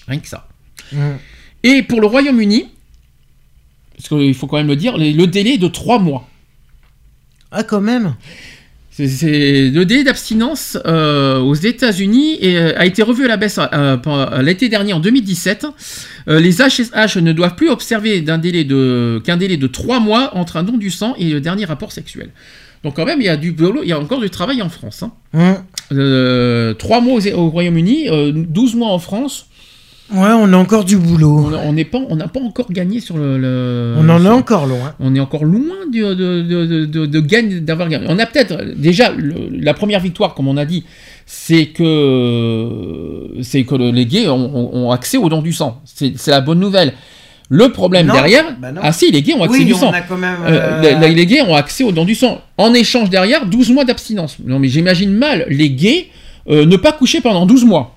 [0.09, 0.49] Rien que ça.
[1.63, 2.67] Et pour le Royaume-Uni,
[3.97, 6.29] parce qu'il faut quand même le dire, le le délai est de 3 mois.
[7.51, 8.15] Ah, quand même?
[8.95, 13.97] C'est- le délai d'abstinence euh, aux États-Unis euh, a été revu à la baisse euh,
[13.97, 15.67] pendant- l'été dernier en 2017.
[16.29, 20.37] Euh, les HSH ne doivent plus observer d'un délai de qu'un délai de 3 mois
[20.37, 22.29] entre un don du sang et le dernier rapport sexuel.
[22.85, 25.03] Donc quand même, il y a du il y a encore du travail en France.
[25.03, 25.13] Hein.
[25.35, 25.57] Hum.
[25.99, 29.47] Euh, 3 mois aux- au Royaume-Uni, euh, 12 mois en France.
[30.15, 31.51] Ouais, on a encore du boulot.
[31.65, 33.39] On pas, n'a pas encore gagné sur le.
[33.39, 34.95] le- On en est encore loin.
[35.01, 38.07] On est encore loin de, de, de, de, de- de gagner- d'avoir gagné.
[38.09, 40.85] On a peut-être déjà le- la première victoire, comme on a dit,
[41.27, 45.81] c'est que c'est que le- les gays ont, ont- ont accès au don du sang.
[45.85, 46.93] C'est c'est la bonne nouvelle.
[47.49, 49.93] Le problème Non, derrière, bah ah si, les gays ont accès Oui, du sang.
[49.93, 52.41] Euh, euh, les, les gays ont accès au don du sang.
[52.57, 54.37] En échange derrière, 12 mois d'abstinence.
[54.45, 56.07] Non mais j'imagine mal les gays
[56.49, 57.97] euh, ne pas coucher pendant 12 mois.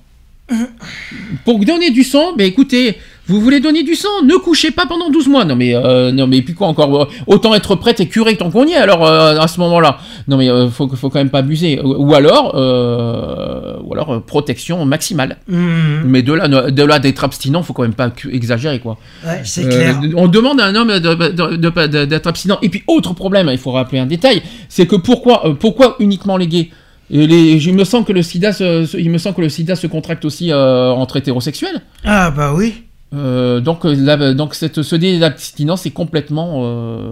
[1.43, 5.09] Pour donner du sang, mais écoutez, vous voulez donner du sang, ne couchez pas pendant
[5.09, 5.45] 12 mois.
[5.45, 8.51] Non mais, euh, non mais puis quoi encore euh, Autant être prête et curée tant
[8.51, 9.97] qu'on y est alors euh, à ce moment-là.
[10.27, 11.81] Non mais euh, faut, faut quand même pas abuser.
[11.83, 15.37] Ou alors, ou alors protection maximale.
[15.47, 16.03] Mhm.
[16.05, 18.97] Mais de là, de là d'être abstinent, faut quand même pas exagérer quoi.
[19.25, 19.99] Ouais, c'est clair.
[20.15, 22.59] on demande à un homme d'être abstinent.
[22.61, 26.47] Et puis autre problème, il faut rappeler un détail, c'est que pourquoi, pourquoi uniquement les
[26.47, 26.69] gays?
[27.11, 29.49] Et les, il me semble que le sida, se, se- il me semble que le
[29.49, 31.81] sida se contracte aussi euh, entre hétérosexuels.
[32.03, 32.83] Ah, bah oui.
[33.13, 37.11] Euh, donc, euh, donc cette, ce délai d'abstinence est complètement, euh,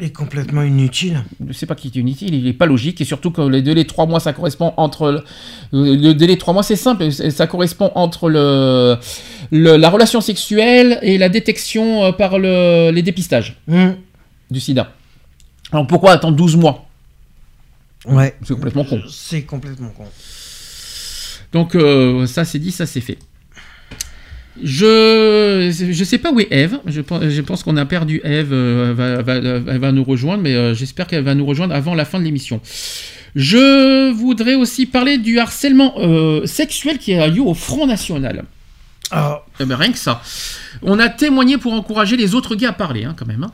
[0.00, 1.24] Et complètement inutile.
[1.46, 3.84] je sais pas qui est inutile, il est pas logique et surtout que les délais
[3.84, 5.22] 3 mois ça correspond entre
[5.72, 8.96] le, le délai 3 mois c'est simple, c'est- ça correspond entre le,
[9.50, 13.96] le- la relation sexuelle et la détection euh, par le, les dépistages Hum.
[14.50, 14.92] du sida.
[15.72, 16.83] Alors pourquoi attendre 12 mois?
[18.06, 18.34] Ouais.
[18.46, 19.00] C'est complètement con.
[19.10, 20.04] C'est complètement con.
[21.52, 23.18] Donc euh, ça c'est dit, ça c'est fait.
[24.62, 26.78] Je je sais pas où est Eve.
[26.86, 28.52] Je pense, je pense qu'on a perdu Eve.
[28.52, 31.94] euh, va- va- elle va nous rejoindre, mais euh, j'espère qu'elle va nous rejoindre avant
[31.94, 32.60] la fin de l'émission.
[33.34, 38.44] Je voudrais aussi parler du harcèlement euh, sexuel qui a lieu au Front National.
[39.60, 40.22] Eh ben, rien que ça.
[40.84, 43.44] On a témoigné pour encourager les autres gars à parler, hein, quand même.
[43.44, 43.50] hein.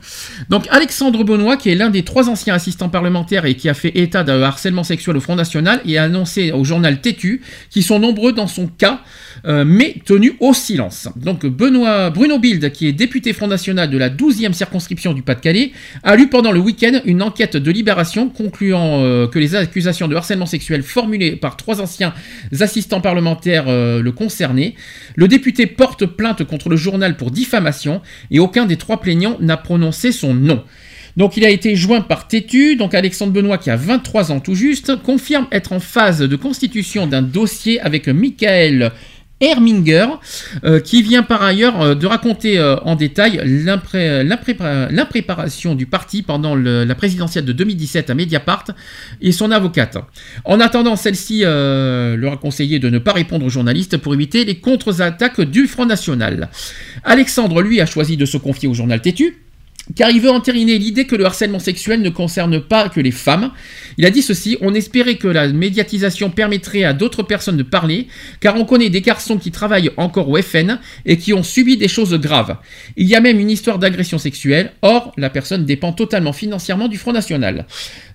[0.49, 3.91] Donc Alexandre Benoît, qui est l'un des trois anciens assistants parlementaires et qui a fait
[3.97, 7.99] état d'un harcèlement sexuel au Front National, et a annoncé au journal Tétu qu'ils sont
[7.99, 9.01] nombreux dans son cas,
[9.45, 11.07] euh, mais tenus au silence.
[11.15, 15.71] Donc Benoît, Bruno Bild, qui est député Front National de la 12e circonscription du Pas-de-Calais,
[16.03, 20.15] a lu pendant le week-end une enquête de Libération concluant euh, que les accusations de
[20.15, 22.13] harcèlement sexuel formulées par trois anciens
[22.59, 24.75] assistants parlementaires euh, le concernaient.
[25.15, 28.01] Le député porte plainte contre le journal diffamation
[28.31, 30.63] et aucun des trois plaignants n'a prononcé son nom.
[31.17, 34.55] Donc il a été joint par Tétu, donc Alexandre Benoît qui a 23 ans tout
[34.55, 38.91] juste, confirme être en phase de constitution d'un dossier avec Michael
[39.41, 40.05] Herminger,
[40.63, 44.55] euh, qui vient par ailleurs euh, de raconter euh, en détail l'impré- l'impré-
[44.91, 48.65] l'impréparation du parti pendant la présidentielle de 2017 à Mediapart
[49.21, 49.97] et son avocate.
[50.45, 54.55] En attendant, celle-ci leur a conseillé de ne pas répondre aux journalistes pour éviter les
[54.55, 56.49] contre-attaques du Front National.
[57.03, 59.37] Alexandre, lui, a choisi de se confier au journal Tétu
[59.95, 63.51] car il veut entériner l'idée que le harcèlement sexuel ne concerne pas que les femmes.
[63.97, 68.07] Il a dit ceci, on espérait que la médiatisation permettrait à d'autres personnes de parler,
[68.39, 71.87] car on connaît des garçons qui travaillent encore au FN et qui ont subi des
[71.87, 72.57] choses graves.
[72.95, 76.97] Il y a même une histoire d'agression sexuelle, or la personne dépend totalement financièrement du
[76.97, 77.65] Front National.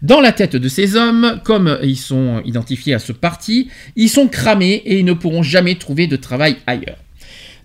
[0.03, 4.28] Dans la tête de ces hommes, comme ils sont identifiés à ce parti, ils sont
[4.28, 7.06] cramés et ils ne pourront jamais trouver de travail ailleurs.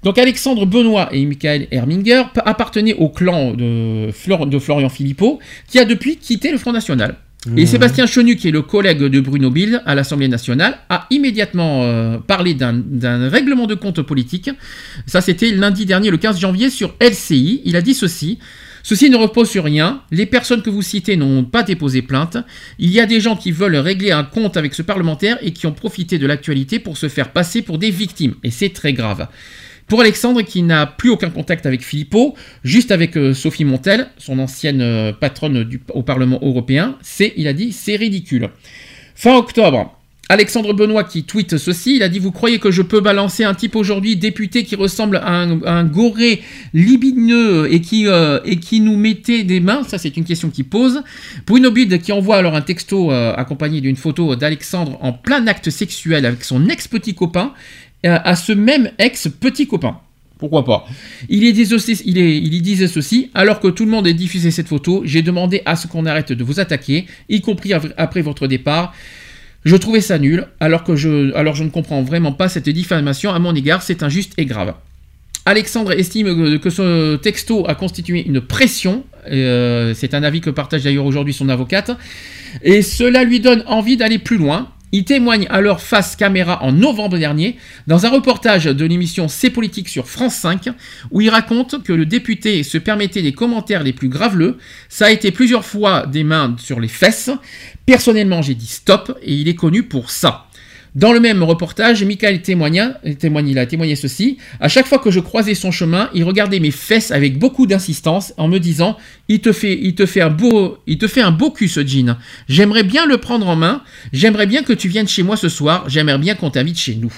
[0.04, 5.78] Donc Alexandre Benoît et Michael Herminger appartenaient au clan de, Flor- de Florian Philippot, qui
[5.80, 7.16] a depuis quitté le Front National.
[7.58, 7.66] Et Mhm.
[7.66, 12.18] Sébastien Chenu, qui est le collègue de Bruno Bill à l'Assemblée nationale, a immédiatement euh,
[12.20, 14.52] parlé d'un d'un règlement de compte politique.
[15.08, 17.62] Ça, c'était lundi dernier, le 15 janvier, sur LCI.
[17.66, 18.38] Il a dit ceci.
[18.84, 20.02] Ceci ne repose sur rien.
[20.12, 22.38] Les personnes que vous citez n'ont pas déposé plainte.
[22.80, 25.66] Il y a des gens qui veulent régler un compte avec ce parlementaire et qui
[25.68, 28.36] ont profité de l'actualité pour se faire passer pour des victimes.
[28.44, 29.28] Et c'est très grave.
[29.92, 34.40] Pour Alexandre, qui n'a plus aucun contact avec Philippot, juste avec euh, Sophie Montel, son
[34.40, 38.52] ancienne euh, patronne au Parlement européen, c'est, il a dit, c'est ridicule.
[39.16, 43.02] Fin octobre, Alexandre Benoît qui tweet ceci, il a dit Vous croyez que je peux
[43.02, 46.42] balancer un type aujourd'hui député qui ressemble à un, goré
[46.74, 49.84] libidineux et qui, euh, et qui nous mettait des mains?
[49.84, 51.04] Ça, c'est une question qu'il pose.
[51.46, 56.26] Bruno Bide qui envoie alors un texto accompagné d'une photo d'Alexandre en plein acte sexuel
[56.26, 57.52] avec son ex-petit copain
[58.08, 59.98] à ce même ex-petit copain.
[60.40, 60.88] Pourquoi pas?
[61.30, 61.54] Il, est
[62.18, 65.62] est- y disait ceci, alors que tout le monde a diffusé cette photo, j'ai demandé
[65.66, 68.94] à ce qu'on arrête de vous attaquer, y compris après votre départ.
[69.64, 73.32] Je trouvais ça nul, alors que je, alors je ne comprends vraiment pas cette diffamation
[73.32, 74.74] à mon égard, c'est injuste et grave.
[75.46, 80.50] Alexandre estime que- que ce texto a constitué une pression, euh, c'est un avis que
[80.50, 81.92] partage d'ailleurs aujourd'hui son avocate,
[82.64, 84.70] et cela lui donne envie d'aller plus loin.
[84.94, 89.88] Il témoigne alors face caméra en novembre dernier dans un reportage de l'émission C'est politique
[89.88, 90.70] sur France 5
[91.12, 94.58] où il raconte que le député se permettait des commentaires les plus graveleux.
[94.90, 97.30] Ça a été plusieurs fois des mains sur les fesses.
[97.86, 100.48] Personnellement, j'ai dit stop et il est connu pour ça.
[100.94, 104.38] Dans le même reportage, Michael témoigna, témoigne, il a ceci.
[104.60, 108.34] À chaque fois que je croisais son chemin, il regardait mes fesses avec beaucoup d'insistance
[108.36, 108.98] en me disant
[109.30, 111.86] il te, fait, il, te fait un beau, il te fait un beau cul ce
[111.86, 112.18] jean.
[112.50, 113.84] J'aimerais bien le prendre en main.
[114.12, 115.86] J'aimerais bien que tu viennes chez moi ce soir.
[115.88, 117.14] J'aimerais bien qu'on t'invite chez nous.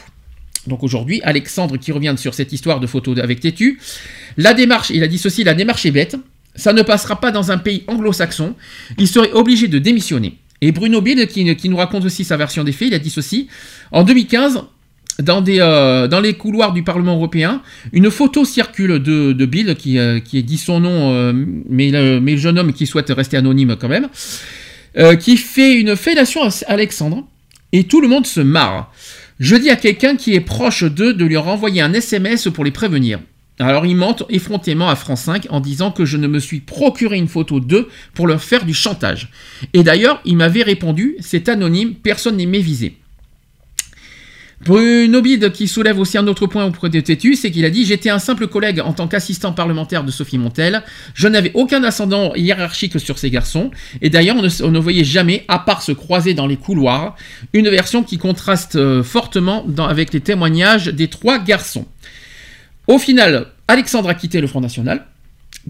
[0.68, 3.80] Donc aujourd'hui, Alexandre qui revient sur cette histoire de photo avec Tétu.
[4.38, 6.16] La démarche, il a dit ceci la démarche est bête.
[6.56, 8.54] Ça ne passera pas dans un pays anglo-saxon.
[9.00, 10.38] Il serait obligé de démissionner.
[10.66, 13.50] Et Bruno Bill, qui, nous raconte aussi sa version des faits, il a dit ceci.
[13.92, 14.62] En 2015,
[15.20, 17.62] dans, des, euh, dans les couloirs du Parlement européen,
[17.92, 21.34] une photo circule de, de euh, qui dit son nom, euh,
[21.68, 24.08] mais, le, jeune homme qui souhaite rester anonyme quand même,
[25.20, 27.28] qui fait une fellation à Alexandre,
[27.74, 28.94] et tout le monde se marre.
[29.42, 32.72] Je dis à quelqu'un qui est proche d'eux de lui renvoyer un SMS pour les
[32.72, 33.20] prévenir.
[33.64, 37.18] Alors ils mentent effrontément à France 5 en disant que je ne me suis procuré
[37.18, 39.30] une photo d'eux pour leur faire du chantage.
[39.74, 42.98] Et d'ailleurs, il m'avait répondu, c'est anonyme, personne n'est visé.
[44.66, 47.86] Bruno Bide qui soulève aussi un autre point auprès de Tétu, c'est qu'il a dit
[47.86, 50.84] J'étais un simple collègue en tant qu'assistant parlementaire de Sophie Montel.
[51.14, 53.72] Je n'avais aucun ascendant hiérarchique sur ces garçons.
[54.02, 57.16] Et d'ailleurs, on ne, voyait jamais, à part se croiser dans les couloirs,
[57.54, 61.86] une version qui contraste euh, fortement avec les témoignages des trois garçons.
[62.88, 65.06] Au final, Alexandre a quitté le Front National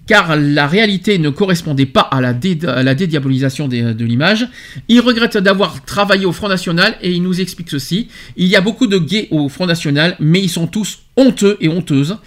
[0.08, 4.48] car la réalité ne correspondait pas à la, dédiabolisation des- de l'image.
[4.88, 8.08] Il regrette d'avoir travaillé au Front National et il nous explique ceci.
[8.36, 11.70] Il y a beaucoup de gays au Front National, mais ils sont tous honteux et
[11.70, 12.18] honteuses.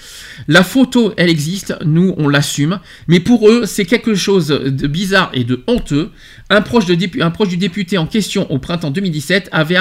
[0.49, 5.31] La photo, elle existe, nous, on l'assume, mais pour eux, c'est quelque chose de bizarre
[5.35, 6.11] et de honteux.
[6.51, 9.77] Un proche, du député en question au printemps 2017 avait,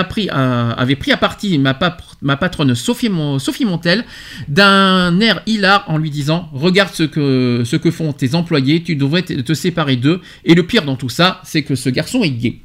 [0.96, 4.06] pris à partie ma, pa- ma patronne Sophie, Mon- Sophie Montel
[4.48, 7.62] d'un air hilar en lui disant Regarde ce que,
[7.92, 10.22] font tes employés, tu devrais te séparer d'eux.
[10.46, 12.58] Et le pire dans tout ça, c'est que ce garçon est gay.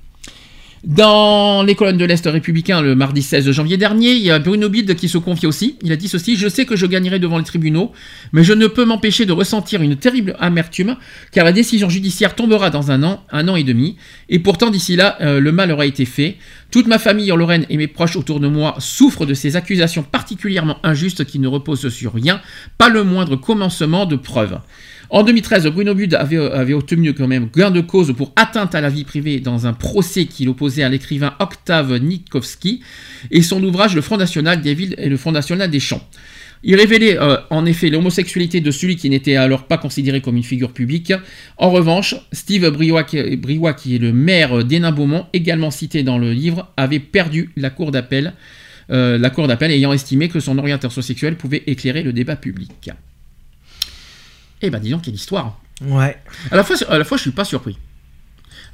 [0.82, 4.70] Dans les colonnes de l'Est républicain, le mardi 16 janvier dernier, il y a Bruno
[4.70, 5.76] Bide qui se confie aussi.
[5.82, 7.92] Il a dit ceci Je sais que je gagnerai devant les tribunaux,
[8.32, 10.96] mais je ne peux m'empêcher de ressentir une terrible amertume,
[11.32, 13.96] car la décision judiciaire tombera dans un an, un an et demi,
[14.30, 16.38] et pourtant d'ici là, euh, le mal aura été fait.
[16.70, 20.02] Toute ma famille en Lorraine et mes proches autour de moi souffrent de ces accusations
[20.02, 22.40] particulièrement injustes qui ne reposent sur rien,
[22.78, 24.58] pas le moindre commencement de preuve.
[25.12, 28.90] En 2013, Bruno Bud avait, obtenu quand même gain de cause pour atteinte à la
[28.90, 32.80] vie privée dans un procès qu'il opposait à l'écrivain Octave Nitkowski
[33.32, 36.06] et son ouvrage Le Front National des villes et le Front National des champs.
[36.62, 40.44] Il révélait euh, en effet l'homosexualité de celui qui n'était alors pas considéré comme une
[40.44, 41.12] figure publique.
[41.56, 47.00] En revanche, Steve Briouat, qui est le maire d'Hénin-Beaumont, également cité dans le livre, avait
[47.00, 48.34] perdu la cour d'appel,
[48.92, 52.90] euh, la cour d'appel ayant estimé que son orientation sexuelle pouvait éclairer le débat public.
[54.62, 55.58] Eh ben disons quelle histoire.
[55.82, 56.16] Ouais.
[56.50, 57.76] À la fois, à la fois je suis pas surpris.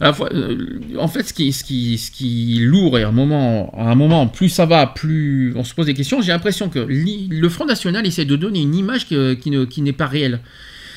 [0.00, 3.02] À la fois, euh, en fait, ce qui, ce, qui, ce qui est lourd et
[3.05, 6.20] à un moment, à un moment, plus ça va, plus on se pose des questions.
[6.20, 9.94] J'ai l'impression que le Front National essaie de donner une image qui, ne- qui n'est
[9.94, 10.40] pas réelle.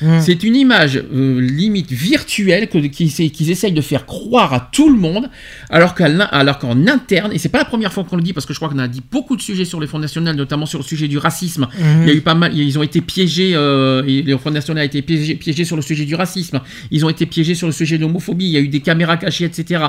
[0.02, 0.20] Mmh.
[0.20, 4.98] C'est une image euh, limite virtuelle qu'ils qu'ils essayent de faire croire à tout le
[4.98, 5.28] monde,
[5.68, 8.58] alors qu'en interne, et c'est pas la première fois qu'on le dit, parce que je
[8.58, 11.08] crois qu'on a dit beaucoup de sujets sur les Fonds nationaux, notamment sur le sujet
[11.08, 11.68] du racisme.
[11.78, 12.02] Mhm.
[12.02, 14.82] Il y a eu pas mal, ils ont été piégés, euh, et le Front national
[14.82, 16.60] a été piégé, piégé sur le sujet du racisme.
[16.90, 18.46] Ils ont été piégés sur le sujet de l'homophobie.
[18.46, 19.84] Il y a eu des caméras cachées, etc.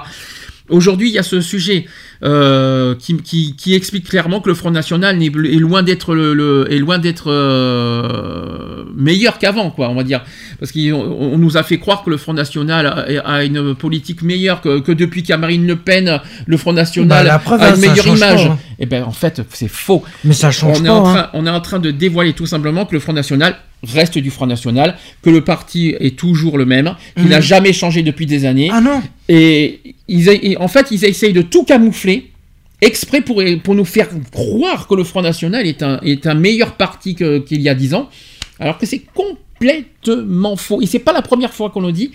[0.71, 1.85] Aujourd'hui, il y a ce sujet
[2.23, 6.67] euh, qui, qui- qui explique clairement que le Front National est loin d'être le, le-
[6.71, 10.21] est loin d'être euh, meilleur qu'avant, quoi, on va dire,
[10.59, 14.21] parce qu'on on nous a fait croire que le Front National a, a une politique
[14.21, 17.75] meilleure que, que depuis qu'à Marine Le Pen, le Front National Bah, preuve, a hein,
[17.75, 18.47] une meilleure image.
[18.47, 18.59] pas, hein.
[18.79, 20.03] Et ben en fait, c'est faux.
[20.23, 21.29] Mais ça change on est pas, hein.
[21.33, 24.45] on est en train de dévoiler tout simplement que le Front National reste du Front
[24.47, 27.29] National, que le parti est toujours le même, qu'il Mhm.
[27.31, 28.69] n'a jamais changé depuis des années.
[28.71, 32.29] Ah non Et, ils, et en fait, ils essayent de tout camoufler
[32.81, 36.75] exprès pour, pour nous faire croire que le Front National est un, est un meilleur
[36.77, 38.09] parti qu'il y a dix ans,
[38.59, 40.81] alors que c'est complètement faux.
[40.81, 42.11] Et c'est pas la première fois qu'on le dit.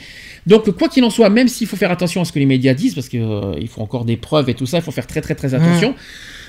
[0.47, 2.75] Donc, quoi qu'il en soit, même s'il faut faire attention à ce que les médias
[2.75, 5.35] disent, parce qu'il faut encore des preuves et tout ça, il faut faire très très
[5.35, 5.95] très attention.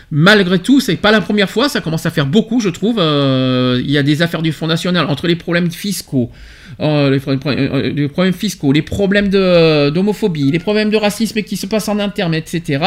[0.09, 2.97] Malgré tout, c'est pas la première fois, ça commence à faire beaucoup, je trouve.
[2.99, 6.31] Euh, Il y a des affaires du Front National entre les problèmes fiscaux,
[6.79, 11.57] euh, les, euh, les problèmes fiscaux, les problèmes de- d'homophobie, les problèmes de racisme qui
[11.57, 12.83] se passent en interne, etc.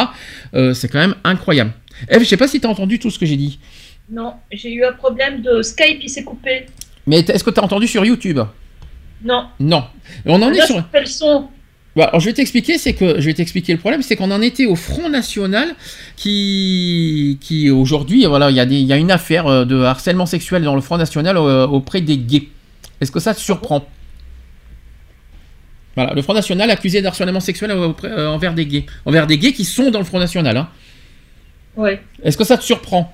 [0.72, 1.72] C'est quand même incroyable.
[2.08, 3.58] Eve, je sais pas si tu as entendu tout ce que j'ai dit,
[4.10, 6.66] Non, j'ai eu un problème de Skype, il s'est coupé.
[7.06, 8.40] mais est-ce que tu as entendu sur YouTube?
[9.22, 9.44] Non.
[9.60, 9.84] Non.
[10.24, 10.76] On en est sur.
[10.78, 11.48] je fais le son.
[11.96, 14.40] Bah, alors je vais t'expliquer, c'est que je vais t'expliquer le problème, c'est qu'on en
[14.40, 15.74] était au Front National
[16.16, 19.80] qui, qui aujourd'hui, voilà, il y, a des- il y a une affaire euh, de
[19.82, 22.46] harcèlement sexuel dans le Front National euh, auprès des gays.
[23.00, 23.88] Est-ce que ça te surprend?
[25.96, 29.52] Voilà, le Front National accusé d'harcèlement sexuel auprès- euh, envers des gays, envers des gays
[29.52, 30.56] qui sont dans le Front National.
[30.56, 30.68] hein.
[31.76, 32.00] Ouais.
[32.22, 33.12] Est-ce que ça te surprend?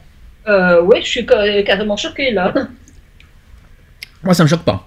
[0.48, 2.52] Euh, ouais, je suis ca- carrément choquée là.
[4.22, 4.86] Moi, ça me choque pas.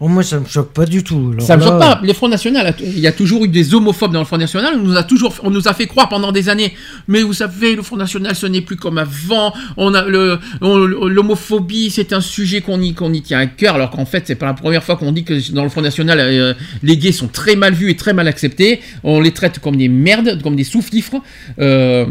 [0.00, 1.30] Oh, moi, ça me choque pas du tout.
[1.32, 2.00] Alors Ça me là, choque pas.
[2.04, 4.74] Les Front National, il y a toujours eu des homophobes dans le Front National.
[4.76, 6.72] On nous a toujours, on nous a fait croire pendant des années.
[7.08, 9.52] Mais vous savez, le Front National, ce n'est plus comme avant.
[9.76, 13.74] On a le, l'homophobie, c'est un sujet qu'on y, qu'on y tient à cœur.
[13.74, 16.20] Alors qu'en fait, c'est pas la première fois qu'on dit que dans le Front National,
[16.20, 16.54] euh,
[16.84, 18.80] les gays sont très mal vus et très mal acceptés.
[19.02, 21.16] On les traite comme des merdes, comme des soufflifres.
[21.58, 22.06] Euh,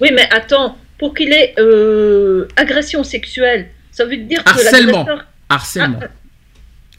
[0.00, 5.06] Oui, mais attends, pour qu'il ait euh, agression sexuelle, ça veut dire que harcèlement.
[5.48, 5.98] Harcèlement.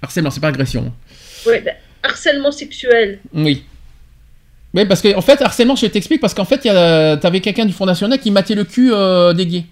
[0.04, 0.92] Harcèlement, c'est pas agression.
[1.48, 1.74] Ouais, ben,
[2.04, 3.20] harcèlement sexuel.
[3.34, 3.64] Oui.
[4.74, 7.40] Oui, parce qu'en en fait, harcèlement, je t'explique, parce qu'en fait, il y a- t'avais
[7.40, 9.66] quelqu'un du Front National qui matait le cul euh, des gays.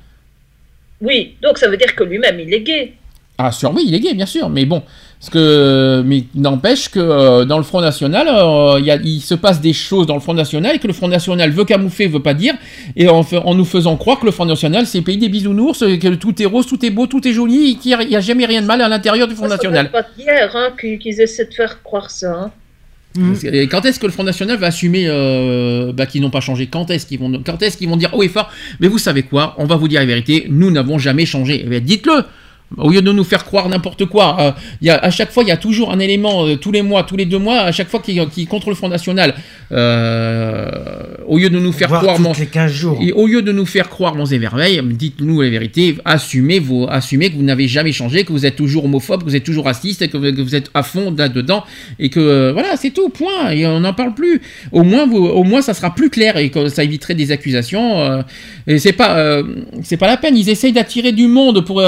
[1.01, 2.93] Oui, donc ça veut dire que lui-même il est gay.
[3.37, 4.83] Ah, sûr, oui, il est gay, bien sûr, mais bon.
[5.21, 9.21] Parce que, mais n'empêche que euh, dans le Front National, euh, il y a- il
[9.21, 12.07] se passe des choses dans le Front National et que le Front National veut camoufler,
[12.07, 12.55] veut pas dire,
[12.95, 15.77] et en, en nous faisant croire que le Front National, c'est le pays des bisounours,
[15.81, 18.47] que tout est rose, tout est beau, tout est joli, et qu'il n'y a, jamais
[18.47, 19.83] rien de mal à l'intérieur du Front Ça National.
[19.83, 20.69] date pas d'hier hein,
[20.99, 22.33] qu'ils essaient de faire croire ça.
[22.33, 22.51] hein.
[23.13, 26.39] Que- Et quand est-ce que le Front National va assumer euh, bah, qu'ils n'ont pas
[26.41, 26.65] changé?
[26.65, 28.49] Quand est-ce qu'ils vont, quand est-ce qu'ils vont dire haut et fort?
[28.79, 29.53] Mais vous savez quoi?
[29.59, 30.47] On va vous dire la vérité.
[30.49, 31.61] Nous n'avons jamais changé.
[31.63, 32.23] Eh bien, dites-le.
[32.77, 34.51] Au lieu de nous faire croire n'importe quoi, euh,
[34.81, 36.81] il y a, à chaque fois, il y a toujours un élément, euh, tous les
[36.81, 39.35] mois, tous les deux mois, à chaque fois qui, qui contre le Front National.
[39.71, 40.69] Euh,
[41.27, 42.19] au lieu de nous faire croire...
[42.19, 42.97] mon- les 15 jours.
[43.01, 46.87] Et au lieu de nous faire croire monts et merveilles, dites-nous la vérité, assumez, vos,
[46.89, 49.65] assumez que vous n'avez jamais changé, que vous êtes toujours homophobe, que vous êtes toujours
[49.65, 51.63] raciste, que vous, que vous êtes à fond là-dedans,
[51.99, 54.41] et que euh, voilà, c'est tout, point, et on n'en parle plus.
[54.71, 58.23] Au moins, vous, au moins, ça sera plus clair, et que ça éviterait des accusations.
[58.67, 59.41] et c'est pas,
[59.83, 61.81] c'est pas la peine, ils essayent d'attirer du monde pour,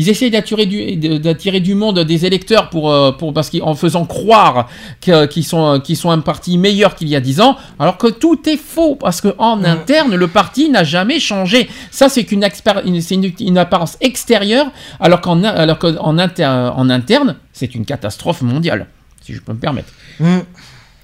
[0.00, 4.06] ils essayent d'attirer du, d'attirer du monde, des électeurs pour, euh, pour parce qu'en faisant
[4.06, 4.66] croire
[5.02, 8.48] qu'ils sont, qu'ils sont un parti meilleur qu'il y a 10 ans, alors que tout
[8.48, 11.68] est faux, parce qu'en interne, le parti n'a jamais changé.
[11.90, 12.42] Ça, c'est qu'une
[12.86, 17.84] une, c'est une, une apparence extérieure, alors qu'en alors qu'en inter- en interne, c'est une
[17.84, 18.86] catastrophe mondiale,
[19.20, 19.92] si je peux me permettre.
[20.18, 20.38] Mm.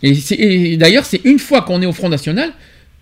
[0.02, 2.50] Et d'ailleurs, c'est une fois qu'on est au Front National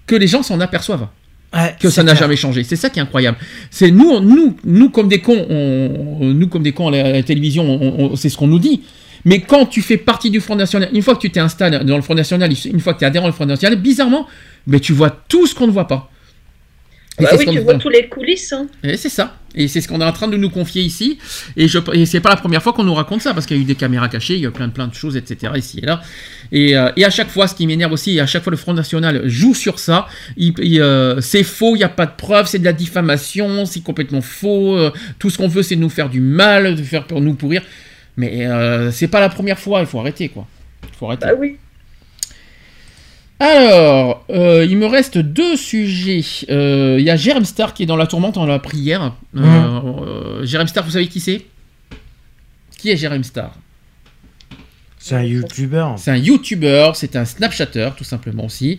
[0.09, 1.07] que les gens s'en aperçoivent
[1.55, 2.65] Ouais, que ça n'a jamais changé.
[2.65, 3.39] C'est ça qui est incroyable.
[3.71, 7.07] C'est nous, on- nous, nous comme des cons, on, nous comme des cons à la,
[7.07, 8.83] à la télévision, on- on- c'est ce qu'on nous dit.
[9.25, 12.03] Mais quand tu fais partie du Front National, une fois que tu t'installes dans le
[12.03, 14.27] Front National, une fois que tu es adhérent au Front National, bizarrement,
[14.67, 16.11] mais tu vois tout ce qu'on ne voit pas.
[17.21, 18.53] Bah oui, tu vois tous les coulisses.
[18.53, 18.67] hein.
[18.83, 19.37] et c'est ça.
[19.55, 21.19] Et c'est ce qu'on est en train de nous confier ici.
[21.57, 23.61] Et, je, et c'est pas la première fois qu'on nous raconte ça, parce qu'il y
[23.61, 25.53] a eu des caméras cachées, il y a plein de, plein de choses, etc.
[25.55, 26.01] ici et là.
[26.51, 28.57] Et, euh, et à chaque fois, ce qui m'énerve aussi, et à chaque fois le
[28.57, 30.09] Front National joue sur ça.
[30.41, 34.21] Euh, c'est faux, il n'y a pas de preuves, c'est de la diffamation, c'est complètement
[34.23, 34.77] faux.
[34.77, 37.35] euh, tout ce qu'on veut, c'est de nous faire du mal, de faire pour nous
[37.35, 37.63] pourrir.
[38.17, 38.49] Mais
[38.91, 40.47] c'est pas la première fois, il faut arrêter, quoi.
[40.83, 41.27] Il faut arrêter.
[41.27, 41.59] Bah oui.
[43.41, 46.23] Alors, euh, il me reste deux sujets.
[46.51, 49.15] Euh, Il y a Jérém Star qui est dans la tourmente en la prière.
[49.37, 51.45] Euh, euh, Jérém Star, vous savez qui c'est?
[52.79, 53.53] Qui est Jérém Star
[54.99, 55.99] C'est un youtubeur.
[55.99, 58.79] C'est un YouTuber, c'est un Snapchatter, tout simplement aussi.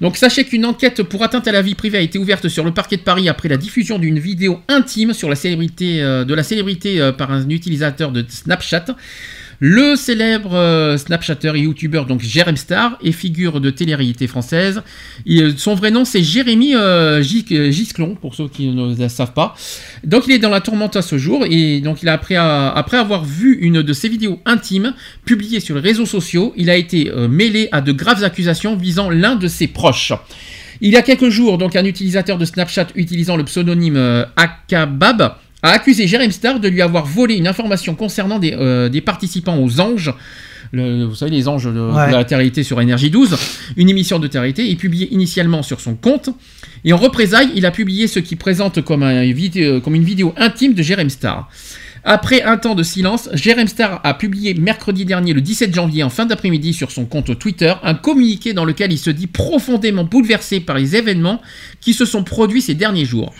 [0.00, 2.72] Donc sachez qu'une enquête pour atteinte à la vie privée a été ouverte sur le
[2.72, 6.44] parquet de Paris après la diffusion d'une vidéo intime sur la célébrité, euh, de la
[6.44, 8.86] célébrité euh, par un utilisateur de Snapchat.
[9.58, 14.82] Le célèbre euh, Snapchatter et YouTuber donc Jérém Star et figure de télé-réalité française.
[15.24, 19.32] Il- son vrai nom c'est Jérémy euh, euh, Gisclon pour ceux qui ne le savent
[19.32, 19.54] pas.
[20.04, 22.36] Donc il est dans la tourmente à ce jour et donc il a après,
[22.96, 24.94] avoir vu une de ses vidéos intimes
[25.24, 29.10] publiées sur les réseaux sociaux, il a été euh, mêlé à de graves accusations visant
[29.10, 30.12] l'un de ses proches.
[30.80, 35.34] Il y a quelques jours, donc un utilisateur de Snapchat utilisant le pseudonyme euh, Akabab
[35.66, 39.58] a accusé Jérém Star de lui avoir volé une information concernant des, euh, des participants
[39.58, 40.12] aux Anges.
[40.72, 43.36] Le- vous savez, les anges de, la télé sur Énergie 12,
[43.76, 46.30] une émission de télé, est publiée initialement sur son compte.
[46.84, 49.22] Et en représailles, il a publié ce qui présente comme, un
[49.80, 51.48] comme une vidéo intime de Jérém Star.
[52.08, 56.10] Après un temps de silence, Jérém Star a publié mercredi dernier, le 17 janvier, en
[56.10, 60.60] fin d'après-midi, sur son compte Twitter, un communiqué dans lequel il se dit profondément bouleversé
[60.60, 61.40] par les événements
[61.80, 63.34] qui se sont produits ces derniers jours.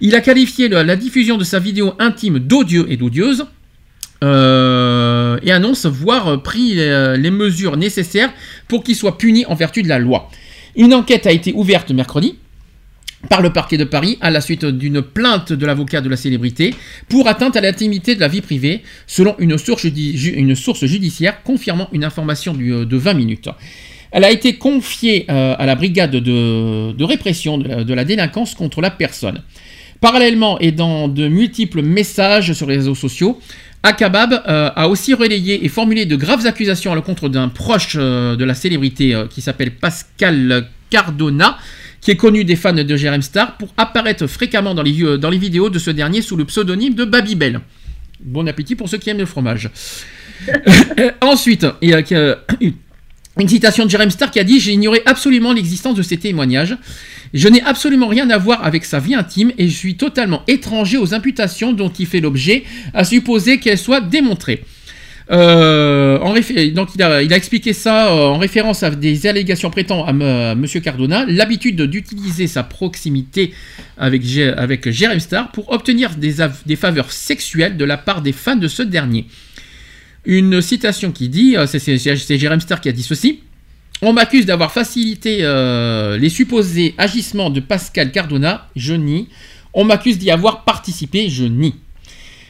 [0.00, 3.46] Il a qualifié la diffusion de sa vidéo intime d'odieux et d'odieuse.
[4.24, 8.32] euh, et annonce voir euh, pris les, les mesures nécessaires
[8.66, 10.30] pour qu'il soit puni en vertu de la loi.
[10.74, 12.36] Une enquête a été ouverte mercredi
[13.28, 16.74] par le parquet de Paris à la suite d'une plainte de l'avocat de la célébrité
[17.08, 19.86] pour atteinte à l'intimité de la vie privée, selon une source,
[20.86, 23.48] judiciaire confirmant une information euh, de 20 minutes.
[24.12, 28.90] Elle a été confiée euh, à la brigade de, répression de la délinquance contre la
[28.90, 29.42] personne.
[30.00, 33.40] Parallèlement et dans de multiples messages sur les réseaux sociaux,
[33.82, 38.34] Akabab euh, a aussi relayé et formulé de graves accusations à l'encontre d'un proche euh,
[38.36, 41.56] de la célébrité euh, qui s'appelle Pascal Cardona,
[42.00, 45.70] qui est connu des fans de Jérém Star pour apparaître fréquemment dans les, dans vidéos
[45.70, 47.60] de ce dernier sous le pseudonyme de Babybel.
[48.20, 49.70] Bon appétit pour ceux qui aiment le fromage.
[51.20, 52.02] Ensuite, il y a
[53.38, 56.76] une citation de Jérém Star qui a dit J'ignorais absolument l'existence de ces témoignages.
[57.34, 60.96] Je n'ai absolument rien à voir avec sa vie intime et je suis totalement étranger
[60.96, 64.62] aux imputations dont il fait l'objet, à supposer qu'elles soient démontrées.
[65.32, 66.18] Euh,
[66.54, 71.82] il a, expliqué ça euh, en référence à des allégations prêtant à, M- Cardona l'habitude
[71.82, 73.52] d'utiliser sa proximité
[73.98, 74.86] avec, Gé- avec
[75.18, 79.26] Star pour obtenir des faveurs sexuelles de la part des fans de ce dernier.
[80.26, 83.40] Une citation qui dit, euh, c'est- Jérém Star qui a dit ceci.
[84.02, 89.28] On m'accuse d'avoir facilité euh, les supposés agissements de Pascal Cardona, je nie.
[89.72, 91.74] On m'accuse d'y avoir participé, je nie.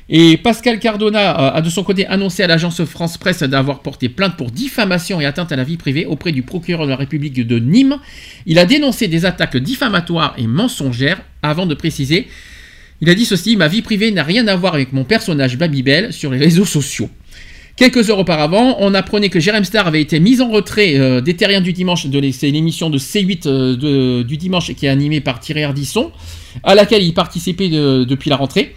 [0.08, 4.08] Et Pascal Cardona euh, a de son côté annoncé à l'agence France Presse d'avoir porté
[4.08, 7.34] plainte pour diffamation et atteinte à la vie privée auprès du procureur de la République
[7.46, 7.98] de Nîmes.
[8.46, 12.26] Il a dénoncé des attaques diffamatoires et mensongères avant de préciser
[13.02, 16.14] il a dit ceci Ma vie privée n'a rien à voir avec mon personnage Babybel
[16.14, 17.10] sur les réseaux sociaux.
[17.76, 21.36] Quelques heures auparavant, on apprenait que Jérém Star avait été mis en retrait euh, des
[21.36, 25.20] Terriens du dimanche, de c'est l'émission de C8 euh, de- du dimanche qui est animée
[25.20, 26.10] par Thierry Ardisson,
[26.64, 28.74] à laquelle il participait de- depuis la rentrée.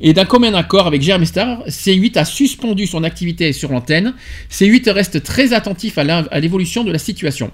[0.00, 4.12] Et d'un commun accord avec Jeremy Star, C8 a suspendu son activité sur l'antenne.
[4.50, 7.50] C8 reste très attentif à l'évolution de la situation.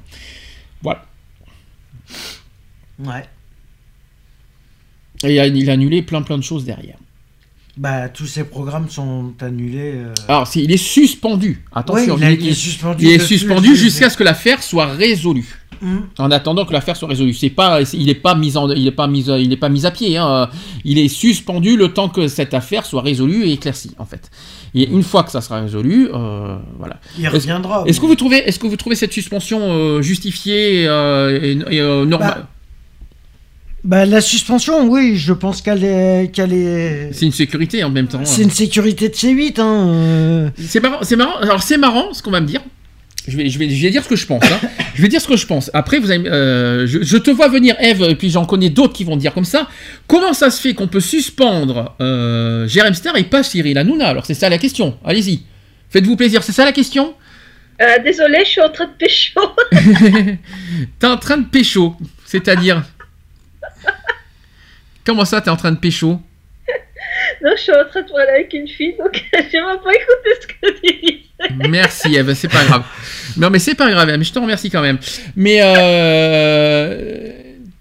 [0.82, 1.04] Voilà.
[2.98, 3.24] Ouais.
[5.22, 6.96] Et il a annulé plein plein de choses derrière.
[7.81, 9.94] Bah, tous ces programmes sont annulés.
[9.94, 11.65] euh, Alors, il est suspendu.
[11.75, 14.84] Attention, Ouais, il a été il, suspendu il est suspendu jusqu'à ce que l'affaire soit
[14.84, 15.49] résolue.
[15.81, 15.97] Mm.
[16.18, 18.91] En attendant que l'affaire soit résolue, c'est pas, il n'est pas mis en, il est
[18.91, 20.18] pas mis, il est pas mis à pied.
[20.18, 20.50] hein.
[20.84, 24.31] Il est suspendu le temps que cette affaire soit résolue et éclaircie, en fait.
[24.75, 27.00] Et une fois que ça sera résolu, euh, voilà.
[27.18, 27.84] Il Est-ce- reviendra.
[27.86, 32.41] Est-ce que vous trouvez, est-ce que vous trouvez cette suspension euh, justifiée et, et, normale?
[32.42, 32.49] Bah,
[33.84, 36.31] la suspension, oui, je pense qu'elle est.
[36.33, 37.10] qu'elle est...
[37.12, 38.25] C'est une sécurité en même temps.
[38.25, 39.89] C'est une sécurité de C8, hein.
[39.89, 40.50] euh.
[40.59, 41.36] C'est marrant, c'est marrant.
[41.39, 42.60] Alors c'est marrant ce qu'on va me dire.
[43.28, 44.42] Je vais, je vais, je vais dire ce que je pense.
[44.44, 44.59] hein.
[44.94, 45.70] je vais dire ce que je pense.
[45.75, 49.05] Après, vous euh, je, je te vois venir, Eve, et puis j'en connais d'autres qui
[49.05, 49.68] vont dire comme ça.
[50.07, 54.09] Comment ça se fait qu'on peut suspendre euh, Jérém Star et pas Cyril Hanouna?
[54.09, 54.97] Alors c'est ça la question.
[55.05, 55.42] Allez-y.
[55.91, 56.42] Faites-vous plaisir.
[56.42, 57.15] C'est ça la question?
[57.83, 59.41] Euh, désolée, je suis en train de pécho.
[60.99, 61.97] T'es en train de pécho.
[62.26, 62.83] C'est-à-dire?
[65.04, 66.20] Comment ça, t'es en train de pécho?
[67.42, 70.30] Non, je suis en train de parler avec une fille, donc j'ai même pas écouté
[70.40, 71.68] ce que tu disais.
[71.68, 72.82] Merci Eve, c'est pas grave.
[73.36, 74.98] Non mais c'est pas grave, Eve, je te remercie quand même.
[75.36, 77.30] Mais euh...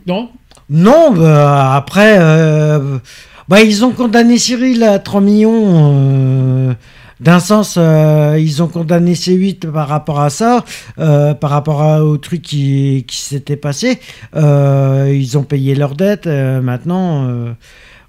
[0.07, 0.30] Non?
[0.69, 2.17] Non, bah, après.
[2.19, 2.99] euh,
[3.48, 6.69] Bah, ils ont condamné Cyril à 3 millions.
[6.69, 6.73] euh,
[7.19, 10.64] D'un sens, euh, ils ont condamné C8 par rapport à ça,
[10.99, 13.99] euh, par rapport à- au truc qui, qui s'était passé.
[14.35, 16.27] Euh, ils ont payé leurs dettes.
[16.27, 17.27] maintenant,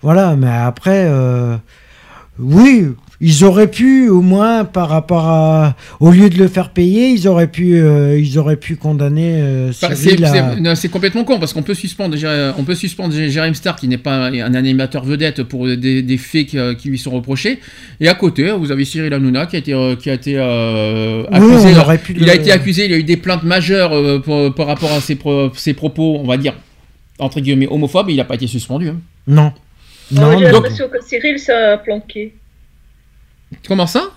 [0.02, 0.36] voilà.
[0.36, 1.10] Mais après,
[2.38, 2.88] oui,
[3.22, 7.28] ils auraient pu au moins par rapport à, au lieu de le faire payer, ils
[7.28, 11.62] auraient pu, euh, ils auraient pu condamner euh, Enfin, c'est, à- complètement con parce qu'on
[11.62, 12.16] peut suspendre,
[12.56, 16.46] on peut suspendre Jérém Star qui n'est pas un animateur vedette pour des, des faits
[16.46, 17.58] qui, euh, qui lui sont reprochés.
[18.00, 21.22] Et à côté, vous avez Cyril Hanouna qui a été, euh, qui a été euh,
[21.30, 21.74] Oui, accusé.
[21.76, 24.54] on aurait pu il le- a été accusé, il a eu des plaintes majeures pour-
[24.54, 26.54] par rapport à ses, pro- ses propos, on va dire
[27.18, 28.08] entre guillemets homophobes.
[28.08, 28.88] et il n'a pas été suspendu.
[28.88, 28.96] hein.
[29.26, 29.52] Non.
[30.10, 32.34] Non, j'ai l'impression que Cyril, c'est un planqué.
[33.66, 34.10] Comment ça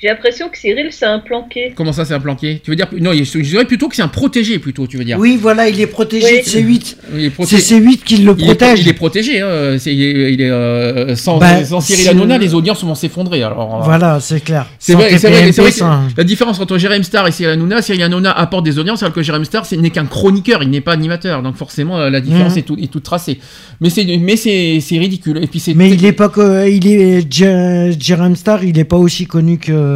[0.00, 1.72] J'ai l'impression que Cyril, c'est un planqué.
[1.74, 2.60] Comment ça, c'est un planqué?
[2.62, 4.86] Tu veux dire non il- Je dirais plutôt que c'est un protégé plutôt.
[4.86, 6.38] Tu veux dire Oui, voilà, il est protégé Oui.
[6.38, 6.96] de C8.
[7.16, 7.60] Il est protégé.
[7.60, 8.80] C'est C8 qui le Il est, protège.
[8.82, 12.38] il est protégé, hein, c'est- il est, il est, euh, sans, Bah, sans Cyril Hanouna,
[12.38, 13.42] les audiences vont s'effondrer.
[13.42, 14.66] Alors, euh, Voilà, c'est clair.
[14.78, 17.82] C'est vrai, c'est vrai, c'est vrai que la différence entre Jérém Star et Cyril Hanouna,
[17.82, 20.80] Cyril Hanouna apporte des audiences alors que Jérém Star ce n'est qu'un chroniqueur, il n'est
[20.80, 22.58] pas animateur, donc forcément euh, la différence Mhm.
[22.58, 23.40] est, tout- est toute tracée.
[23.80, 26.86] Mais c'est mais c'est c'est ridicule et puis c'est Mais il est pas que, il
[26.86, 29.87] est Jerem Star, il est pas aussi connu que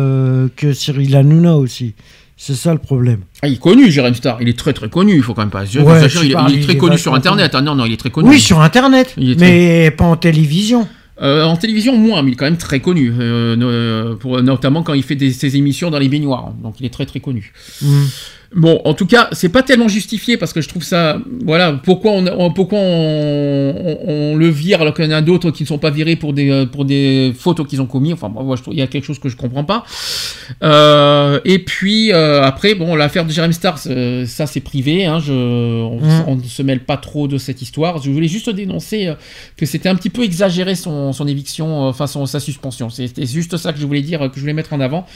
[0.57, 1.95] que Cyril Hanouna aussi.
[2.37, 3.21] C'est ça le problème.
[3.43, 5.51] Ah, il est connu Jérém Star, il est très très connu, il faut quand même
[5.51, 5.65] pas.
[5.65, 7.53] Sachant, tu il, est- parles, il est très connu sur internet.
[7.55, 8.29] Ah non non, il est très connu.
[8.31, 10.89] Oui, sur internet, Il est très- mais pas en télévision.
[11.21, 14.95] Euh, en télévision moins, mais il est quand même très connu, euh, pour, notamment quand
[14.95, 16.53] il fait des, ses émissions dans les baignoires.
[16.62, 17.53] Donc il est très très connu.
[17.81, 18.03] Mm.
[18.55, 21.18] Bon, en tout cas, c'est pas tellement justifié parce que je trouve ça.
[21.44, 25.22] Voilà, pourquoi on, on- pourquoi on, on- on le vire alors qu'il y en a
[25.22, 28.12] d'autres qui ne sont pas virés pour des, euh, pour des fautes qu'ils ont commis.
[28.12, 29.84] Enfin, moi, je trouve il y a quelque chose que je comprends pas.
[30.62, 35.06] Euh, et puis euh, après, bon, l'affaire de Jeremy Star, c'est- ça c'est privé.
[35.06, 38.02] Hein, je, on, on ne se mêle pas trop de cette histoire.
[38.02, 39.14] Je voulais juste dénoncer euh,
[39.56, 42.90] que c'était un petit peu exagéré son, son éviction, euh, enfin son, sa suspension.
[42.90, 45.06] C'était juste ça que je voulais dire, euh, que je voulais mettre en avant.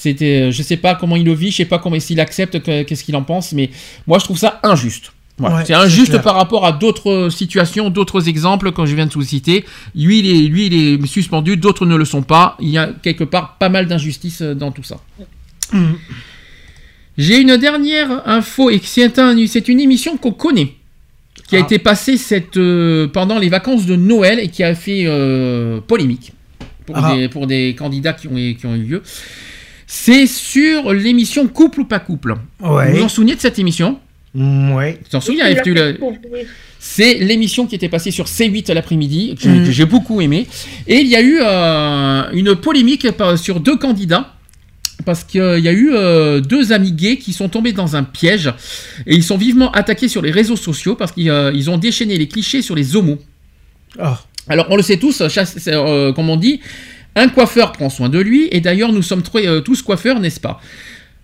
[0.00, 2.60] C'était, euh, je sais pas comment il le vit, je sais pas comment s'il accepte,
[2.62, 3.68] que- qu'est-ce qu'il en pense, mais
[4.06, 5.10] moi je trouve ça injuste.
[5.38, 5.56] Voilà.
[5.56, 9.22] Ouais, c'est injuste par rapport à d'autres situations, d'autres exemples, quand je viens de vous
[9.22, 9.64] citer.
[9.96, 12.56] Lui, il est, lui, il est suspendu, d'autres ne le sont pas.
[12.60, 14.98] Il y a quelque part pas mal d'injustice euh, dans tout ça.
[17.16, 20.74] J'ai une dernière info et c'est un- c'est une émission qu'on connaît,
[21.48, 21.62] qui a Ah.
[21.62, 26.32] été passée cette, euh, pendant les vacances de Noël et qui a fait euh, polémique
[26.86, 27.14] pour, Ah.
[27.16, 29.02] des, pour des candidats qui ont, qui ont eu lieu.
[29.90, 32.34] C'est sur l'émission Couple ou pas couple.
[32.60, 32.90] Ouais.
[32.92, 33.98] Vous vous en souvenez de cette émission
[34.34, 35.00] Mm, ouais.
[35.02, 35.74] Tu t'en souviens, tu
[36.78, 40.46] c'est l'émission qui était passée sur C8 l'après-midi, que j'ai- que j'ai beaucoup aimé.
[40.86, 44.34] Et il y a eu euh, une polémique sur deux candidats.
[45.06, 48.48] Parce qu'il y a eu euh, deux amis gays qui sont tombés dans un piège
[49.06, 52.18] et ils sont vivement attaqués sur les réseaux sociaux parce qu'ils euh, ils ont déchaîné
[52.18, 53.18] les clichés sur les homos.
[53.98, 54.20] Ah.
[54.48, 56.60] Alors on le sait tous, chasse- euh, comme on dit,
[57.18, 60.60] un coiffeur prend soin de lui et d'ailleurs nous sommes euh, tous coiffeurs, n'est-ce pas?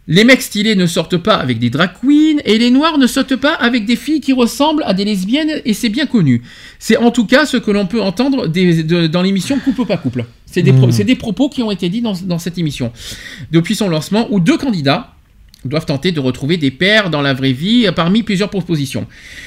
[0.07, 3.37] Les mecs stylés ne sortent pas avec des drag queens et les noirs ne sortent
[3.37, 6.43] pas avec des filles qui ressemblent à des lesbiennes et c'est bien connu.
[6.79, 9.87] C'est en tout cas ce que l'on peut entendre des- de- dans l'émission Couple ou
[9.87, 10.27] pas couple.
[10.45, 12.93] C'est des, pro- des propos qui ont été dits dans, dans cette émission
[13.51, 15.11] depuis son lancement où deux candidats
[15.65, 19.07] doivent tenter de retrouver des pairs dans la vraie vie euh, parmi plusieurs propositions.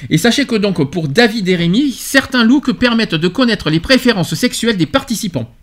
[0.09, 4.34] Et sachez que donc pour David et Rémi, certains looks permettent de connaître les préférences
[4.34, 5.53] sexuelles des participants.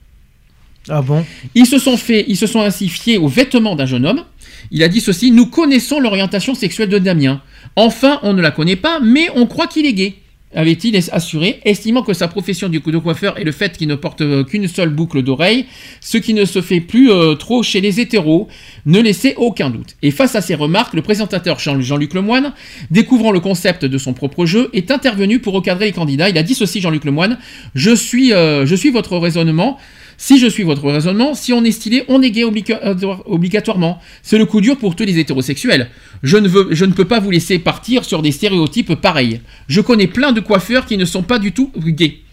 [0.88, 4.04] Ah bon Ils se sont fait, ils se sont ainsi fiés aux vêtements d'un jeune
[4.06, 4.24] homme.
[4.70, 7.40] Il a dit ceci Nous connaissons l'orientation sexuelle de Damien.
[7.76, 10.14] Enfin, on ne la connaît pas, mais on croit qu'il est gay.
[10.56, 13.96] Avait-il assuré, estimant que sa profession du coup de coiffeur et le fait qu'il ne
[13.96, 15.64] porte euh, qu'une seule boucle d'oreille,
[16.00, 18.46] ce qui ne se fait plus euh, trop chez les hétéros,
[18.86, 19.96] ne laissait aucun doute.
[20.02, 22.52] Et face à ces remarques, le présentateur Jean- Jean-Luc Lemoine,
[22.92, 26.28] découvrant le concept de son propre jeu, est intervenu pour recadrer les candidats.
[26.28, 27.38] Il a dit ceci, Jean-Luc Lemoine
[27.74, 29.78] Je suis, euh, je suis votre raisonnement.
[30.16, 34.00] Si je suis votre raisonnement, si on est stylé, on est gay euh, obligatoirement.
[34.22, 35.90] C'est le coup dur pour tous les hétérosexuels.
[36.22, 39.40] Je ne, veux, je ne peux pas vous laisser partir sur des stéréotypes pareils.
[39.68, 42.23] Je connais plein de coiffeurs qui ne sont pas du tout gays.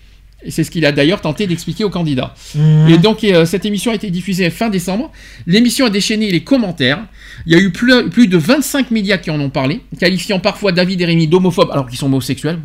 [0.43, 2.33] Et c'est ce qu'il a d'ailleurs tenté d'expliquer aux candidats.
[2.55, 2.89] Mhm.
[2.89, 5.11] Et donc euh, cette émission a été diffusée fin décembre.
[5.47, 7.03] L'émission a déchaîné les commentaires.
[7.45, 10.71] Il y a eu plus, plus de 25 médias qui en ont parlé, qualifiant parfois
[10.71, 12.59] David et Rémi d'homophobes alors qu'ils sont homosexuels.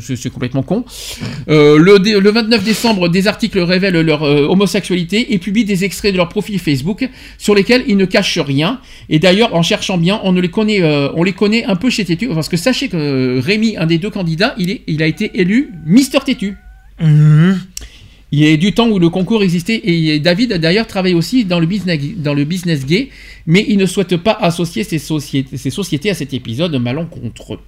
[0.00, 0.84] C'est- complètement con.
[1.48, 5.84] Euh, le, dé- le 29 décembre, des articles révèlent leur euh, homosexualité et publient des
[5.84, 7.08] extraits de leur profil Facebook
[7.38, 8.80] sur lesquels ils ne cachent rien.
[9.08, 10.82] Et d'ailleurs, en cherchant bien, on ne les connaît,
[11.14, 14.10] on les connaît un peu chez Tétu parce que sachez que Rémi, un des deux
[14.10, 16.56] candidats, il, est, il a été élu Mister Tétu.
[17.00, 17.60] Mhm.
[18.30, 21.60] Il y a du temps où le concours existait et David d'ailleurs travaillé aussi dans
[21.60, 23.08] le business, gay,
[23.46, 27.58] mais il ne souhaite pas associer ces sociétés, à cet épisode malencontreux.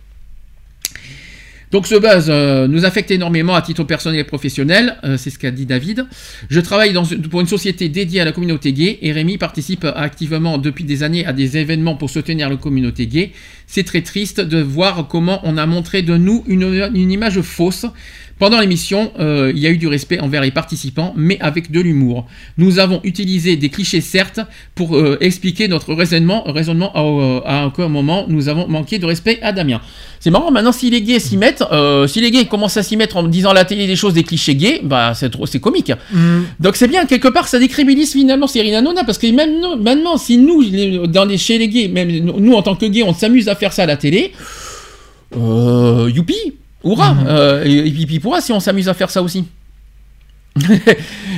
[1.70, 5.38] Donc ce buzz euh, nous affecte énormément à titre personnel et professionnel, euh, c'est ce
[5.38, 6.04] qu'a dit David.
[6.48, 6.92] Je travaille
[7.30, 11.24] pour une société dédiée à la communauté gay et Rémi participe activement depuis des années
[11.24, 13.30] à des événements pour soutenir la communauté gay.
[13.68, 17.86] C'est très triste de voir comment on a montré de nous une image fausse.
[18.40, 21.78] Pendant l'émission, euh, il y a eu du respect envers les participants, mais avec de
[21.80, 22.26] l'humour.
[22.56, 24.40] Nous avons utilisé des clichés certes
[24.74, 26.42] pour euh, expliquer notre raisonnement.
[26.44, 29.80] raisonnement à, euh, à un moment, nous avons manqué de respect à Damien.
[30.20, 32.96] C'est marrant, maintenant si les gays s'y mettent, euh, si les gays commencent à s'y
[32.96, 35.60] mettre en disant à la télé des choses, des clichés gays, bah c'est trop, c'est
[35.60, 35.92] comique.
[36.12, 36.44] Mhm.
[36.60, 40.16] Donc c'est bien, quelque part ça décrédibilise finalement Cyril Hanouna, parce que même nous- maintenant,
[40.16, 43.12] si nous, les- dans les, chez les gays, même nous en tant que gays, on
[43.12, 44.32] s'amuse à faire ça à la télé,
[45.36, 46.54] euh, youpi,
[46.84, 49.44] hurrah, euh, et, et pipi pourra si on s'amuse à faire ça aussi.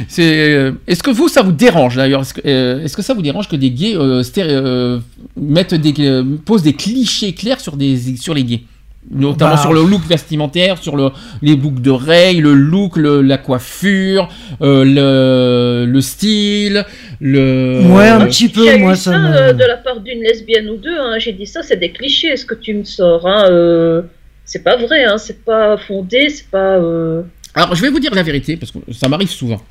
[0.09, 3.23] c'est, euh, est-ce que vous, ça vous dérange d'ailleurs Est-ce que, euh, que ça vous
[3.23, 4.99] dérange que des gays euh, euh,
[5.37, 8.63] mettent des, euh, posent des clichés clairs sur, des, sur les gays?
[9.11, 9.61] Notamment Bah.
[9.61, 11.11] sur le look vestimentaire, sur le,
[11.43, 14.29] les boucles d'oreilles, le look, le- la coiffure,
[14.63, 16.85] euh, le, le style,
[17.21, 17.83] le...
[17.91, 19.53] Ouais, un petit peu, J'ai moi ça ça me...
[19.55, 20.97] de la part d'une lesbienne ou deux.
[20.97, 21.19] hein.
[21.19, 22.37] J'ai dit ça, c'est des clichés.
[22.37, 24.03] Ce que tu me sors, hein, euh,
[24.53, 25.05] c'est pas vrai.
[25.05, 26.29] Hein, c'est pas fondé.
[26.29, 26.77] C'est pas.
[26.77, 27.23] euh,
[27.55, 29.63] Alors, je vais vous dire la vérité, parce que ça m'arrive souvent.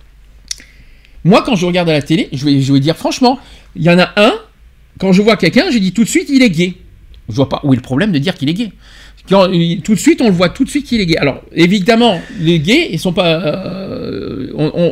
[1.23, 3.39] Moi, quand je regarde à la télé, je vais, je dire franchement,
[3.75, 4.33] il y en a un,
[4.99, 6.73] quand je vois quelqu'un, je dis tout de suite, il est gay.
[7.29, 8.71] Je vois pas où est le problème de dire qu'il est gay.
[9.27, 11.17] Tout de suite, on le voit tout de suite qu'il est gay.
[11.17, 13.41] Alors, évidemment, les gays, ils sont pas.
[13.41, 14.47] euh,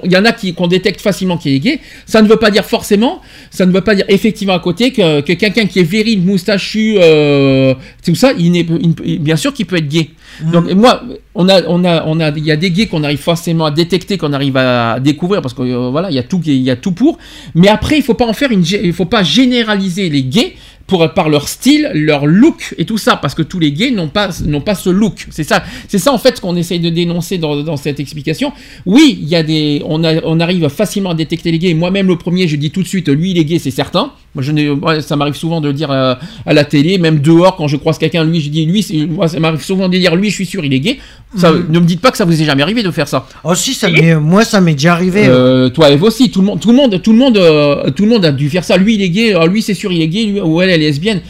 [0.06, 1.80] Il y en a qui qu'on détecte facilement qu'il est gay.
[2.06, 5.22] Ça ne veut pas dire forcément, ça ne veut pas dire effectivement à côté que,
[5.22, 7.74] que quelqu'un qui est viril, moustachu, euh,
[8.06, 8.66] tout ça, il n'est,
[9.04, 10.10] il- bien sûr qu'il peut être gay.
[10.54, 11.02] Donc moi,
[11.36, 13.72] on a, on a, on a, il y a des gays qu'on arrive forcément à
[13.72, 16.72] détecter, qu'on arrive à découvrir parce que euh, voilà, il y a tout, il y
[16.72, 17.18] a tout pour.
[17.56, 20.54] Mais après, il faut pas en faire une, il faut pas généraliser les gays
[20.90, 24.10] pour par leur style, leur look et tout ça, parce que tous les gays n'ont
[24.10, 25.28] pas, n'ont pas ce look.
[25.30, 28.52] C'est ça, c'est ça en fait ce qu'on essaye de dénoncer dans, dans cette explication.
[28.86, 31.74] Oui, il y a des, on, a, on arrive facilement à détecter les gays.
[31.74, 34.12] Moi-même le premier, je dis tout de suite, lui il est gay, c'est certain.
[34.36, 36.14] Moi, je n'ai, ouais, ça m'arrive souvent de le dire euh,
[36.46, 39.28] à la télé, même dehors quand je croise quelqu'un, lui, je dis lui, c'est- moi
[39.28, 41.00] ça m'arrive souvent de dire lui, je suis sûr, il est gay.
[41.36, 41.66] Ça, Mhm.
[41.70, 43.28] ne me dites pas que ça vous est jamais arrivé de faire ça.
[43.44, 45.24] Oh si, ça m'est- moi ça m'est déjà arrivé.
[45.28, 48.04] Euh, toi, Eve aussi, tout le monde, tout le monde, tout le monde, euh, tout
[48.04, 48.78] le monde a dû faire ça.
[48.78, 50.79] Lui, il est gay, euh, lui, c'est sûr, il est gay, lui, ou elle, elle
[50.82, 51.22] est lesbienne.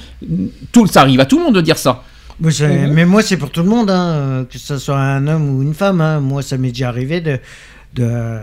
[0.72, 2.04] Tout, ça arrive à tout le monde de dire ça.
[2.88, 5.74] Mais, moi, c'est pour tout le monde, hein, que ce soit un homme ou une
[5.74, 6.00] femme.
[6.02, 6.20] hein.
[6.22, 7.38] Moi, ça m'est déjà arrivé de,
[7.96, 8.40] de,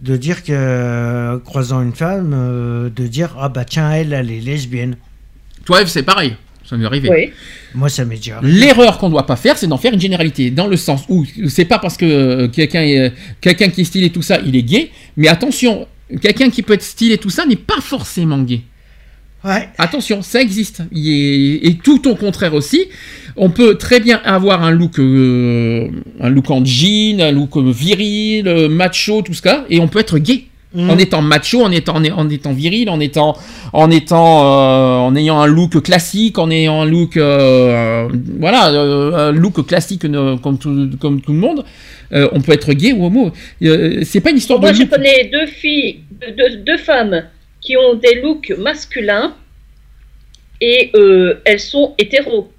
[0.00, 4.40] de dire que, croisant une femme, euh, de dire Ah bah tiens, elle, elle est
[4.40, 4.96] lesbienne.
[5.64, 6.36] Toi, Eve, c'est pareil.
[6.64, 7.10] Ça m'est arrivé.
[7.10, 7.32] Oui.
[7.74, 8.52] Moi, ça m'est déjà arrivé.
[8.60, 11.26] L'erreur qu'on ne doit pas faire, c'est d'en faire une généralité, dans le sens où
[11.48, 14.62] c'est pas parce que euh, quelqu'un est- quelqu'un qui est stylé tout ça, il est
[14.62, 15.86] gay, mais attention,
[16.22, 18.62] quelqu'un qui peut être stylé tout ça n'est pas forcément gay.
[19.44, 19.68] Ouais.
[19.78, 20.82] Attention, ça existe.
[20.92, 22.86] Il est- Et tout au contraire aussi.
[23.36, 25.88] On peut très bien avoir un look, euh,
[26.20, 30.44] un look en jean, un look viril, macho, tout ça, et on peut être gay.
[30.74, 30.88] Mhm.
[30.90, 33.36] En étant macho, en étant, en étant viril, en étant,
[33.74, 39.28] en étant, euh, en ayant un look classique, en ayant un look, euh, voilà, euh,
[39.28, 40.06] un look classique
[40.42, 41.64] comme tout, comme tout le monde,
[42.14, 43.32] euh, on peut être gay ou homo.
[43.62, 44.90] Euh, c'est pas une histoire Moi, de je look.
[44.90, 46.00] connais deux filles,
[46.66, 47.22] deux femmes
[47.62, 49.34] qui ont des looks masculins
[50.60, 52.52] et euh, elles sont hétéros.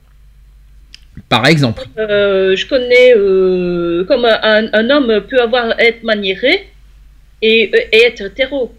[1.29, 1.83] Par exemple.
[1.97, 6.67] Euh, je connais euh, comme un, un homme peut avoir être maniéré
[7.41, 8.73] et, et être hétéro.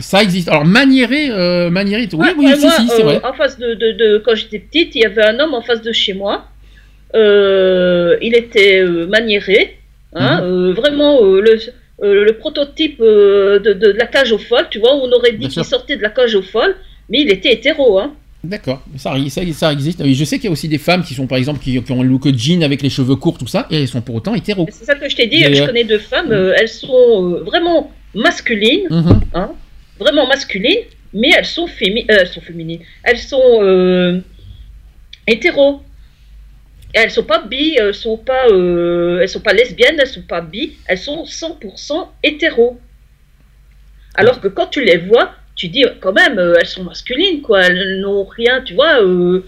[0.00, 0.48] Ça existe.
[0.48, 3.20] Alors, maniéré, euh, maniéré, oui, oui, Ouais, si, moi, si, c'est euh, vrai.
[3.24, 5.82] En face de, de, de- quand j'étais petite, il y avait un homme en face
[5.82, 6.48] de chez moi.
[7.14, 9.76] Euh, il était euh, maniéré,
[10.14, 10.44] hein, Mhm.
[10.44, 11.58] euh, vraiment euh, le,
[12.02, 15.12] euh, le prototype euh, de, de, de la cage aux folles, tu vois, où on
[15.12, 16.74] aurait dit qu'il sortait de la cage aux folles,
[17.08, 17.98] mais il était hétéro.
[17.98, 18.12] Hein.
[18.44, 20.04] D'accord, ça, ça, ça existe.
[20.04, 22.00] Je sais qu'il y a aussi des femmes qui sont, par exemple, qui, qui ont
[22.00, 24.66] un look jean avec les cheveux courts, tout ça, et elles sont pour autant hétéros.
[24.72, 27.92] C'est ça que je t'ai dit, Mais, je euh, connais deux femmes, elles sont vraiment
[28.14, 29.20] masculines, Mhm.
[29.34, 29.52] hein,
[30.00, 30.80] vraiment masculines,
[31.14, 34.22] mais elles sont, fémi- elles sont féminines, elles sont
[35.26, 35.80] hétéros.
[36.94, 40.22] Et elles sont pas bi, elles sont pas, euh, elles sont pas lesbiennes, elles sont
[40.22, 42.78] pas bi, elles sont 100% hétéros.
[44.14, 47.62] Alors que quand tu les vois, tu dis quand même, euh, elles sont masculines, quoi,
[47.62, 49.42] elles n'ont rien, tu vois, euh,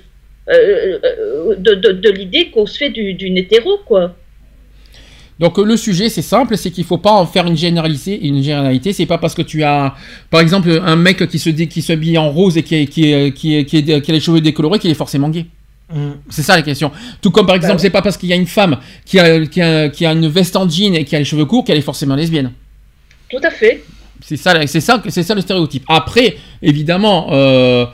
[0.49, 4.15] euh, euh, de, l'idée qu'on se fait du- d'une hétéro, quoi.
[5.41, 8.27] Donc euh, le sujet c'est simple, c'est qu'il faut pas en faire une généralité.
[8.27, 9.95] Une généralité, c'est pas parce que tu as,
[10.31, 12.75] par exemple, un mec qui se dé- qui s'habille en rose et qui
[13.13, 15.47] a les cheveux décolorés qu'il est forcément gay.
[16.29, 16.91] C'est ça la question.
[17.21, 19.61] Tout comme par exemple, c'est pas parce qu'il y a une femme qui a, qui,
[19.61, 21.83] a, qui a une veste en jean et qui a les cheveux courts qu'elle est
[21.83, 22.53] forcément lesbienne.
[23.31, 23.85] Tout à fait.
[24.21, 25.85] C'est ça, c'est ça, c'est ça le stéréotype.
[25.89, 27.87] Après, évidemment, euh,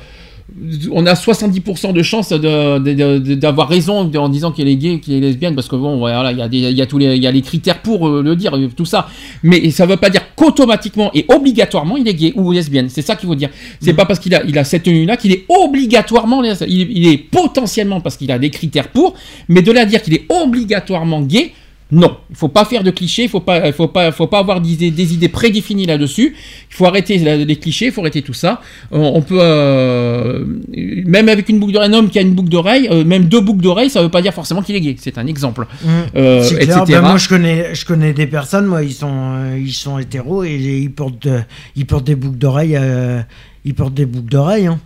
[0.93, 5.55] on a 70% de chances d'avoir raison en disant qu'elle est gay, qu'elle est lesbienne,
[5.55, 7.31] parce que bon, voilà, il y a des, il y a tous les, y a
[7.31, 9.09] les critères pour euh, le dire, tout ça.
[9.43, 12.89] Mais ça veut pas dire qu'automatiquement et obligatoirement il est gay ou lesbienne.
[12.89, 13.51] C'est ça qu'il faut dire.
[13.81, 17.19] C'est pas parce qu'il a, il a cette tenue-là qu'il est obligatoirement, il, il est
[17.19, 19.15] potentiellement parce qu'il a des critères pour,
[19.49, 21.53] mais de là à dire qu'il est obligatoirement gay.
[21.93, 24.60] Non, il faut pas faire de clichés, il faut pas, faut pas, faut pas avoir
[24.60, 26.36] des, idées- des idées prédéfinies là-dessus.
[26.70, 28.60] Il faut arrêter les clichés, il faut arrêter tout ça.
[28.93, 30.44] On, on peut, euh,
[31.07, 33.41] même avec une boucle d'oreille, un homme qui a une boucle d'oreille, euh, même deux
[33.41, 34.97] boucles d'oreille, ça veut pas dire forcément qu'il est gay.
[34.99, 35.67] C'est un exemple,
[36.17, 36.67] Euh, C'est etc.
[36.85, 39.99] clair, ben moi je connais, je connais des personnes, moi ils sont, euh, ils sont
[39.99, 41.28] hétéros et ils portent,
[41.77, 43.20] ils portent des boucles d'oreilles, euh,
[43.65, 44.78] ils portent des boucles d'oreilles, hein.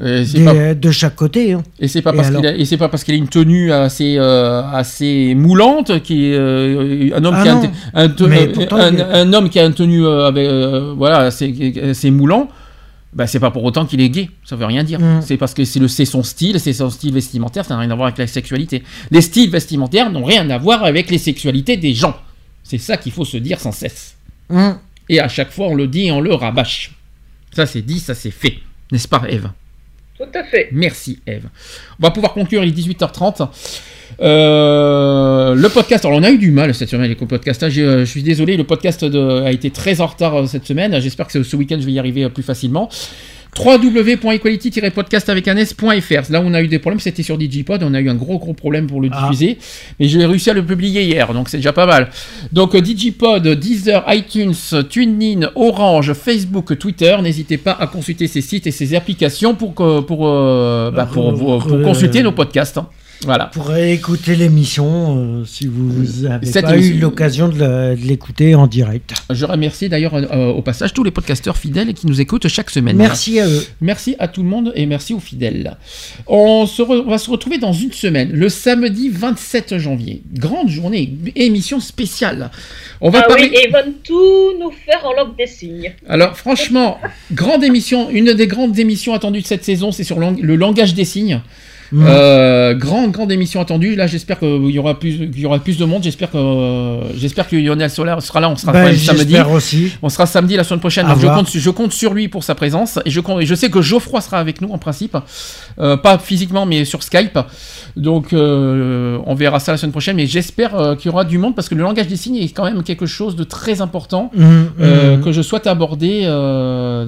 [0.00, 1.52] Euh, c'est Des- pas- de chaque côté.
[1.54, 1.62] hein.
[1.80, 6.02] Et c'est pas Et et pas parce qu'il a une tenue assez euh, assez moulante
[6.02, 7.70] qui euh, un homme Ah qui a un, non.
[7.94, 10.26] un te- Mais euh, pourtant, un- il est- un homme qui a une tenue euh,
[10.28, 12.48] avec euh, voilà assez assez moulant.
[13.14, 15.00] Bah, c'est pas pour autant qu'il est gay, ça veut rien dire.
[15.00, 15.22] Mm.
[15.22, 18.06] C'est parce que c'est son style, c'est son style vestimentaire, ça n'a rien à voir
[18.08, 18.82] avec la sexualité.
[19.10, 22.14] Les styles vestimentaires n'ont rien à voir avec les sexualités des gens.
[22.62, 24.14] C'est ça qu'il faut se dire sans cesse.
[24.50, 24.72] Mm.
[25.08, 26.92] Et à chaque fois on le dit et on le rabâche.
[27.56, 28.58] Ça c'est dit, ça c'est fait.
[28.92, 29.48] N'est-ce pas Eve?
[30.18, 30.68] Tout à fait.
[30.72, 31.48] Merci Eve.
[32.00, 33.48] On va pouvoir conclure, il est 18h30.
[34.20, 37.62] Euh, le podcast, alors on a eu du mal cette semaine avec le podcast.
[37.62, 37.68] hein.
[37.76, 40.98] Euh, je suis désolé, le podcast a été très en retard euh, cette semaine.
[41.00, 42.88] J'espère que ce, week-end je vais y arriver plus facilement.
[43.58, 46.30] www.equality-podcast avec un s.fr.
[46.30, 47.82] Là où on a eu des problèmes, c'était sur Digipod.
[47.82, 49.58] On a eu un gros gros problème pour le diffuser.
[49.98, 52.10] Mais j'ai réussi à le publier hier, donc c'est déjà pas mal.
[52.52, 54.54] Donc euh, Digipod, Deezer, iTunes,
[54.88, 57.16] TuneIn, Orange, Facebook, Twitter.
[57.22, 61.34] N'hésitez pas à consulter ces sites et ces applications pour, que- pour, euh, bah, pour,
[61.38, 62.78] pour- pour euh, consulter nos podcasts.
[62.78, 62.88] hein.
[63.24, 63.46] Voilà.
[63.46, 69.12] Pour écouter l'émission, euh, si vous n'avez Cette pas eu l'occasion de l'écouter en direct.
[69.30, 72.96] Je remercie d'ailleurs euh, au passage tous les podcasteurs fidèles qui nous écoutent chaque semaine.
[72.96, 73.66] Merci à eux.
[73.80, 75.76] Merci à tout le monde et merci aux fidèles.
[76.28, 80.22] On, se re- on va se retrouver dans une semaine, le samedi 27 janvier.
[80.34, 82.50] Grande journée, émission spéciale.
[83.00, 83.48] On va ah parler.
[83.50, 85.92] oui, et ils vont tout nous faire en langue des signes.
[86.08, 86.98] Alors franchement,
[87.32, 91.04] grande émission, une des grandes émissions attendues de cette saison, c'est sur le langage des
[91.04, 91.40] signes.
[91.90, 92.04] Mhm.
[92.06, 93.94] Euh, grande grande émission attendue.
[93.96, 96.02] Là, j'espère qu'il y aura plus, y aura plus de monde.
[96.02, 98.50] J'espère que j'espère que Lionel Soler sera là.
[98.50, 99.36] On sera Ben, samedi.
[99.40, 99.92] aussi.
[100.02, 101.06] On sera samedi la semaine prochaine.
[101.06, 103.54] Donc je compte, je compte sur lui pour sa présence et je compte, et je
[103.54, 105.16] sais que Geoffroy sera avec nous en principe,
[105.80, 107.38] Euh, pas physiquement mais sur Skype.
[107.96, 110.16] Donc euh, on verra ça la semaine prochaine.
[110.16, 112.48] Mais j'espère euh, qu'il y aura du monde parce que le langage des signes est
[112.48, 115.22] quand même quelque chose de très important Mhm, euh, mhm.
[115.24, 116.24] que je souhaite aborder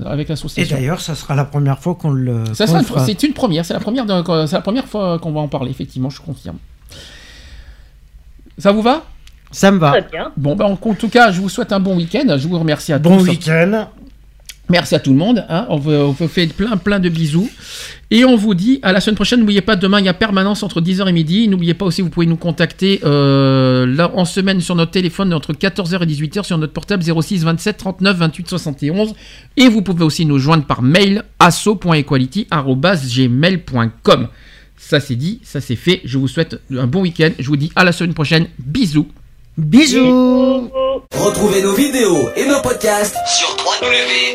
[0.07, 0.77] avec Et l'association.
[0.77, 2.45] d'ailleurs, ça sera la première fois qu'on le.
[2.55, 3.05] Ça sera fera.
[3.05, 6.11] c'est une première, c'est la première, de- la première fois qu'on va en parler, effectivement,
[6.11, 6.59] je confirme.
[8.57, 9.05] Ça vous va?
[9.51, 9.91] Ça me va.
[9.91, 10.31] Très bien.
[10.37, 12.37] Bon, ben, en tout cas, je vous souhaite un bon week-end.
[12.39, 13.29] Je vous remercie à Bon tous.
[13.29, 13.89] week-end.
[14.69, 15.45] Merci à tout le monde.
[15.49, 15.67] hein.
[15.69, 17.51] On, vous, on vous fait plein, plein de bisous.
[18.13, 19.41] Et on vous dit à la semaine prochaine.
[19.41, 21.49] N'oubliez pas, demain, il y a permanence entre 10h et midi.
[21.49, 25.53] N'oubliez pas aussi, vous pouvez nous contacter euh, là, en semaine sur notre téléphone entre
[25.53, 29.15] 14h et 18h sur notre portable 06 27 39 28 71.
[29.57, 34.29] Et vous pouvez aussi nous joindre par mail asso.equality.gmail.com.
[34.83, 36.01] Ça c'est dit, ça c'est fait.
[36.05, 37.31] Je vous souhaite un bon week-end.
[37.39, 38.49] Je vous dis à la semaine prochaine.
[38.59, 39.07] Bisous.
[39.57, 40.71] Bisous.
[41.13, 43.57] Retrouvez nos vidéos et nos podcasts sur